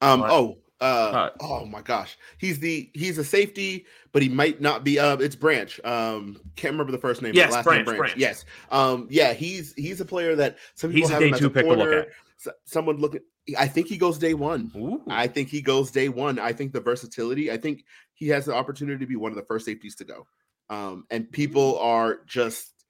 Um. 0.00 0.20
But, 0.20 0.30
oh. 0.30 0.58
Uh, 0.82 0.84
uh, 0.84 1.30
oh 1.40 1.66
my 1.66 1.82
gosh, 1.82 2.16
he's 2.38 2.58
the 2.58 2.88
he's 2.94 3.18
a 3.18 3.24
safety, 3.24 3.84
but 4.12 4.22
he 4.22 4.30
might 4.30 4.62
not 4.62 4.82
be. 4.82 4.98
Uh, 4.98 5.14
it's 5.18 5.36
Branch. 5.36 5.78
Um, 5.84 6.40
can't 6.56 6.72
remember 6.72 6.90
the 6.90 6.96
first 6.96 7.20
name. 7.20 7.34
Yes, 7.34 7.52
last 7.52 7.64
Branch, 7.64 7.80
name 7.80 7.84
Branch. 7.84 7.98
Branch. 7.98 8.16
Yes. 8.16 8.46
Um, 8.70 9.06
yeah, 9.10 9.34
he's 9.34 9.74
he's 9.74 10.00
a 10.00 10.06
player 10.06 10.34
that 10.36 10.56
some 10.76 10.90
people 10.90 11.10
he's 11.10 11.12
have 11.12 11.20
a 11.20 11.30
day 11.32 11.38
two 11.38 11.50
pick 11.50 11.66
corner. 11.66 11.84
to 11.84 11.96
look 11.98 12.08
at 12.46 12.54
someone 12.64 12.96
looking. 12.96 13.20
I 13.58 13.68
think 13.68 13.88
he 13.88 13.98
goes 13.98 14.16
day 14.16 14.32
one. 14.32 14.72
Ooh. 14.74 15.02
I 15.08 15.26
think 15.26 15.50
he 15.50 15.60
goes 15.60 15.90
day 15.90 16.08
one. 16.08 16.38
I 16.38 16.54
think 16.54 16.72
the 16.72 16.80
versatility. 16.80 17.52
I 17.52 17.58
think 17.58 17.84
he 18.20 18.28
has 18.28 18.44
the 18.44 18.54
opportunity 18.54 18.98
to 18.98 19.08
be 19.08 19.16
one 19.16 19.32
of 19.32 19.36
the 19.36 19.44
first 19.44 19.64
safeties 19.64 19.96
to 19.96 20.04
go. 20.04 20.26
Um, 20.68 21.06
and 21.10 21.32
people 21.32 21.78
are 21.80 22.20
just 22.26 22.84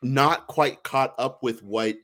not 0.00 0.46
quite 0.46 0.82
caught 0.82 1.14
up 1.18 1.42
with 1.42 1.62
what 1.62 1.96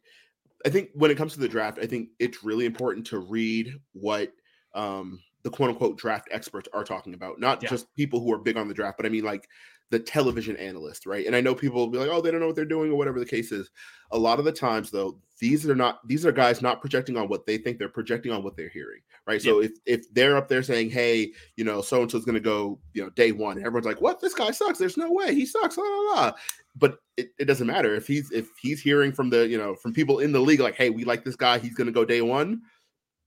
I 0.66 0.68
think 0.68 0.90
when 0.94 1.10
it 1.10 1.16
comes 1.16 1.32
to 1.34 1.40
the 1.40 1.48
draft. 1.48 1.78
I 1.80 1.86
think 1.86 2.10
it's 2.18 2.44
really 2.44 2.66
important 2.66 3.06
to 3.08 3.18
read 3.20 3.72
what 3.92 4.32
um, 4.74 5.20
the 5.44 5.50
quote 5.50 5.70
unquote 5.70 5.96
draft 5.96 6.28
experts 6.32 6.68
are 6.74 6.84
talking 6.84 7.14
about, 7.14 7.40
not 7.40 7.62
yeah. 7.62 7.70
just 7.70 7.94
people 7.94 8.20
who 8.20 8.32
are 8.32 8.38
big 8.38 8.56
on 8.56 8.68
the 8.68 8.74
draft, 8.74 8.98
but 8.98 9.06
I 9.06 9.10
mean 9.10 9.24
like 9.24 9.48
the 9.90 9.98
television 9.98 10.56
analyst, 10.56 11.06
right? 11.06 11.26
And 11.26 11.36
I 11.36 11.40
know 11.40 11.54
people 11.54 11.78
will 11.78 11.88
be 11.88 11.98
like, 11.98 12.10
oh, 12.10 12.20
they 12.20 12.30
don't 12.30 12.40
know 12.40 12.46
what 12.46 12.56
they're 12.56 12.64
doing 12.64 12.90
or 12.90 12.96
whatever 12.96 13.20
the 13.20 13.26
case 13.26 13.52
is. 13.52 13.70
A 14.10 14.18
lot 14.18 14.38
of 14.38 14.44
the 14.44 14.52
times, 14.52 14.90
though, 14.90 15.18
these 15.38 15.68
are 15.68 15.74
not 15.74 16.06
these 16.08 16.24
are 16.24 16.32
guys 16.32 16.62
not 16.62 16.80
projecting 16.80 17.16
on 17.16 17.28
what 17.28 17.46
they 17.46 17.58
think 17.58 17.78
they're 17.78 17.88
projecting 17.88 18.32
on 18.32 18.42
what 18.42 18.56
they're 18.56 18.70
hearing, 18.70 19.00
right? 19.26 19.40
So 19.40 19.60
if 19.60 19.72
if 19.84 20.12
they're 20.12 20.36
up 20.36 20.48
there 20.48 20.62
saying, 20.62 20.90
hey, 20.90 21.32
you 21.56 21.64
know, 21.64 21.82
so 21.82 22.02
and 22.02 22.10
so 22.10 22.18
is 22.18 22.24
going 22.24 22.34
to 22.34 22.40
go, 22.40 22.78
you 22.94 23.02
know, 23.02 23.10
day 23.10 23.32
one, 23.32 23.58
everyone's 23.58 23.86
like, 23.86 24.00
what? 24.00 24.20
This 24.20 24.34
guy 24.34 24.50
sucks. 24.50 24.78
There's 24.78 24.96
no 24.96 25.12
way 25.12 25.34
he 25.34 25.44
sucks. 25.44 25.76
Blah, 25.76 25.84
blah, 25.84 26.14
blah. 26.14 26.32
But 26.74 26.98
it, 27.16 27.30
it 27.38 27.44
doesn't 27.44 27.66
matter 27.66 27.94
if 27.94 28.06
he's 28.06 28.32
if 28.32 28.48
he's 28.60 28.80
hearing 28.80 29.12
from 29.12 29.30
the 29.30 29.46
you 29.46 29.58
know 29.58 29.74
from 29.74 29.92
people 29.92 30.20
in 30.20 30.32
the 30.32 30.40
league 30.40 30.60
like, 30.60 30.76
hey, 30.76 30.90
we 30.90 31.04
like 31.04 31.24
this 31.24 31.36
guy. 31.36 31.58
He's 31.58 31.74
going 31.74 31.86
to 31.86 31.92
go 31.92 32.04
day 32.04 32.22
one. 32.22 32.62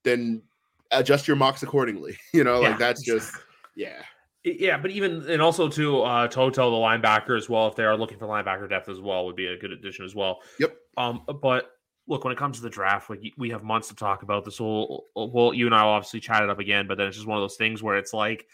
Then 0.04 0.42
adjust 0.92 1.28
your 1.28 1.38
mocks 1.38 1.64
accordingly. 1.64 2.18
You 2.34 2.44
know, 2.44 2.62
like 2.62 2.78
that's 2.78 3.04
just 3.04 3.34
yeah. 3.76 4.02
Yeah, 4.44 4.78
but 4.78 4.92
even 4.92 5.30
and 5.30 5.42
also 5.42 5.68
to 5.68 6.02
uh 6.02 6.28
To'oTo'o, 6.28 6.54
the 6.54 6.62
linebacker 6.62 7.38
as 7.38 7.50
well, 7.50 7.68
if 7.68 7.76
they 7.76 7.84
are 7.84 7.98
looking 7.98 8.18
for 8.18 8.26
linebacker 8.26 8.70
depth 8.70 8.88
as 8.88 9.02
well, 9.02 9.26
would 9.26 9.36
be 9.36 9.48
a 9.48 9.58
good 9.58 9.72
addition 9.72 10.06
as 10.06 10.16
well. 10.16 10.40
Yep. 10.60 10.78
Um, 10.96 11.24
but 11.42 11.72
look, 12.08 12.24
when 12.24 12.32
it 12.32 12.38
comes 12.38 12.58
to 12.58 12.64
the 12.64 12.70
draft, 12.70 13.10
like 13.10 13.22
we 13.38 13.50
have 13.50 13.64
months 13.64 13.90
to 13.90 13.96
talk 13.96 14.24
about 14.24 14.46
this. 14.46 14.58
Whole, 14.58 15.08
well, 15.16 15.54
you 15.54 15.66
and 15.66 15.76
I 15.76 15.84
will 15.84 15.92
obviously 15.92 16.22
chat 16.22 16.42
it 16.42 16.50
up 16.50 16.60
again, 16.60 16.88
but 16.88 16.98
then 16.98 17.08
it's 17.08 17.18
just 17.18 17.28
one 17.28 17.38
of 17.38 17.44
those 17.44 17.58
things 17.58 17.84
where 17.84 17.98
it's 17.98 18.14
like, 18.14 18.48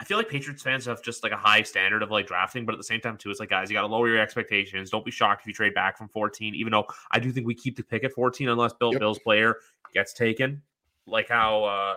I 0.00 0.04
feel 0.04 0.18
like 0.18 0.28
Patriots 0.28 0.62
fans 0.62 0.86
have 0.86 1.02
just 1.02 1.22
like 1.22 1.32
a 1.32 1.36
high 1.36 1.62
standard 1.62 2.02
of 2.02 2.10
like 2.10 2.26
drafting, 2.26 2.64
but 2.64 2.72
at 2.72 2.78
the 2.78 2.84
same 2.84 3.00
time 3.00 3.16
too, 3.16 3.30
it's 3.30 3.40
like 3.40 3.50
guys, 3.50 3.70
you 3.70 3.74
got 3.74 3.82
to 3.82 3.88
lower 3.88 4.08
your 4.08 4.18
expectations. 4.18 4.88
Don't 4.90 5.04
be 5.04 5.10
shocked 5.10 5.42
if 5.42 5.46
you 5.48 5.52
trade 5.52 5.74
back 5.74 5.98
from 5.98 6.08
14, 6.08 6.54
even 6.54 6.70
though 6.70 6.86
I 7.10 7.18
do 7.18 7.32
think 7.32 7.46
we 7.46 7.54
keep 7.54 7.76
the 7.76 7.82
pick 7.82 8.04
at 8.04 8.12
14 8.12 8.48
unless 8.48 8.72
Bill 8.72 8.92
yep. 8.92 9.00
Bill's 9.00 9.18
player 9.18 9.56
gets 9.92 10.12
taken, 10.12 10.62
like 11.06 11.28
how. 11.28 11.64
uh 11.64 11.96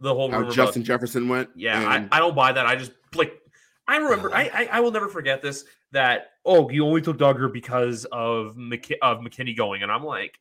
the 0.00 0.14
whole 0.14 0.30
How 0.30 0.44
Justin 0.44 0.82
about, 0.82 0.86
Jefferson 0.86 1.28
went. 1.28 1.50
Yeah, 1.54 1.78
and... 1.78 2.08
I, 2.12 2.16
I 2.16 2.20
don't 2.20 2.34
buy 2.34 2.52
that. 2.52 2.66
I 2.66 2.76
just 2.76 2.92
like 3.14 3.40
I 3.86 3.96
remember 3.96 4.34
I, 4.34 4.50
I, 4.52 4.68
I 4.72 4.80
will 4.80 4.90
never 4.90 5.08
forget 5.08 5.42
this 5.42 5.64
that 5.92 6.30
oh 6.44 6.70
you 6.70 6.84
only 6.86 7.02
took 7.02 7.18
Dugger 7.18 7.52
because 7.52 8.04
of 8.06 8.56
McK- 8.56 8.98
of 9.02 9.18
McKinney 9.18 9.56
going 9.56 9.82
and 9.82 9.90
I'm 9.90 10.04
like 10.04 10.38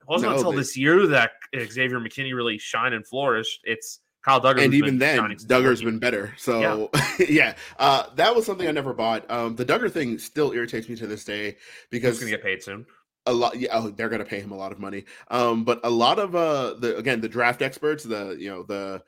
it 0.00 0.08
wasn't 0.08 0.32
no, 0.32 0.36
until 0.36 0.52
they... 0.52 0.58
this 0.58 0.76
year 0.76 1.06
that 1.08 1.32
Xavier 1.56 2.00
McKinney 2.00 2.34
really 2.34 2.58
shined 2.58 2.94
and 2.94 3.06
flourished. 3.06 3.60
It's 3.64 4.00
Kyle 4.24 4.40
Dugger, 4.40 4.64
and 4.64 4.74
even 4.74 4.98
then, 4.98 5.20
Dugger's 5.20 5.82
been 5.82 5.98
better. 5.98 6.34
So 6.36 6.90
yeah, 6.98 7.14
yeah. 7.28 7.54
Uh, 7.78 8.04
that 8.16 8.34
was 8.34 8.44
something 8.44 8.66
I 8.66 8.72
never 8.72 8.92
bought. 8.92 9.30
Um, 9.30 9.54
the 9.56 9.64
Dugger 9.64 9.90
thing 9.90 10.18
still 10.18 10.52
irritates 10.52 10.88
me 10.88 10.96
to 10.96 11.06
this 11.06 11.24
day 11.24 11.56
because 11.90 12.16
he's 12.16 12.20
gonna 12.20 12.32
get 12.32 12.42
paid 12.42 12.62
soon 12.62 12.84
a 13.28 13.32
lot 13.32 13.58
yeah 13.58 13.68
oh, 13.72 13.90
they're 13.90 14.08
going 14.08 14.18
to 14.18 14.24
pay 14.24 14.40
him 14.40 14.52
a 14.52 14.56
lot 14.56 14.72
of 14.72 14.78
money 14.78 15.04
um 15.30 15.64
but 15.64 15.80
a 15.84 15.90
lot 15.90 16.18
of 16.18 16.34
uh 16.34 16.74
the 16.78 16.96
again 16.96 17.20
the 17.20 17.28
draft 17.28 17.62
experts 17.62 18.04
the 18.04 18.36
you 18.38 18.50
know 18.50 18.62
the 18.62 19.02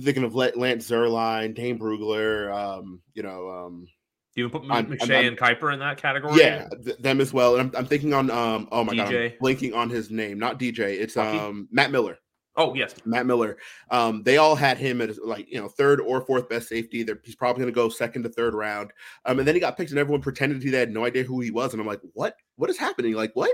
thinking 0.00 0.24
of 0.24 0.34
Lance 0.34 0.90
Zierlein, 0.90 1.54
Dane 1.54 1.78
Brugler, 1.78 2.52
um, 2.52 3.00
you 3.14 3.22
know, 3.22 3.48
um, 3.48 3.88
you 4.34 4.46
even 4.46 4.60
put 4.60 4.70
I'm, 4.70 4.86
McShay 4.86 5.20
I'm, 5.20 5.26
and 5.28 5.38
Kiper 5.38 5.72
in 5.72 5.80
that 5.80 5.96
category. 5.96 6.38
Yeah, 6.38 6.68
th- 6.84 6.98
them 6.98 7.22
as 7.22 7.32
well. 7.32 7.56
And 7.56 7.70
I'm, 7.70 7.76
I'm 7.80 7.86
thinking 7.86 8.12
on 8.12 8.30
um, 8.30 8.68
oh 8.70 8.84
my 8.84 8.92
DJ. 8.92 8.96
god, 8.96 9.14
I'm 9.14 9.32
blinking 9.40 9.72
on 9.72 9.88
his 9.88 10.10
name, 10.10 10.38
not 10.38 10.58
DJ. 10.58 10.80
It's 11.00 11.16
um 11.16 11.68
Matt 11.72 11.90
Miller. 11.90 12.18
Oh 12.56 12.74
yes, 12.74 12.94
Matt 13.04 13.26
Miller. 13.26 13.58
Um, 13.90 14.22
they 14.22 14.38
all 14.38 14.54
had 14.54 14.78
him 14.78 15.00
as 15.02 15.18
like 15.22 15.50
you 15.50 15.60
know 15.60 15.68
third 15.68 16.00
or 16.00 16.20
fourth 16.22 16.48
best 16.48 16.68
safety. 16.68 17.02
They're, 17.02 17.20
he's 17.22 17.34
probably 17.34 17.60
going 17.60 17.72
to 17.72 17.76
go 17.76 17.88
second 17.88 18.22
to 18.22 18.28
third 18.30 18.54
round. 18.54 18.92
Um, 19.26 19.38
and 19.38 19.46
then 19.46 19.54
he 19.54 19.60
got 19.60 19.76
picked, 19.76 19.90
and 19.90 19.98
everyone 19.98 20.22
pretended 20.22 20.62
he 20.62 20.72
had 20.72 20.90
no 20.90 21.04
idea 21.04 21.22
who 21.22 21.40
he 21.40 21.50
was. 21.50 21.72
And 21.72 21.80
I'm 21.80 21.86
like, 21.86 22.00
what? 22.14 22.36
What 22.56 22.70
is 22.70 22.78
happening? 22.78 23.14
Like 23.14 23.34
what? 23.34 23.50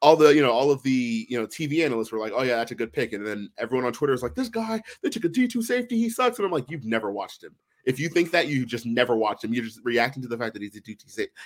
All 0.00 0.16
the 0.16 0.34
you 0.34 0.42
know 0.42 0.50
all 0.50 0.72
of 0.72 0.82
the 0.82 1.26
you 1.28 1.38
know 1.40 1.46
TV 1.46 1.84
analysts 1.84 2.10
were 2.10 2.18
like, 2.18 2.32
oh 2.34 2.42
yeah, 2.42 2.56
that's 2.56 2.72
a 2.72 2.76
good 2.76 2.92
pick. 2.92 3.12
And 3.12 3.24
then 3.24 3.48
everyone 3.58 3.86
on 3.86 3.92
Twitter 3.92 4.12
is 4.12 4.22
like, 4.22 4.34
this 4.34 4.48
guy 4.48 4.82
they 5.02 5.08
took 5.08 5.24
a 5.24 5.28
D 5.28 5.46
two 5.46 5.62
safety, 5.62 5.96
he 5.96 6.08
sucks. 6.08 6.38
And 6.38 6.46
I'm 6.46 6.52
like, 6.52 6.68
you've 6.68 6.84
never 6.84 7.12
watched 7.12 7.44
him. 7.44 7.54
If 7.84 7.98
you 7.98 8.08
think 8.08 8.30
that, 8.30 8.48
you 8.48 8.64
just 8.64 8.86
never 8.86 9.16
watched 9.16 9.44
him. 9.44 9.52
You're 9.52 9.64
just 9.64 9.80
reacting 9.82 10.22
to 10.22 10.28
the 10.28 10.38
fact 10.38 10.54
that 10.54 10.62
he's 10.62 10.76
a 10.76 10.80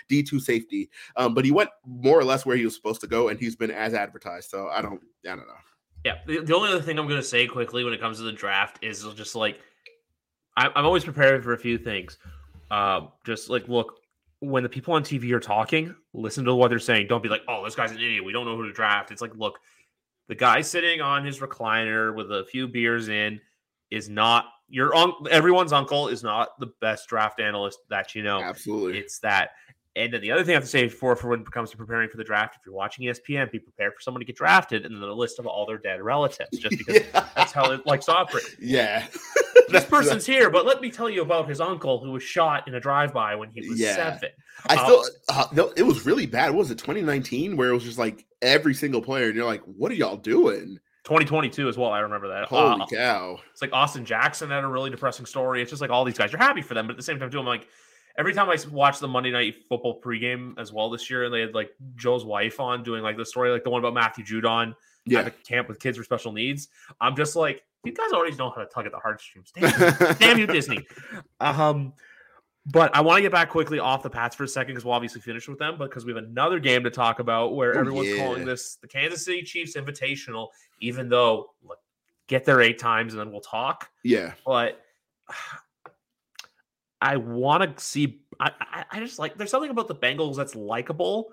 D 0.09 0.23
two 0.23 0.41
safety. 0.41 0.91
Um, 1.17 1.35
but 1.35 1.45
he 1.45 1.51
went 1.51 1.71
more 1.87 2.19
or 2.19 2.25
less 2.25 2.45
where 2.45 2.57
he 2.57 2.65
was 2.65 2.75
supposed 2.75 3.01
to 3.03 3.07
go, 3.07 3.29
and 3.29 3.39
he's 3.39 3.57
been 3.57 3.71
as 3.71 3.95
advertised. 3.95 4.51
So 4.51 4.69
I 4.69 4.83
don't, 4.83 5.01
I 5.25 5.31
don't 5.31 5.47
know. 5.47 5.55
Yeah. 6.07 6.19
The, 6.25 6.39
the 6.41 6.55
only 6.55 6.71
other 6.71 6.81
thing 6.81 7.01
I'm 7.01 7.09
going 7.09 7.21
to 7.21 7.27
say 7.27 7.49
quickly 7.49 7.83
when 7.83 7.93
it 7.93 8.01
comes 8.01 8.19
to 8.19 8.23
the 8.23 8.33
draft 8.33 8.79
is 8.81 9.05
just 9.17 9.35
like 9.35 9.59
I, 10.57 10.69
I'm 10.77 10.87
always 10.87 11.03
prepared 11.03 11.43
for 11.43 11.53
a 11.53 11.59
few 11.59 11.79
things. 11.79 12.19
Um, 12.71 13.09
just 13.25 13.51
like 13.51 13.67
look, 13.67 13.95
when 14.39 14.63
the 14.63 14.69
people 14.69 14.95
on 14.95 15.03
TV 15.03 15.33
are 15.33 15.41
talking, 15.41 15.93
listen 16.13 16.45
to 16.45 16.55
what 16.55 16.69
they're 16.69 16.79
saying. 16.79 17.09
Don't 17.09 17.25
be 17.25 17.29
like, 17.29 17.43
"Oh, 17.49 17.65
this 17.65 17.75
guy's 17.75 17.91
an 17.91 17.97
idiot. 17.97 18.25
We 18.25 18.33
don't 18.33 18.45
know 18.45 18.57
who 18.57 18.69
to 18.69 18.73
draft." 18.73 19.11
It's 19.11 19.21
like, 19.21 19.35
look, 19.35 19.59
the 20.29 20.37
guy 20.37 20.61
sitting 20.61 21.01
on 21.01 21.25
his 21.25 21.41
recliner 21.41 22.15
with 22.15 22.31
a 22.31 22.45
few 22.45 22.69
beers 22.69 23.09
in 23.09 23.41
is 23.91 24.09
not 24.09 24.45
your 24.69 24.95
uncle. 24.95 25.27
Everyone's 25.29 25.73
uncle 25.73 26.07
is 26.07 26.23
not 26.23 26.51
the 26.61 26.71
best 26.81 27.09
draft 27.09 27.41
analyst 27.41 27.81
that 27.91 28.15
you 28.15 28.23
know. 28.23 28.41
Absolutely, 28.41 29.01
it's 29.01 29.19
that. 29.21 29.51
And 29.97 30.13
then 30.13 30.21
the 30.21 30.31
other 30.31 30.45
thing 30.45 30.53
I 30.53 30.57
have 30.57 30.63
to 30.65 30.69
say 30.69 30.89
for 30.89 31.17
for 31.17 31.29
when 31.29 31.41
it 31.41 31.51
comes 31.51 31.71
to 31.71 31.77
preparing 31.79 32.11
for 32.11 32.19
the 32.19 32.25
draft, 32.25 32.57
if 32.57 32.67
you're 32.67 32.75
watching 32.75 33.07
ESPN, 33.07 33.51
be 33.51 33.59
prepared 33.59 33.95
for 33.95 34.01
someone 34.03 34.21
to 34.21 34.27
get 34.27 34.37
drafted 34.37 34.85
and 34.85 34.95
then 34.95 35.01
the 35.01 35.17
list 35.17 35.39
of 35.39 35.47
all 35.47 35.65
their 35.65 35.79
dead 35.79 36.03
relatives, 36.03 36.59
just 36.59 36.77
because 36.87 36.97
yeah. 36.97 37.25
that's 37.35 37.53
how 37.53 37.73
it 37.73 37.87
likes 37.87 38.05
to 38.05 38.13
operate. 38.13 38.45
Yeah. 38.61 39.07
this 39.71 39.85
person's 39.89 40.27
here, 40.27 40.51
but 40.51 40.67
let 40.67 40.83
me 40.83 40.91
tell 40.91 41.09
you 41.09 41.23
about 41.23 41.49
his 41.49 41.63
uncle 41.63 42.05
who 42.05 42.13
was 42.13 42.23
shot 42.23 42.69
in 42.69 42.75
a 42.75 42.81
drive-by 42.81 43.37
when 43.37 43.49
he 43.49 43.67
was 43.67 43.81
yeah. 43.81 43.97
seven. 43.97 44.29
I 44.67 44.77
still, 44.85 45.05
uh, 45.31 45.47
uh, 45.57 45.69
it 45.79 45.83
was 45.83 46.05
really 46.05 46.27
bad. 46.27 46.51
What 46.51 46.59
was 46.59 46.71
it 46.71 46.79
2019 46.79 47.57
where 47.57 47.71
it 47.71 47.75
was 47.75 47.85
just 47.85 47.99
like 47.99 48.27
every 48.43 48.75
single 48.75 49.01
player, 49.01 49.27
and 49.27 49.35
you're 49.35 49.47
like, 49.47 49.63
what 49.63 49.91
are 49.91 49.95
y'all 49.95 50.19
doing? 50.19 50.79
2022 51.05 51.69
as 51.69 51.79
well. 51.79 51.91
I 51.91 52.01
remember 52.01 52.29
that. 52.29 52.49
Holy 52.49 52.83
uh, 52.83 52.87
cow! 52.87 53.39
It's 53.53 53.63
like 53.63 53.73
Austin 53.73 54.05
Jackson 54.05 54.51
had 54.51 54.65
a 54.65 54.67
really 54.67 54.91
depressing 54.91 55.25
story. 55.25 55.63
It's 55.63 55.71
just 55.71 55.81
like 55.81 55.91
all 55.91 56.05
these 56.05 56.19
guys. 56.19 56.33
You're 56.33 56.43
happy 56.43 56.63
for 56.63 56.75
them, 56.75 56.87
but 56.87 56.93
at 56.93 56.97
the 56.97 57.03
same 57.03 57.19
time, 57.19 57.31
too, 57.31 57.39
I'm 57.39 57.47
like 57.47 57.69
every 58.19 58.33
time 58.33 58.49
I 58.49 58.57
watch 58.71 58.99
the 58.99 59.09
Monday 59.09 59.31
Night 59.31 59.57
Football 59.69 60.01
pregame 60.01 60.59
as 60.59 60.73
well 60.73 60.91
this 60.91 61.09
year, 61.11 61.25
and 61.25 61.35
they 61.35 61.41
had 61.41 61.55
like 61.55 61.71
Joe's 61.97 62.25
wife 62.25 62.61
on 62.61 62.83
doing 62.83 63.03
like 63.03 63.17
the 63.17 63.27
story, 63.27 63.51
like 63.51 63.65
the 63.65 63.71
one 63.71 63.81
about 63.81 63.95
Matthew 63.95 64.25
Judon 64.25 64.75
yeah. 65.05 65.21
at 65.21 65.25
the 65.27 65.31
camp 65.31 65.69
with 65.69 65.79
kids 65.79 65.99
with 65.99 66.07
special 66.07 66.33
needs. 66.33 66.69
I'm 67.01 67.17
just 67.17 67.37
like, 67.37 67.63
you 67.85 67.93
guys 67.93 68.13
already 68.13 68.37
know 68.37 68.51
how 68.51 68.63
to 68.63 68.67
tug 68.67 68.87
at 68.87 68.93
the 68.93 68.99
heartstrings. 68.99 69.53
Damn, 69.55 70.15
damn 70.19 70.39
you, 70.39 70.47
Disney. 70.47 70.87
Um, 71.41 71.93
but 72.67 72.95
I 72.97 73.01
want 73.01 73.19
to 73.19 73.23
get 73.23 73.31
back 73.31 73.51
quickly 73.51 73.79
off 73.79 74.03
the 74.03 74.11
Pats 74.11 74.35
for 74.35 74.45
a 74.45 74.49
second 74.49 74.75
because 74.75 74.85
we'll 74.85 74.95
obviously 74.95 75.21
finish 75.21 75.47
with 75.49 75.59
them, 75.59 75.77
but 75.79 75.89
because 75.89 76.05
we 76.05 76.13
have 76.13 76.23
another 76.23 76.59
game 76.59 76.83
to 76.83 76.91
talk 76.91 77.21
about 77.21 77.55
where 77.55 77.77
oh, 77.77 77.81
everyone's 77.81 78.09
yeah. 78.09 78.17
calling 78.17 78.45
this 78.45 78.77
the 78.77 78.89
Kansas 78.89 79.25
City 79.25 79.43
Chiefs 79.43 79.77
Invitational, 79.77 80.49
even 80.81 81.09
though 81.09 81.51
look, 81.63 81.79
get 82.27 82.45
there 82.45 82.61
eight 82.61 82.79
times 82.79 83.15
and 83.15 83.21
then 83.21 83.31
we'll 83.31 83.41
talk. 83.41 83.89
Yeah. 84.03 84.33
But 84.45 84.81
I 87.01 87.17
want 87.17 87.77
to 87.77 87.85
see. 87.85 88.21
I, 88.41 88.51
I, 88.61 88.85
I 88.93 89.01
just 89.01 89.19
like. 89.19 89.37
There's 89.37 89.51
something 89.51 89.71
about 89.71 89.89
the 89.89 89.95
Bengals 89.95 90.37
that's 90.37 90.55
likable. 90.55 91.33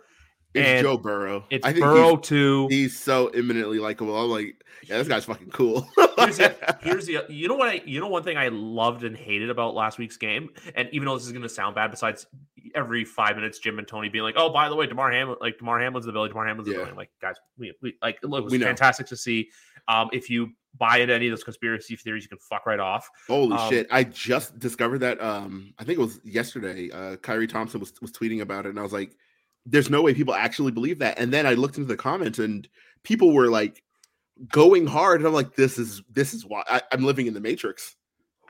It's 0.53 0.82
Joe 0.82 0.97
Burrow. 0.97 1.45
It's 1.49 1.66
I 1.66 1.72
think 1.72 1.84
Burrow 1.84 2.16
too. 2.16 2.68
He's 2.70 2.99
so 2.99 3.28
eminently 3.30 3.80
likable. 3.80 4.16
I'm 4.16 4.30
like, 4.30 4.64
yeah, 4.84 4.97
this 4.97 5.07
guy's 5.07 5.26
fucking 5.26 5.49
cool. 5.49 5.88
here's, 6.18 6.38
the, 6.38 6.78
here's 6.82 7.05
the. 7.07 7.26
You 7.30 7.47
know 7.47 7.55
what? 7.55 7.70
I. 7.70 7.82
You 7.86 7.99
know 7.99 8.07
one 8.07 8.24
thing 8.24 8.38
I 8.38 8.49
loved 8.49 9.03
and 9.03 9.16
hated 9.16 9.49
about 9.49 9.74
last 9.74 9.97
week's 9.97 10.18
game, 10.18 10.49
and 10.76 10.89
even 10.91 11.07
though 11.07 11.16
this 11.16 11.26
is 11.26 11.32
going 11.32 11.43
to 11.43 11.49
sound 11.49 11.76
bad, 11.76 11.89
besides 11.89 12.28
every 12.76 13.03
five 13.03 13.36
minutes, 13.36 13.57
Jim 13.59 13.80
and 13.80 13.88
Tony 13.88 14.09
being 14.09 14.24
like, 14.24 14.36
"Oh, 14.38 14.51
by 14.51 14.70
the 14.70 14.76
way, 14.76 14.86
Damar 14.86 15.11
Hamlin, 15.11 15.38
like 15.41 15.57
Damar 15.57 15.80
Hamlin's 15.80 16.05
the 16.05 16.11
Billy, 16.11 16.30
Damar 16.30 16.45
Hamlin's 16.47 16.68
the 16.68 16.74
yeah. 16.74 16.80
Billy." 16.80 16.91
I'm 16.91 16.97
like, 16.97 17.11
guys, 17.20 17.36
we, 17.57 17.74
we 17.82 17.95
like 18.01 18.20
it 18.22 18.28
was 18.28 18.51
we 18.51 18.59
fantastic 18.59 19.07
to 19.07 19.18
see. 19.18 19.49
Um, 19.88 20.09
if 20.14 20.30
you 20.30 20.51
buy 20.78 20.97
into 20.97 21.13
any 21.13 21.28
of 21.28 21.32
those 21.32 21.43
conspiracy 21.43 21.95
theories, 21.95 22.24
you 22.24 22.30
can 22.30 22.39
fuck 22.39 22.65
right 22.65 22.80
off. 22.80 23.09
Holy 23.28 23.55
um, 23.55 23.69
shit! 23.69 23.88
I 23.91 24.03
just 24.03 24.59
discovered 24.59 24.99
that. 24.99 25.21
Um, 25.21 25.74
I 25.80 25.84
think 25.84 25.99
it 25.99 26.01
was 26.01 26.19
yesterday. 26.24 26.89
Uh, 26.91 27.15
Kyrie 27.17 27.47
Thompson 27.47 27.80
was 27.80 27.93
was 28.01 28.11
tweeting 28.11 28.41
about 28.41 28.65
it, 28.65 28.69
and 28.69 28.80
I 28.80 28.84
was 28.84 28.93
like, 28.93 29.15
"There's 29.65 29.89
no 29.89 30.01
way 30.01 30.13
people 30.13 30.34
actually 30.34 30.71
believe 30.71 30.99
that." 30.99 31.19
And 31.19 31.32
then 31.32 31.45
I 31.45 31.53
looked 31.53 31.78
into 31.78 31.88
the 31.88 31.97
comments, 31.97 32.39
and 32.39 32.67
people 33.03 33.34
were 33.34 33.47
like 33.47 33.84
going 34.51 34.88
hard, 34.88 35.21
and 35.21 35.28
I'm 35.28 35.34
like, 35.34 35.55
"This 35.55 35.78
is 35.78 36.01
this 36.11 36.34
is 36.34 36.45
why 36.45 36.63
I, 36.67 36.82
I'm 36.91 37.03
living 37.03 37.28
in 37.28 37.34
the 37.34 37.41
Matrix." 37.41 37.95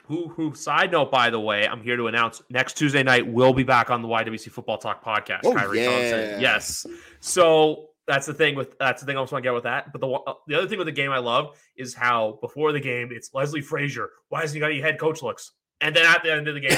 Who, 0.06 0.28
who, 0.28 0.54
side 0.54 0.92
note, 0.92 1.12
by 1.12 1.30
the 1.30 1.40
way, 1.40 1.66
I'm 1.66 1.82
here 1.82 1.96
to 1.96 2.08
announce 2.08 2.42
next 2.50 2.74
Tuesday 2.78 3.04
night 3.04 3.26
we'll 3.26 3.54
be 3.54 3.64
back 3.64 3.90
on 3.90 4.02
the 4.02 4.08
YWC 4.10 4.52
Football 4.52 4.78
Talk 4.78 5.04
podcast. 5.04 5.40
Oh, 5.46 5.54
Kyrie 5.54 5.82
yeah. 5.82 5.90
Thompson. 5.90 6.42
Yes. 6.42 6.86
So 7.22 7.92
that's 8.08 8.26
the 8.26 8.34
thing 8.34 8.56
with 8.56 8.78
that's 8.80 9.02
the 9.02 9.06
thing 9.06 9.16
I 9.16 9.20
also 9.20 9.36
want 9.36 9.44
to 9.44 9.48
get 9.48 9.54
with 9.54 9.64
that. 9.64 9.92
But 9.92 10.02
the 10.02 10.10
uh, 10.10 10.34
the 10.48 10.56
other 10.56 10.68
thing 10.68 10.78
with 10.78 10.88
the 10.88 10.94
game 10.94 11.12
I 11.12 11.20
love 11.20 11.58
is 11.76 11.94
how 11.94 12.38
before 12.42 12.72
the 12.72 12.80
game 12.80 13.10
it's 13.12 13.34
Leslie 13.34 13.62
Frazier. 13.62 14.10
Why 14.30 14.42
hasn't 14.42 14.56
he 14.56 14.60
got 14.60 14.72
any 14.72 14.82
head 14.82 15.00
coach 15.00 15.22
looks? 15.22 15.52
And 15.82 15.96
then 15.96 16.06
at 16.06 16.24
the 16.24 16.32
end 16.32 16.48
of 16.48 16.56
the 16.56 16.62
game, 16.62 16.78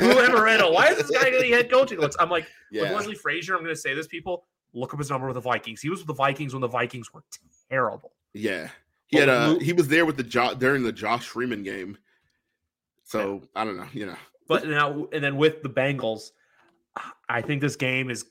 Lou 0.00 0.14
Anarumo. 0.26 0.72
Why 0.72 0.88
is 0.88 0.98
this 0.98 1.10
guy 1.10 1.30
getting 1.30 1.52
head 1.52 1.70
coaching 1.70 1.98
looks? 1.98 2.16
I'm 2.18 2.30
like, 2.30 2.46
yeah. 2.72 2.82
with 2.82 2.92
Leslie 2.92 3.14
Frazier, 3.14 3.54
I'm 3.54 3.62
going 3.62 3.74
to 3.74 3.80
say 3.80 3.94
this, 3.94 4.08
people. 4.08 4.44
Look 4.72 4.92
up 4.92 4.98
his 4.98 5.08
number 5.08 5.28
with 5.28 5.34
the 5.34 5.40
Vikings. 5.40 5.80
He 5.80 5.88
was 5.88 6.00
with 6.00 6.08
the 6.08 6.14
Vikings 6.14 6.52
when 6.52 6.60
the 6.60 6.68
Vikings 6.68 7.12
were 7.12 7.22
terrible. 7.68 8.12
Yeah, 8.32 8.68
he 9.06 9.18
had 9.18 9.28
a 9.28 9.58
he 9.58 9.72
was 9.72 9.88
there 9.88 10.06
with 10.06 10.16
the 10.16 10.22
jo- 10.22 10.54
during 10.54 10.82
the 10.82 10.92
Josh 10.92 11.26
Freeman 11.26 11.62
game. 11.62 11.98
So 13.04 13.34
yeah. 13.34 13.62
I 13.62 13.64
don't 13.64 13.76
know, 13.76 13.88
you 13.92 14.06
know. 14.06 14.16
But 14.46 14.66
now 14.66 15.08
and 15.12 15.22
then 15.22 15.36
with 15.36 15.62
the 15.62 15.68
Bengals, 15.68 16.30
I 17.28 17.42
think 17.42 17.60
this 17.60 17.76
game 17.76 18.10
is 18.10 18.24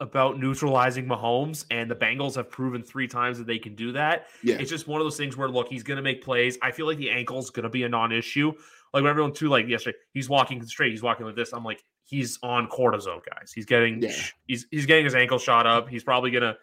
about 0.00 0.38
neutralizing 0.38 1.06
Mahomes, 1.06 1.64
and 1.70 1.90
the 1.90 1.94
Bengals 1.96 2.36
have 2.36 2.50
proven 2.50 2.82
three 2.82 3.08
times 3.08 3.38
that 3.38 3.46
they 3.46 3.58
can 3.58 3.74
do 3.74 3.92
that. 3.92 4.26
Yeah. 4.42 4.56
It's 4.60 4.70
just 4.70 4.86
one 4.86 5.00
of 5.00 5.04
those 5.04 5.16
things 5.16 5.36
where 5.36 5.48
look, 5.48 5.68
he's 5.68 5.82
gonna 5.82 6.02
make 6.02 6.22
plays. 6.22 6.56
I 6.62 6.70
feel 6.70 6.86
like 6.86 6.98
the 6.98 7.10
ankle's 7.10 7.50
gonna 7.50 7.68
be 7.68 7.82
a 7.82 7.88
non-issue. 7.88 8.52
Like 8.94 9.02
when 9.02 9.10
everyone 9.10 9.32
too, 9.32 9.48
like 9.48 9.66
yesterday, 9.66 9.98
he's 10.14 10.28
walking 10.28 10.64
straight, 10.66 10.92
he's 10.92 11.02
walking 11.02 11.26
like 11.26 11.36
this. 11.36 11.52
I'm 11.52 11.64
like, 11.64 11.82
he's 12.04 12.38
on 12.42 12.68
cortisone, 12.68 13.20
guys. 13.24 13.52
He's 13.52 13.66
getting 13.66 14.02
yeah. 14.02 14.12
he's 14.46 14.66
he's 14.70 14.86
getting 14.86 15.04
his 15.04 15.14
ankle 15.14 15.38
shot 15.38 15.66
up. 15.66 15.88
He's 15.88 16.04
probably 16.04 16.30
gonna 16.30 16.56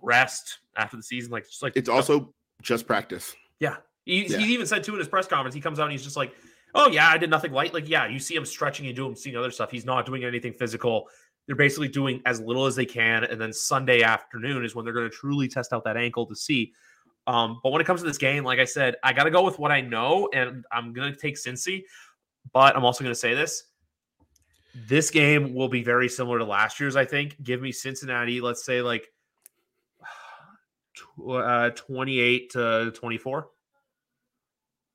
rest 0.00 0.60
after 0.76 0.96
the 0.96 1.02
season. 1.02 1.30
Like 1.30 1.44
just 1.44 1.62
like 1.62 1.74
it's 1.76 1.88
also 1.88 2.34
just 2.62 2.86
practice. 2.86 3.34
Yeah. 3.60 3.76
He, 4.04 4.26
yeah. 4.26 4.38
he 4.38 4.54
even 4.54 4.66
said 4.66 4.82
too 4.82 4.94
in 4.94 4.98
his 4.98 5.08
press 5.08 5.26
conference, 5.26 5.54
he 5.54 5.60
comes 5.60 5.78
out 5.78 5.84
and 5.84 5.92
he's 5.92 6.02
just 6.02 6.16
like, 6.16 6.32
Oh 6.74 6.88
yeah, 6.88 7.08
I 7.08 7.18
did 7.18 7.30
nothing 7.30 7.52
light. 7.52 7.72
Like, 7.72 7.88
yeah, 7.88 8.06
you 8.06 8.18
see 8.18 8.34
him 8.34 8.44
stretching, 8.44 8.86
and 8.86 8.96
doing 8.96 9.10
him 9.10 9.16
seeing 9.16 9.36
other 9.36 9.50
stuff. 9.50 9.70
He's 9.70 9.84
not 9.86 10.06
doing 10.06 10.24
anything 10.24 10.52
physical 10.52 11.08
they're 11.48 11.56
basically 11.56 11.88
doing 11.88 12.20
as 12.26 12.40
little 12.42 12.66
as 12.66 12.76
they 12.76 12.84
can, 12.84 13.24
and 13.24 13.40
then 13.40 13.54
Sunday 13.54 14.02
afternoon 14.02 14.66
is 14.66 14.74
when 14.74 14.84
they're 14.84 14.92
going 14.94 15.10
to 15.10 15.16
truly 15.16 15.48
test 15.48 15.72
out 15.72 15.82
that 15.84 15.96
ankle 15.96 16.26
to 16.26 16.36
see. 16.36 16.74
Um, 17.26 17.58
but 17.62 17.72
when 17.72 17.80
it 17.80 17.86
comes 17.86 18.02
to 18.02 18.06
this 18.06 18.18
game, 18.18 18.44
like 18.44 18.58
I 18.58 18.66
said, 18.66 18.96
I 19.02 19.14
got 19.14 19.24
to 19.24 19.30
go 19.30 19.42
with 19.42 19.58
what 19.58 19.72
I 19.72 19.80
know, 19.80 20.28
and 20.34 20.66
I'm 20.70 20.92
going 20.92 21.10
to 21.10 21.18
take 21.18 21.36
Cincy. 21.36 21.84
But 22.52 22.76
I'm 22.76 22.84
also 22.84 23.02
going 23.02 23.14
to 23.14 23.18
say 23.18 23.32
this: 23.32 23.64
this 24.74 25.10
game 25.10 25.54
will 25.54 25.68
be 25.68 25.82
very 25.82 26.08
similar 26.08 26.38
to 26.38 26.44
last 26.44 26.78
year's. 26.80 26.96
I 26.96 27.06
think. 27.06 27.42
Give 27.42 27.62
me 27.62 27.72
Cincinnati. 27.72 28.42
Let's 28.42 28.62
say 28.62 28.82
like 28.82 29.10
uh, 31.26 31.70
28 31.70 32.50
to 32.50 32.92
24 32.94 33.48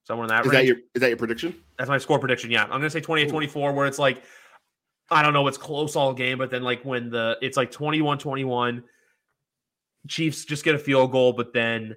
somewhere 0.03 0.25
in 0.25 0.29
that 0.29 0.45
is 0.45 0.51
range. 0.51 0.59
that 0.59 0.65
your 0.67 0.77
is 0.93 1.01
that 1.01 1.07
your 1.07 1.17
prediction 1.17 1.55
that's 1.77 1.89
my 1.89 1.97
score 1.97 2.19
prediction 2.19 2.51
yeah 2.51 2.63
i'm 2.63 2.71
gonna 2.71 2.89
say 2.89 2.99
28 2.99 3.29
24 3.29 3.71
where 3.71 3.87
it's 3.87 3.97
like 3.97 4.21
I 5.11 5.21
don't 5.21 5.33
know, 5.33 5.47
it's 5.47 5.57
close 5.57 5.95
all 5.95 6.13
game, 6.13 6.37
but 6.37 6.49
then 6.49 6.63
like 6.63 6.83
when 6.83 7.09
the 7.09 7.37
it's 7.41 7.57
like 7.57 7.71
21 7.71 8.17
21, 8.17 8.83
Chiefs 10.07 10.45
just 10.45 10.63
get 10.63 10.75
a 10.75 10.79
field 10.79 11.11
goal, 11.11 11.33
but 11.33 11.53
then 11.53 11.95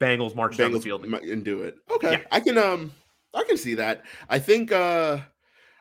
Bengals 0.00 0.34
march 0.34 0.54
Bengals 0.54 0.58
down 0.58 0.72
the 0.72 0.80
field 0.80 1.04
and 1.04 1.44
do 1.44 1.62
it. 1.62 1.76
Okay. 1.90 2.12
Yeah. 2.12 2.20
I 2.30 2.40
can 2.40 2.58
um 2.58 2.92
I 3.34 3.44
can 3.44 3.56
see 3.56 3.74
that. 3.74 4.02
I 4.28 4.38
think 4.38 4.72
uh 4.72 5.18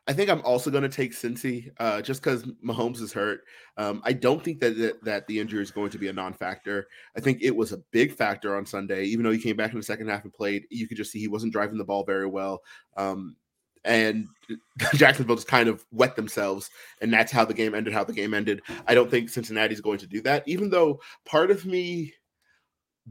I 0.06 0.12
think 0.12 0.30
I'm 0.30 0.42
also 0.42 0.70
going 0.70 0.84
to 0.84 0.90
take 0.90 1.14
Cincy 1.14 1.72
uh, 1.80 2.02
just 2.02 2.22
because 2.22 2.44
Mahomes 2.66 3.02
is 3.02 3.14
hurt. 3.14 3.42
Um, 3.78 4.02
I 4.04 4.12
don't 4.12 4.44
think 4.44 4.60
that, 4.60 4.78
that, 4.78 5.04
that 5.06 5.28
the 5.28 5.40
injury 5.40 5.64
is 5.64 5.72
going 5.72 5.92
to 5.92 5.98
be 5.98 6.10
a 6.10 6.14
non-factor. 6.14 6.88
I 7.16 7.22
think 7.22 7.42
it 7.42 7.56
was 7.56 7.72
a 7.72 7.82
big 7.92 8.14
factor 8.14 8.58
on 8.58 8.66
Sunday, 8.66 9.06
even 9.06 9.24
though 9.24 9.32
he 9.32 9.40
came 9.40 9.56
back 9.56 9.72
in 9.72 9.78
the 9.78 9.84
second 9.84 10.10
half 10.10 10.26
and 10.26 10.34
played. 10.34 10.66
You 10.70 10.90
could 10.90 10.98
just 10.98 11.12
see 11.12 11.20
he 11.20 11.30
wasn't 11.30 11.54
driving 11.54 11.78
the 11.78 11.86
ball 11.86 12.04
very 12.04 12.28
well. 12.28 12.62
Um, 12.98 13.38
and 13.86 14.28
Jacksonville 14.96 15.36
just 15.36 15.48
kind 15.48 15.70
of 15.70 15.86
wet 15.92 16.16
themselves, 16.16 16.70
and 17.02 17.14
that's 17.14 17.32
how 17.32 17.46
the 17.46 17.54
game 17.54 17.76
ended. 17.76 17.94
How 17.94 18.04
the 18.04 18.14
game 18.14 18.34
ended. 18.34 18.62
I 18.88 18.96
don't 18.96 19.10
think 19.10 19.30
Cincinnati's 19.30 19.82
going 19.82 20.00
to 20.00 20.08
do 20.08 20.22
that, 20.22 20.44
even 20.48 20.70
though 20.70 21.02
part 21.26 21.52
of 21.52 21.66
me 21.66 22.14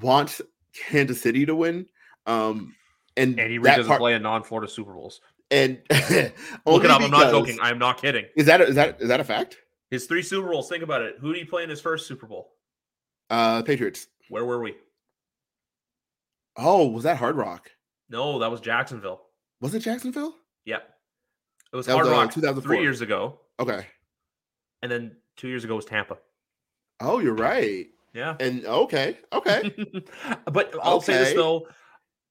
wants 0.01 0.41
Kansas 0.75 1.21
City 1.21 1.47
to 1.47 1.55
win. 1.55 1.87
Um, 2.27 2.75
and 3.17 3.39
Andy 3.39 3.59
Reid 3.59 3.77
doesn't 3.77 3.89
part, 3.89 4.01
play 4.01 4.15
in 4.15 4.23
non-Florida 4.23 4.71
Super 4.71 4.95
Bowls. 4.95 5.21
And 5.51 5.81
look 6.67 6.85
it 6.85 6.91
up. 6.91 7.03
I'm 7.03 7.11
not 7.11 7.31
joking. 7.31 7.59
I'm 7.61 7.79
not 7.79 8.01
kidding. 8.01 8.25
Is 8.37 8.47
that 8.47 8.61
a, 8.61 8.69
is 8.69 8.75
that 8.75 9.01
is 9.01 9.09
that 9.09 9.21
a 9.21 9.25
fact? 9.25 9.59
His 9.91 10.07
three 10.07 10.23
Super 10.23 10.49
Bowls. 10.49 10.69
Think 10.69 10.83
about 10.83 11.03
it. 11.03 11.17
Who 11.21 11.33
did 11.33 11.41
he 11.41 11.45
play 11.45 11.63
in 11.63 11.69
his 11.69 11.81
first 11.81 12.07
Super 12.07 12.27
Bowl? 12.27 12.53
Uh, 13.29 13.63
Patriots. 13.63 14.07
Where 14.31 14.47
were 14.47 14.63
we? 14.63 14.75
Oh, 16.57 16.87
was 16.89 17.05
that 17.05 17.19
Hard 17.19 17.37
Rock? 17.37 17.71
No, 18.09 18.39
that 18.39 18.51
was 18.51 18.61
Jacksonville. 18.61 19.23
Was 19.61 19.75
it 19.75 19.81
Jacksonville? 19.81 20.35
Yeah. 20.65 20.79
It 21.73 21.77
was 21.77 21.87
That 21.87 21.93
Hard 21.95 22.07
was, 22.07 22.13
uh, 22.13 22.27
2004. 22.33 22.63
three 22.63 22.83
years 22.83 23.01
ago. 23.01 23.41
Okay. 23.59 23.87
And 24.83 24.91
then 24.93 25.17
two 25.37 25.49
years 25.49 25.65
ago 25.65 25.77
was 25.77 25.85
Tampa. 25.85 26.19
Oh, 27.01 27.19
you're 27.19 27.35
right. 27.35 27.87
Yeah. 28.15 28.37
And 28.41 28.65
okay, 28.67 29.19
okay. 29.33 29.75
but 30.53 30.75
I'll 30.83 31.01
say 31.01 31.15
this 31.19 31.33
though, 31.35 31.67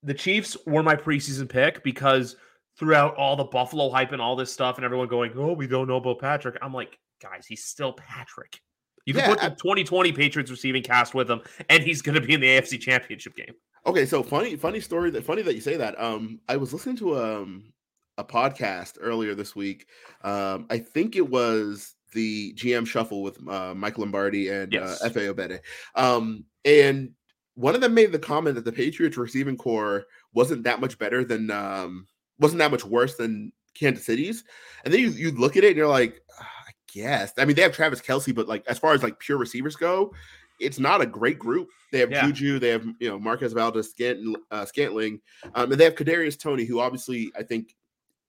the 0.03 0.13
Chiefs 0.13 0.55
were 0.65 0.83
my 0.83 0.95
preseason 0.95 1.49
pick 1.49 1.83
because 1.83 2.35
throughout 2.77 3.15
all 3.15 3.35
the 3.35 3.43
Buffalo 3.43 3.89
hype 3.89 4.11
and 4.11 4.21
all 4.21 4.35
this 4.35 4.51
stuff, 4.51 4.77
and 4.77 4.85
everyone 4.85 5.07
going, 5.07 5.31
"Oh, 5.35 5.53
we 5.53 5.65
don't 5.67 5.87
know 5.87 5.95
about 5.97 6.19
Patrick," 6.19 6.57
I'm 6.61 6.73
like, 6.73 6.97
guys, 7.21 7.45
he's 7.47 7.65
still 7.65 7.93
Patrick. 7.93 8.59
You 9.05 9.13
can 9.13 9.23
Yeah, 9.23 9.29
put 9.29 9.39
the 9.39 9.45
I- 9.45 9.49
2020 9.49 10.11
Patriots 10.11 10.51
receiving 10.51 10.83
cast 10.83 11.13
with 11.15 11.29
him, 11.29 11.41
and 11.69 11.83
he's 11.83 12.01
going 12.03 12.15
to 12.15 12.21
be 12.25 12.33
in 12.35 12.39
the 12.41 12.47
AFC 12.47 12.79
Championship 12.79 13.35
game. 13.35 13.53
Okay, 13.87 14.05
so 14.05 14.21
funny, 14.21 14.55
funny 14.55 14.79
story. 14.79 15.09
That 15.09 15.23
funny 15.23 15.41
that 15.41 15.55
you 15.55 15.61
say 15.61 15.77
that. 15.77 15.99
Um, 15.99 16.39
I 16.47 16.57
was 16.57 16.71
listening 16.73 16.97
to 16.97 17.19
um 17.19 17.73
a 18.17 18.23
podcast 18.23 18.97
earlier 18.99 19.35
this 19.35 19.55
week. 19.55 19.87
Um, 20.23 20.67
I 20.69 20.77
think 20.77 21.15
it 21.15 21.27
was 21.29 21.95
the 22.13 22.53
GM 22.53 22.85
Shuffle 22.85 23.23
with 23.23 23.37
uh, 23.47 23.73
Mike 23.73 23.97
Lombardi 23.97 24.49
and 24.49 24.71
Yes. 24.73 25.01
uh, 25.01 25.09
Fa 25.09 25.27
Obede. 25.29 25.61
Um, 25.95 26.45
and 26.65 27.11
one 27.55 27.75
of 27.75 27.81
them 27.81 27.93
made 27.93 28.11
the 28.11 28.19
comment 28.19 28.55
that 28.55 28.65
the 28.65 28.71
Patriots 28.71 29.17
receiving 29.17 29.57
corps 29.57 30.05
wasn't 30.33 30.63
that 30.63 30.79
much 30.81 30.97
better 30.97 31.23
than 31.23 31.51
um 31.51 32.07
wasn't 32.39 32.59
that 32.59 32.71
much 32.71 32.83
worse 32.85 33.15
than 33.15 33.51
Kansas 33.75 34.05
City's. 34.05 34.43
And 34.83 34.93
then 34.93 34.99
you 35.01 35.09
you 35.09 35.31
look 35.31 35.57
at 35.57 35.63
it 35.63 35.67
and 35.69 35.77
you're 35.77 35.87
like, 35.87 36.21
"Ah, 36.39 36.47
I 36.67 36.71
guess. 36.93 37.33
I 37.37 37.45
mean, 37.45 37.55
they 37.55 37.61
have 37.61 37.73
Travis 37.73 38.01
Kelce, 38.01 38.33
but 38.33 38.47
like 38.47 38.65
as 38.67 38.79
far 38.79 38.93
as 38.93 39.03
like 39.03 39.19
pure 39.19 39.37
receivers 39.37 39.75
go, 39.75 40.13
it's 40.59 40.79
not 40.79 41.01
a 41.01 41.05
great 41.05 41.39
group. 41.39 41.69
They 41.91 41.99
have 41.99 42.11
Yeah. 42.11 42.25
Juju, 42.25 42.59
they 42.59 42.69
have 42.69 42.85
you 42.99 43.09
know 43.09 43.19
Marquez 43.19 43.53
Valdes, 43.53 43.89
Scant, 43.89 44.19
uh, 44.49 44.65
Scantling, 44.65 45.21
um, 45.55 45.71
and 45.71 45.79
they 45.79 45.85
have 45.85 45.95
Kadarius 45.95 46.37
Toney, 46.39 46.65
who 46.65 46.79
obviously 46.79 47.31
I 47.37 47.43
think 47.43 47.75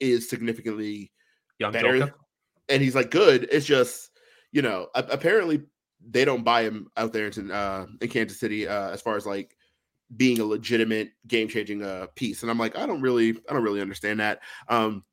is 0.03 0.29
significantly 0.29 1.13
Young 1.59 1.73
better, 1.73 1.99
Joker. 1.99 2.15
and 2.69 2.83
he's 2.83 2.95
like 2.95 3.11
good. 3.11 3.49
It's 3.51 3.67
just 3.67 4.11
you 4.53 4.63
know 4.63 4.89
apparently 4.95 5.63
they 6.11 6.25
don't 6.25 6.45
buy 6.45 6.63
him 6.63 6.89
out 6.97 7.13
there 7.13 7.29
in 7.29 7.51
uh, 7.51 7.87
in 8.01 8.09
Kansas 8.09 8.41
City 8.41 8.67
uh, 8.67 8.91
as 8.91 9.01
far 9.01 9.17
as 9.17 9.27
like 9.27 9.57
being 10.17 10.41
a 10.41 10.45
legitimate 10.45 11.11
game 11.27 11.49
changing 11.49 11.83
uh, 11.83 12.07
piece. 12.15 12.43
And 12.43 12.51
I'm 12.51 12.59
like, 12.59 12.77
I 12.77 12.87
don't 12.87 13.01
really, 13.01 13.31
I 13.49 13.53
don't 13.53 13.63
really 13.63 13.81
understand 13.81 14.21
that. 14.21 14.41
Um, 14.69 15.05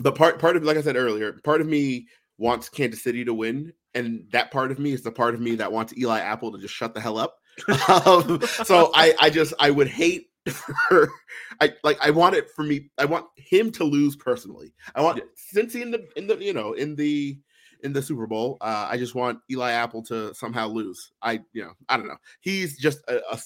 but 0.00 0.14
part 0.16 0.38
part 0.38 0.56
of 0.56 0.64
like 0.64 0.76
I 0.76 0.82
said 0.82 0.96
earlier, 0.96 1.32
part 1.44 1.60
of 1.60 1.66
me 1.66 2.08
wants 2.38 2.68
Kansas 2.68 3.02
City 3.02 3.24
to 3.24 3.32
win, 3.32 3.72
and 3.94 4.26
that 4.32 4.50
part 4.50 4.70
of 4.70 4.78
me 4.78 4.92
is 4.92 5.02
the 5.02 5.12
part 5.12 5.34
of 5.34 5.40
me 5.40 5.54
that 5.56 5.72
wants 5.72 5.96
Eli 5.96 6.20
Apple 6.20 6.52
to 6.52 6.58
just 6.58 6.74
shut 6.74 6.94
the 6.94 7.00
hell 7.00 7.18
up. 7.18 7.38
um, 7.88 8.40
so 8.64 8.90
I 8.94 9.14
I 9.20 9.30
just 9.30 9.54
I 9.60 9.70
would 9.70 9.88
hate 9.88 10.28
for 10.88 11.10
I 11.60 11.72
like 11.82 11.98
I 12.00 12.10
want 12.10 12.34
it 12.36 12.50
for 12.50 12.62
me. 12.62 12.90
I 12.98 13.04
want 13.04 13.26
him 13.36 13.70
to 13.72 13.84
lose 13.84 14.16
personally. 14.16 14.72
I 14.94 15.02
want 15.02 15.22
Cincy 15.54 15.80
in 15.82 15.90
the 15.90 16.06
in 16.16 16.26
the 16.26 16.36
you 16.36 16.52
know 16.52 16.72
in 16.74 16.94
the 16.96 17.38
in 17.82 17.92
the 17.92 18.02
Super 18.02 18.26
Bowl. 18.26 18.58
Uh, 18.60 18.86
I 18.90 18.96
just 18.96 19.14
want 19.14 19.38
Eli 19.50 19.72
Apple 19.72 20.02
to 20.04 20.34
somehow 20.34 20.68
lose. 20.68 21.12
I 21.22 21.40
you 21.52 21.62
know 21.62 21.72
I 21.88 21.96
don't 21.96 22.06
know. 22.08 22.16
He's 22.40 22.78
just 22.78 23.00
a 23.08 23.38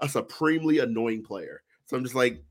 a 0.00 0.08
supremely 0.08 0.78
annoying 0.78 1.22
player. 1.22 1.62
So 1.86 1.96
I'm 1.96 2.02
just 2.04 2.14
like, 2.14 2.42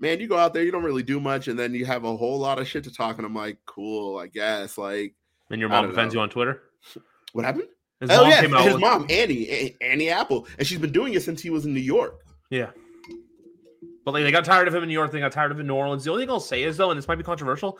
man, 0.00 0.20
you 0.20 0.26
go 0.28 0.36
out 0.36 0.52
there, 0.52 0.62
you 0.64 0.70
don't 0.70 0.84
really 0.84 1.02
do 1.02 1.18
much, 1.20 1.48
and 1.48 1.58
then 1.58 1.74
you 1.74 1.86
have 1.86 2.04
a 2.04 2.16
whole 2.16 2.38
lot 2.38 2.58
of 2.58 2.68
shit 2.68 2.84
to 2.84 2.92
talk, 2.92 3.16
and 3.18 3.26
I'm 3.26 3.34
like, 3.34 3.56
cool, 3.66 4.18
I 4.18 4.26
guess. 4.26 4.76
Like, 4.76 5.14
And 5.50 5.60
your 5.60 5.68
mom 5.70 5.88
defends 5.88 6.12
know. 6.14 6.20
you 6.20 6.22
on 6.24 6.28
Twitter. 6.30 6.62
what 7.32 7.44
happened? 7.44 7.68
His 8.00 8.10
oh 8.10 8.22
mom 8.22 8.30
yeah, 8.30 8.62
his 8.62 8.72
with- 8.74 8.80
mom, 8.80 9.06
Annie, 9.10 9.76
Annie 9.80 10.10
Apple, 10.10 10.46
and 10.58 10.66
she's 10.66 10.78
been 10.78 10.92
doing 10.92 11.14
it 11.14 11.22
since 11.22 11.40
he 11.40 11.50
was 11.50 11.64
in 11.66 11.72
New 11.74 11.80
York. 11.80 12.20
Yeah. 12.50 12.70
But 14.08 14.14
like 14.14 14.24
they 14.24 14.32
got 14.32 14.46
tired 14.46 14.66
of 14.68 14.74
him 14.74 14.82
in 14.82 14.88
New 14.88 14.94
York, 14.94 15.12
they 15.12 15.20
got 15.20 15.32
tired 15.32 15.50
of 15.50 15.58
him 15.58 15.60
in 15.60 15.66
New 15.66 15.74
Orleans. 15.74 16.02
The 16.02 16.10
only 16.10 16.22
thing 16.22 16.30
I'll 16.30 16.40
say 16.40 16.62
is 16.62 16.78
though, 16.78 16.90
and 16.90 16.96
this 16.96 17.06
might 17.06 17.16
be 17.16 17.22
controversial, 17.22 17.78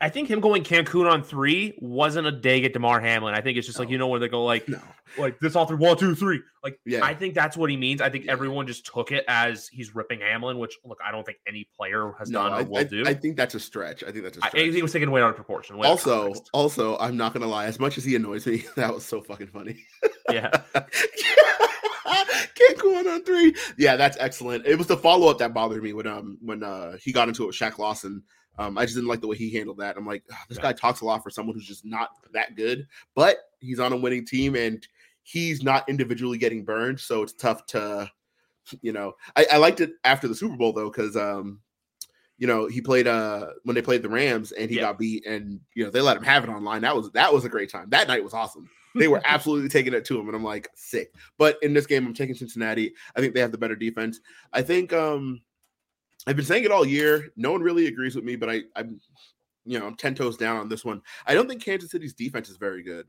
I 0.00 0.08
think 0.08 0.28
him 0.28 0.40
going 0.40 0.64
Cancun 0.64 1.08
on 1.08 1.22
three 1.22 1.78
wasn't 1.80 2.26
a 2.26 2.32
dig 2.32 2.64
at 2.64 2.72
Damar 2.72 2.98
Hamlin. 2.98 3.36
I 3.36 3.42
think 3.42 3.56
it's 3.56 3.68
just 3.68 3.78
like 3.78 3.88
you 3.88 3.96
know 3.96 4.08
where 4.08 4.18
they 4.18 4.26
go 4.26 4.44
like 4.44 4.68
No, 4.68 4.80
like 5.16 5.38
this 5.38 5.54
all 5.54 5.64
through 5.64 5.76
one, 5.76 5.96
two, 5.96 6.16
three. 6.16 6.40
Like 6.64 6.80
Yeah. 6.84 7.04
I 7.04 7.14
think 7.14 7.34
that's 7.34 7.56
what 7.56 7.70
he 7.70 7.76
means. 7.76 8.00
I 8.00 8.10
think 8.10 8.24
Yeah. 8.24 8.32
everyone 8.32 8.66
just 8.66 8.84
took 8.86 9.12
it 9.12 9.24
as 9.28 9.68
he's 9.68 9.94
ripping 9.94 10.18
Hamlin, 10.18 10.58
which 10.58 10.76
look, 10.84 10.98
I 11.06 11.12
don't 11.12 11.24
think 11.24 11.38
any 11.46 11.68
player 11.76 12.10
has 12.18 12.28
no, 12.28 12.42
done 12.42 12.52
or 12.54 12.56
I, 12.56 12.62
will 12.62 12.78
I, 12.78 12.82
do. 12.82 13.04
I 13.06 13.14
think 13.14 13.36
that's 13.36 13.54
a 13.54 13.60
stretch. 13.60 14.02
I 14.02 14.10
think 14.10 14.24
that's 14.24 14.38
a 14.38 14.40
stretch. 14.40 14.52
think 14.54 14.74
it 14.74 14.82
was 14.82 14.92
taken 14.92 15.12
way 15.12 15.22
out 15.22 15.30
of 15.30 15.36
proportion. 15.36 15.76
out 15.76 15.84
of 15.84 15.86
also, 15.86 16.34
also, 16.52 16.98
I'm 16.98 17.16
not 17.16 17.34
gonna 17.34 17.46
lie. 17.46 17.66
As 17.66 17.78
much 17.78 17.96
as 17.96 18.04
he 18.04 18.16
annoys 18.16 18.44
me, 18.48 18.64
that 18.74 18.92
was 18.92 19.04
so 19.04 19.20
fucking 19.20 19.46
funny. 19.46 19.84
yeah. 20.28 20.50
Can't 22.54 22.78
go 22.78 22.98
on 22.98 23.06
on 23.08 23.24
three. 23.24 23.54
Yeah, 23.78 23.96
that's 23.96 24.16
excellent. 24.20 24.66
It 24.66 24.76
was 24.76 24.86
the 24.86 24.96
follow 24.96 25.28
up 25.28 25.38
that 25.38 25.54
bothered 25.54 25.82
me 25.82 25.92
when 25.92 26.06
um 26.06 26.38
when 26.40 26.62
uh 26.62 26.96
he 27.02 27.12
got 27.12 27.28
into 27.28 27.44
it 27.44 27.46
with 27.46 27.56
Shaq 27.56 27.78
Lawson. 27.78 28.22
Um, 28.58 28.76
I 28.76 28.84
just 28.84 28.94
didn't 28.94 29.08
like 29.08 29.22
the 29.22 29.28
way 29.28 29.36
he 29.36 29.50
handled 29.54 29.78
that. 29.78 29.96
I'm 29.96 30.06
like, 30.06 30.24
"Ah, 30.30 30.44
this 30.48 30.58
guy 30.58 30.72
talks 30.74 31.00
a 31.00 31.06
lot 31.06 31.22
for 31.22 31.30
someone 31.30 31.54
who's 31.54 31.66
just 31.66 31.84
not 31.86 32.10
that 32.34 32.54
good, 32.54 32.86
but 33.14 33.38
he's 33.60 33.80
on 33.80 33.92
a 33.92 33.96
winning 33.96 34.26
team 34.26 34.54
and 34.56 34.86
he's 35.22 35.62
not 35.62 35.88
individually 35.88 36.36
getting 36.36 36.62
burned, 36.64 37.00
so 37.00 37.22
it's 37.22 37.32
tough 37.32 37.64
to, 37.66 38.10
you 38.82 38.92
know. 38.92 39.14
I, 39.36 39.46
I 39.52 39.56
liked 39.56 39.80
it 39.80 39.92
after 40.04 40.28
the 40.28 40.34
Super 40.34 40.56
Bowl 40.56 40.74
though, 40.74 40.90
because 40.90 41.16
um, 41.16 41.60
you 42.36 42.46
know, 42.46 42.66
he 42.66 42.82
played 42.82 43.06
uh 43.06 43.46
when 43.64 43.74
they 43.74 43.82
played 43.82 44.02
the 44.02 44.08
Rams 44.10 44.52
and 44.52 44.68
he 44.68 44.76
Yeah. 44.76 44.82
got 44.82 44.98
beat, 44.98 45.24
and 45.26 45.60
you 45.74 45.84
know 45.84 45.90
they 45.90 46.02
let 46.02 46.18
him 46.18 46.24
have 46.24 46.44
it 46.44 46.50
online. 46.50 46.82
That 46.82 46.94
was 46.94 47.10
that 47.12 47.32
was 47.32 47.46
a 47.46 47.48
great 47.48 47.70
time. 47.70 47.86
That 47.88 48.06
night 48.06 48.22
was 48.22 48.34
awesome. 48.34 48.68
They 48.94 49.08
were 49.08 49.22
absolutely 49.24 49.68
taking 49.68 49.94
it 49.94 50.04
to 50.06 50.18
him, 50.18 50.26
and 50.26 50.36
I'm 50.36 50.44
like 50.44 50.68
sick. 50.74 51.14
But 51.38 51.58
in 51.62 51.74
this 51.74 51.86
game, 51.86 52.06
I'm 52.06 52.14
taking 52.14 52.34
Cincinnati. 52.34 52.92
I 53.16 53.20
think 53.20 53.34
they 53.34 53.40
have 53.40 53.52
the 53.52 53.58
better 53.58 53.76
defense. 53.76 54.20
I 54.52 54.62
think 54.62 54.92
um 54.92 55.40
I've 56.26 56.36
been 56.36 56.44
saying 56.44 56.64
it 56.64 56.70
all 56.70 56.86
year. 56.86 57.32
No 57.36 57.52
one 57.52 57.62
really 57.62 57.86
agrees 57.86 58.14
with 58.14 58.24
me, 58.24 58.36
but 58.36 58.48
I 58.48 58.62
I'm 58.76 59.00
you 59.64 59.78
know 59.78 59.86
I'm 59.86 59.96
ten 59.96 60.14
toes 60.14 60.36
down 60.36 60.56
on 60.56 60.68
this 60.68 60.84
one. 60.84 61.02
I 61.26 61.34
don't 61.34 61.48
think 61.48 61.62
Kansas 61.62 61.90
City's 61.90 62.14
defense 62.14 62.48
is 62.48 62.56
very 62.56 62.82
good. 62.82 63.06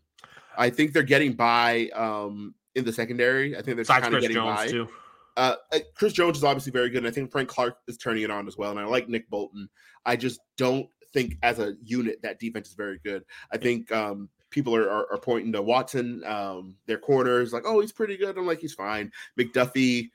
I 0.57 0.69
think 0.69 0.93
they're 0.93 1.03
getting 1.03 1.33
by 1.33 1.89
um 1.95 2.55
in 2.75 2.85
the 2.85 2.93
secondary. 2.93 3.57
I 3.57 3.61
think 3.61 3.77
they're 3.77 3.85
kind 3.85 4.13
of 4.13 4.21
getting 4.21 4.35
Jones 4.35 4.57
by. 4.57 4.67
too. 4.67 4.87
Uh, 5.35 5.55
uh, 5.71 5.79
Chris 5.95 6.13
Jones 6.13 6.37
is 6.37 6.43
obviously 6.43 6.71
very 6.71 6.89
good, 6.89 6.99
and 6.99 7.07
I 7.07 7.11
think 7.11 7.31
Frank 7.31 7.49
Clark 7.49 7.77
is 7.87 7.97
turning 7.97 8.23
it 8.23 8.29
on 8.29 8.47
as 8.47 8.55
well. 8.55 8.69
And 8.69 8.79
I 8.79 8.85
like 8.85 9.09
Nick 9.09 9.29
Bolton. 9.29 9.67
I 10.05 10.15
just 10.15 10.39
don't 10.57 10.87
think 11.13 11.37
as 11.43 11.59
a 11.59 11.73
unit 11.83 12.19
that 12.23 12.39
defense 12.39 12.69
is 12.69 12.75
very 12.75 12.99
good. 13.03 13.23
I 13.51 13.57
think 13.57 13.91
um, 13.91 14.29
people 14.53 14.73
are, 14.75 14.89
are, 14.89 15.11
are 15.11 15.17
pointing 15.19 15.51
to 15.51 15.61
Watson, 15.61 16.23
um, 16.25 16.77
their 16.85 16.97
corners, 16.99 17.51
like, 17.51 17.63
oh, 17.65 17.81
he's 17.81 17.91
pretty 17.91 18.15
good. 18.15 18.37
I'm 18.37 18.47
like, 18.47 18.59
he's 18.59 18.73
fine. 18.73 19.11
McDuffie 19.37 20.09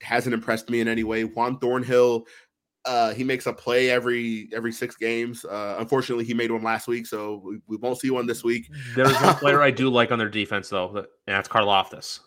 hasn't 0.00 0.34
impressed 0.34 0.68
me 0.70 0.80
in 0.80 0.88
any 0.88 1.04
way. 1.04 1.22
Juan 1.24 1.58
Thornhill, 1.58 2.26
uh, 2.84 3.12
he 3.14 3.22
makes 3.22 3.46
a 3.46 3.52
play 3.52 3.90
every 3.90 4.48
every 4.52 4.72
six 4.72 4.96
games. 4.96 5.44
Uh, 5.44 5.76
unfortunately, 5.78 6.24
he 6.24 6.34
made 6.34 6.50
one 6.50 6.62
last 6.64 6.88
week, 6.88 7.06
so 7.06 7.40
we, 7.44 7.58
we 7.68 7.76
won't 7.76 8.00
see 8.00 8.10
one 8.10 8.26
this 8.26 8.42
week. 8.42 8.68
There's 8.96 9.14
one 9.20 9.36
player 9.36 9.62
I 9.62 9.70
do 9.70 9.88
like 9.90 10.10
on 10.10 10.18
their 10.18 10.28
defense 10.30 10.68
though, 10.70 10.88
that, 10.94 11.06
and 11.28 11.36
that's 11.36 11.48
Karlaftis. 11.48 12.18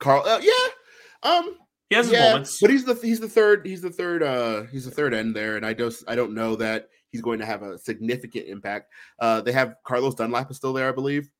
Carl, 0.00 0.22
uh, 0.26 0.40
yeah, 0.42 1.30
um, 1.30 1.56
He 1.88 1.96
has 1.96 2.06
his 2.06 2.12
yeah, 2.12 2.28
moments. 2.32 2.58
but 2.60 2.68
he's 2.70 2.84
the 2.84 2.94
he's 2.96 3.20
the 3.20 3.28
third 3.28 3.64
he's 3.66 3.80
the 3.80 3.90
third 3.90 4.22
uh 4.22 4.64
he's 4.64 4.84
the 4.84 4.90
third 4.90 5.14
end 5.14 5.34
there, 5.34 5.56
and 5.56 5.64
I 5.64 5.72
just 5.72 6.04
I 6.06 6.14
don't 6.16 6.34
know 6.34 6.56
that 6.56 6.88
he's 7.14 7.22
going 7.22 7.38
to 7.38 7.46
have 7.46 7.62
a 7.62 7.78
significant 7.78 8.48
impact. 8.48 8.90
Uh, 9.20 9.40
they 9.40 9.52
have 9.52 9.76
Carlos 9.86 10.16
Dunlap 10.16 10.50
is 10.50 10.56
still 10.56 10.72
there, 10.72 10.88
I 10.88 10.92
believe. 10.92 11.30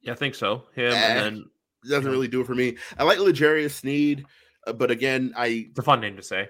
yeah, 0.00 0.12
I 0.12 0.14
think 0.14 0.36
so. 0.36 0.62
Him 0.76 0.92
Eh. 0.92 0.96
and 0.96 1.18
then 1.36 1.44
Doesn't 1.90 2.08
really 2.10 2.28
do 2.28 2.40
it 2.40 2.46
for 2.46 2.54
me. 2.54 2.76
I 2.96 3.02
like 3.02 3.18
L'Jarius 3.18 3.72
Sneed, 3.72 4.24
uh, 4.68 4.72
but 4.72 4.92
again, 4.92 5.32
I 5.36 5.66
it's 5.70 5.78
a 5.80 5.82
fun 5.82 6.00
name 6.00 6.14
to 6.16 6.22
say. 6.22 6.48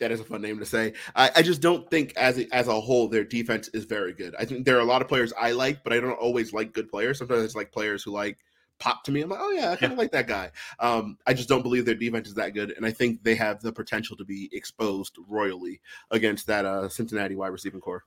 that 0.00 0.10
is 0.10 0.20
a 0.20 0.24
fun 0.24 0.40
name 0.40 0.58
to 0.58 0.64
say. 0.66 0.94
I, 1.14 1.30
I 1.36 1.42
just 1.42 1.60
don't 1.60 1.88
think 1.90 2.14
as 2.16 2.38
a, 2.38 2.46
as 2.54 2.66
a 2.68 2.80
whole 2.80 3.08
their 3.08 3.24
defense 3.24 3.68
is 3.74 3.84
very 3.84 4.14
good. 4.14 4.34
I 4.38 4.46
think 4.46 4.64
there 4.64 4.76
are 4.78 4.80
a 4.80 4.84
lot 4.84 5.02
of 5.02 5.08
players 5.08 5.32
I 5.38 5.52
like, 5.52 5.84
but 5.84 5.92
I 5.92 6.00
don't 6.00 6.12
always 6.18 6.52
like 6.54 6.72
good 6.72 6.88
players. 6.90 7.18
Sometimes 7.18 7.42
it's 7.44 7.54
like 7.54 7.70
players 7.72 8.02
who 8.02 8.12
like 8.12 8.38
pop 8.78 9.04
to 9.04 9.12
me. 9.12 9.22
I'm 9.22 9.30
like, 9.30 9.40
oh 9.42 9.50
yeah, 9.50 9.70
I 9.70 9.76
kind 9.76 9.92
of 9.92 9.98
like 9.98 10.12
that 10.12 10.26
guy. 10.26 10.50
Um, 10.80 11.18
I 11.26 11.34
just 11.34 11.48
don't 11.48 11.62
believe 11.62 11.84
their 11.84 11.94
defense 11.94 12.28
is 12.28 12.34
that 12.34 12.54
good, 12.54 12.74
and 12.76 12.84
I 12.84 12.90
think 12.90 13.22
they 13.22 13.34
have 13.34 13.60
the 13.60 13.72
potential 13.72 14.16
to 14.16 14.24
be 14.24 14.48
exposed 14.52 15.16
royally 15.28 15.80
against 16.10 16.46
that 16.46 16.64
uh, 16.64 16.88
Cincinnati 16.88 17.36
wide 17.36 17.48
receiving 17.48 17.80
corps. 17.80 18.04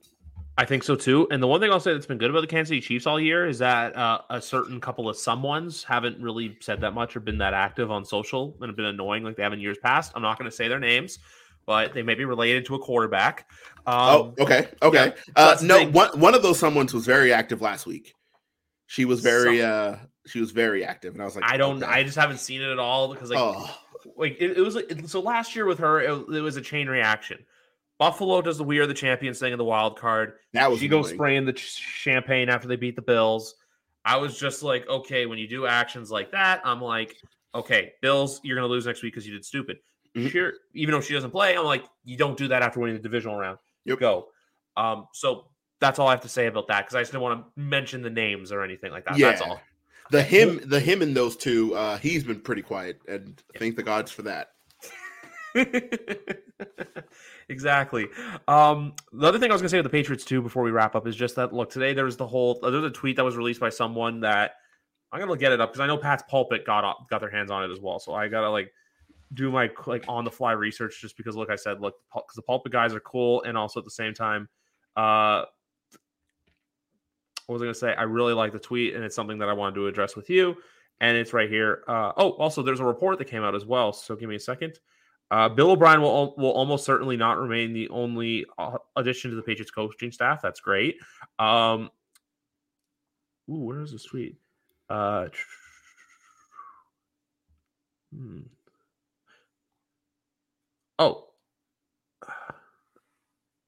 I 0.60 0.66
think 0.66 0.84
so 0.84 0.98
too. 0.98 1.26
And 1.32 1.42
the 1.42 1.48
one 1.48 1.62
thing 1.62 1.72
I'll 1.72 1.80
say 1.80 1.94
that's 1.94 2.06
been 2.06 2.18
good 2.18 2.32
about 2.32 2.42
the 2.42 2.48
Kansas 2.48 2.68
City 2.68 2.82
Chiefs 2.82 3.08
all 3.08 3.18
year 3.18 3.48
is 3.48 3.60
that 3.60 3.96
uh, 3.96 4.20
a 4.30 4.42
certain 4.42 4.82
couple 4.82 5.08
of 5.08 5.16
someones 5.16 5.86
haven't 5.86 6.22
really 6.22 6.58
said 6.60 6.82
that 6.82 6.92
much 6.92 7.16
or 7.16 7.22
been 7.22 7.38
that 7.38 7.54
active 7.54 7.90
on 7.90 8.04
social 8.04 8.58
and 8.60 8.68
have 8.68 8.76
been 8.76 8.88
annoying 8.88 9.24
like 9.24 9.38
they 9.38 9.44
have 9.44 9.54
in 9.54 9.62
years 9.62 9.78
past. 9.78 10.12
I'm 10.16 10.22
not 10.22 10.38
going 10.38 10.52
to 10.52 10.56
say 10.56 10.68
their 10.68 10.80
names, 10.80 11.20
but 11.66 11.94
they 11.94 12.04
may 12.04 12.14
be 12.14 12.26
related 12.26 12.66
to 12.66 12.76
a 12.76 12.80
quarterback. 12.80 13.50
Um, 13.88 13.96
oh, 13.96 14.36
okay, 14.38 14.68
okay. 14.82 15.14
yeah, 15.16 15.34
uh, 15.38 15.58
no, 15.64 15.86
one 15.92 16.20
one 16.20 16.36
of 16.36 16.44
those 16.44 16.60
someone's 16.60 16.94
was 16.94 17.06
very 17.06 17.32
active 17.32 17.62
last 17.62 17.86
week. 17.86 18.14
She 18.88 19.06
was 19.06 19.22
very 19.22 19.62
uh 19.62 19.96
she 20.26 20.40
was 20.40 20.52
very 20.52 20.84
active, 20.86 21.14
and 21.14 21.22
I 21.22 21.26
was 21.26 21.36
like, 21.36 21.46
I 21.46 21.58
don't. 21.58 21.84
okay. 21.84 21.92
I 21.92 22.04
just 22.04 22.18
haven't 22.18 22.40
seen 22.40 22.62
it 22.62 22.70
at 22.72 22.80
all 22.80 23.14
because 23.14 23.30
like 23.30 23.40
oh 23.40 23.70
like 24.16 24.38
it, 24.40 24.58
it 24.58 24.62
was 24.62 24.76
like 24.76 24.92
so 25.08 25.20
last 25.20 25.56
year 25.56 25.66
with 25.66 25.80
her 25.80 26.00
it, 26.02 26.12
it 26.36 26.42
was 26.42 26.58
a 26.58 26.62
chain 26.62 26.88
reaction. 26.88 27.40
Buffalo 27.98 28.42
does 28.42 28.58
the 28.58 28.64
"We 28.64 28.80
Are 28.80 28.88
the 28.88 28.94
Champions" 28.94 29.40
thing 29.40 29.52
in 29.52 29.58
the 29.58 29.66
wild 29.66 30.00
card. 30.00 30.34
that 30.54 30.70
was 30.70 30.80
she 30.80 30.88
goes 30.88 31.10
spraying 31.10 31.46
the 31.46 31.56
champagne 31.58 32.50
after 32.50 32.68
they 32.68 32.78
beat 32.78 32.96
the 32.96 33.02
Bills. 33.02 33.56
I 34.06 34.18
was 34.18 34.40
just 34.40 34.64
like, 34.64 34.88
okay, 34.88 35.26
when 35.26 35.38
you 35.38 35.48
do 35.48 35.66
actions 35.66 36.10
like 36.10 36.32
that, 36.32 36.62
I'm 36.64 36.82
like, 36.82 37.18
okay, 37.54 37.94
Bills, 38.02 38.40
you're 38.44 38.56
gonna 38.56 38.68
lose 38.68 38.86
next 38.86 39.04
week 39.04 39.14
because 39.14 39.28
you 39.28 39.34
did 39.34 39.44
stupid. 39.44 39.80
Mhm. 40.16 40.32
Cheer, 40.32 40.54
even 40.74 40.94
though 40.94 41.02
she 41.02 41.14
doesn't 41.14 41.32
play, 41.32 41.58
I'm 41.58 41.66
like, 41.66 41.84
you 42.06 42.18
don't 42.18 42.38
do 42.38 42.48
that 42.48 42.62
after 42.62 42.80
winning 42.80 42.96
the 42.96 43.04
divisional 43.04 43.38
round. 43.38 43.60
Yep. 43.86 44.00
Go. 44.00 44.28
Um, 44.78 45.08
so 45.14 45.48
that's 45.82 46.00
all 46.00 46.08
I 46.08 46.12
have 46.12 46.22
to 46.22 46.30
say 46.30 46.48
about 46.48 46.68
that 46.70 46.86
because 46.86 46.96
I 46.96 47.02
just 47.02 47.12
didn't 47.12 47.24
want 47.24 47.44
to 47.44 47.62
mention 47.62 48.02
the 48.02 48.10
names 48.10 48.52
or 48.52 48.64
anything 48.64 48.92
like 48.92 49.06
that. 49.06 49.18
That's 49.18 49.42
all. 49.42 49.62
The 50.12 50.24
him, 50.24 50.62
the 50.66 50.80
him 50.80 51.02
in 51.02 51.14
those 51.14 51.36
two, 51.36 51.76
uh, 51.76 51.98
he's 51.98 52.24
been 52.24 52.42
pretty 52.42 52.62
quiet, 52.62 53.00
and 53.08 53.42
thank 53.58 53.76
the 53.76 53.84
gods 53.84 54.12
for 54.12 54.24
that. 54.24 54.50
exactly. 57.50 58.08
Um, 58.48 58.94
the 59.12 59.28
other 59.28 59.40
thing 59.40 59.52
I 59.52 59.54
was 59.54 59.62
gonna 59.62 59.70
say 59.70 59.78
with 59.78 59.86
the 59.86 59.90
Patriots 59.90 60.26
too, 60.26 60.42
before 60.42 60.64
we 60.64 60.72
wrap 60.72 60.96
up, 60.96 61.08
is 61.08 61.16
just 61.16 61.36
that 61.36 61.54
look 61.54 61.70
today 61.70 61.94
there 61.94 62.06
was 62.06 62.18
the 62.18 62.28
whole 62.28 62.60
there's 62.62 62.84
a 62.84 62.90
tweet 62.90 63.16
that 63.18 63.26
was 63.26 63.36
released 63.36 63.60
by 63.60 63.70
someone 63.70 64.22
that 64.22 64.54
I'm 65.12 65.20
gonna 65.20 65.38
get 65.38 65.52
it 65.52 65.62
up 65.62 65.72
because 65.72 65.82
I 65.82 65.88
know 65.88 65.98
Pat's 65.98 66.24
pulpit 66.30 66.66
got 66.66 66.84
up, 66.84 67.08
got 67.10 67.22
their 67.22 67.30
hands 67.30 67.52
on 67.52 67.64
it 67.64 67.72
as 67.72 67.80
well. 67.80 68.00
So 68.00 68.14
I 68.14 68.28
gotta 68.28 68.50
like 68.50 68.72
do 69.34 69.52
my 69.52 69.70
like 69.86 70.06
on 70.08 70.24
the 70.24 70.32
fly 70.32 70.52
research 70.54 71.02
just 71.02 71.18
because 71.18 71.36
like 71.36 71.50
I 71.50 71.56
said, 71.56 71.82
look, 71.82 71.96
because 72.14 72.36
the 72.36 72.42
pulpit 72.42 72.72
guys 72.72 72.94
are 72.94 73.00
cool, 73.00 73.44
and 73.44 73.58
also 73.58 73.80
at 73.80 73.86
the 73.86 73.92
same 73.92 74.14
time, 74.14 74.48
uh, 74.96 75.46
what 77.50 77.56
was 77.56 77.64
I 77.64 77.66
gonna 77.66 77.74
say? 77.74 77.96
I 77.96 78.04
really 78.04 78.34
like 78.34 78.52
the 78.52 78.60
tweet, 78.60 78.94
and 78.94 79.04
it's 79.04 79.16
something 79.16 79.40
that 79.40 79.50
I 79.50 79.54
wanted 79.54 79.74
to 79.76 79.88
address 79.88 80.16
with 80.16 80.30
you. 80.30 80.56
And 81.02 81.18
it's 81.18 81.34
right 81.34 81.50
here. 81.50 81.84
Uh, 81.88 82.12
oh, 82.16 82.32
also, 82.34 82.62
there's 82.62 82.80
a 82.80 82.86
report 82.86 83.18
that 83.18 83.26
came 83.26 83.42
out 83.42 83.56
as 83.56 83.66
well. 83.66 83.92
So 83.92 84.16
give 84.16 84.30
me 84.30 84.36
a 84.36 84.40
second. 84.40 84.80
Uh, 85.32 85.50
Bill 85.50 85.72
O'Brien 85.72 86.00
will 86.00 86.36
will 86.38 86.52
almost 86.52 86.86
certainly 86.86 87.18
not 87.18 87.40
remain 87.40 87.74
the 87.74 87.90
only 87.90 88.46
uh, 88.60 88.78
addition 88.98 89.32
to 89.32 89.36
the 89.36 89.42
Patriots 89.42 89.72
coaching 89.72 90.12
staff. 90.12 90.44
That's 90.44 90.60
great. 90.60 90.98
Um, 91.40 91.90
ooh, 93.50 93.66
where 93.66 93.82
is 93.82 93.94
this 93.94 94.04
tweet? 94.04 94.36
Uh, 94.88 95.30
hmm. 98.16 98.42
Oh. 101.00 101.26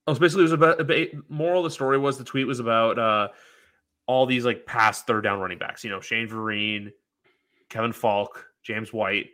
Oh, 0.08 0.14
so 0.14 0.20
basically, 0.20 0.42
it 0.42 0.44
was 0.44 0.52
about, 0.52 0.82
about 0.82 1.08
moral 1.30 1.66
of 1.66 1.72
the 1.72 1.74
story 1.74 1.98
was 1.98 2.18
the 2.18 2.24
tweet 2.24 2.46
was 2.48 2.60
about 2.60 3.00
uh, 3.00 3.28
all 4.12 4.26
these 4.26 4.44
like 4.46 4.66
past 4.66 5.08
third 5.08 5.24
down 5.24 5.40
running 5.40 5.58
backs. 5.58 5.84
You 5.86 5.90
know, 5.90 6.02
Shane 6.02 6.28
Vereen, 6.28 6.92
Kevin 7.70 7.94
Faulk, 7.94 8.46
James 8.62 8.92
White, 8.92 9.28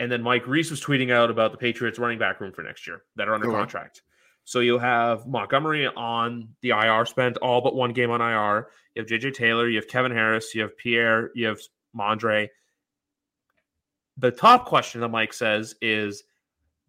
and 0.00 0.10
then 0.10 0.22
Mike 0.22 0.46
Reiss 0.46 0.70
was 0.70 0.80
tweeting 0.80 1.12
out 1.12 1.30
about 1.30 1.52
the 1.52 1.58
Patriots 1.58 1.98
running 1.98 2.18
back 2.18 2.40
room 2.40 2.50
for 2.52 2.62
next 2.62 2.86
year 2.86 3.02
that 3.16 3.28
are 3.28 3.34
under 3.34 3.48
Okay. 3.48 3.56
contract. 3.56 4.02
So 4.44 4.60
you'll 4.60 4.78
have 4.78 5.26
Montgomery 5.26 5.86
on 5.86 6.48
the 6.62 6.70
IR, 6.70 7.04
spent 7.06 7.36
all 7.38 7.60
but 7.60 7.74
one 7.74 7.92
game 7.92 8.10
on 8.10 8.20
IR. 8.20 8.68
You 8.94 9.02
have 9.02 9.08
JJ 9.08 9.34
Taylor, 9.34 9.68
you 9.68 9.76
have 9.76 9.88
Kevin 9.88 10.12
Harris, 10.12 10.54
you 10.54 10.62
have 10.62 10.76
Pierre, 10.76 11.30
you 11.34 11.46
have 11.46 11.60
Mondre. 11.96 12.48
The 14.16 14.30
top 14.30 14.66
question 14.66 15.00
that 15.02 15.08
Mike 15.08 15.32
says 15.32 15.74
is 15.82 16.24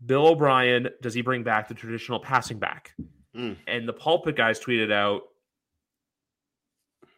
Bill 0.06 0.28
O'Brien, 0.28 0.90
does 1.02 1.14
he 1.14 1.22
bring 1.22 1.44
back 1.44 1.68
the 1.68 1.74
traditional 1.74 2.20
passing 2.20 2.60
back? 2.60 2.94
Mm. 3.36 3.58
And 3.68 3.88
the 3.88 3.94
pulpit 3.94 4.36
guys 4.36 4.60
tweeted 4.60 4.92
out 4.92 5.24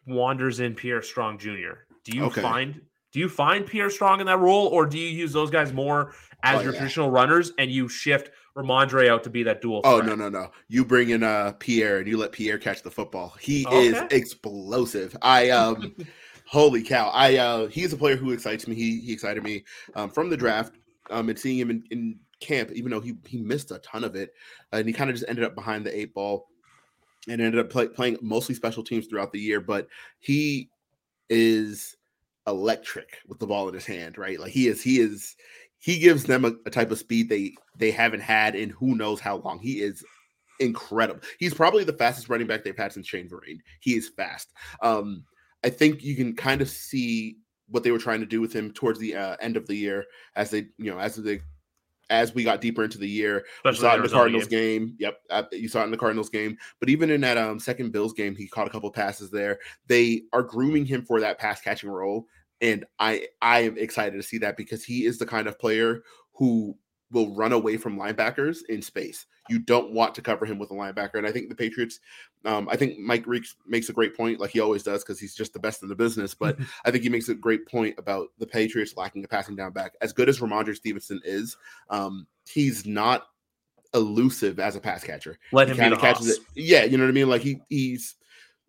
wanders 0.07 0.59
in 0.59 0.73
Pierre 0.73 1.01
Strong 1.01 1.39
Jr. 1.39 1.83
Do 2.03 2.15
you 2.15 2.25
Okay. 2.25 2.41
find 2.41 2.81
do 3.13 3.19
you 3.19 3.29
find 3.29 3.65
Pierre 3.65 3.89
Strong 3.89 4.19
in 4.19 4.25
that 4.27 4.39
role, 4.39 4.67
or 4.67 4.85
do 4.85 4.97
you 4.99 5.07
use 5.07 5.31
those 5.33 5.49
guys 5.49 5.71
more 5.73 6.13
as 6.43 6.59
Oh, 6.59 6.63
your 6.63 6.73
yeah. 6.73 6.79
traditional 6.79 7.09
runners 7.09 7.51
and 7.57 7.71
you 7.71 7.87
shift 7.87 8.31
Rhamondre 8.55 9.07
out 9.09 9.23
to 9.23 9.29
be 9.29 9.43
that 9.43 9.61
dual? 9.61 9.81
Oh 9.83 9.97
threat? 9.97 10.09
no 10.09 10.15
no 10.15 10.29
no! 10.29 10.51
You 10.67 10.83
bring 10.85 11.09
in 11.09 11.23
uh 11.23 11.53
Pierre 11.59 11.99
and 11.99 12.07
you 12.07 12.17
let 12.17 12.31
Pierre 12.31 12.57
catch 12.57 12.83
the 12.83 12.91
football. 12.91 13.33
He 13.39 13.65
is 13.71 13.99
explosive. 14.11 15.15
I 15.21 15.49
um, 15.51 15.95
holy 16.45 16.83
cow! 16.83 17.09
I 17.13 17.37
uh, 17.37 17.67
he's 17.67 17.93
a 17.93 17.97
player 17.97 18.15
who 18.17 18.31
excites 18.31 18.67
me. 18.67 18.75
He 18.75 18.99
he 19.01 19.13
excited 19.13 19.43
me 19.43 19.63
um, 19.95 20.09
from 20.09 20.29
the 20.29 20.37
draft. 20.37 20.75
Um, 21.09 21.29
and 21.29 21.39
seeing 21.39 21.57
him 21.57 21.69
in, 21.71 21.83
in 21.89 22.19
camp, 22.41 22.71
even 22.73 22.91
though 22.91 22.99
he 22.99 23.15
he 23.25 23.37
missed 23.41 23.71
a 23.71 23.79
ton 23.79 24.03
of 24.03 24.15
it, 24.15 24.33
and 24.73 24.85
he 24.85 24.93
kind 24.93 25.09
of 25.09 25.15
just 25.15 25.27
ended 25.29 25.45
up 25.45 25.55
behind 25.55 25.85
the 25.85 25.97
eight 25.97 26.13
ball, 26.13 26.49
and 27.27 27.41
ended 27.41 27.59
up 27.59 27.69
play, 27.69 27.87
playing 27.87 28.17
mostly 28.21 28.55
special 28.55 28.83
teams 28.83 29.07
throughout 29.07 29.31
the 29.31 29.39
year. 29.39 29.59
But 29.59 29.87
he 30.19 30.69
is 31.29 31.95
electric 32.47 33.17
with 33.27 33.39
the 33.39 33.47
ball 33.47 33.67
in 33.67 33.73
his 33.73 33.85
hand, 33.85 34.17
right? 34.17 34.39
Like 34.39 34.51
he 34.51 34.67
is 34.67 34.81
he 34.81 34.99
is 34.99 35.35
he 35.79 35.99
gives 35.99 36.23
them 36.23 36.45
a, 36.45 36.53
a 36.65 36.69
type 36.69 36.91
of 36.91 36.99
speed 36.99 37.29
they 37.29 37.53
they 37.77 37.91
haven't 37.91 38.21
had 38.21 38.55
in 38.55 38.69
who 38.69 38.95
knows 38.95 39.19
how 39.19 39.37
long. 39.37 39.59
He 39.59 39.81
is 39.81 40.03
incredible. 40.59 41.21
He's 41.39 41.53
probably 41.53 41.83
the 41.83 41.93
fastest 41.93 42.29
running 42.29 42.47
back 42.47 42.63
they've 42.63 42.77
had 42.77 42.93
since 42.93 43.07
Shane 43.07 43.29
Vereen. 43.29 43.59
He 43.81 43.95
is 43.95 44.09
fast. 44.09 44.53
Um, 44.81 45.23
I 45.63 45.69
think 45.69 46.03
you 46.03 46.15
can 46.15 46.35
kind 46.35 46.61
of 46.61 46.69
see 46.69 47.37
what 47.69 47.83
they 47.83 47.91
were 47.91 47.99
trying 47.99 48.21
to 48.21 48.25
do 48.25 48.41
with 48.41 48.53
him 48.53 48.71
towards 48.71 48.99
the 48.99 49.15
uh, 49.15 49.35
end 49.41 49.57
of 49.57 49.67
the 49.67 49.75
year 49.75 50.05
as 50.35 50.49
they, 50.49 50.67
you 50.77 50.91
know, 50.91 50.99
as 50.99 51.15
they 51.17 51.41
as 52.09 52.33
we 52.33 52.43
got 52.43 52.61
deeper 52.61 52.83
into 52.83 52.97
the 52.97 53.07
year. 53.07 53.45
You 53.65 53.73
saw 53.73 53.93
it 53.93 53.97
in 53.97 54.03
the 54.03 54.09
Cardinals 54.09 54.47
game. 54.47 54.87
game. 54.87 54.95
Yep, 54.99 55.17
uh, 55.29 55.43
you 55.51 55.67
saw 55.67 55.81
it 55.81 55.85
in 55.85 55.91
the 55.91 55.97
Cardinals 55.97 56.29
game. 56.29 56.57
But 56.79 56.89
even 56.89 57.09
in 57.09 57.21
that 57.21 57.37
um, 57.37 57.59
second 57.59 57.91
Bills 57.91 58.13
game, 58.13 58.35
he 58.35 58.47
caught 58.47 58.67
a 58.67 58.69
couple 58.69 58.91
passes 58.91 59.31
there. 59.31 59.59
They 59.87 60.23
are 60.33 60.43
grooming 60.43 60.85
him 60.85 61.03
for 61.03 61.19
that 61.19 61.39
pass 61.39 61.61
catching 61.61 61.89
role, 61.89 62.27
and 62.61 62.85
I 62.99 63.27
I 63.41 63.61
am 63.61 63.77
excited 63.77 64.15
to 64.15 64.23
see 64.23 64.37
that 64.39 64.57
because 64.57 64.83
he 64.83 65.05
is 65.05 65.17
the 65.17 65.25
kind 65.25 65.47
of 65.47 65.59
player 65.59 66.03
who 66.33 66.77
will 67.11 67.35
run 67.35 67.53
away 67.53 67.77
from 67.77 67.97
linebackers 67.97 68.59
in 68.69 68.81
space. 68.81 69.25
You 69.49 69.59
don't 69.59 69.91
want 69.91 70.15
to 70.15 70.21
cover 70.21 70.45
him 70.45 70.59
with 70.59 70.71
a 70.71 70.73
linebacker, 70.73 71.15
and 71.15 71.27
I 71.27 71.31
think 71.31 71.49
the 71.49 71.55
Patriots. 71.55 71.99
Um, 72.45 72.69
I 72.69 72.75
think 72.75 72.99
Mike 72.99 73.25
Reiss 73.25 73.55
makes 73.65 73.89
a 73.89 73.93
great 73.93 74.15
point, 74.15 74.39
like 74.39 74.51
he 74.51 74.59
always 74.59 74.83
does, 74.83 75.03
because 75.03 75.19
he's 75.19 75.35
just 75.35 75.53
the 75.53 75.59
best 75.59 75.83
in 75.83 75.89
the 75.89 75.95
business. 75.95 76.33
But 76.33 76.57
I 76.85 76.91
think 76.91 77.03
he 77.03 77.09
makes 77.09 77.29
a 77.29 77.35
great 77.35 77.67
point 77.67 77.95
about 77.97 78.29
the 78.37 78.47
Patriots 78.47 78.95
lacking 78.95 79.23
a 79.23 79.27
passing 79.27 79.55
down 79.55 79.73
back. 79.73 79.93
As 80.01 80.13
good 80.13 80.29
as 80.29 80.39
Rhamondre 80.39 80.75
Stevenson 80.75 81.21
is, 81.23 81.57
um, 81.89 82.27
he's 82.47 82.85
not 82.85 83.27
elusive 83.93 84.59
as 84.59 84.75
a 84.75 84.79
pass 84.79 85.03
catcher. 85.03 85.37
Let 85.51 85.69
him 85.69 85.75
be 85.75 85.81
kind 85.81 85.91
the 85.91 85.95
of 85.95 86.01
catches 86.01 86.29
it. 86.29 86.39
Yeah, 86.55 86.83
you 86.83 86.97
know 86.97 87.03
what 87.03 87.09
I 87.09 87.13
mean. 87.13 87.29
Like 87.29 87.41
he 87.41 87.61
he's 87.69 88.15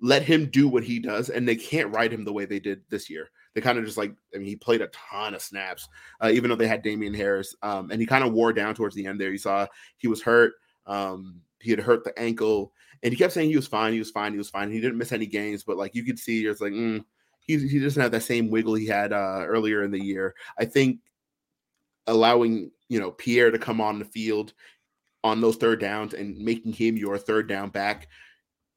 let 0.00 0.22
him 0.22 0.46
do 0.46 0.68
what 0.68 0.84
he 0.84 0.98
does, 0.98 1.28
and 1.30 1.46
they 1.46 1.56
can't 1.56 1.92
ride 1.92 2.12
him 2.12 2.24
the 2.24 2.32
way 2.32 2.44
they 2.44 2.60
did 2.60 2.82
this 2.88 3.10
year. 3.10 3.30
They 3.54 3.60
kind 3.60 3.78
of 3.78 3.84
just 3.84 3.98
like 3.98 4.12
I 4.34 4.38
mean, 4.38 4.46
he 4.46 4.56
played 4.56 4.80
a 4.80 4.88
ton 4.88 5.34
of 5.34 5.42
snaps, 5.42 5.88
uh, 6.22 6.30
even 6.32 6.50
though 6.50 6.56
they 6.56 6.68
had 6.68 6.82
Damien 6.82 7.14
Harris, 7.14 7.54
um, 7.62 7.90
and 7.90 8.00
he 8.00 8.06
kind 8.06 8.24
of 8.24 8.32
wore 8.32 8.52
down 8.52 8.74
towards 8.74 8.94
the 8.94 9.06
end. 9.06 9.20
There, 9.20 9.30
you 9.30 9.38
saw 9.38 9.66
he 9.96 10.08
was 10.08 10.22
hurt. 10.22 10.54
Um, 10.88 11.42
he 11.60 11.70
had 11.70 11.80
hurt 11.80 12.02
the 12.02 12.18
ankle, 12.18 12.72
and 13.02 13.12
he 13.12 13.18
kept 13.18 13.32
saying 13.32 13.50
he 13.50 13.56
was 13.56 13.68
fine, 13.68 13.92
he 13.92 13.98
was 13.98 14.10
fine, 14.10 14.32
he 14.32 14.38
was 14.38 14.50
fine. 14.50 14.72
He 14.72 14.80
didn't 14.80 14.98
miss 14.98 15.12
any 15.12 15.26
games, 15.26 15.62
but 15.62 15.76
like 15.76 15.94
you 15.94 16.04
could 16.04 16.18
see, 16.18 16.44
it's 16.46 16.60
like 16.60 16.72
mm, 16.72 17.04
he 17.40 17.68
he 17.68 17.78
doesn't 17.78 18.00
have 18.00 18.12
that 18.12 18.22
same 18.22 18.50
wiggle 18.50 18.74
he 18.74 18.86
had 18.86 19.12
uh, 19.12 19.42
earlier 19.44 19.82
in 19.84 19.90
the 19.90 20.02
year. 20.02 20.34
I 20.58 20.64
think 20.64 21.00
allowing 22.06 22.70
you 22.88 22.98
know 22.98 23.10
Pierre 23.10 23.50
to 23.50 23.58
come 23.58 23.80
on 23.80 23.98
the 23.98 24.04
field 24.04 24.54
on 25.24 25.40
those 25.40 25.56
third 25.56 25.80
downs 25.80 26.14
and 26.14 26.38
making 26.38 26.72
him 26.72 26.96
your 26.96 27.18
third 27.18 27.48
down 27.48 27.70
back 27.70 28.08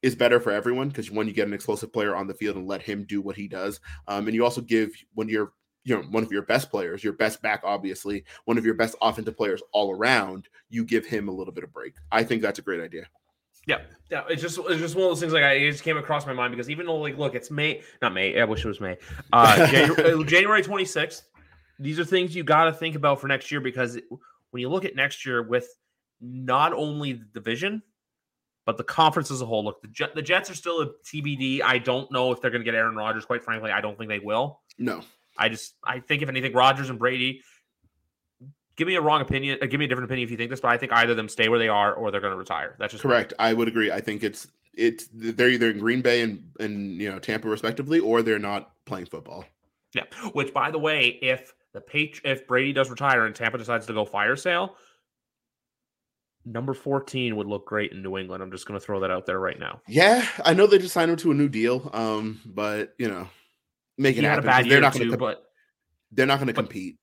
is 0.01 0.16
better 0.16 0.39
for 0.39 0.51
everyone 0.51 0.89
because 0.89 1.12
when 1.12 1.28
you 1.28 1.34
get 1.34 1.47
an 1.47 1.53
explosive 1.53 1.93
player 1.93 2.16
on 2.16 2.28
the 2.28 2.34
field 2.34 2.55
and 2.55 2.68
let 2.68 2.82
him 2.82 3.05
do 3.05 3.22
what 3.22 3.36
he 3.36 3.47
does, 3.47 3.80
um, 4.07 4.28
and 4.28 4.36
you 4.36 4.43
also 4.43 4.62
give 4.62 4.91
when 5.14 5.30
you're 5.30 5.53
you 5.84 5.95
know 5.95 6.03
one 6.03 6.23
of 6.23 6.32
your 6.32 6.43
best 6.43 6.69
players, 6.69 7.03
your 7.03 7.13
best 7.13 7.41
back, 7.41 7.61
obviously 7.63 8.23
one 8.45 8.57
of 8.57 8.65
your 8.65 8.73
best 8.73 8.95
offensive 9.01 9.38
players 9.38 9.61
all 9.71 9.91
around, 9.91 10.47
you 10.69 10.84
give 10.86 11.05
him 11.05 11.27
a 11.27 11.32
little 11.32 11.53
bit 11.53 11.63
of 11.63 11.73
break. 11.73 11.95
I 12.11 12.23
think 12.23 12.41
that's 12.41 12.59
a 12.59 12.61
great 12.61 12.82
idea. 12.82 13.07
Yeah, 13.67 13.82
yeah. 14.09 14.23
It's 14.29 14.41
just 14.41 14.57
it's 14.57 14.79
just 14.79 14.95
one 14.95 15.05
of 15.05 15.11
those 15.11 15.19
things. 15.19 15.34
Like 15.34 15.43
I 15.43 15.53
it 15.53 15.71
just 15.71 15.84
came 15.84 15.97
across 15.97 16.25
my 16.25 16.34
mind 16.34 16.51
because 16.51 16.69
even 16.69 16.86
though 16.86 16.97
like 16.97 17.17
look, 17.17 17.36
it's 17.36 17.51
May, 17.51 17.82
not 18.01 18.13
May. 18.13 18.39
I 18.39 18.45
wish 18.45 18.65
it 18.65 18.67
was 18.67 18.82
May. 18.82 18.97
Uh, 19.34 19.67
January, 19.71 20.23
January 20.25 20.61
twenty 20.63 20.86
sixth. 20.86 21.23
These 21.79 21.99
are 21.99 22.05
things 22.05 22.36
you 22.36 22.43
got 22.43 22.65
to 22.65 22.73
think 22.73 22.95
about 22.95 23.19
for 23.19 23.27
next 23.27 23.51
year 23.51 23.61
because 23.61 23.99
when 24.51 24.61
you 24.61 24.69
look 24.69 24.86
at 24.86 24.95
next 24.95 25.25
year 25.25 25.41
with 25.41 25.67
not 26.19 26.73
only 26.73 27.13
the 27.13 27.25
division 27.34 27.82
but 28.65 28.77
the 28.77 28.84
conference 28.84 29.32
as 29.32 29.41
a 29.41 29.45
whole. 29.45 29.63
Look, 29.63 29.82
the, 29.82 29.88
Jet, 29.88 30.13
the 30.15 30.21
Jets 30.21 30.49
are 30.49 30.55
still 30.55 30.82
a 30.82 30.88
TBD. 31.05 31.61
I 31.63 31.77
don't 31.77 32.11
know 32.11 32.32
if 32.32 32.41
they're 32.41 32.51
going 32.51 32.61
to 32.61 32.65
get 32.65 32.75
Aaron 32.75 32.95
Rodgers. 32.95 33.25
Quite 33.25 33.43
frankly, 33.43 33.71
I 33.71 33.82
don't 33.82 33.97
think 33.97 34.09
they 34.09 34.19
will. 34.19 34.61
No, 34.77 35.01
I 35.42 35.50
just 35.50 35.76
I 35.84 36.00
think 36.00 36.22
if 36.22 36.30
anything, 36.30 36.54
Rodgers 36.54 36.89
and 36.89 37.00
Brady. 37.00 37.42
Give 38.78 38.88
me 38.88 38.96
a 38.96 39.02
wrong 39.02 39.22
opinion. 39.22 39.60
Uh, 39.62 39.66
give 39.66 39.80
me 39.80 39.86
a 39.86 39.88
different 39.88 40.06
opinion 40.06 40.26
if 40.26 40.32
you 40.32 40.38
think 40.38 40.50
this, 40.50 40.62
but 40.62 40.72
I 40.72 40.78
think 40.78 40.94
either 40.94 41.12
of 41.12 41.18
them 41.18 41.28
stay 41.28 41.50
where 41.50 41.60
they 41.60 41.68
are 41.68 41.94
or 41.94 42.10
they're 42.10 42.22
going 42.22 42.32
to 42.32 42.38
retire. 42.38 42.76
That's 42.80 42.92
just 42.94 43.04
correct. 43.04 43.34
I 43.38 43.54
would 43.54 43.68
agree. 43.68 43.92
I 43.92 44.00
think 44.00 44.24
it's 44.24 44.48
it's 44.74 45.10
they're 45.14 45.50
either 45.50 45.70
in 45.70 45.80
Green 45.80 46.02
Bay 46.02 46.22
and 46.22 46.52
and 46.60 47.02
you 47.02 47.12
know 47.12 47.20
Tampa 47.20 47.50
respectively, 47.50 48.00
or 48.00 48.22
they're 48.22 48.39
not 48.39 48.72
playing 48.86 49.08
football. 49.08 49.46
Yeah. 49.94 50.04
Which, 50.34 50.54
by 50.54 50.72
the 50.72 50.80
way, 50.80 51.20
if 51.22 51.54
the 51.74 51.82
page 51.82 52.22
if 52.24 52.48
Brady 52.48 52.74
does 52.74 52.89
retire 52.89 53.26
and 53.26 53.36
Tampa 53.36 53.58
decides 53.58 53.86
to 53.88 53.94
go 53.94 54.06
fire 54.06 54.36
sale, 54.36 54.76
number 56.46 56.74
fourteen 56.74 57.36
would 57.36 57.48
look 57.48 57.68
great 57.68 57.92
in 57.92 58.02
New 58.02 58.18
England. 58.18 58.42
I'm 58.42 58.52
just 58.52 58.66
going 58.66 58.80
to 58.80 58.86
throw 58.86 59.02
that 59.02 59.12
out 59.12 59.26
there 59.26 59.39
right 59.39 59.60
now. 59.60 59.82
Yeah, 59.88 60.26
I 60.44 60.54
know 60.54 60.66
they 60.66 60.80
just 60.80 60.94
signed 60.94 61.12
him 61.12 61.18
to 61.18 61.32
a 61.32 61.36
new 61.36 61.50
deal. 61.50 61.89
Um, 61.94 62.39
but 62.46 62.96
you 62.98 63.10
know, 63.10 63.28
make 64.02 64.18
it 64.18 64.20
He 64.22 64.26
had 64.26 64.32
happen. 64.36 64.45
a 64.45 64.47
bad 64.47 64.58
'cause 64.58 64.66
year 64.66 64.74
they're 64.76 64.82
not 64.82 64.93
too, 64.93 64.99
going 64.99 65.12
to 65.12 65.18
but 65.18 65.43
they're 66.12 66.26
not 66.26 66.38
going 66.39 66.47
to 66.47 66.54
compete. 66.54 66.97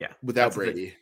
yeah, 0.00 0.08
without 0.22 0.44
that's 0.52 0.56
the 0.56 0.64
thing. 0.66 0.72
Brady. 0.74 0.94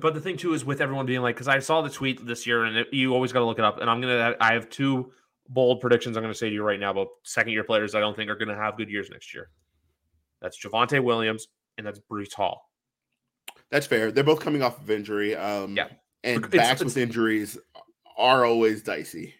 but 0.00 0.14
the 0.14 0.20
thing 0.20 0.36
too 0.36 0.54
is 0.54 0.64
with 0.64 0.80
everyone 0.80 1.06
being 1.06 1.20
like, 1.22 1.36
because 1.36 1.48
I 1.48 1.58
saw 1.58 1.82
the 1.82 1.90
tweet 1.90 2.24
this 2.26 2.46
year, 2.46 2.64
and 2.64 2.76
it, 2.76 2.88
you 2.92 3.12
always 3.14 3.32
got 3.32 3.40
to 3.40 3.44
look 3.44 3.58
it 3.58 3.64
up. 3.64 3.78
And 3.80 3.88
I'm 3.90 4.00
gonna, 4.00 4.34
I 4.40 4.54
have 4.54 4.68
two 4.70 5.12
bold 5.48 5.80
predictions. 5.80 6.16
I'm 6.16 6.22
going 6.22 6.32
to 6.32 6.38
say 6.38 6.48
to 6.48 6.54
you 6.54 6.62
right 6.62 6.80
now 6.80 6.90
about 6.90 7.08
second 7.24 7.52
year 7.52 7.64
players 7.64 7.94
I 7.94 8.00
don't 8.00 8.16
think 8.16 8.30
are 8.30 8.36
going 8.36 8.48
to 8.48 8.54
have 8.56 8.76
good 8.76 8.88
years 8.88 9.10
next 9.10 9.34
year. 9.34 9.50
That's 10.40 10.58
Javonte 10.58 11.02
Williams 11.02 11.46
and 11.78 11.86
that's 11.86 12.00
Breece 12.10 12.32
Hall. 12.32 12.68
That's 13.70 13.86
fair. 13.86 14.10
They're 14.12 14.24
both 14.24 14.40
coming 14.40 14.62
off 14.62 14.80
of 14.80 14.90
injury. 14.90 15.34
Um, 15.36 15.76
Yeah. 15.76 15.88
and 16.24 16.38
It's- 16.44 16.50
backs 16.50 16.80
it's- 16.80 16.84
with 16.84 16.96
injuries 16.96 17.58
are 18.16 18.44
always 18.44 18.82
dicey. 18.82 19.34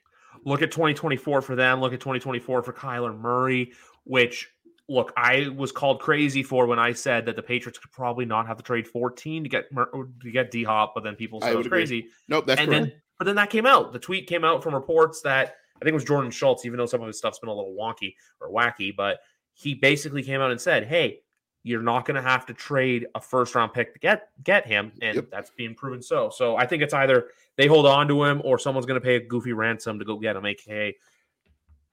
Look 0.45 0.61
at 0.63 0.71
2024 0.73 1.41
for 1.43 1.55
them. 1.55 1.81
Look 1.81 1.93
at 1.93 2.01
2024 2.01 2.63
for 2.63 2.73
Kyler 2.73 3.17
Murray, 3.17 3.73
which 4.05 4.51
look, 4.93 5.13
I 5.17 5.49
was 5.57 5.73
called 5.73 6.01
crazy 6.01 6.43
for 6.43 6.67
when 6.67 6.79
I 6.79 6.93
said 6.93 7.25
that 7.27 7.37
the 7.37 7.43
Patriots 7.43 7.79
could 7.79 7.91
probably 7.93 8.25
not 8.25 8.47
have 8.47 8.57
to 8.59 8.63
trade 8.63 8.87
14 8.87 9.43
to 9.45 9.49
get 9.49 9.65
to 9.75 10.31
get 10.31 10.51
D 10.51 10.63
Hop, 10.65 10.93
but 10.95 11.03
then 11.03 11.17
people 11.17 11.41
said 11.41 11.53
it 11.53 11.57
was 11.57 11.67
agree. 11.67 11.79
crazy. 11.81 12.07
Nope, 12.29 12.47
that's 12.47 12.61
and 12.61 12.71
correct. 12.71 12.85
then 12.87 12.93
but 13.19 13.25
then 13.25 13.37
that 13.37 13.51
came 13.51 13.67
out. 13.67 13.93
The 13.93 13.99
tweet 13.99 14.27
came 14.27 14.45
out 14.45 14.63
from 14.63 14.75
reports 14.75 15.23
that 15.23 15.57
I 15.77 15.85
think 15.85 15.93
it 15.93 15.95
was 15.95 16.05
Jordan 16.05 16.31
Schultz, 16.31 16.65
even 16.67 16.77
though 16.79 16.87
some 16.87 17.01
of 17.01 17.07
his 17.07 17.19
stuff's 17.19 17.39
been 17.39 17.49
a 17.49 17.55
little 17.55 17.75
wonky 17.79 18.15
or 18.41 18.51
wacky, 18.51 18.95
but 18.95 19.21
he 19.55 19.75
basically 19.75 20.23
came 20.23 20.41
out 20.41 20.51
and 20.51 20.61
said, 20.61 20.85
Hey, 20.85 21.21
you're 21.65 21.83
not 21.83 22.05
gonna 22.05 22.23
have 22.23 22.45
to 22.47 22.55
trade 22.55 23.07
a 23.15 23.21
first 23.21 23.55
round 23.55 23.73
pick 23.73 23.93
to 23.95 23.99
get 23.99 24.29
get 24.45 24.67
him. 24.67 24.93
And 25.01 25.17
Yep. 25.17 25.31
that's 25.31 25.51
being 25.51 25.75
proven 25.75 26.03
so. 26.03 26.29
So 26.31 26.57
I 26.57 26.67
think 26.67 26.83
it's 26.83 26.95
either 26.95 27.29
they 27.57 27.67
hold 27.67 27.87
on 27.87 28.09
to 28.09 28.25
him 28.25 28.43
or 28.45 28.59
someone's 28.59 28.87
gonna 28.87 29.01
pay 29.01 29.17
a 29.17 29.21
goofy 29.21 29.53
ransom 29.53 29.99
to 29.99 30.05
go 30.05 30.19
get 30.19 30.37
him, 30.37 30.45
aka 30.47 30.95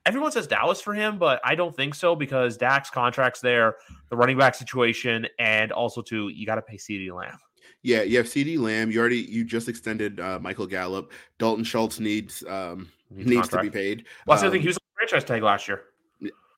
everyone 0.05 0.31
says 0.31 0.47
Dallas 0.47 0.81
for 0.81 0.93
him, 0.93 1.17
but 1.17 1.41
I 1.43 1.55
don't 1.55 1.75
think 1.75 1.95
so 1.95 2.15
because 2.15 2.57
Dak's 2.57 2.89
contract's 2.89 3.41
there, 3.41 3.75
the 4.09 4.15
running 4.15 4.37
back 4.37 4.55
situation, 4.55 5.27
and 5.37 5.71
also 5.71 6.01
too, 6.01 6.29
you 6.29 6.45
gotta 6.45 6.61
pay 6.61 6.77
CeeDee 6.77 7.13
Lamb. 7.13 7.37
Yeah, 7.81 8.01
you 8.01 8.17
have 8.17 8.25
CeeDee 8.25 8.59
Lamb. 8.59 8.91
You 8.91 8.99
already 8.99 9.19
you 9.19 9.43
just 9.43 9.69
extended 9.69 10.19
uh, 10.19 10.39
Michael 10.41 10.67
Gallup. 10.67 11.13
Dalton 11.37 11.63
Schultz 11.63 11.99
needs 11.99 12.43
um 12.47 12.89
Needs 13.11 13.29
needs 13.29 13.47
to 13.49 13.61
be 13.61 13.69
paid. 13.69 14.05
Well, 14.27 14.35
that's 14.35 14.41
the 14.41 14.47
other 14.47 14.53
thing. 14.53 14.59
Um, 14.59 14.61
He 14.63 14.67
was 14.67 14.77
on 14.77 14.81
the 14.83 15.07
franchise 15.07 15.27
tag 15.27 15.43
last 15.43 15.67
year. 15.67 15.81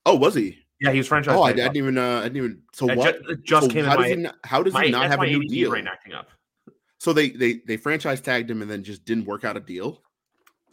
Oh, 0.06 0.16
was 0.16 0.36
he? 0.36 0.58
Yeah, 0.82 0.92
he 0.92 0.98
was 0.98 1.08
franchise. 1.08 1.36
Oh, 1.38 1.44
I, 1.44 1.50
I 1.50 1.54
didn't 1.54 1.78
even. 1.78 1.98
Uh, 1.98 2.20
I 2.20 2.24
didn't 2.24 2.38
even. 2.38 2.62
So 2.74 2.89
It 2.89 2.98
what? 2.98 3.24
ju- 3.24 3.38
just 3.44 3.68
so 3.68 3.72
came 3.72 3.86
how 3.86 3.94
in 3.94 3.98
does 4.02 4.10
my, 4.10 4.16
he 4.16 4.16
not, 4.16 4.36
how 4.44 4.64
does 4.64 4.74
my 4.74 4.86
he 4.86 4.92
not 4.92 5.08
have 5.08 5.22
a 5.22 5.28
new 5.28 5.48
deal? 5.48 5.70
brain 5.70 5.88
acting 5.88 6.14
up. 6.14 6.30
So 6.98 7.14
they 7.14 7.30
they 7.30 7.62
they 7.68 7.78
franchise 7.78 8.20
tagged 8.20 8.50
him 8.50 8.62
and 8.62 8.70
then 8.70 8.84
just 8.84 9.06
didn't 9.06 9.26
work 9.26 9.44
out 9.46 9.56
a 9.56 9.60
deal. 9.60 10.02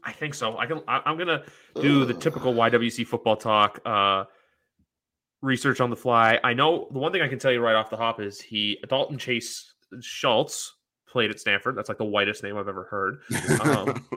I 0.05 0.13
think 0.13 0.35
so. 0.35 0.57
I 0.59 0.67
can. 0.67 0.81
I, 0.89 1.03
I'm 1.05 1.19
gonna 1.19 1.43
do 1.81 2.05
the 2.05 2.15
typical 2.15 2.55
YWC 2.55 3.07
football 3.07 3.37
talk. 3.37 3.81
Uh, 3.85 4.25
research 5.43 5.81
on 5.81 5.91
the 5.91 5.97
fly. 5.97 6.39
I 6.43 6.53
know 6.55 6.89
the 6.91 6.99
one 6.99 7.13
thing 7.13 7.23
I 7.23 7.29
can 7.29 7.39
tell 7.39 7.53
you 7.53 7.61
right 7.61 7.75
off 7.77 7.91
the 7.91 7.97
hop 7.97 8.21
is 8.21 8.41
he 8.41 8.79
Dalton 8.89 9.19
Chase 9.19 9.73
Schultz 10.01 10.75
played 11.09 11.31
at 11.31 11.41
Stanford. 11.41 11.77
That's 11.77 11.89
like 11.89 11.99
the 11.99 12.05
whitest 12.05 12.43
name 12.43 12.57
I've 12.57 12.69
ever 12.69 12.85
heard. 12.85 13.21
Um, 13.61 14.07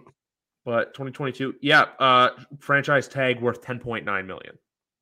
But 0.64 0.94
2022, 0.94 1.56
yeah, 1.62 1.86
uh, 1.98 2.30
franchise 2.60 3.08
tag 3.08 3.42
worth 3.42 3.64
10.9 3.64 4.04
million. 4.28 4.60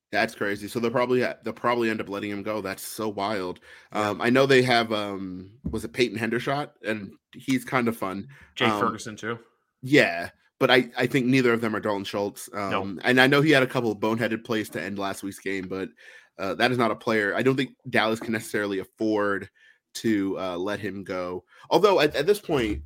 That's 0.09 0.33
crazy. 0.33 0.69
So 0.69 0.79
they'll 0.79 0.89
probably 0.89 1.19
they'll 1.19 1.51
probably 1.53 1.89
end 1.89 1.99
up 1.99 2.07
letting 2.07 2.31
him 2.31 2.43
go. 2.43 2.61
That's 2.61 2.81
so 2.81 3.09
wild. 3.09 3.59
Yeah. 3.93 4.09
Um, 4.09 4.21
I 4.21 4.29
know 4.29 4.45
they 4.45 4.61
have 4.61 4.93
um 4.93 5.51
was 5.69 5.83
it 5.83 5.91
Peyton 5.91 6.17
Hendershot 6.17 6.69
and 6.87 7.11
he's 7.35 7.65
kind 7.65 7.89
of 7.89 7.97
fun. 7.97 8.29
Jake 8.55 8.69
Um, 8.69 8.79
Ferguson 8.79 9.17
too. 9.17 9.37
Yeah, 9.81 10.29
but 10.59 10.69
I 10.69 10.89
I 10.97 11.07
think 11.07 11.25
neither 11.25 11.53
of 11.53 11.61
them 11.61 11.75
are 11.75 11.79
Dalton 11.79 12.03
Schultz. 12.03 12.49
No. 12.53 12.81
Um, 12.81 12.99
and 13.03 13.19
I 13.19 13.27
know 13.27 13.41
he 13.41 13.51
had 13.51 13.63
a 13.63 13.67
couple 13.67 13.91
of 13.91 13.99
boneheaded 13.99 14.43
plays 14.43 14.69
to 14.71 14.81
end 14.81 14.99
last 14.99 15.23
week's 15.23 15.39
game, 15.39 15.67
but 15.67 15.89
uh, 16.37 16.53
that 16.55 16.71
is 16.71 16.77
not 16.77 16.91
a 16.91 16.95
player. 16.95 17.35
I 17.35 17.41
don't 17.41 17.55
think 17.55 17.71
Dallas 17.89 18.19
can 18.19 18.33
necessarily 18.33 18.79
afford 18.79 19.49
to 19.95 20.37
uh, 20.39 20.57
let 20.57 20.79
him 20.79 21.03
go. 21.03 21.43
Although 21.69 21.99
at, 21.99 22.15
at 22.15 22.25
this 22.25 22.39
point, 22.39 22.81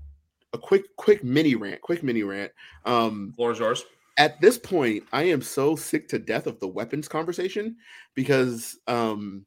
a 0.53 0.57
quick 0.57 0.83
quick 0.97 1.23
mini 1.23 1.55
rant, 1.55 1.81
quick 1.81 2.03
mini 2.03 2.23
rant. 2.23 2.51
Um, 2.85 3.33
Floor 3.35 3.51
is 3.51 3.59
yours. 3.59 3.85
at 4.17 4.39
this 4.39 4.57
point, 4.57 5.03
I 5.11 5.23
am 5.23 5.41
so 5.41 5.75
sick 5.75 6.07
to 6.09 6.19
death 6.19 6.47
of 6.47 6.59
the 6.59 6.67
weapons 6.67 7.07
conversation 7.07 7.75
because 8.15 8.77
um, 8.87 9.45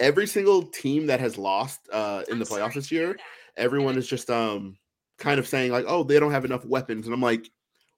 every 0.00 0.26
single 0.26 0.62
team 0.62 1.06
that 1.06 1.20
has 1.20 1.38
lost 1.38 1.80
uh, 1.92 2.22
in 2.28 2.38
the 2.38 2.44
playoffs 2.44 2.74
this 2.74 2.90
year, 2.90 3.16
everyone 3.56 3.96
is 3.96 4.08
just 4.08 4.30
um, 4.30 4.76
kind 5.20 5.38
of 5.38 5.46
saying 5.46 5.70
like, 5.70 5.84
"Oh, 5.86 6.02
they 6.02 6.18
don't 6.18 6.32
have 6.32 6.44
enough 6.44 6.64
weapons," 6.64 7.06
and 7.06 7.14
I'm 7.14 7.20
like, 7.22 7.48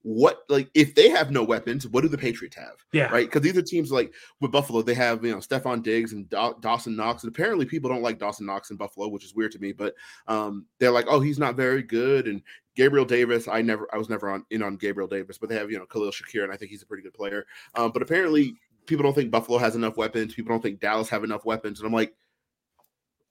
"What? 0.03 0.43
Like, 0.49 0.69
if 0.75 0.95
they 0.95 1.09
have 1.09 1.31
no 1.31 1.43
weapons, 1.43 1.87
what 1.87 2.03
do 2.03 2.09
the 2.09 2.19
Patriots 2.19 2.57
have?" 2.57 2.75
Yeah, 2.93 3.11
Right? 3.11 3.27
Because 3.27 3.41
these 3.41 3.57
are 3.57 3.63
teams 3.63 3.91
like 3.91 4.13
with 4.41 4.53
Buffalo, 4.53 4.83
they 4.83 4.95
have 4.95 5.25
you 5.25 5.31
know 5.31 5.39
Stefon 5.39 5.83
Diggs 5.83 6.13
and 6.13 6.29
Daw- 6.29 6.55
Dawson 6.61 6.97
Knox, 6.97 7.23
and 7.23 7.33
apparently 7.33 7.65
people 7.65 7.89
don't 7.89 8.03
like 8.03 8.19
Dawson 8.19 8.45
Knox 8.45 8.71
in 8.71 8.77
Buffalo, 8.77 9.09
which 9.09 9.25
is 9.25 9.35
weird 9.35 9.53
to 9.53 9.59
me. 9.59 9.73
But 9.73 9.95
um, 10.27 10.67
they're 10.79 10.91
like, 10.91 11.07
"Oh, 11.09 11.21
he's 11.21 11.39
not 11.39 11.57
very 11.57 11.83
good," 11.83 12.27
and 12.27 12.43
Gabriel 12.75 13.05
Davis, 13.05 13.49
I 13.49 13.63
never, 13.63 13.89
I 13.93 13.99
was 13.99 14.09
never 14.09 14.31
on 14.31 14.45
in 14.51 14.63
on 14.63 14.77
Gabriel 14.77 15.09
Davis, 15.09 15.39
but 15.39 15.49
they 15.49 15.57
have 15.57 15.71
you 15.71 15.79
know 15.79 15.87
Khalil 15.87 16.11
Shakir, 16.11 16.45
and 16.45 16.53
I 16.53 16.57
think 16.57 16.71
he's 16.71 16.83
a 16.83 16.87
pretty 16.87 17.03
good 17.03 17.15
player. 17.15 17.47
Um, 17.75 17.93
but 17.93 18.03
apparently, 18.03 18.55
people 18.87 19.03
don't 19.03 19.15
think 19.15 19.31
Buffalo 19.31 19.59
has 19.59 19.77
enough 19.77 19.97
weapons. 19.97 20.35
People 20.35 20.53
don't 20.53 20.63
think 20.63 20.81
Dallas 20.81 21.09
have 21.09 21.25
enough 21.25 21.45
weapons, 21.45 21.81
and 21.81 21.87
I'm 21.87 21.93
like, 21.93 22.15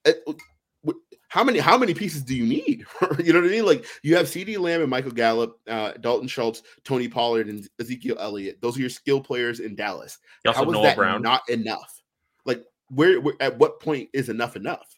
eh, 0.05 0.13
how 1.31 1.45
many 1.45 1.59
how 1.59 1.77
many 1.77 1.93
pieces 1.93 2.23
do 2.23 2.35
you 2.35 2.45
need? 2.45 2.85
you 3.23 3.31
know 3.31 3.39
what 3.39 3.47
I 3.47 3.51
mean? 3.51 3.65
Like 3.65 3.85
you 4.03 4.17
have 4.17 4.25
CeeDee 4.25 4.59
Lamb 4.59 4.81
and 4.81 4.89
Michael 4.89 5.11
Gallup, 5.11 5.57
uh, 5.65 5.93
Dalton 5.93 6.27
Schultz, 6.27 6.61
Tony 6.83 7.07
Pollard, 7.07 7.47
and 7.47 7.65
Ezekiel 7.79 8.17
Elliott. 8.19 8.59
Those 8.61 8.75
are 8.75 8.81
your 8.81 8.89
skill 8.89 9.21
players 9.21 9.61
in 9.61 9.73
Dallas. 9.73 10.17
You 10.43 10.51
How 10.51 10.63
Noah 10.63 10.83
that 10.83 10.97
Brown. 10.97 11.21
not 11.21 11.47
enough? 11.47 12.01
Like 12.43 12.65
where, 12.89 13.21
where 13.21 13.35
at 13.39 13.57
what 13.57 13.79
point 13.79 14.09
is 14.11 14.27
enough 14.27 14.57
enough? 14.57 14.93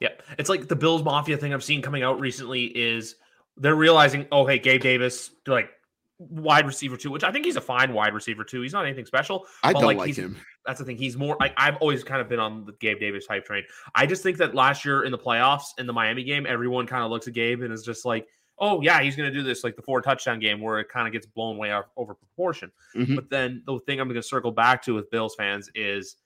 Yeah, 0.00 0.08
it's 0.36 0.48
like 0.50 0.66
the 0.66 0.74
Bills 0.74 1.04
Mafia 1.04 1.36
thing 1.36 1.54
I've 1.54 1.62
seen 1.62 1.80
coming 1.80 2.02
out 2.02 2.18
recently 2.18 2.64
is 2.64 3.14
they're 3.56 3.76
realizing, 3.76 4.26
oh, 4.32 4.46
hey, 4.46 4.58
Gabe 4.58 4.82
Davis, 4.82 5.30
like 5.46 5.70
wide 6.18 6.66
receiver 6.66 6.96
too, 6.96 7.10
which 7.10 7.24
I 7.24 7.30
think 7.30 7.44
he's 7.44 7.56
a 7.56 7.60
fine 7.60 7.92
wide 7.92 8.14
receiver 8.14 8.42
too. 8.44 8.62
He's 8.62 8.72
not 8.72 8.86
anything 8.86 9.04
special. 9.06 9.46
I 9.62 9.72
But, 9.72 9.80
don't 9.80 9.86
like, 9.88 9.96
like, 9.98 10.06
he's- 10.06 10.16
him. 10.18 10.36
That's 10.64 10.78
the 10.80 10.84
thing. 10.84 10.96
He's 10.96 11.16
more. 11.16 11.36
I, 11.40 11.52
I've 11.56 11.76
always 11.76 12.02
kind 12.02 12.20
of 12.20 12.28
been 12.28 12.40
on 12.40 12.64
the 12.64 12.72
Gabe 12.80 12.98
Davis 12.98 13.26
hype 13.28 13.44
train. 13.44 13.62
I 13.94 14.06
just 14.06 14.22
think 14.22 14.36
that 14.38 14.54
last 14.54 14.84
year 14.84 15.04
in 15.04 15.12
the 15.12 15.18
playoffs 15.18 15.66
in 15.78 15.86
the 15.86 15.92
Miami 15.92 16.24
game, 16.24 16.44
everyone 16.46 16.86
kind 16.86 17.04
of 17.04 17.10
looks 17.10 17.28
at 17.28 17.34
Gabe 17.34 17.62
and 17.62 17.72
is 17.72 17.82
just 17.84 18.04
like, 18.04 18.26
oh 18.58 18.80
yeah, 18.80 19.00
he's 19.02 19.14
going 19.14 19.30
to 19.30 19.36
do 19.38 19.44
this 19.44 19.62
like 19.62 19.76
the 19.76 19.82
four 19.82 20.00
touchdown 20.00 20.40
game 20.40 20.60
where 20.60 20.80
it 20.80 20.88
kind 20.88 21.06
of 21.06 21.12
gets 21.12 21.26
blown 21.26 21.56
way 21.58 21.70
out 21.70 21.88
over 21.96 22.14
proportion. 22.14 22.72
Mhm. 22.96 23.14
But 23.14 23.28
then 23.30 23.62
the 23.66 23.78
thing 23.80 24.00
I'm 24.00 24.08
going 24.08 24.16
to 24.20 24.26
circle 24.26 24.50
back 24.50 24.82
to 24.84 24.94
with 24.94 25.10
Bills 25.10 25.34
fans 25.36 25.70
is 25.74 26.16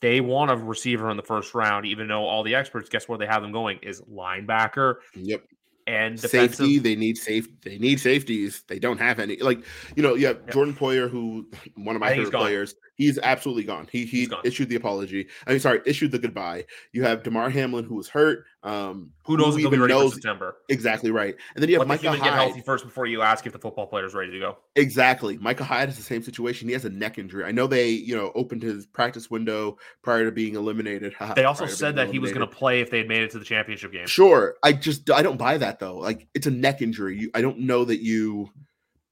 they 0.00 0.20
want 0.20 0.50
a 0.50 0.56
receiver 0.56 1.10
in 1.10 1.16
the 1.16 1.22
first 1.22 1.54
round, 1.54 1.86
even 1.86 2.06
though 2.08 2.24
all 2.24 2.42
the 2.42 2.54
experts 2.54 2.88
guess 2.88 3.08
where 3.08 3.18
they 3.18 3.26
have 3.26 3.40
them 3.42 3.52
going 3.52 3.78
is 3.82 4.00
linebacker 4.02 4.96
Yep. 5.14 5.42
And 5.88 6.20
defensive. 6.20 6.56
Safety, 6.56 6.78
they 6.78 6.94
need 6.96 7.16
safe. 7.16 7.48
They 7.62 7.78
need 7.78 7.98
safeties. 7.98 8.62
They 8.68 8.78
don't 8.78 8.98
have 8.98 9.18
any. 9.18 9.36
Like 9.38 9.64
you 9.96 10.02
know, 10.02 10.14
you 10.14 10.26
have 10.26 10.40
Yeah. 10.46 10.52
Jordan 10.52 10.74
Poyer, 10.74 11.08
who 11.10 11.48
one 11.76 11.96
of 11.96 12.00
my 12.00 12.10
favorite 12.10 12.32
gone. 12.32 12.42
players. 12.42 12.74
He's 12.96 13.18
absolutely 13.20 13.64
gone. 13.64 13.88
He 13.90 14.04
he 14.04 14.26
gone. 14.26 14.40
issued 14.44 14.68
the 14.68 14.76
apology. 14.76 15.28
I 15.46 15.50
mean, 15.52 15.60
sorry, 15.60 15.80
issued 15.86 16.10
the 16.12 16.18
goodbye. 16.18 16.66
You 16.92 17.04
have 17.04 17.22
Damar 17.22 17.48
Hamlin, 17.48 17.84
who 17.84 17.94
was 17.94 18.08
hurt. 18.08 18.44
Um, 18.64 19.12
Who 19.24 19.36
knows 19.36 19.54
be 19.54 19.62
even 19.62 19.80
ready 19.80 19.94
knows 19.94 20.14
September? 20.14 20.56
exactly 20.68 21.12
right? 21.12 21.36
And 21.54 21.62
then 21.62 21.70
you 21.70 21.76
have 21.76 21.88
Let 21.88 21.88
Micah 21.88 22.02
human 22.02 22.20
get 22.20 22.30
Hyde. 22.30 22.38
healthy 22.48 22.60
first 22.60 22.84
before 22.84 23.06
you 23.06 23.22
ask 23.22 23.46
if 23.46 23.52
the 23.52 23.58
football 23.58 23.86
player 23.86 24.04
is 24.04 24.14
ready 24.14 24.32
to 24.32 24.38
go. 24.40 24.58
Exactly. 24.74 25.38
Micah 25.38 25.62
Hyde 25.62 25.88
is 25.88 25.96
the 25.96 26.02
same 26.02 26.22
situation. 26.22 26.66
He 26.66 26.74
has 26.74 26.84
a 26.84 26.90
neck 26.90 27.18
injury. 27.18 27.44
I 27.44 27.52
know 27.52 27.68
they, 27.68 27.90
you 27.90 28.16
know, 28.16 28.32
opened 28.34 28.62
his 28.62 28.84
practice 28.86 29.30
window 29.30 29.78
prior 30.02 30.24
to 30.24 30.32
being 30.32 30.56
eliminated. 30.56 31.14
They 31.36 31.44
also 31.44 31.66
said 31.66 31.94
that 31.96 32.10
he 32.10 32.18
was 32.18 32.32
going 32.32 32.48
to 32.48 32.52
play 32.52 32.80
if 32.80 32.90
they 32.90 32.98
had 32.98 33.08
made 33.08 33.22
it 33.22 33.30
to 33.30 33.38
the 33.38 33.44
championship 33.44 33.92
game. 33.92 34.06
Sure. 34.08 34.56
I 34.64 34.72
just 34.72 35.08
I 35.10 35.22
don't 35.22 35.36
buy 35.36 35.56
that 35.58 35.78
though. 35.78 35.98
Like 35.98 36.26
it's 36.34 36.46
a 36.46 36.50
neck 36.50 36.82
injury. 36.82 37.16
You, 37.16 37.30
I 37.34 37.42
don't 37.42 37.60
know 37.60 37.84
that 37.84 38.02
you 38.02 38.50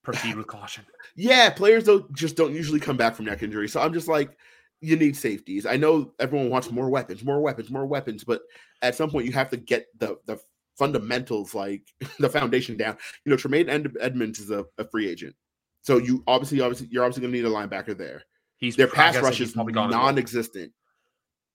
Proceed 0.07 0.36
with 0.36 0.47
caution. 0.47 0.84
yeah, 1.16 1.51
players 1.51 1.82
don't 1.82 2.12
just 2.14 2.36
don't 2.36 2.55
usually 2.55 2.78
come 2.78 2.97
back 2.97 3.16
from 3.16 3.24
neck 3.24 3.42
injury. 3.42 3.68
So 3.68 3.80
I'm 3.80 3.92
just 3.92 4.07
like, 4.07 4.38
you 4.87 4.97
need 4.97 5.16
safeties. 5.16 5.66
I 5.66 5.76
know 5.76 6.12
everyone 6.18 6.51
wants 6.51 6.70
more 6.70 6.89
weapons, 6.89 7.24
more 7.24 7.41
weapons, 7.41 7.70
more 7.70 7.87
weapons, 7.87 8.24
but 8.24 8.43
at 8.82 8.95
some 8.95 9.11
point 9.11 9.26
you 9.26 9.32
have 9.32 9.51
to 9.51 9.57
get 9.57 9.87
the 9.99 10.18
the 10.26 10.39
fundamentals, 10.78 11.55
like 11.55 11.82
the 12.18 12.28
foundation 12.28 12.76
down. 12.76 12.97
You 13.24 13.30
know, 13.30 13.37
Tremaine 13.37 13.68
Ed- 13.68 13.97
Edmunds 14.01 14.39
is 14.39 14.51
a, 14.51 14.64
a 14.78 14.89
free 14.89 15.09
agent. 15.09 15.34
So 15.82 15.99
you 15.99 16.22
obviously, 16.26 16.61
obviously, 16.61 16.89
you're 16.91 17.05
obviously 17.05 17.22
gonna 17.22 17.32
need 17.32 17.45
a 17.45 17.51
linebacker 17.51 17.97
there. 17.97 18.22
He's 18.59 18.76
Their 18.76 18.89
pass 18.89 19.16
rush 19.16 19.41
is 19.41 19.53
probably 19.53 19.72
gone 19.74 19.89
as 19.89 19.95
well. 19.95 20.05
non-existent. 20.05 20.72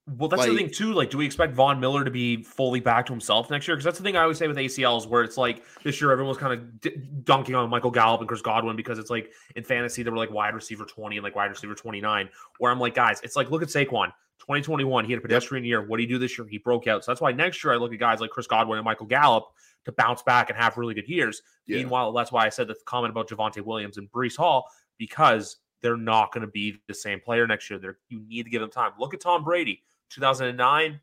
Well, 0.08 0.28
that's 0.28 0.46
the 0.46 0.56
thing 0.56 0.70
too. 0.70 0.94
Like, 0.94 1.12
do 1.12 1.18
we 1.18 1.26
expect 1.26 1.54
Von 1.54 1.80
Miller 1.80 2.04
to 2.04 2.12
be 2.12 2.44
fully 2.44 2.80
back 2.80 3.06
to 3.06 3.14
himself 3.14 3.50
next 3.52 3.68
year? 3.68 3.76
Because 3.78 3.86
that's 3.86 3.98
the 4.00 4.04
thing 4.04 4.18
I 4.18 4.24
always 4.24 4.38
say 4.38 4.48
with 4.48 4.58
ACLs, 4.58 5.08
where 5.08 5.24
it's 5.24 5.38
like 5.38 5.64
this 5.84 6.02
year 6.02 6.12
everyone 6.12 6.30
was 6.30 6.38
kind 6.38 6.54
of 6.54 6.82
d- 6.82 6.96
dunking 7.24 7.54
on 7.54 7.70
Michael 7.70 7.92
Gallup 7.92 8.20
and 8.20 8.28
Chris 8.28 8.42
Godwin 8.42 8.76
because 8.76 8.98
it's 8.98 9.12
like 9.12 9.32
in 9.56 9.64
fantasy 9.64 10.02
they 10.02 10.10
were 10.10 10.18
like 10.18 10.32
wide 10.32 10.56
receiver 10.56 10.86
twenty 10.86 11.18
and 11.18 11.24
like 11.24 11.36
wide 11.36 11.52
receiver 11.52 11.76
twenty 11.76 12.02
nine. 12.02 12.30
Where 12.58 12.72
I'm 12.72 12.80
like, 12.80 12.96
guys, 12.96 13.22
it's 13.24 13.36
like 13.36 13.52
look 13.52 13.62
at 13.62 13.70
Saquon. 13.70 14.12
2021, 14.40 15.06
he 15.06 15.12
had 15.12 15.20
a 15.20 15.22
pedestrian 15.22 15.64
year. 15.64 15.86
What 15.86 15.98
do 15.98 16.04
you 16.04 16.10
do 16.10 16.18
this 16.18 16.36
year? 16.36 16.48
He 16.48 16.58
broke 16.58 16.88
out. 16.88 17.06
So 17.06 17.12
that's 17.12 17.22
why 17.22 17.32
next 17.32 17.64
year 17.64 17.74
I 17.74 17.78
look 17.78 17.94
at 17.94 18.00
guys 18.00 18.20
like 18.20 18.32
Chris 18.32 18.48
Godwin 18.48 18.80
and 18.80 18.84
Michael 18.84 19.06
Gallup 19.06 19.46
to 19.86 19.92
bounce 19.92 20.24
back 20.24 20.50
and 20.50 20.58
have 20.58 20.78
really 20.78 20.96
good 20.96 21.08
years. 21.08 21.44
Yeah. 21.68 21.78
Meanwhile, 21.78 22.12
that's 22.14 22.32
why 22.32 22.48
I 22.48 22.50
said 22.50 22.68
the 22.68 22.76
comment 22.86 23.12
about 23.12 23.30
Javonte 23.30 23.62
Williams 23.64 23.98
and 23.98 24.12
Breece 24.12 24.36
Hall 24.36 24.68
because 24.98 25.58
they're 25.82 25.98
not 25.98 26.32
going 26.32 26.42
to 26.42 26.52
be 26.52 26.78
the 26.88 26.94
same 26.94 27.20
player 27.20 27.48
next 27.48 27.70
year. 27.70 27.80
They're, 27.80 27.98
you 28.10 28.22
need 28.28 28.44
to 28.44 28.50
give 28.50 28.62
them 28.62 28.72
time. 28.72 28.92
Look 29.00 29.14
at 29.14 29.22
Tom 29.22 29.44
Brady, 29.44 29.84
2009, 30.12 31.00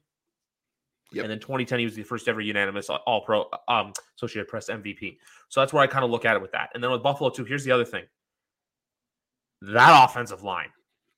Yep. 1.11 1.25
and 1.25 1.31
then 1.31 1.39
2010 1.41 1.79
he 1.79 1.85
was 1.87 1.95
the 1.95 2.03
first 2.03 2.29
ever 2.29 2.41
unanimous 2.43 2.91
All 2.91 3.23
Pro, 3.23 3.49
um, 3.67 3.95
Associated 4.17 4.47
Press 4.49 4.69
MVP. 4.69 5.17
So 5.49 5.61
that's 5.61 5.73
where 5.73 5.83
I 5.83 5.87
kind 5.87 6.05
of 6.05 6.11
look 6.11 6.27
at 6.27 6.37
it 6.37 6.43
with 6.43 6.53
that. 6.53 6.69
And 6.75 6.85
then 6.85 6.91
with 6.91 7.03
Buffalo 7.03 7.31
too, 7.31 7.45
here's 7.45 7.65
the 7.65 7.73
other 7.73 7.85
thing: 7.87 8.05
that 9.63 10.05
offensive 10.05 10.43
line. 10.43 10.69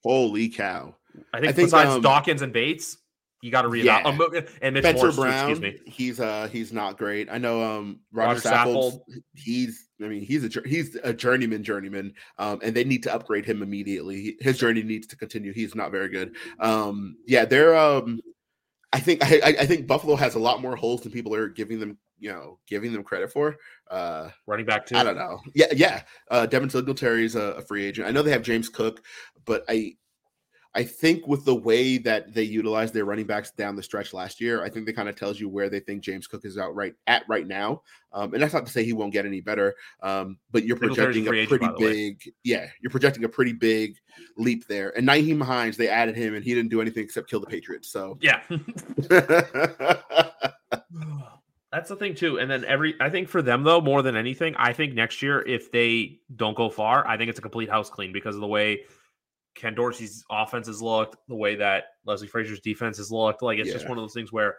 Holy 0.05 0.49
cow! 0.49 0.95
I 1.35 1.39
think, 1.41 1.51
I 1.51 1.53
think, 1.53 1.67
besides 1.67 1.91
um, 1.91 2.03
Dawkins 2.03 2.43
and 2.43 2.53
Bates, 2.53 2.99
You 3.43 3.51
got 3.51 3.63
to 3.63 3.69
read 3.69 3.85
Yeah. 3.87 3.99
out. 3.99 4.07
Um, 4.07 4.21
and 4.61 4.75
Mitch 4.75 4.83
Spencer 4.85 5.01
Morris, 5.05 5.17
Brown, 5.17 5.51
excuse 5.51 5.61
me. 5.61 5.81
he's 5.91 6.21
uh 6.21 6.49
he's 6.53 6.73
not 6.73 6.99
great. 6.99 7.29
I 7.31 7.39
know 7.39 7.63
um 7.63 8.01
Roger, 8.13 8.35
Roger 8.35 8.49
Saffold, 8.49 8.93
Saffold. 8.93 9.23
he's 9.35 9.89
I 10.03 10.09
mean 10.09 10.23
he's 10.23 10.45
a 10.45 10.61
he's 10.69 10.97
a 11.03 11.13
journeyman 11.15 11.63
journeyman 11.63 12.13
um 12.39 12.61
and 12.63 12.75
they 12.77 12.85
need 12.85 13.03
to 13.05 13.15
upgrade 13.15 13.47
him 13.47 13.63
immediately. 13.63 14.21
He- 14.21 14.37
His 14.41 14.59
journey 14.59 14.83
needs 14.83 15.07
to 15.09 15.17
continue. 15.17 15.53
He's 15.55 15.75
not 15.75 15.91
very 15.91 16.09
good. 16.11 16.37
Um 16.59 17.17
yeah, 17.27 17.45
they're 17.47 17.75
um 17.77 18.21
I 18.93 19.01
think 19.01 19.25
I 19.25 19.41
I 19.43 19.49
I 19.61 19.67
think 19.67 19.87
Buffalo 19.87 20.17
has 20.17 20.35
a 20.35 20.39
lot 20.39 20.61
more 20.61 20.77
holes 20.77 21.01
than 21.01 21.13
people 21.13 21.35
are 21.35 21.49
giving 21.49 21.81
them, 21.81 21.97
you 22.19 22.31
know, 22.31 22.59
giving 22.69 22.93
them 22.93 23.03
credit 23.05 23.33
for. 23.33 23.57
Uh 23.91 24.29
Running 24.47 24.67
back 24.67 24.85
too. 24.85 24.97
I 24.97 25.03
don't 25.05 25.17
know. 25.17 25.41
Yeah, 25.55 25.67
yeah. 25.73 26.03
Uh, 26.31 26.45
Devin 26.45 26.69
Singletary 26.69 27.25
is 27.25 27.37
a, 27.37 27.53
a 27.53 27.63
free 27.63 27.85
agent. 27.87 28.07
I 28.07 28.11
know 28.11 28.23
they 28.23 28.33
have 28.33 28.43
James 28.43 28.69
Cook, 28.69 29.03
but 29.47 29.65
I, 29.69 29.95
I 30.75 30.85
think 30.85 31.27
with 31.27 31.45
the 31.45 31.55
way 31.55 31.99
that 31.99 32.33
they 32.33 32.45
utilized 32.45 32.95
their 32.95 33.05
running 33.05 33.27
backs 33.27 33.51
down 33.51 33.75
the 33.75 33.83
stretch 33.83 34.15
last 34.15 34.41
year, 34.41 34.63
I 34.63 34.71
think 34.71 34.87
that 34.87 34.95
kind 34.95 35.09
of 35.09 35.17
tells 35.17 35.41
you 35.41 35.49
where 35.49 35.69
they 35.69 35.81
think 35.81 36.03
James 36.03 36.29
Cook 36.29 36.45
is 36.45 36.59
out 36.59 36.77
right 36.77 36.95
at 37.09 37.25
right 37.29 37.47
now. 37.47 37.83
Um, 38.13 38.33
and 38.35 38.43
that's 38.43 38.55
not 38.55 38.67
to 38.67 38.73
say 38.73 38.85
he 38.85 38.93
won't 38.93 39.13
get 39.13 39.27
any 39.27 39.41
better. 39.41 39.75
Um, 40.01 40.39
but 40.53 40.65
you're 40.65 40.77
projecting 40.77 41.27
a 41.27 41.47
pretty 41.47 41.69
big, 41.79 42.23
yeah, 42.45 42.69
you're 42.81 42.91
projecting 42.91 43.25
a 43.25 43.29
pretty 43.29 43.53
big 43.53 43.97
leap 44.37 44.69
there. 44.69 44.97
And 44.97 45.09
Nyheim 45.09 45.43
Hines, 45.43 45.77
they 45.77 45.89
added 45.89 46.17
him, 46.17 46.35
and 46.35 46.45
he 46.45 46.55
didn't 46.55 46.71
do 46.71 46.81
anything 46.81 47.03
except 47.03 47.29
kill 47.29 47.41
the 47.41 47.47
Patriots. 47.47 47.89
So. 47.91 48.19
Yeah. 48.21 48.41
That's 51.73 51.89
the 51.89 51.97
thing 51.97 52.15
too. 52.15 52.39
And 52.39 52.51
then 52.51 52.65
every 52.65 52.97
I 53.01 53.11
think 53.11 53.29
for 53.29 53.43
them 53.43 53.63
though, 53.63 53.81
more 53.81 54.03
than 54.03 54.17
anything, 54.17 54.57
I 54.57 54.73
think 54.73 54.95
next 54.95 55.23
year 55.23 55.41
if 55.47 55.71
they 55.71 56.19
don't 56.35 56.57
go 56.57 56.69
far, 56.69 57.07
I 57.07 57.17
think 57.17 57.31
it's 57.31 57.39
a 57.39 57.43
complete 57.43 57.71
house 57.71 57.89
clean 57.89 58.13
because 58.13 58.35
of 58.35 58.41
the 58.41 58.49
way 58.49 58.83
Ken 59.55 59.75
Dorsey's 59.75 60.25
offense 60.31 60.67
has 60.67 60.81
looked, 60.81 61.17
the 61.29 61.35
way 61.35 61.57
that 61.57 61.85
Leslie 62.05 62.29
Frazier's 62.29 62.61
defense 62.61 62.97
has 62.99 63.11
looked. 63.11 63.43
Like 63.43 63.59
it's 63.59 63.73
just 63.73 63.89
one 63.89 63.99
of 63.99 64.03
those 64.03 64.15
things 64.15 64.33
where 64.33 64.57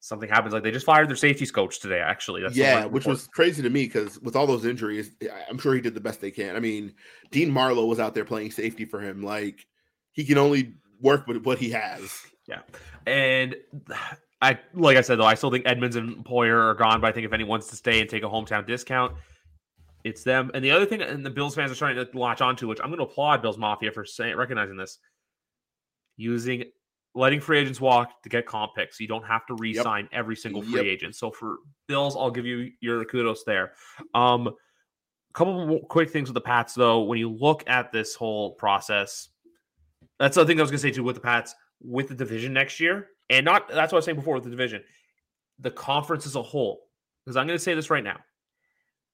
something 0.00 0.28
happens. 0.28 0.54
Like 0.54 0.62
they 0.62 0.70
just 0.70 0.86
fired 0.86 1.08
their 1.08 1.16
safeties 1.16 1.50
coach 1.50 1.80
today. 1.80 2.00
Actually, 2.00 2.42
That's 2.42 2.56
yeah, 2.56 2.84
which 2.84 3.06
was 3.06 3.26
crazy 3.28 3.62
to 3.62 3.70
me 3.70 3.84
because 3.84 4.18
with 4.20 4.36
all 4.36 4.46
those 4.46 4.64
injuries, 4.64 5.10
I'm 5.48 5.58
sure 5.58 5.74
he 5.74 5.80
did 5.80 5.94
the 5.94 6.00
best 6.00 6.20
they 6.20 6.30
can. 6.30 6.56
I 6.56 6.60
mean, 6.60 6.94
Dean 7.30 7.50
Marlowe 7.50 7.86
was 7.86 8.00
out 8.00 8.14
there 8.14 8.24
playing 8.24 8.50
safety 8.50 8.84
for 8.84 9.00
him. 9.00 9.22
Like 9.22 9.66
he 10.12 10.24
can 10.24 10.38
only 10.38 10.74
work 11.00 11.26
with 11.26 11.44
what 11.44 11.58
he 11.58 11.70
has. 11.70 12.12
Yeah, 12.46 12.60
and 13.06 13.56
I, 14.40 14.56
like 14.72 14.96
I 14.96 15.00
said 15.00 15.18
though, 15.18 15.24
I 15.24 15.34
still 15.34 15.50
think 15.50 15.66
Edmunds 15.66 15.96
and 15.96 16.24
Poyer 16.24 16.70
are 16.70 16.74
gone. 16.74 17.00
But 17.00 17.08
I 17.08 17.12
think 17.12 17.26
if 17.26 17.32
anyone's 17.32 17.66
to 17.66 17.76
stay 17.76 18.00
and 18.00 18.08
take 18.08 18.22
a 18.22 18.28
hometown 18.28 18.66
discount, 18.66 19.14
it's 20.04 20.22
them. 20.22 20.50
And 20.54 20.64
the 20.64 20.70
other 20.70 20.86
thing, 20.86 21.02
and 21.02 21.24
the 21.24 21.30
Bills 21.30 21.54
fans 21.54 21.70
are 21.70 21.74
starting 21.74 22.04
to 22.04 22.18
latch 22.18 22.40
onto, 22.40 22.68
which 22.68 22.78
I'm 22.80 22.86
going 22.88 22.98
to 22.98 23.04
applaud 23.04 23.42
Bills 23.42 23.58
Mafia 23.58 23.92
for 23.92 24.04
saying 24.04 24.36
recognizing 24.36 24.76
this, 24.76 24.98
using 26.16 26.64
letting 27.14 27.40
free 27.40 27.58
agents 27.58 27.80
walk 27.80 28.22
to 28.22 28.28
get 28.28 28.46
comp 28.46 28.74
picks. 28.76 29.00
You 29.00 29.08
don't 29.08 29.24
have 29.26 29.44
to 29.46 29.54
re-sign 29.54 30.08
every 30.12 30.36
single 30.36 30.62
free 30.62 30.76
Yep. 30.76 30.84
agent. 30.84 31.16
So 31.16 31.30
for 31.30 31.56
Bills, 31.88 32.16
I'll 32.16 32.30
give 32.30 32.46
you 32.46 32.70
your 32.80 33.04
kudos 33.04 33.44
there. 33.44 33.72
Um, 34.14 34.46
a 34.48 34.52
couple 35.32 35.66
more 35.66 35.80
quick 35.80 36.10
things 36.10 36.28
with 36.28 36.34
the 36.34 36.40
Pats 36.40 36.74
though. 36.74 37.02
When 37.02 37.18
you 37.18 37.28
look 37.30 37.68
at 37.68 37.92
this 37.92 38.14
whole 38.14 38.52
process, 38.52 39.28
that's 40.18 40.36
the 40.36 40.44
thing 40.44 40.58
I 40.58 40.62
was 40.62 40.70
going 40.70 40.78
to 40.78 40.82
say 40.82 40.90
too 40.90 41.02
with 41.02 41.16
the 41.16 41.20
Pats 41.20 41.54
with 41.80 42.08
the 42.08 42.14
division 42.14 42.52
next 42.52 42.78
year, 42.80 43.08
and 43.30 43.44
not 43.44 43.68
that's 43.68 43.92
what 43.92 43.96
I 43.96 43.98
was 43.98 44.04
saying 44.04 44.16
before 44.16 44.34
with 44.34 44.44
the 44.44 44.50
division, 44.50 44.82
the 45.58 45.70
conference 45.70 46.26
as 46.26 46.34
a 46.36 46.42
whole. 46.42 46.88
Because 47.24 47.36
I'm 47.36 47.46
going 47.46 47.58
to 47.58 47.62
say 47.62 47.74
this 47.74 47.90
right 47.90 48.02
now, 48.04 48.16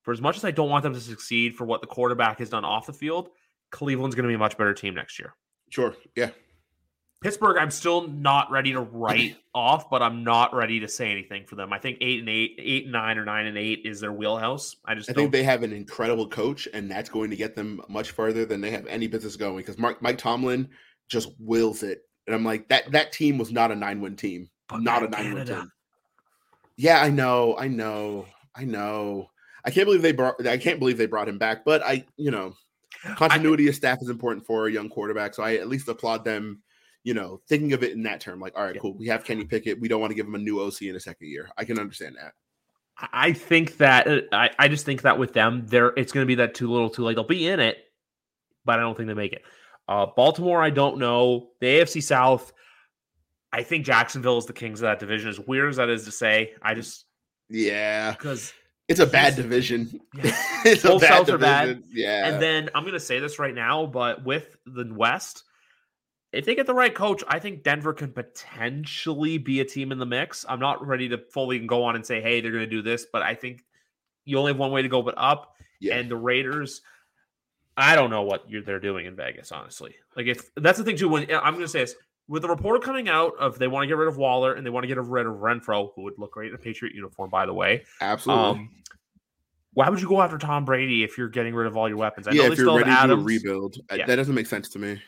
for 0.04 0.12
as 0.12 0.20
much 0.20 0.36
as 0.36 0.44
I 0.44 0.50
don't 0.50 0.70
want 0.70 0.84
them 0.84 0.94
to 0.94 1.00
succeed 1.00 1.56
for 1.56 1.64
what 1.64 1.80
the 1.80 1.86
quarterback 1.86 2.38
has 2.38 2.50
done 2.50 2.64
off 2.64 2.86
the 2.86 2.92
field, 2.92 3.30
Cleveland's 3.70 4.14
going 4.14 4.24
to 4.24 4.28
be 4.28 4.34
a 4.34 4.38
much 4.38 4.56
better 4.56 4.74
team 4.74 4.94
next 4.94 5.18
year. 5.18 5.34
Sure. 5.70 5.94
Yeah. 6.14 6.30
Pittsburgh, 7.22 7.56
I'm 7.56 7.70
still 7.70 8.06
not 8.06 8.50
ready 8.50 8.72
to 8.74 8.80
write 8.92 9.38
off, 9.54 9.88
but 9.88 10.02
I'm 10.02 10.22
not 10.24 10.54
ready 10.54 10.78
to 10.80 10.88
say 10.88 11.10
anything 11.10 11.46
for 11.46 11.56
them. 11.56 11.72
I 11.72 11.78
think 11.78 11.98
eight 12.02 12.20
and 12.20 12.28
eight, 12.28 12.54
eight 12.58 12.84
and 12.84 12.92
nine, 12.92 13.16
or 13.16 13.24
nine 13.24 13.46
and 13.46 13.56
eight 13.56 13.80
is 13.86 14.00
their 14.00 14.12
wheelhouse. 14.12 14.76
I 14.84 14.94
just 14.94 15.08
I 15.08 15.14
think 15.14 15.32
they 15.32 15.42
have 15.42 15.62
an 15.62 15.72
incredible 15.72 16.28
coach, 16.28 16.68
and 16.74 16.90
that's 16.90 17.08
going 17.08 17.30
to 17.30 17.36
get 17.36 17.56
them 17.56 17.80
much 17.88 18.10
further 18.10 18.44
than 18.44 18.60
they 18.60 18.70
have 18.70 18.86
any 18.86 19.06
business 19.06 19.36
going 19.36 19.56
because 19.56 19.78
Mark 19.78 20.02
Mike 20.02 20.18
Tomlin 20.18 20.68
just 21.08 21.30
wills 21.38 21.82
it. 21.82 22.02
And 22.26 22.36
I'm 22.36 22.44
like, 22.44 22.68
that 22.68 22.92
that 22.92 23.12
team 23.12 23.38
was 23.38 23.50
not 23.50 23.72
a 23.72 23.74
nine 23.74 24.02
win 24.02 24.16
team. 24.16 24.50
But 24.68 24.82
not 24.82 25.02
a 25.02 25.08
nine 25.08 25.32
win 25.32 25.46
team. 25.46 25.72
Yeah, 26.76 27.00
I 27.00 27.08
know, 27.08 27.56
I 27.56 27.68
know, 27.68 28.26
I 28.54 28.64
know. 28.64 29.30
I 29.64 29.70
can't 29.70 29.86
believe 29.86 30.02
they 30.02 30.12
brought 30.12 30.46
I 30.46 30.58
can't 30.58 30.78
believe 30.78 30.98
they 30.98 31.06
brought 31.06 31.28
him 31.28 31.38
back, 31.38 31.64
but 31.64 31.82
I, 31.82 32.04
you 32.16 32.30
know, 32.30 32.54
continuity 33.16 33.68
of 33.68 33.74
staff 33.74 33.98
is 34.02 34.08
important 34.10 34.46
for 34.46 34.66
a 34.66 34.72
young 34.72 34.88
quarterback. 34.88 35.34
So 35.34 35.42
I 35.42 35.54
at 35.54 35.68
least 35.68 35.88
applaud 35.88 36.24
them, 36.24 36.62
you 37.02 37.14
know, 37.14 37.40
thinking 37.48 37.72
of 37.72 37.82
it 37.82 37.92
in 37.92 38.02
that 38.04 38.20
term. 38.20 38.40
Like, 38.40 38.56
all 38.56 38.64
right, 38.64 38.74
Yeah. 38.74 38.80
cool. 38.80 38.94
We 38.94 39.06
have 39.08 39.24
Kenny 39.24 39.44
Pickett. 39.44 39.80
We 39.80 39.88
don't 39.88 40.00
want 40.00 40.10
to 40.10 40.14
give 40.14 40.26
him 40.26 40.34
a 40.34 40.38
new 40.38 40.60
OC 40.60 40.82
in 40.82 40.96
a 40.96 41.00
second 41.00 41.28
year. 41.28 41.50
I 41.56 41.64
can 41.64 41.78
understand 41.78 42.16
that. 42.20 42.32
I 43.12 43.32
think 43.32 43.78
that 43.78 44.06
uh, 44.06 44.20
I, 44.32 44.50
I 44.58 44.68
just 44.68 44.86
think 44.86 45.02
that 45.02 45.18
with 45.18 45.32
them, 45.32 45.66
there 45.66 45.88
it's 45.96 46.12
going 46.12 46.24
to 46.24 46.28
be 46.28 46.36
that 46.36 46.54
too 46.54 46.70
little, 46.70 46.88
too 46.88 47.02
late. 47.04 47.14
They'll 47.16 47.24
be 47.24 47.48
in 47.48 47.58
it, 47.58 47.78
but 48.64 48.78
I 48.78 48.82
don't 48.82 48.96
think 48.96 49.08
they 49.08 49.14
make 49.14 49.32
it. 49.32 49.42
Uh, 49.88 50.06
Baltimore, 50.16 50.62
I 50.62 50.70
don't 50.70 50.98
know. 50.98 51.48
The 51.60 51.66
AFC 51.66 52.02
South, 52.02 52.52
I 53.52 53.62
think 53.62 53.84
Jacksonville 53.84 54.38
is 54.38 54.46
the 54.46 54.52
kings 54.52 54.80
of 54.80 54.84
that 54.84 55.00
division. 55.00 55.28
As 55.28 55.40
weird 55.40 55.70
as 55.70 55.76
that 55.76 55.88
is 55.90 56.04
to 56.04 56.12
say, 56.12 56.52
I 56.62 56.74
just 56.74 57.04
Yeah. 57.50 58.12
because 58.12 58.52
It's 58.88 59.00
a 59.00 59.06
bad 59.06 59.34
division. 59.36 60.00
Yeah. 60.14 60.36
it's 60.64 60.84
a 60.84 60.88
Both 60.88 61.02
bad 61.02 61.26
Souths 61.26 61.28
are 61.30 61.38
bad. 61.38 61.82
Yeah. 61.90 62.28
And 62.28 62.42
then 62.42 62.68
I'm 62.74 62.82
going 62.82 62.94
to 62.94 63.00
say 63.00 63.18
this 63.18 63.38
right 63.38 63.54
now, 63.54 63.86
but 63.86 64.24
with 64.24 64.56
the 64.66 64.92
West, 64.92 65.44
if 66.32 66.44
they 66.44 66.54
get 66.54 66.66
the 66.66 66.74
right 66.74 66.94
coach, 66.94 67.22
I 67.28 67.38
think 67.38 67.62
Denver 67.62 67.92
can 67.92 68.12
potentially 68.12 69.38
be 69.38 69.60
a 69.60 69.64
team 69.64 69.92
in 69.92 69.98
the 69.98 70.06
mix. 70.06 70.44
I'm 70.48 70.60
not 70.60 70.86
ready 70.86 71.08
to 71.10 71.18
fully 71.18 71.58
go 71.60 71.84
on 71.84 71.96
and 71.96 72.04
say, 72.04 72.20
hey, 72.20 72.40
they're 72.40 72.50
going 72.50 72.64
to 72.64 72.70
do 72.70 72.82
this, 72.82 73.06
but 73.10 73.22
I 73.22 73.34
think 73.34 73.64
you 74.24 74.38
only 74.38 74.52
have 74.52 74.58
one 74.58 74.70
way 74.72 74.82
to 74.82 74.88
go 74.88 75.00
but 75.02 75.14
up. 75.16 75.54
yeah. 75.80 75.96
And 75.96 76.10
the 76.10 76.16
Raiders, 76.16 76.82
I 77.76 77.94
don't 77.94 78.10
know 78.10 78.22
what 78.22 78.50
you're, 78.50 78.62
they're 78.62 78.80
doing 78.80 79.06
in 79.06 79.16
Vegas, 79.16 79.52
honestly. 79.52 79.94
Like, 80.16 80.26
if 80.26 80.54
that's 80.56 80.78
the 80.78 80.84
thing, 80.84 80.96
too, 80.96 81.08
when 81.08 81.22
I'm 81.30 81.54
going 81.54 81.64
to 81.64 81.68
say 81.68 81.80
this 81.80 81.94
with 82.28 82.42
the 82.42 82.48
report 82.48 82.82
coming 82.82 83.08
out 83.08 83.34
of 83.38 83.58
they 83.58 83.68
want 83.68 83.82
to 83.84 83.86
get 83.86 83.96
rid 83.96 84.08
of 84.08 84.16
Waller 84.16 84.54
and 84.54 84.64
they 84.64 84.70
want 84.70 84.84
to 84.84 84.88
get 84.88 84.98
rid 84.98 85.26
of 85.26 85.34
Renfrow, 85.34 85.90
who 85.94 86.02
would 86.04 86.14
look 86.18 86.32
great 86.32 86.48
in 86.48 86.54
a 86.54 86.58
Patriot 86.58 86.94
uniform, 86.94 87.30
by 87.30 87.46
the 87.46 87.52
way. 87.54 87.84
Absolutely. 88.00 88.44
Um, 88.44 88.70
why 89.74 89.88
would 89.88 90.00
you 90.00 90.08
go 90.08 90.22
after 90.22 90.38
Tom 90.38 90.64
Brady 90.64 91.02
if 91.02 91.18
you're 91.18 91.28
getting 91.28 91.54
rid 91.54 91.66
of 91.66 91.76
all 91.76 91.88
your 91.88 91.98
weapons? 91.98 92.28
I 92.28 92.32
yeah, 92.32 92.44
if 92.44 92.56
you're 92.56 92.76
ready 92.78 92.90
to 92.90 93.06
do 93.08 93.12
a 93.14 93.16
rebuild, 93.16 93.76
uh, 93.90 93.96
Yeah. 93.96 94.06
that 94.06 94.16
doesn't 94.16 94.34
make 94.34 94.46
sense 94.46 94.68
to 94.70 94.78
me. 94.78 95.02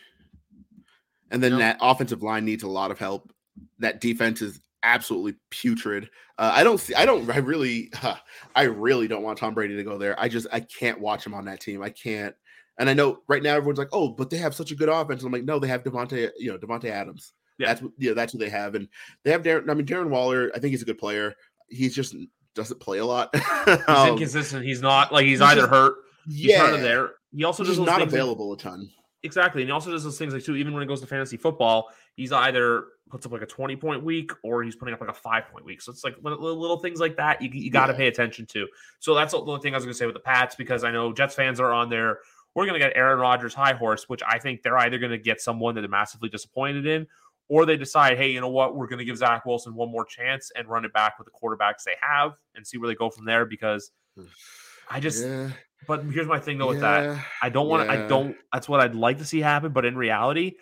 And 1.30 1.42
then 1.42 1.52
No. 1.52 1.58
that 1.58 1.78
offensive 1.80 2.22
line 2.22 2.44
needs 2.44 2.64
a 2.64 2.68
lot 2.68 2.90
of 2.90 2.98
help. 2.98 3.32
That 3.78 4.00
defense 4.00 4.42
is 4.42 4.60
absolutely 4.82 5.34
putrid. 5.50 6.10
Uh, 6.38 6.52
I 6.54 6.64
don't 6.64 6.78
see. 6.78 6.94
I 6.94 7.06
don't. 7.06 7.28
I 7.30 7.38
really. 7.38 7.90
I 8.54 8.62
really 8.64 9.08
don't 9.08 9.22
want 9.22 9.38
Tom 9.38 9.54
Brady 9.54 9.76
to 9.76 9.82
go 9.82 9.98
there. 9.98 10.18
I 10.20 10.28
just. 10.28 10.46
I 10.52 10.60
can't 10.60 11.00
watch 11.00 11.24
him 11.24 11.32
on 11.34 11.46
that 11.46 11.60
team. 11.60 11.82
I 11.82 11.90
can't. 11.90 12.34
And 12.78 12.90
I 12.90 12.94
know 12.94 13.18
right 13.28 13.42
now 13.42 13.54
everyone's 13.54 13.78
like, 13.78 13.88
"Oh, 13.92 14.08
but 14.10 14.28
they 14.30 14.36
have 14.38 14.54
such 14.54 14.70
a 14.70 14.74
good 14.74 14.88
offense." 14.88 15.22
I'm 15.22 15.32
like, 15.32 15.44
"No, 15.44 15.58
they 15.58 15.68
have 15.68 15.82
Davante. 15.82 16.30
You 16.38 16.52
know, 16.52 16.58
Davante 16.58 16.90
Adams. 16.90 17.32
Yeah. 17.58 17.68
That's 17.68 17.82
what. 17.82 17.92
Yeah, 17.98 18.12
that's 18.12 18.34
what 18.34 18.40
they 18.40 18.50
have. 18.50 18.74
And 18.74 18.88
they 19.24 19.30
have 19.30 19.42
Darren. 19.42 19.70
I 19.70 19.74
mean, 19.74 19.86
Darren 19.86 20.08
Waller. 20.10 20.50
I 20.54 20.58
think 20.58 20.72
he's 20.72 20.82
a 20.82 20.86
good 20.86 20.98
player. 20.98 21.34
He's 21.68 21.94
just 21.94 22.14
doesn't 22.54 22.80
play 22.80 22.98
a 22.98 23.04
lot. 23.04 23.30
He's 23.66 23.78
Um, 23.88 24.08
inconsistent. 24.10 24.64
He's 24.64 24.80
not 24.80 25.12
like 25.12 25.24
he's, 25.24 25.40
he's 25.40 25.42
either 25.42 25.60
just- 25.62 25.70
hurt. 25.72 25.94
He's 26.26 26.36
yeah, 26.46 26.72
or 26.74 26.76
there. 26.78 27.10
He 27.34 27.44
also 27.44 27.62
does 27.64 27.76
he's 27.76 27.84
not 27.86 28.00
like- 28.00 28.08
available 28.08 28.52
a 28.52 28.56
ton. 28.58 28.88
exactly, 29.22 29.62
and 29.62 29.68
he 29.68 29.72
also 29.72 29.90
does 29.90 30.04
those 30.04 30.18
things 30.18 30.32
like 30.32 30.44
too. 30.44 30.56
Even 30.56 30.72
when 30.74 30.82
it 30.82 30.86
goes 30.86 31.00
to 31.00 31.06
fantasy 31.06 31.36
football, 31.36 31.88
he's 32.14 32.32
either 32.32 32.84
puts 33.10 33.24
up 33.26 33.32
like 33.32 33.42
a 33.42 33.46
twenty 33.46 33.76
point 33.76 34.02
week 34.02 34.32
or 34.42 34.62
he's 34.62 34.74
putting 34.74 34.92
up 34.94 35.00
like 35.00 35.10
a 35.10 35.14
five 35.14 35.44
point 35.52 35.64
week. 35.64 35.80
So 35.82 35.92
it's 35.92 36.02
like 36.04 36.16
little, 36.22 36.58
little 36.58 36.78
things 36.78 36.98
like 36.98 37.16
that 37.18 37.40
you, 37.42 37.48
you 37.52 37.70
got 37.70 37.86
to 37.86 37.92
Yeah. 37.92 37.98
pay 37.98 38.06
attention 38.08 38.46
to. 38.46 38.66
So 39.00 39.14
that's 39.14 39.32
the 39.32 39.38
only 39.38 39.60
thing 39.60 39.74
I 39.74 39.76
was 39.76 39.84
going 39.84 39.92
to 39.94 39.98
say 39.98 40.06
with 40.06 40.14
the 40.14 40.20
Pats 40.20 40.54
because 40.56 40.82
I 40.82 40.90
know 40.90 41.12
Jets 41.12 41.34
fans 41.34 41.60
are 41.60 41.72
on 41.72 41.88
there. 41.90 42.18
We're 42.56 42.64
going 42.64 42.80
to 42.80 42.86
get 42.86 42.96
Aaron 42.96 43.18
Rodgers 43.18 43.52
high 43.52 43.74
horse, 43.74 44.08
which 44.08 44.22
I 44.26 44.38
think 44.38 44.62
they're 44.62 44.78
either 44.78 44.98
going 44.98 45.12
to 45.12 45.18
get 45.18 45.42
someone 45.42 45.74
that 45.74 45.82
they're 45.82 45.90
massively 45.90 46.30
disappointed 46.30 46.86
in, 46.86 47.06
or 47.48 47.66
they 47.66 47.76
decide, 47.76 48.16
hey, 48.16 48.30
you 48.30 48.40
know 48.40 48.48
what, 48.48 48.74
we're 48.74 48.86
going 48.86 48.98
to 48.98 49.04
give 49.04 49.18
Zach 49.18 49.44
Wilson 49.44 49.74
one 49.74 49.92
more 49.92 50.06
chance 50.06 50.50
and 50.56 50.66
run 50.66 50.86
it 50.86 50.92
back 50.94 51.18
with 51.18 51.26
the 51.26 51.32
quarterbacks 51.32 51.82
they 51.84 51.96
have 52.00 52.32
and 52.54 52.66
see 52.66 52.78
where 52.78 52.88
they 52.88 52.94
go 52.94 53.10
from 53.10 53.26
there. 53.26 53.44
Because 53.44 53.90
I 54.90 55.00
just, 55.00 55.22
yeah, 55.22 55.50
but 55.86 56.02
here's 56.04 56.26
my 56.26 56.38
thing 56.38 56.56
though 56.56 56.68
with 56.68 56.80
that. 56.80 57.22
I 57.42 57.50
don't 57.50 57.68
want 57.68 57.90
to. 57.90 57.92
I 57.92 58.08
don't. 58.08 58.34
That's 58.54 58.70
what 58.70 58.80
I'd 58.80 58.94
like 58.94 59.18
to 59.18 59.26
see 59.26 59.42
happen. 59.42 59.72
But 59.72 59.84
in 59.84 59.94
reality, 59.94 60.54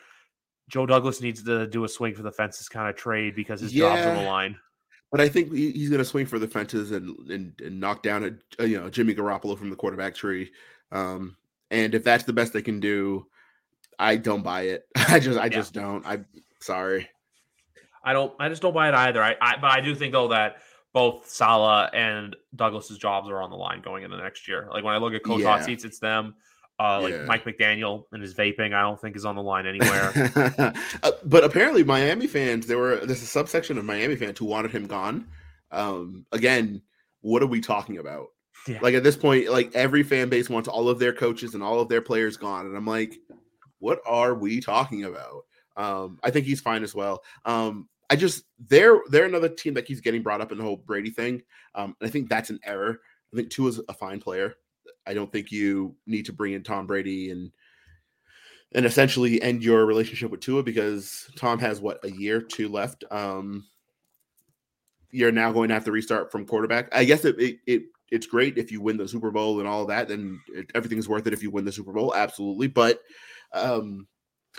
Joe 0.69 0.87
Douglas 0.87 1.21
needs 1.21 1.45
to 1.45 1.69
do 1.69 1.85
a 1.85 1.89
swing 1.89 2.17
for 2.17 2.23
the 2.23 2.33
fences 2.33 2.69
kind 2.69 2.91
of 2.91 2.97
trade 2.97 3.37
because 3.37 3.61
his 3.61 3.71
job's 3.71 4.05
on 4.05 4.17
the 4.17 4.23
line. 4.23 4.57
But 5.13 5.21
I 5.21 5.29
think 5.29 5.53
he's 5.55 5.91
going 5.91 6.01
to 6.01 6.05
swing 6.05 6.27
for 6.27 6.41
the 6.41 6.49
fences 6.49 6.91
and, 6.91 7.17
and 7.31 7.53
and 7.65 7.79
knock 7.79 8.03
down 8.03 8.25
a, 8.25 8.63
a 8.63 8.67
you 8.67 8.81
know 8.81 8.91
Jimmy 8.91 9.15
Garoppolo 9.15 9.57
from 9.57 9.71
the 9.71 9.77
quarterback 9.77 10.17
tree. 10.17 10.51
Um, 10.91 11.37
and 11.75 11.95
if 11.95 12.05
that's 12.05 12.25
the 12.25 12.33
best 12.33 12.53
they 12.53 12.63
can 12.63 12.81
do, 12.81 13.27
I 13.99 14.17
don't 14.17 14.43
buy 14.43 14.63
it. 14.63 14.85
I 14.97 15.19
just 15.21 15.39
I 15.39 15.45
Yeah. 15.45 15.49
just 15.51 15.73
don't. 15.75 16.07
I'm 16.07 16.27
sorry. 16.61 17.09
I 18.05 18.13
don't. 18.13 18.33
I 18.39 18.49
just 18.49 18.63
don't 18.63 18.75
buy 18.75 18.89
it 18.89 18.95
either. 18.95 19.23
I, 19.23 19.37
I. 19.41 19.57
But 19.61 19.71
I 19.71 19.81
do 19.81 19.95
think 19.95 20.13
though 20.13 20.29
that 20.29 20.57
both 20.93 21.29
Salah 21.29 21.91
and 21.93 22.37
Douglas's 22.55 22.99
jobs 22.99 23.29
are 23.29 23.43
on 23.43 23.51
the 23.51 23.57
line 23.57 23.83
going 23.83 24.05
into 24.05 24.17
next 24.17 24.47
year. 24.47 24.69
Like 24.71 24.85
when 24.85 24.95
I 24.95 24.99
look 24.99 25.13
at 25.15 25.25
coach 25.25 25.43
hot 25.43 25.65
seats, 25.65 25.85
it's 25.85 25.99
them. 25.99 26.35
Uh, 26.79 27.01
like 27.03 27.13
Yeah. 27.15 27.25
Mike 27.25 27.45
McDaniel 27.45 28.05
and 28.13 28.21
his 28.21 28.35
vaping, 28.35 28.75
I 28.75 28.83
don't 28.83 29.01
think 29.01 29.15
is 29.17 29.25
on 29.25 29.37
the 29.37 29.43
line 29.43 29.67
anywhere. 29.75 30.13
Uh, 31.03 31.11
but 31.25 31.45
apparently, 31.45 31.83
Miami 31.85 32.27
fans 32.27 32.67
there 32.67 32.79
were 32.79 32.97
there's 32.97 33.23
a 33.23 33.27
subsection 33.27 33.79
of 33.79 33.85
Miami 33.85 34.17
fans 34.17 34.39
who 34.39 34.45
wanted 34.47 34.71
him 34.73 34.87
gone. 34.87 35.29
Um, 35.71 36.27
again, 36.33 36.83
what 37.23 37.43
are 37.43 37.47
we 37.49 37.61
talking 37.61 37.99
about? 37.99 38.27
Yeah. 38.67 38.79
Like 38.81 38.95
at 38.95 39.03
this 39.03 39.17
point, 39.17 39.49
like 39.51 39.75
every 39.75 40.03
fan 40.03 40.29
base 40.29 40.49
wants 40.49 40.69
all 40.69 40.89
of 40.89 40.99
their 40.99 41.13
coaches 41.13 41.55
and 41.55 41.63
all 41.63 41.81
of 41.81 41.89
their 41.89 42.01
players 42.01 42.37
gone, 42.37 42.67
and 42.67 42.77
I'm 42.77 42.87
like, 42.87 43.15
what 43.79 44.01
are 44.07 44.35
we 44.35 44.61
talking 44.61 45.05
about? 45.05 45.45
Um, 45.77 46.19
I 46.23 46.31
think 46.31 46.47
he's 46.47 46.61
fine 46.61 46.83
as 46.83 46.95
well. 46.95 47.23
Um, 47.45 47.89
I 48.11 48.17
just 48.17 48.45
they're 48.69 49.01
they're 49.11 49.27
another 49.27 49.49
team 49.49 49.75
that 49.75 49.87
keeps 49.87 50.01
getting 50.01 50.23
brought 50.23 50.41
up 50.41 50.53
in 50.53 50.59
the 50.59 50.65
whole 50.65 50.77
Brady 50.77 51.11
thing. 51.11 51.43
Um, 51.75 51.97
and 52.01 52.09
I 52.09 52.11
think 52.11 52.29
that's 52.29 52.51
an 52.51 52.61
error. 52.65 53.01
I 53.33 53.37
think 53.37 53.51
Tua 53.51 53.69
is 53.69 53.81
a 53.89 53.95
fine 53.95 54.21
player. 54.21 54.55
I 55.07 55.15
don't 55.15 55.31
think 55.31 55.51
you 55.51 55.97
need 56.07 56.27
to 56.27 56.33
bring 56.33 56.55
in 56.55 56.63
Tom 56.63 56.87
Brady 56.87 57.31
and 57.31 57.51
and 58.75 58.87
essentially 58.87 59.41
end 59.41 59.63
your 59.63 59.87
relationship 59.87 60.31
with 60.31 60.41
Tua 60.41 60.63
because 60.63 61.31
Tom 61.37 61.59
has 61.61 61.81
what 61.81 62.05
a 62.05 62.11
year 62.11 62.41
two 62.41 62.69
left. 62.69 63.05
Um, 63.11 63.67
you're 65.11 65.33
now 65.33 65.53
going 65.53 65.69
to 65.69 65.75
have 65.75 65.85
to 65.85 65.93
restart 65.93 66.33
from 66.33 66.45
quarterback. 66.45 66.93
I 66.93 67.05
guess 67.05 67.25
it, 67.25 67.39
it, 67.39 67.59
it 67.67 67.83
it's 68.11 68.27
great 68.27 68.59
if 68.59 68.71
you 68.71 68.81
win 68.81 68.97
the 68.97 69.09
Super 69.09 69.31
Bowl 69.31 69.59
and 69.61 69.69
all 69.69 69.87
that. 69.87 70.09
Then 70.09 70.41
it, 70.49 70.71
everything's 70.75 71.09
worth 71.09 71.27
it 71.27 71.33
if 71.33 71.43
you 71.43 71.51
win 71.51 71.65
the 71.65 71.73
Super 71.73 71.93
Bowl, 71.93 72.15
absolutely. 72.15 72.69
But 72.69 73.01
um, 73.53 74.07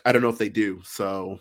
I 0.06 0.12
don't 0.12 0.22
know 0.22 0.30
if 0.30 0.38
they 0.38 0.50
do. 0.50 0.82
So 0.84 1.40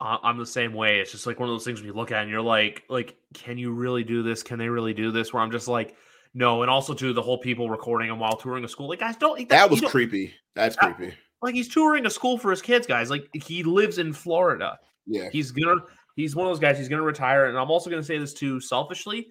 I'm 0.00 0.38
the 0.38 0.46
same 0.46 0.74
way. 0.74 1.00
It's 1.00 1.12
just 1.12 1.26
like 1.26 1.38
one 1.40 1.48
of 1.48 1.54
those 1.54 1.64
things 1.64 1.80
when 1.80 1.86
you 1.86 1.94
look 1.94 2.10
at 2.12 2.18
it 2.18 2.22
and 2.22 2.30
you're 2.30 2.42
like, 2.42 2.82
like, 2.88 3.16
can 3.32 3.56
you 3.56 3.72
really 3.72 4.04
do 4.04 4.22
this? 4.22 4.42
Can 4.42 4.58
they 4.58 4.68
really 4.68 4.92
do 4.92 5.10
this? 5.10 5.32
Where 5.32 5.42
I'm 5.42 5.50
just 5.50 5.68
like, 5.68 5.96
no. 6.34 6.62
And 6.62 6.70
also 6.70 6.92
to 6.94 7.12
the 7.12 7.22
whole 7.22 7.38
people 7.38 7.70
recording 7.70 8.10
him 8.10 8.18
while 8.18 8.36
touring 8.36 8.64
a 8.64 8.68
school. 8.68 8.88
Like, 8.88 9.00
guys, 9.00 9.16
don't. 9.16 9.48
that 9.48 9.70
you 9.70 9.70
was 9.70 9.90
creepy. 9.90 10.34
That's 10.54 10.76
That- 10.76 10.96
creepy. 10.96 11.14
Like 11.42 11.54
he's 11.54 11.68
touring 11.68 12.06
a 12.06 12.10
school 12.10 12.38
for 12.38 12.50
his 12.50 12.62
kids, 12.62 12.86
guys. 12.86 13.10
Like 13.10 13.28
he 13.34 13.62
lives 13.62 13.98
in 13.98 14.14
Florida. 14.14 14.78
Yeah. 15.06 15.28
He's 15.30 15.50
gonna. 15.50 15.76
He's 16.16 16.34
one 16.34 16.46
of 16.46 16.50
those 16.50 16.58
guys. 16.60 16.78
He's 16.78 16.88
gonna 16.88 17.02
retire. 17.02 17.46
And 17.46 17.58
I'm 17.58 17.70
also 17.70 17.90
gonna 17.90 18.02
say 18.02 18.16
this 18.16 18.32
too, 18.32 18.60
selfishly. 18.60 19.28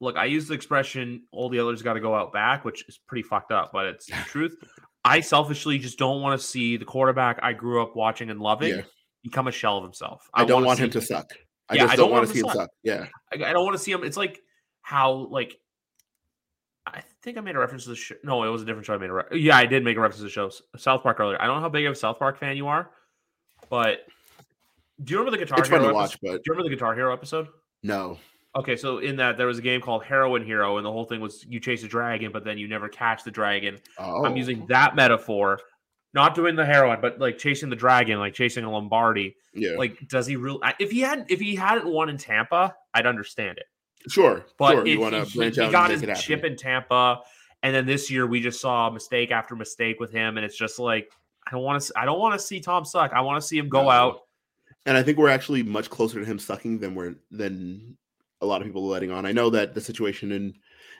Look, 0.00 0.16
I 0.16 0.26
use 0.26 0.46
the 0.48 0.54
expression 0.54 1.24
"all 1.32 1.48
the 1.48 1.58
others 1.58 1.82
got 1.82 1.94
to 1.94 2.00
go 2.00 2.14
out 2.14 2.32
back," 2.32 2.64
which 2.64 2.88
is 2.88 2.98
pretty 3.06 3.22
fucked 3.22 3.50
up, 3.52 3.70
but 3.72 3.86
it's 3.86 4.06
the 4.06 4.12
truth. 4.26 4.56
I 5.04 5.20
selfishly 5.20 5.78
just 5.78 5.98
don't 5.98 6.20
want 6.22 6.38
to 6.40 6.46
see 6.46 6.76
the 6.76 6.84
quarterback 6.84 7.38
I 7.42 7.52
grew 7.52 7.82
up 7.82 7.96
watching 7.96 8.30
and 8.30 8.40
loving 8.40 8.76
Yeah. 8.76 8.82
become 9.22 9.48
a 9.48 9.52
shell 9.52 9.76
of 9.78 9.82
himself. 9.84 10.28
I, 10.34 10.44
don't 10.44 10.64
wanna 10.64 10.80
him 10.80 10.90
to 10.90 11.00
suck. 11.00 11.32
I 11.68 11.74
Yeah, 11.76 11.82
just 11.82 11.92
I 11.92 11.96
don't, 11.96 12.04
don't 12.06 12.10
want 12.12 12.20
want 12.20 12.28
to 12.28 12.34
see 12.34 12.40
him 12.40 12.46
suck. 12.46 12.54
suck. 12.56 12.70
Yeah. 12.82 13.06
I, 13.32 13.50
I 13.50 13.52
don't 13.52 13.64
want 13.64 13.76
to 13.76 13.82
see 13.82 13.90
him. 13.92 14.04
It's 14.04 14.16
like 14.16 14.40
how 14.82 15.12
like 15.30 15.56
I 16.86 17.02
think 17.22 17.36
I 17.36 17.40
made 17.42 17.54
a 17.54 17.58
reference 17.58 17.84
to 17.84 17.90
the 17.90 17.96
show. 17.96 18.14
No, 18.24 18.42
it 18.44 18.48
was 18.48 18.62
a 18.62 18.64
different 18.64 18.86
show. 18.86 18.94
I 18.94 18.98
made 18.98 19.10
a 19.10 19.14
re- 19.14 19.24
yeah, 19.32 19.56
I 19.56 19.66
did 19.66 19.84
make 19.84 19.96
a 19.96 20.00
reference 20.00 20.18
to 20.18 20.24
the 20.24 20.30
show 20.30 20.50
South 20.76 21.02
Park 21.02 21.20
earlier. 21.20 21.40
I 21.40 21.46
don't 21.46 21.56
know 21.56 21.62
how 21.62 21.68
big 21.68 21.84
of 21.86 21.92
a 21.92 21.96
South 21.96 22.18
Park 22.18 22.38
fan 22.38 22.56
you 22.56 22.66
are, 22.68 22.90
but 23.68 24.00
do 25.04 25.12
you 25.12 25.18
remember 25.18 25.36
the 25.38 25.44
Guitar 25.44 25.58
It's 25.60 25.68
fun 25.68 25.80
Hero? 25.80 25.90
to 25.92 25.94
watch, 25.94 26.18
but 26.22 26.28
Do 26.28 26.34
you 26.46 26.52
remember 26.52 26.70
the 26.70 26.74
Guitar 26.76 26.94
Hero 26.94 27.12
episode? 27.12 27.48
no. 27.82 28.18
Okay, 28.58 28.76
so 28.76 28.98
in 28.98 29.16
that 29.16 29.36
there 29.36 29.46
was 29.46 29.58
a 29.58 29.62
game 29.62 29.80
called 29.80 30.04
Heroin 30.04 30.44
Hero, 30.44 30.76
and 30.78 30.84
the 30.84 30.90
whole 30.92 31.04
thing 31.04 31.20
was 31.20 31.44
you 31.48 31.60
chase 31.60 31.82
a 31.84 31.88
dragon, 31.88 32.32
but 32.32 32.44
then 32.44 32.58
you 32.58 32.66
never 32.68 32.88
catch 32.88 33.22
the 33.24 33.30
dragon. 33.30 33.78
Oh. 33.98 34.24
I'm 34.24 34.36
using 34.36 34.66
that 34.66 34.96
metaphor, 34.96 35.60
not 36.14 36.34
doing 36.34 36.56
the 36.56 36.64
heroin, 36.66 36.98
but 37.00 37.18
like 37.20 37.38
chasing 37.38 37.70
the 37.70 37.76
dragon, 37.76 38.18
like 38.18 38.34
chasing 38.34 38.64
a 38.64 38.70
Lombardi. 38.70 39.36
Yeah. 39.54 39.76
Like, 39.78 40.08
does 40.08 40.26
he 40.26 40.36
really? 40.36 40.58
If 40.80 40.90
he 40.90 41.00
hadn't, 41.00 41.30
if 41.30 41.38
he 41.40 41.54
hadn't 41.54 41.86
won 41.86 42.08
in 42.08 42.16
Tampa, 42.18 42.74
I'd 42.94 43.06
understand 43.06 43.58
it. 43.58 43.66
sure. 44.10 44.44
But 44.58 44.72
sure. 44.72 44.86
You 44.86 45.00
want 45.00 45.14
to 45.14 45.24
he, 45.24 45.38
branch 45.38 45.54
he 45.56 45.62
out 45.62 45.72
got 45.72 45.90
and 45.92 46.02
his 46.02 46.20
chip 46.20 46.42
in 46.44 46.56
Tampa, 46.56 47.20
and 47.62 47.74
then 47.74 47.86
this 47.86 48.10
year 48.10 48.26
we 48.26 48.40
just 48.40 48.60
saw 48.60 48.90
mistake 48.90 49.30
after 49.30 49.54
mistake 49.54 50.00
with 50.00 50.10
him, 50.10 50.36
and 50.36 50.44
it's 50.44 50.56
just 50.56 50.78
like 50.78 51.10
I 51.46 51.52
don't 51.52 51.62
want 51.62 51.80
to. 51.82 51.92
I 51.96 52.04
don't 52.06 52.18
want 52.18 52.38
to 52.38 52.44
see 52.44 52.58
Tom 52.60 52.84
suck. 52.84 53.12
I 53.12 53.20
want 53.20 53.40
to 53.40 53.46
see 53.46 53.56
him 53.58 53.68
go 53.68 53.84
No. 53.84 53.90
out. 53.90 54.20
and 54.86 54.96
I 54.96 55.02
think 55.02 55.16
we're 55.18 55.28
actually 55.28 55.62
much 55.62 55.90
closer 55.90 56.18
to 56.18 56.24
him 56.24 56.38
sucking 56.38 56.78
than 56.80 56.94
we're 56.96 57.14
than 57.30 57.96
a 58.40 58.46
lot 58.46 58.60
of 58.60 58.66
people 58.66 58.84
are 58.84 58.92
letting 58.92 59.10
on. 59.10 59.26
I 59.26 59.32
know 59.32 59.50
that 59.50 59.74
the 59.74 59.80
situation 59.80 60.32
in 60.32 60.54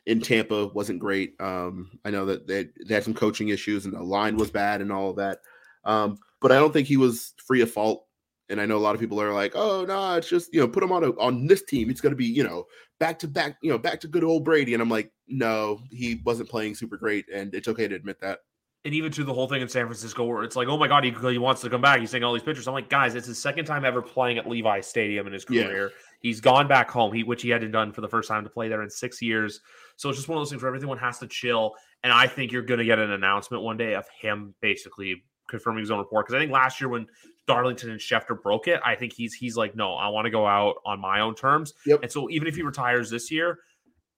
in 0.07 0.21
Tampa 0.21 0.69
wasn't 0.69 1.01
great. 1.01 1.35
Um, 1.41 1.99
I 2.05 2.11
know 2.11 2.25
that 2.27 2.47
they, 2.47 2.69
they 2.87 2.95
had 2.95 3.05
some 3.05 3.15
coaching 3.15 3.51
issues 3.51 3.85
and 3.85 3.95
the 3.95 4.03
line 4.03 4.37
was 4.37 4.51
bad 4.51 4.81
and 4.81 4.91
all 4.91 5.11
of 5.11 5.17
that. 5.17 5.41
Um, 5.85 6.19
but 6.41 6.51
I 6.51 6.57
don't 6.57 6.73
think 6.73 6.89
he 6.89 6.97
was 6.97 7.35
free 7.47 7.61
of 7.61 7.71
fault. 7.71 8.07
And 8.51 8.61
I 8.61 8.67
know 8.67 8.79
a 8.79 8.81
lot 8.81 8.95
of 8.95 9.01
people 9.01 9.21
are 9.21 9.35
like, 9.35 9.53
"Oh 9.55 9.85
no, 9.87 10.15
it's 10.15 10.29
just 10.29 10.55
you 10.55 10.61
know, 10.61 10.69
put 10.69 10.83
him 10.83 10.91
on 10.91 11.05
a, 11.05 11.11
on 11.19 11.47
this 11.47 11.63
team. 11.63 11.91
It's 11.91 12.01
going 12.01 12.13
to 12.13 12.17
be 12.17 12.25
you 12.25 12.43
know 12.43 12.65
back 12.99 13.19
to 13.19 13.29
back, 13.29 13.59
you 13.63 13.71
know, 13.71 13.77
back 13.77 14.01
to 14.01 14.09
good 14.09 14.25
old 14.25 14.45
Brady." 14.45 14.73
And 14.73 14.83
I'm 14.83 14.89
like, 14.89 15.13
"No, 15.27 15.81
he 15.91 16.23
wasn't 16.25 16.49
playing 16.49 16.75
super 16.75 16.97
great, 16.97 17.27
and 17.33 17.55
it's 17.55 17.69
okay 17.69 17.87
to 17.87 17.95
admit 17.95 18.23
that." 18.23 18.39
And 18.87 18.95
even 18.95 19.13
to 19.13 19.25
the 19.25 19.35
whole 19.35 19.49
thing 19.49 19.61
in 19.61 19.69
San 19.69 19.85
Francisco, 19.85 20.25
where 20.25 20.45
it's 20.45 20.57
like, 20.57 20.69
oh 20.69 20.79
my 20.79 20.89
god, 20.89 21.05
he, 21.05 21.11
he 21.11 21.37
wants 21.37 21.61
to 21.61 21.69
come 21.69 21.83
back. 21.83 22.01
He's 22.01 22.11
saying 22.11 22.25
all 22.25 22.33
these 22.33 22.43
pictures. 22.43 22.67
I'm 22.67 22.75
like, 22.75 22.89
guys, 22.89 23.15
it's 23.17 23.27
his 23.27 23.39
second 23.39 23.67
time 23.67 23.85
ever 23.85 24.01
playing 24.01 24.39
at 24.39 24.49
Levi 24.49 24.81
Stadium 24.81 25.27
in 25.27 25.33
his 25.35 25.45
Yeah. 25.51 25.89
He's 26.21 26.41
gone 26.41 26.67
back 26.67 26.91
home, 26.91 27.13
he, 27.13 27.23
which 27.23 27.43
he 27.43 27.51
hadn't 27.51 27.71
done 27.71 27.93
for 27.93 28.01
the 28.01 28.09
first 28.09 28.29
time 28.29 28.45
to 28.45 28.51
play 28.51 28.69
there 28.69 28.83
in 28.83 28.91
six 28.91 29.23
years. 29.23 29.61
So 29.97 30.09
it's 30.09 30.19
just 30.19 30.29
one 30.29 30.39
of 30.39 30.41
those 30.41 30.51
things 30.51 30.63
where 30.63 30.75
everyone 30.75 30.99
has 30.99 31.19
to 31.21 31.27
chill. 31.27 31.75
And 32.03 32.13
I 32.13 32.27
think 32.27 32.53
you're 32.53 32.63
going 32.63 32.79
to 32.79 32.85
get 32.85 32.99
an 32.99 33.11
announcement 33.13 33.63
one 33.63 33.77
day 33.77 33.95
of 33.95 34.07
him 34.21 34.55
basically 34.61 35.23
confirming 35.49 35.81
his 35.81 35.91
own 35.91 35.99
report. 35.99 36.27
Because 36.27 36.37
I 36.37 36.41
think 36.41 36.53
last 36.53 36.81
year 36.81 36.89
when 36.89 37.07
Darlington 37.47 37.91
and 37.91 38.01
Schefter 38.01 38.41
broke 38.41 38.69
it, 38.69 38.81
I 38.85 38.95
think 38.95 39.13
he's 39.13 39.35
he's 39.35 39.57
like, 39.57 39.77
no, 39.77 39.95
I 39.95 40.09
want 40.09 40.27
to 40.27 40.31
go 40.31 40.47
out 40.47 40.77
on 40.85 41.01
my 41.01 41.21
own 41.21 41.35
terms. 41.35 41.75
Yep. 41.87 42.01
And 42.03 42.13
so 42.13 42.29
even 42.31 42.49
if 42.49 42.57
he 42.57 42.63
retires 42.63 43.11
this 43.11 43.31
year, 43.31 43.59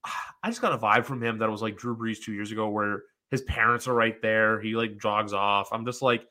I 0.04 0.48
just 0.48 0.62
got 0.62 0.72
a 0.72 0.78
vibe 0.78 1.04
from 1.04 1.22
him 1.22 1.38
that 1.38 1.50
was 1.50 1.62
like 1.62 1.76
Drew 1.76 1.96
Brees 1.96 2.22
two 2.22 2.32
years 2.32 2.50
ago, 2.50 2.68
where 2.68 3.02
his 3.30 3.42
parents 3.42 3.86
are 3.86 3.94
right 3.94 4.20
there. 4.22 4.60
He 4.60 4.74
like 4.74 4.98
jogs 4.98 5.32
off. 5.32 5.68
I'm 5.72 5.84
just 5.84 6.02
like, 6.02 6.26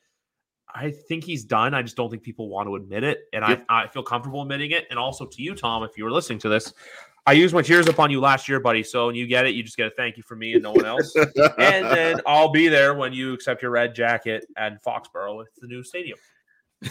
I 0.74 0.90
think 0.90 1.24
he's 1.24 1.44
done. 1.44 1.74
I 1.74 1.82
just 1.82 1.96
don't 1.96 2.10
think 2.10 2.22
people 2.22 2.48
want 2.48 2.68
to 2.68 2.76
admit 2.76 3.04
it, 3.04 3.20
and 3.32 3.44
Yep. 3.46 3.64
I 3.68 3.84
I 3.84 3.88
feel 3.88 4.02
comfortable 4.02 4.42
admitting 4.42 4.70
it. 4.72 4.86
And 4.90 4.98
also 4.98 5.26
to 5.26 5.42
you, 5.42 5.54
Tom, 5.54 5.82
if 5.82 5.96
you 5.96 6.04
were 6.04 6.12
listening 6.12 6.38
to 6.40 6.48
this, 6.48 6.72
I 7.26 7.32
used 7.32 7.54
my 7.54 7.62
tears 7.62 7.86
up 7.88 7.98
on 7.98 8.10
you 8.10 8.20
last 8.20 8.48
year, 8.48 8.60
buddy. 8.60 8.82
So 8.82 9.06
when 9.06 9.14
you 9.14 9.26
get 9.26 9.46
it, 9.46 9.54
you 9.54 9.62
just 9.62 9.76
get 9.76 9.86
a 9.86 9.90
thank 9.90 10.16
you 10.16 10.22
from 10.22 10.38
me 10.38 10.54
and 10.54 10.62
no 10.62 10.72
one 10.72 10.86
else. 10.86 11.14
and 11.16 11.86
then 11.86 12.20
I'll 12.26 12.48
be 12.50 12.68
there 12.68 12.94
when 12.94 13.12
you 13.12 13.32
accept 13.34 13.62
your 13.62 13.70
red 13.70 13.94
jacket 13.94 14.46
at 14.56 14.82
Foxborough 14.82 15.36
with 15.36 15.48
the 15.60 15.66
new 15.66 15.82
stadium. 15.82 16.18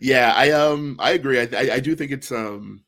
yeah, 0.00 0.32
I 0.34 0.50
um 0.52 0.96
I 0.98 1.10
agree. 1.12 1.40
I, 1.40 1.48
I 1.52 1.74
I 1.74 1.80
do 1.80 1.94
think 1.94 2.12
it's 2.12 2.32
um 2.32 2.82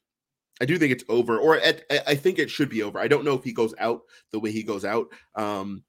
I 0.60 0.64
do 0.64 0.76
think 0.78 0.90
it's 0.92 1.04
over, 1.08 1.38
or 1.38 1.56
at, 1.60 1.84
I- 1.90 2.02
I 2.08 2.14
think 2.16 2.38
it 2.38 2.50
should 2.50 2.68
be 2.68 2.82
over. 2.82 2.98
I 2.98 3.06
don't 3.08 3.24
know 3.24 3.34
if 3.34 3.44
he 3.44 3.52
goes 3.52 3.74
out 3.78 4.02
the 4.32 4.40
way 4.40 4.50
he 4.50 4.62
goes 4.64 4.84
out. 4.84 5.06
Um, 5.36 5.84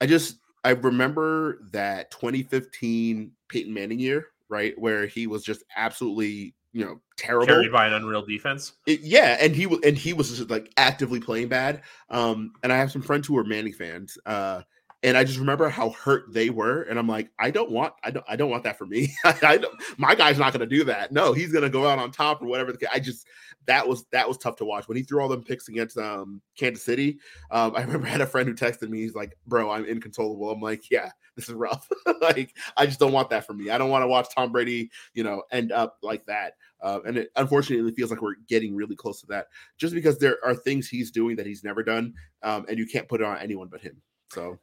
I 0.00 0.06
just 0.06 0.36
I 0.64 0.70
remember 0.70 1.58
that 1.72 2.10
2015 2.10 3.32
Peyton 3.48 3.74
Manning 3.74 3.98
year, 3.98 4.28
right, 4.48 4.78
where 4.78 5.06
he 5.06 5.26
was 5.26 5.44
just 5.44 5.64
absolutely 5.76 6.54
you 6.72 6.84
know 6.84 7.00
terrible. 7.16 7.46
Carried 7.46 7.72
by 7.72 7.86
an 7.86 7.94
unreal 7.94 8.24
defense. 8.24 8.74
It- 8.86 9.00
yeah, 9.00 9.36
and 9.40 9.54
he 9.54 9.66
was 9.66 9.80
and 9.84 9.96
he 9.96 10.12
was 10.12 10.36
just 10.36 10.50
like 10.50 10.72
actively 10.76 11.20
playing 11.20 11.48
bad. 11.48 11.82
Um, 12.10 12.52
and 12.62 12.72
I 12.72 12.76
have 12.76 12.92
some 12.92 13.02
friends 13.02 13.26
who 13.26 13.36
are 13.38 13.44
Manning 13.44 13.72
fans. 13.72 14.16
Uh, 14.24 14.62
and 15.04 15.16
I 15.16 15.24
just 15.24 15.38
remember 15.38 15.68
how 15.68 15.90
hurt 15.90 16.32
they 16.32 16.50
were, 16.50 16.82
and 16.82 16.98
I'm 16.98 17.08
like, 17.08 17.30
I 17.38 17.50
don't 17.50 17.70
want, 17.72 17.94
I 18.04 18.12
don't, 18.12 18.24
I 18.28 18.36
don't 18.36 18.50
want 18.50 18.62
that 18.64 18.78
for 18.78 18.86
me. 18.86 19.12
I 19.24 19.56
don't, 19.56 19.74
my 19.98 20.14
guy's 20.14 20.38
not 20.38 20.52
going 20.52 20.68
to 20.68 20.76
do 20.76 20.84
that. 20.84 21.10
No, 21.10 21.32
he's 21.32 21.50
going 21.50 21.64
to 21.64 21.70
go 21.70 21.88
out 21.88 21.98
on 21.98 22.12
top 22.12 22.40
or 22.40 22.46
whatever. 22.46 22.72
I 22.92 23.00
just 23.00 23.26
that 23.66 23.86
was 23.86 24.04
that 24.12 24.28
was 24.28 24.38
tough 24.38 24.56
to 24.56 24.64
watch 24.64 24.88
when 24.88 24.96
he 24.96 25.02
threw 25.02 25.20
all 25.20 25.28
them 25.28 25.42
picks 25.42 25.68
against 25.68 25.98
um 25.98 26.40
Kansas 26.56 26.84
City. 26.84 27.18
Um, 27.50 27.74
I 27.76 27.82
remember 27.82 28.06
I 28.06 28.10
had 28.10 28.20
a 28.20 28.26
friend 28.26 28.48
who 28.48 28.54
texted 28.54 28.88
me. 28.88 29.00
He's 29.00 29.14
like, 29.14 29.36
"Bro, 29.46 29.70
I'm 29.70 29.84
inconsolable." 29.84 30.50
I'm 30.50 30.60
like, 30.60 30.90
"Yeah, 30.90 31.10
this 31.36 31.48
is 31.48 31.54
rough. 31.54 31.88
like, 32.20 32.54
I 32.76 32.86
just 32.86 33.00
don't 33.00 33.12
want 33.12 33.30
that 33.30 33.46
for 33.46 33.54
me. 33.54 33.70
I 33.70 33.78
don't 33.78 33.90
want 33.90 34.02
to 34.02 34.08
watch 34.08 34.28
Tom 34.34 34.52
Brady, 34.52 34.90
you 35.14 35.24
know, 35.24 35.42
end 35.50 35.72
up 35.72 35.98
like 36.02 36.24
that." 36.26 36.54
Uh, 36.80 37.00
and 37.06 37.16
it 37.16 37.30
unfortunately 37.36 37.92
feels 37.92 38.10
like 38.10 38.22
we're 38.22 38.34
getting 38.48 38.74
really 38.74 38.96
close 38.96 39.20
to 39.20 39.26
that, 39.26 39.46
just 39.78 39.94
because 39.94 40.18
there 40.18 40.38
are 40.44 40.54
things 40.54 40.88
he's 40.88 41.10
doing 41.10 41.36
that 41.36 41.46
he's 41.46 41.64
never 41.64 41.82
done, 41.82 42.14
um, 42.42 42.66
and 42.68 42.78
you 42.78 42.86
can't 42.86 43.08
put 43.08 43.20
it 43.20 43.26
on 43.26 43.38
anyone 43.38 43.68
but 43.68 43.80
him. 43.80 44.00
So 44.30 44.58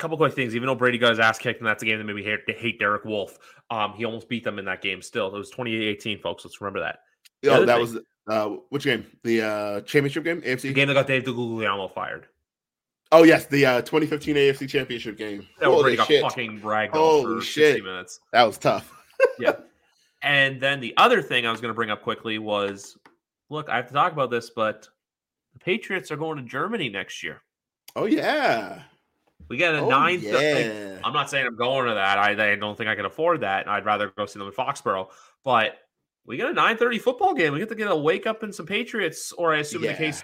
couple 0.00 0.16
quick 0.16 0.34
things. 0.34 0.54
Even 0.56 0.66
though 0.66 0.74
Brady 0.74 0.98
got 0.98 1.10
his 1.10 1.20
ass 1.20 1.38
kicked, 1.38 1.60
and 1.60 1.66
that's 1.68 1.82
a 1.82 1.86
game 1.86 1.98
that 1.98 2.04
made 2.04 2.16
me 2.16 2.22
hate, 2.22 2.40
hate 2.48 2.78
Derek 2.78 3.04
Wolfe. 3.04 3.38
Um, 3.70 3.92
he 3.94 4.04
almost 4.04 4.28
beat 4.28 4.44
them 4.44 4.58
in 4.58 4.64
that 4.64 4.82
game. 4.82 5.02
Still, 5.02 5.28
it 5.34 5.38
was 5.38 5.50
2018, 5.50 6.20
folks. 6.20 6.44
Let's 6.44 6.60
remember 6.60 6.80
that. 6.80 7.00
The 7.42 7.50
oh, 7.50 7.64
that 7.64 7.74
thing- 7.74 7.80
was 7.80 7.98
uh, 8.28 8.56
which 8.68 8.84
game? 8.84 9.06
The 9.24 9.42
uh, 9.42 9.80
championship 9.82 10.24
game, 10.24 10.40
The 10.40 10.48
AFC. 10.48 10.74
game 10.74 10.88
that 10.88 10.94
got 10.94 11.06
Dave 11.06 11.24
DeGuglielmo 11.24 11.92
fired. 11.92 12.26
Oh 13.12 13.24
yes, 13.24 13.46
the 13.46 13.66
uh, 13.66 13.80
2015 13.80 14.36
AFC 14.36 14.68
championship 14.68 15.16
game. 15.18 15.46
That 15.58 15.68
was 15.68 15.82
Holy 15.82 15.96
got 15.96 16.06
shit, 16.06 16.22
fucking 16.22 16.60
bragged 16.60 16.94
Holy 16.94 17.40
for 17.40 17.44
shit. 17.44 17.74
60 17.74 17.82
minutes. 17.82 18.20
that 18.32 18.44
was 18.44 18.58
tough. 18.58 18.92
Yeah. 19.38 19.52
And 20.22 20.60
then 20.60 20.80
the 20.80 20.92
other 20.98 21.22
thing 21.22 21.46
I 21.46 21.50
was 21.50 21.62
going 21.62 21.70
to 21.70 21.74
bring 21.74 21.90
up 21.90 22.02
quickly 22.02 22.38
was, 22.38 22.98
look, 23.48 23.70
I 23.70 23.76
have 23.76 23.86
to 23.88 23.94
talk 23.94 24.12
about 24.12 24.30
this, 24.30 24.50
but 24.50 24.86
the 25.54 25.58
Patriots 25.58 26.10
are 26.10 26.16
going 26.16 26.36
to 26.36 26.42
Germany 26.42 26.90
next 26.90 27.22
year. 27.22 27.40
Oh 27.96 28.04
yeah. 28.04 28.82
We 29.50 29.56
get 29.56 29.74
a 29.74 29.80
Oh, 29.80 29.88
nine. 29.88 30.22
like, 30.22 30.22
yeah. 30.32 31.00
I'm 31.04 31.12
not 31.12 31.28
saying 31.28 31.44
I'm 31.44 31.56
going 31.56 31.88
to 31.88 31.94
that. 31.94 32.18
I, 32.18 32.52
I 32.52 32.54
don't 32.54 32.78
think 32.78 32.88
I 32.88 32.94
can 32.94 33.04
afford 33.04 33.40
that. 33.40 33.68
I'd 33.68 33.84
rather 33.84 34.08
go 34.16 34.24
see 34.24 34.38
them 34.38 34.46
in 34.48 34.54
Foxborough. 34.54 35.08
But 35.44 35.76
we 36.24 36.36
get 36.36 36.48
a 36.48 36.54
9:30 36.54 37.00
football 37.00 37.34
game. 37.34 37.52
We 37.52 37.58
get 37.58 37.68
to 37.70 37.74
get 37.74 37.90
a 37.90 37.96
wake 37.96 38.26
up 38.28 38.44
in 38.44 38.52
some 38.52 38.64
Patriots, 38.64 39.32
or 39.32 39.52
I 39.52 39.58
assume 39.58 39.82
in 39.84 39.90
the 39.90 39.96
case 39.98 40.22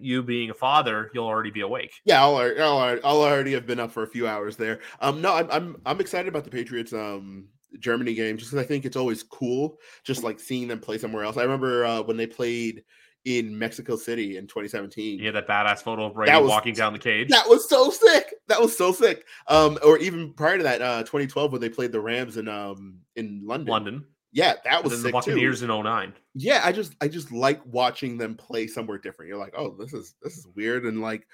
you 0.00 0.22
being 0.22 0.50
a 0.50 0.54
father, 0.54 1.10
you'll 1.14 1.26
already 1.26 1.50
be 1.52 1.60
awake. 1.60 1.92
Yeah, 2.04 2.22
I'll, 2.22 2.36
I'll, 2.36 2.98
I'll 3.04 3.20
already 3.22 3.52
have 3.52 3.66
been 3.66 3.78
up 3.78 3.92
for 3.92 4.02
a 4.02 4.06
few 4.08 4.26
hours 4.26 4.56
there. 4.56 4.80
Um, 5.00 5.20
no, 5.20 5.32
I'm 5.34 5.48
I'm 5.50 5.76
I'm 5.86 6.00
excited 6.00 6.26
about 6.26 6.44
the 6.44 6.50
Patriots 6.50 6.92
um 6.92 7.48
Germany 7.78 8.14
game 8.14 8.36
just 8.36 8.50
because 8.50 8.64
I 8.64 8.66
think 8.66 8.84
it's 8.84 8.96
always 8.96 9.22
cool 9.22 9.78
just 10.02 10.24
like 10.24 10.40
seeing 10.40 10.66
them 10.66 10.80
play 10.80 10.98
somewhere 10.98 11.22
else. 11.22 11.36
I 11.36 11.42
remember 11.42 11.84
uh, 11.84 12.02
when 12.02 12.16
they 12.16 12.26
played 12.26 12.82
in 13.24 13.56
Mexico 13.58 13.96
City 13.96 14.36
in 14.36 14.46
2017. 14.46 15.18
Yeah, 15.18 15.30
that 15.32 15.46
badass 15.46 15.82
photo 15.82 16.06
of 16.06 16.14
Brady 16.14 16.32
was, 16.32 16.48
walking 16.48 16.74
down 16.74 16.92
the 16.92 16.98
cage. 16.98 17.28
That 17.28 17.48
was 17.48 17.68
so 17.68 17.90
sick. 17.90 18.34
That 18.48 18.60
was 18.60 18.76
so 18.76 18.92
sick. 18.92 19.26
Um, 19.48 19.78
or 19.84 19.98
even 19.98 20.32
prior 20.32 20.56
to 20.56 20.62
that, 20.64 20.82
uh, 20.82 21.02
2012 21.02 21.52
when 21.52 21.60
they 21.60 21.68
played 21.68 21.92
the 21.92 22.00
Rams 22.00 22.36
in 22.36 22.48
um 22.48 22.98
in 23.16 23.42
London. 23.44 23.68
London. 23.68 24.06
Yeah, 24.32 24.54
that 24.64 24.84
was 24.84 25.02
the 25.02 25.10
Buccaneers 25.10 25.58
too. 25.60 25.72
in 25.72 25.82
09. 25.82 26.12
Yeah, 26.34 26.60
I 26.64 26.70
just 26.70 26.94
I 27.00 27.08
just 27.08 27.32
like 27.32 27.60
watching 27.66 28.16
them 28.16 28.36
play 28.36 28.68
somewhere 28.68 28.98
different. 28.98 29.28
You're 29.28 29.38
like, 29.38 29.54
oh, 29.56 29.74
this 29.76 29.92
is 29.92 30.14
this 30.22 30.36
is 30.36 30.46
weird, 30.54 30.84
and 30.84 31.00
like 31.00 31.26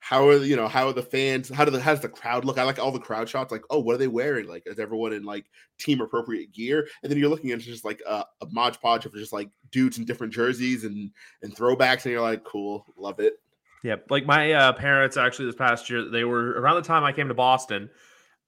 how 0.00 0.28
are 0.28 0.36
you 0.36 0.56
know 0.56 0.68
how 0.68 0.86
are 0.86 0.92
the 0.92 1.02
fans 1.02 1.48
how 1.48 1.64
do 1.64 1.70
the 1.70 1.80
how 1.80 1.90
does 1.90 2.00
the 2.00 2.08
crowd 2.08 2.44
look 2.44 2.58
i 2.58 2.62
like 2.62 2.78
all 2.78 2.92
the 2.92 2.98
crowd 2.98 3.28
shots 3.28 3.50
like 3.50 3.64
oh 3.70 3.80
what 3.80 3.94
are 3.94 3.98
they 3.98 4.08
wearing 4.08 4.46
like 4.46 4.62
is 4.66 4.78
everyone 4.78 5.12
in 5.12 5.24
like 5.24 5.46
team 5.78 6.00
appropriate 6.00 6.52
gear 6.52 6.86
and 7.02 7.10
then 7.10 7.18
you're 7.18 7.28
looking 7.28 7.50
at 7.50 7.58
just 7.58 7.84
like 7.84 8.00
a, 8.06 8.24
a 8.40 8.46
modge 8.50 8.80
podge 8.80 9.04
of 9.06 9.12
just 9.14 9.32
like 9.32 9.50
dudes 9.72 9.98
in 9.98 10.04
different 10.04 10.32
jerseys 10.32 10.84
and 10.84 11.10
and 11.42 11.56
throwbacks 11.56 12.04
and 12.04 12.12
you're 12.12 12.20
like 12.20 12.44
cool 12.44 12.86
love 12.96 13.18
it 13.18 13.34
yeah 13.82 13.96
like 14.10 14.26
my 14.26 14.52
uh, 14.52 14.72
parents 14.72 15.16
actually 15.16 15.46
this 15.46 15.56
past 15.56 15.90
year 15.90 16.08
they 16.08 16.24
were 16.24 16.52
around 16.60 16.76
the 16.76 16.82
time 16.82 17.02
i 17.02 17.12
came 17.12 17.28
to 17.28 17.34
boston 17.34 17.90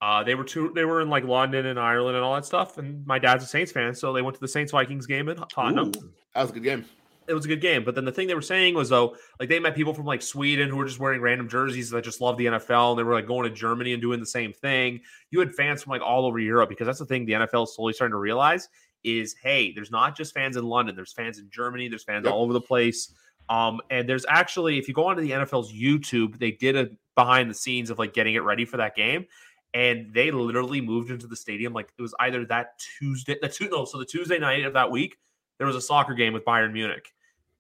uh, 0.01 0.23
they 0.23 0.37
were 0.37 0.45
two. 0.45 0.70
They 0.77 0.85
were 0.85 1.01
in 1.01 1.11
like 1.11 1.25
London 1.25 1.66
and 1.66 1.77
Ireland 1.77 2.15
and 2.15 2.25
all 2.25 2.37
that 2.37 2.45
stuff. 2.45 2.79
And 2.79 3.05
my 3.05 3.19
dad's 3.19 3.43
a 3.43 3.49
Saints 3.49 3.73
fan, 3.73 3.93
so 3.97 4.12
they 4.12 4.23
went 4.23 4.37
to 4.37 4.41
the 4.41 4.47
Saints 4.47 4.70
Vikings 4.70 5.07
game 5.07 5.29
in 5.29 5.37
Tottenham. 5.49 5.89
Ooh, 5.89 6.12
that 6.37 6.43
was 6.43 6.51
a 6.51 6.53
good 6.53 6.62
game 6.62 6.85
it 7.28 7.34
was 7.34 7.44
a 7.44 7.48
good 7.48 7.60
game. 7.60 7.84
But 7.84 7.94
then 7.94 8.05
the 8.05 8.12
thing 8.12 8.26
they 8.26 8.34
were 8.34 8.42
saying 8.42 8.74
was 8.74 8.88
though, 8.88 9.16
like 9.38 9.48
they 9.48 9.60
met 9.60 9.74
people 9.74 9.94
from 9.94 10.06
like 10.06 10.22
Sweden 10.22 10.68
who 10.68 10.76
were 10.76 10.86
just 10.86 10.98
wearing 10.98 11.20
random 11.20 11.48
jerseys 11.48 11.90
that 11.90 12.05
just 12.05 12.20
love 12.20 12.36
the 12.36 12.46
NFL, 12.46 12.90
and 12.90 12.98
they 12.98 13.02
were 13.02 13.14
like 13.14 13.26
going 13.26 13.48
to 13.48 13.55
Germany 13.55 13.92
and 13.92 14.02
doing 14.02 14.20
the 14.20 14.26
same 14.26 14.52
thing. 14.52 15.00
You 15.30 15.40
had 15.40 15.55
fans 15.55 15.82
from 15.82 15.90
like 15.90 16.02
all 16.02 16.26
over 16.26 16.38
Europe 16.38 16.68
because 16.68 16.86
that's 16.86 16.98
the 16.98 17.06
thing 17.06 17.26
the 17.26 17.32
NFL 17.32 17.64
is 17.64 17.74
slowly 17.74 17.92
starting 17.92 18.12
to 18.12 18.18
realize 18.18 18.68
is 19.05 19.34
hey, 19.42 19.72
there's 19.72 19.90
not 19.90 20.16
just 20.16 20.34
fans 20.34 20.56
in 20.56 20.64
London, 20.64 20.96
there's 20.96 21.12
fans 21.12 21.38
in 21.38 21.48
Germany, 21.50 21.88
there's 21.88 22.05
fans 22.05 22.24
yep. 22.24 22.34
all 22.34 22.42
over 22.42 22.52
the 22.52 22.60
place. 22.60 23.12
Um, 23.48 23.80
and 23.90 24.09
there's 24.09 24.26
actually, 24.28 24.78
if 24.78 24.88
you 24.88 24.94
go 24.94 25.06
onto 25.06 25.22
the 25.22 25.30
NFL's 25.30 25.72
YouTube, 25.72 26.38
they 26.38 26.50
did 26.50 26.76
a 26.76 26.90
behind 27.14 27.50
the 27.50 27.55
scenes 27.55 27.90
of 27.90 27.98
like 27.98 28.12
getting 28.12 28.34
it 28.34 28.40
ready 28.40 28.64
for 28.64 28.76
that 28.76 28.94
game. 28.94 29.26
And 29.74 30.12
they 30.12 30.30
literally 30.30 30.80
moved 30.80 31.10
into 31.10 31.26
the 31.26 31.36
stadium 31.36 31.72
like 31.72 31.92
it 31.98 32.02
was 32.02 32.14
either 32.20 32.44
that 32.46 32.78
Tuesday, 32.98 33.36
the 33.40 33.48
two 33.48 33.68
no, 33.68 33.84
so 33.84 33.98
the 33.98 34.05
Tuesday 34.05 34.38
night 34.38 34.64
of 34.64 34.74
that 34.74 34.90
week, 34.90 35.16
there 35.59 35.66
was 35.66 35.76
a 35.76 35.80
soccer 35.80 36.14
game 36.14 36.32
with 36.32 36.44
Bayern 36.44 36.72
Munich 36.72 37.12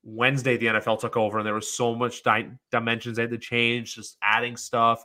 Wednesday 0.02 0.56
the 0.56 0.66
NFL 0.66 1.00
took 1.00 1.16
over 1.16 1.38
and 1.38 1.46
there 1.46 1.54
was 1.54 1.72
so 1.72 1.94
much 1.94 2.22
di- 2.22 2.50
dimensions 2.70 3.16
they 3.16 3.22
had 3.22 3.30
to 3.30 3.38
change, 3.38 3.94
just 3.94 4.16
adding 4.22 4.56
stuff. 4.56 5.04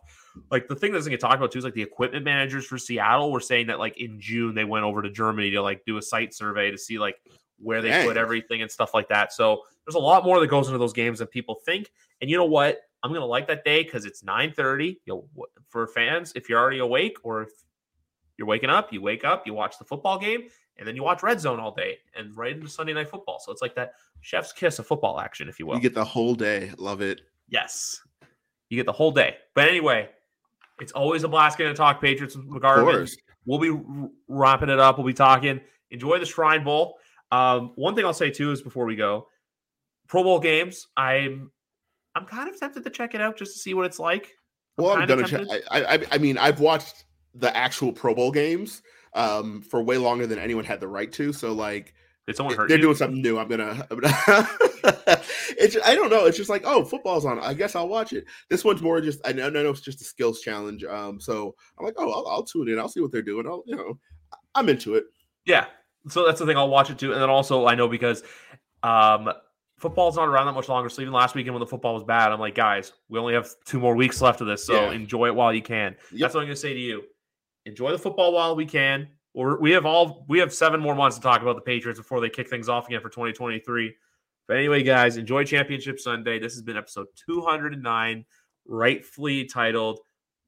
Like 0.51 0.67
the 0.67 0.75
thing 0.75 0.91
that 0.91 0.99
doesn't 0.99 1.11
get 1.11 1.19
talked 1.19 1.35
about 1.35 1.51
too 1.51 1.59
is 1.59 1.65
like 1.65 1.73
the 1.73 1.81
equipment 1.81 2.23
managers 2.25 2.65
for 2.65 2.77
Seattle 2.77 3.31
were 3.31 3.39
saying 3.39 3.67
that 3.67 3.79
like 3.79 3.99
in 3.99 4.19
June 4.19 4.55
they 4.55 4.63
went 4.63 4.85
over 4.85 5.01
to 5.01 5.09
Germany 5.09 5.51
to 5.51 5.61
like 5.61 5.83
do 5.85 5.97
a 5.97 6.01
site 6.01 6.33
survey 6.33 6.71
to 6.71 6.77
see 6.77 6.99
like 6.99 7.15
where 7.59 7.81
they 7.81 7.89
Dang. 7.89 8.07
put 8.07 8.17
everything 8.17 8.61
and 8.61 8.71
stuff 8.71 8.93
like 8.93 9.09
that. 9.09 9.33
So 9.33 9.63
there's 9.85 9.95
a 9.95 9.99
lot 9.99 10.23
more 10.23 10.39
that 10.39 10.47
goes 10.47 10.67
into 10.67 10.79
those 10.79 10.93
games 10.93 11.19
than 11.19 11.27
people 11.27 11.55
think. 11.65 11.91
And 12.21 12.29
you 12.29 12.37
know 12.37 12.45
what? 12.45 12.81
I'm 13.03 13.11
gonna 13.11 13.25
like 13.25 13.47
that 13.47 13.65
day 13.65 13.83
because 13.83 14.05
it's 14.05 14.23
9:30. 14.23 14.99
You 15.05 15.27
know, 15.35 15.47
for 15.69 15.87
fans, 15.87 16.31
if 16.35 16.49
you're 16.49 16.59
already 16.59 16.79
awake 16.79 17.17
or 17.23 17.43
if 17.43 17.49
you're 18.37 18.47
waking 18.47 18.69
up, 18.69 18.93
you 18.93 19.01
wake 19.01 19.25
up, 19.25 19.45
you 19.45 19.53
watch 19.53 19.77
the 19.77 19.85
football 19.85 20.17
game, 20.17 20.43
and 20.77 20.87
then 20.87 20.95
you 20.95 21.03
watch 21.03 21.23
Red 21.23 21.39
Zone 21.39 21.59
all 21.59 21.73
day 21.73 21.99
and 22.15 22.35
right 22.35 22.53
into 22.53 22.67
Sunday 22.67 22.93
Night 22.93 23.09
Football. 23.09 23.39
So 23.39 23.51
it's 23.51 23.61
like 23.61 23.75
that 23.75 23.93
chef's 24.21 24.51
kiss 24.51 24.79
of 24.79 24.87
football 24.87 25.19
action, 25.19 25.47
if 25.47 25.59
you 25.59 25.67
will. 25.67 25.75
You 25.75 25.81
get 25.81 25.93
the 25.93 26.03
whole 26.03 26.35
day. 26.35 26.71
Love 26.77 27.01
it. 27.01 27.21
Yes, 27.47 27.99
you 28.69 28.77
get 28.77 28.85
the 28.85 28.91
whole 28.91 29.11
day. 29.11 29.37
But 29.53 29.67
anyway, 29.67 30.09
it's 30.79 30.91
always 30.93 31.23
a 31.23 31.27
blast 31.27 31.57
getting 31.57 31.73
to 31.73 31.77
talk 31.77 32.01
Patriots 32.01 32.35
McGarvin. 32.35 33.15
We'll 33.45 33.59
be 33.59 33.77
wrapping 34.27 34.69
it 34.69 34.79
up. 34.79 34.97
We'll 34.97 35.07
be 35.07 35.13
talking. 35.13 35.59
Enjoy 35.91 36.17
the 36.17 36.25
Shrine 36.25 36.63
Bowl. 36.63 36.97
Um, 37.31 37.71
one 37.75 37.95
thing 37.95 38.05
I'll 38.05 38.13
say 38.13 38.31
too 38.31 38.51
is 38.51 38.61
before 38.61 38.85
we 38.85 38.95
go, 38.95 39.27
Pro 40.07 40.23
Bowl 40.23 40.39
games. 40.39 40.87
I'm 40.97 41.51
I'm 42.15 42.25
kind 42.25 42.49
of 42.49 42.59
tempted 42.59 42.83
to 42.83 42.89
check 42.89 43.15
it 43.15 43.21
out 43.21 43.37
just 43.37 43.53
to 43.53 43.59
see 43.59 43.73
what 43.73 43.85
it's 43.85 43.99
like. 43.99 44.31
I'm 44.77 44.83
well, 44.83 44.93
I'm 44.95 45.07
gonna 45.07 45.27
check. 45.27 45.45
I, 45.69 45.83
I 45.95 46.05
I 46.11 46.17
mean, 46.17 46.37
I've 46.37 46.59
watched 46.59 47.05
the 47.35 47.55
actual 47.55 47.91
Pro 47.91 48.15
Bowl 48.15 48.31
games 48.31 48.81
um, 49.15 49.61
for 49.61 49.81
way 49.83 49.97
longer 49.97 50.27
than 50.27 50.39
anyone 50.39 50.65
had 50.65 50.79
the 50.79 50.87
right 50.87 51.11
to. 51.13 51.33
So 51.33 51.53
like, 51.53 51.93
did 52.25 52.37
someone 52.37 52.55
hurt 52.55 52.69
they're 52.69 52.77
you? 52.77 52.83
doing 52.83 52.95
something 52.95 53.21
new. 53.21 53.37
I'm 53.37 53.47
gonna. 53.47 53.85
I'm 53.91 53.99
gonna 53.99 54.17
it's. 55.57 55.77
I 55.83 55.93
don't 55.93 56.09
know. 56.09 56.25
It's 56.25 56.37
just 56.37 56.49
like, 56.49 56.63
oh, 56.65 56.85
football's 56.85 57.25
on. 57.25 57.39
I 57.39 57.53
guess 57.53 57.75
I'll 57.75 57.89
watch 57.89 58.13
it. 58.13 58.25
This 58.49 58.63
one's 58.63 58.81
more 58.81 59.01
just. 59.01 59.19
I 59.25 59.33
know. 59.33 59.47
I 59.47 59.49
know 59.49 59.69
it's 59.69 59.81
just 59.81 60.01
a 60.01 60.05
skills 60.05 60.41
challenge. 60.41 60.83
Um. 60.85 61.19
So 61.19 61.55
I'm 61.77 61.85
like, 61.85 61.95
oh, 61.97 62.11
I'll, 62.11 62.27
I'll 62.27 62.43
tune 62.43 62.69
in. 62.69 62.79
I'll 62.79 62.89
see 62.89 63.01
what 63.01 63.11
they're 63.11 63.21
doing. 63.21 63.45
I'll. 63.45 63.63
You 63.65 63.75
know, 63.75 63.99
I'm 64.55 64.69
into 64.69 64.95
it. 64.95 65.05
Yeah. 65.45 65.65
So 66.09 66.25
that's 66.25 66.39
the 66.39 66.45
thing. 66.45 66.57
I'll 66.57 66.69
watch 66.69 66.89
it 66.89 66.97
too. 66.97 67.13
And 67.13 67.21
then 67.21 67.29
also, 67.29 67.65
I 67.65 67.75
know 67.75 67.87
because, 67.87 68.23
um, 68.83 69.31
football's 69.79 70.17
not 70.17 70.27
around 70.27 70.47
that 70.47 70.53
much 70.53 70.67
longer. 70.67 70.89
So 70.89 71.01
even 71.01 71.13
last 71.13 71.33
weekend 71.33 71.53
when 71.53 71.61
the 71.61 71.67
football 71.67 71.93
was 71.93 72.03
bad, 72.03 72.33
I'm 72.33 72.41
like, 72.41 72.55
guys, 72.55 72.91
we 73.07 73.19
only 73.19 73.33
have 73.33 73.49
two 73.65 73.79
more 73.79 73.95
weeks 73.95 74.21
left 74.21 74.41
of 74.41 74.47
this, 74.47 74.65
so 74.65 74.73
yeah. 74.73 74.91
enjoy 74.91 75.27
it 75.27 75.35
while 75.35 75.53
you 75.53 75.61
can. 75.61 75.95
Yep. 76.11 76.19
That's 76.19 76.33
what 76.33 76.41
I'm 76.41 76.47
gonna 76.47 76.57
say 76.57 76.73
to 76.73 76.79
you 76.79 77.03
enjoy 77.65 77.91
the 77.91 77.97
football 77.97 78.33
while 78.33 78.55
we 78.55 78.65
can. 78.65 79.07
Or 79.33 79.59
we 79.59 79.71
have 79.71 79.85
all 79.85 80.25
we 80.27 80.39
have 80.39 80.53
seven 80.53 80.79
more 80.79 80.93
months 80.93 81.17
to 81.17 81.23
talk 81.23 81.41
about 81.41 81.55
the 81.55 81.61
Patriots 81.61 81.99
before 81.99 82.21
they 82.21 82.29
kick 82.29 82.49
things 82.49 82.69
off 82.69 82.87
again 82.87 83.01
for 83.01 83.09
2023. 83.09 83.95
But 84.47 84.57
anyway, 84.57 84.83
guys, 84.83 85.17
enjoy 85.17 85.45
Championship 85.45 85.99
Sunday. 85.99 86.37
This 86.37 86.53
has 86.53 86.61
been 86.61 86.77
episode 86.77 87.07
209, 87.25 88.25
rightfully 88.67 89.45
titled, 89.45 89.99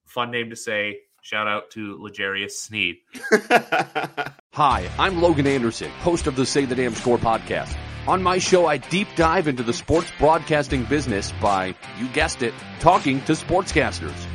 fun 0.06 0.32
name 0.32 0.52
to 0.52 0.56
say. 0.56 1.00
Shout 1.22 1.48
out 1.48 1.72
to 1.72 1.98
L'Jarius 2.00 2.52
Sneed. 2.52 2.98
Hi, 4.54 4.88
I'm 5.00 5.22
Logan 5.22 5.48
Anderson, 5.48 5.90
host 5.90 6.28
of 6.28 6.36
the 6.36 6.46
Say 6.46 6.66
the 6.66 6.76
Damn 6.76 6.94
Score 6.94 7.18
podcast. 7.18 7.76
On 8.08 8.22
my 8.22 8.38
show, 8.38 8.68
I 8.68 8.78
deep 8.78 9.08
dive 9.16 9.48
into 9.48 9.64
the 9.64 9.74
sports 9.74 10.12
broadcasting 10.20 10.84
business 10.84 11.32
by, 11.42 11.74
you 11.98 12.08
guessed 12.10 12.44
it, 12.44 12.54
talking 12.80 13.22
to 13.24 13.32
sportscasters. 13.32 14.35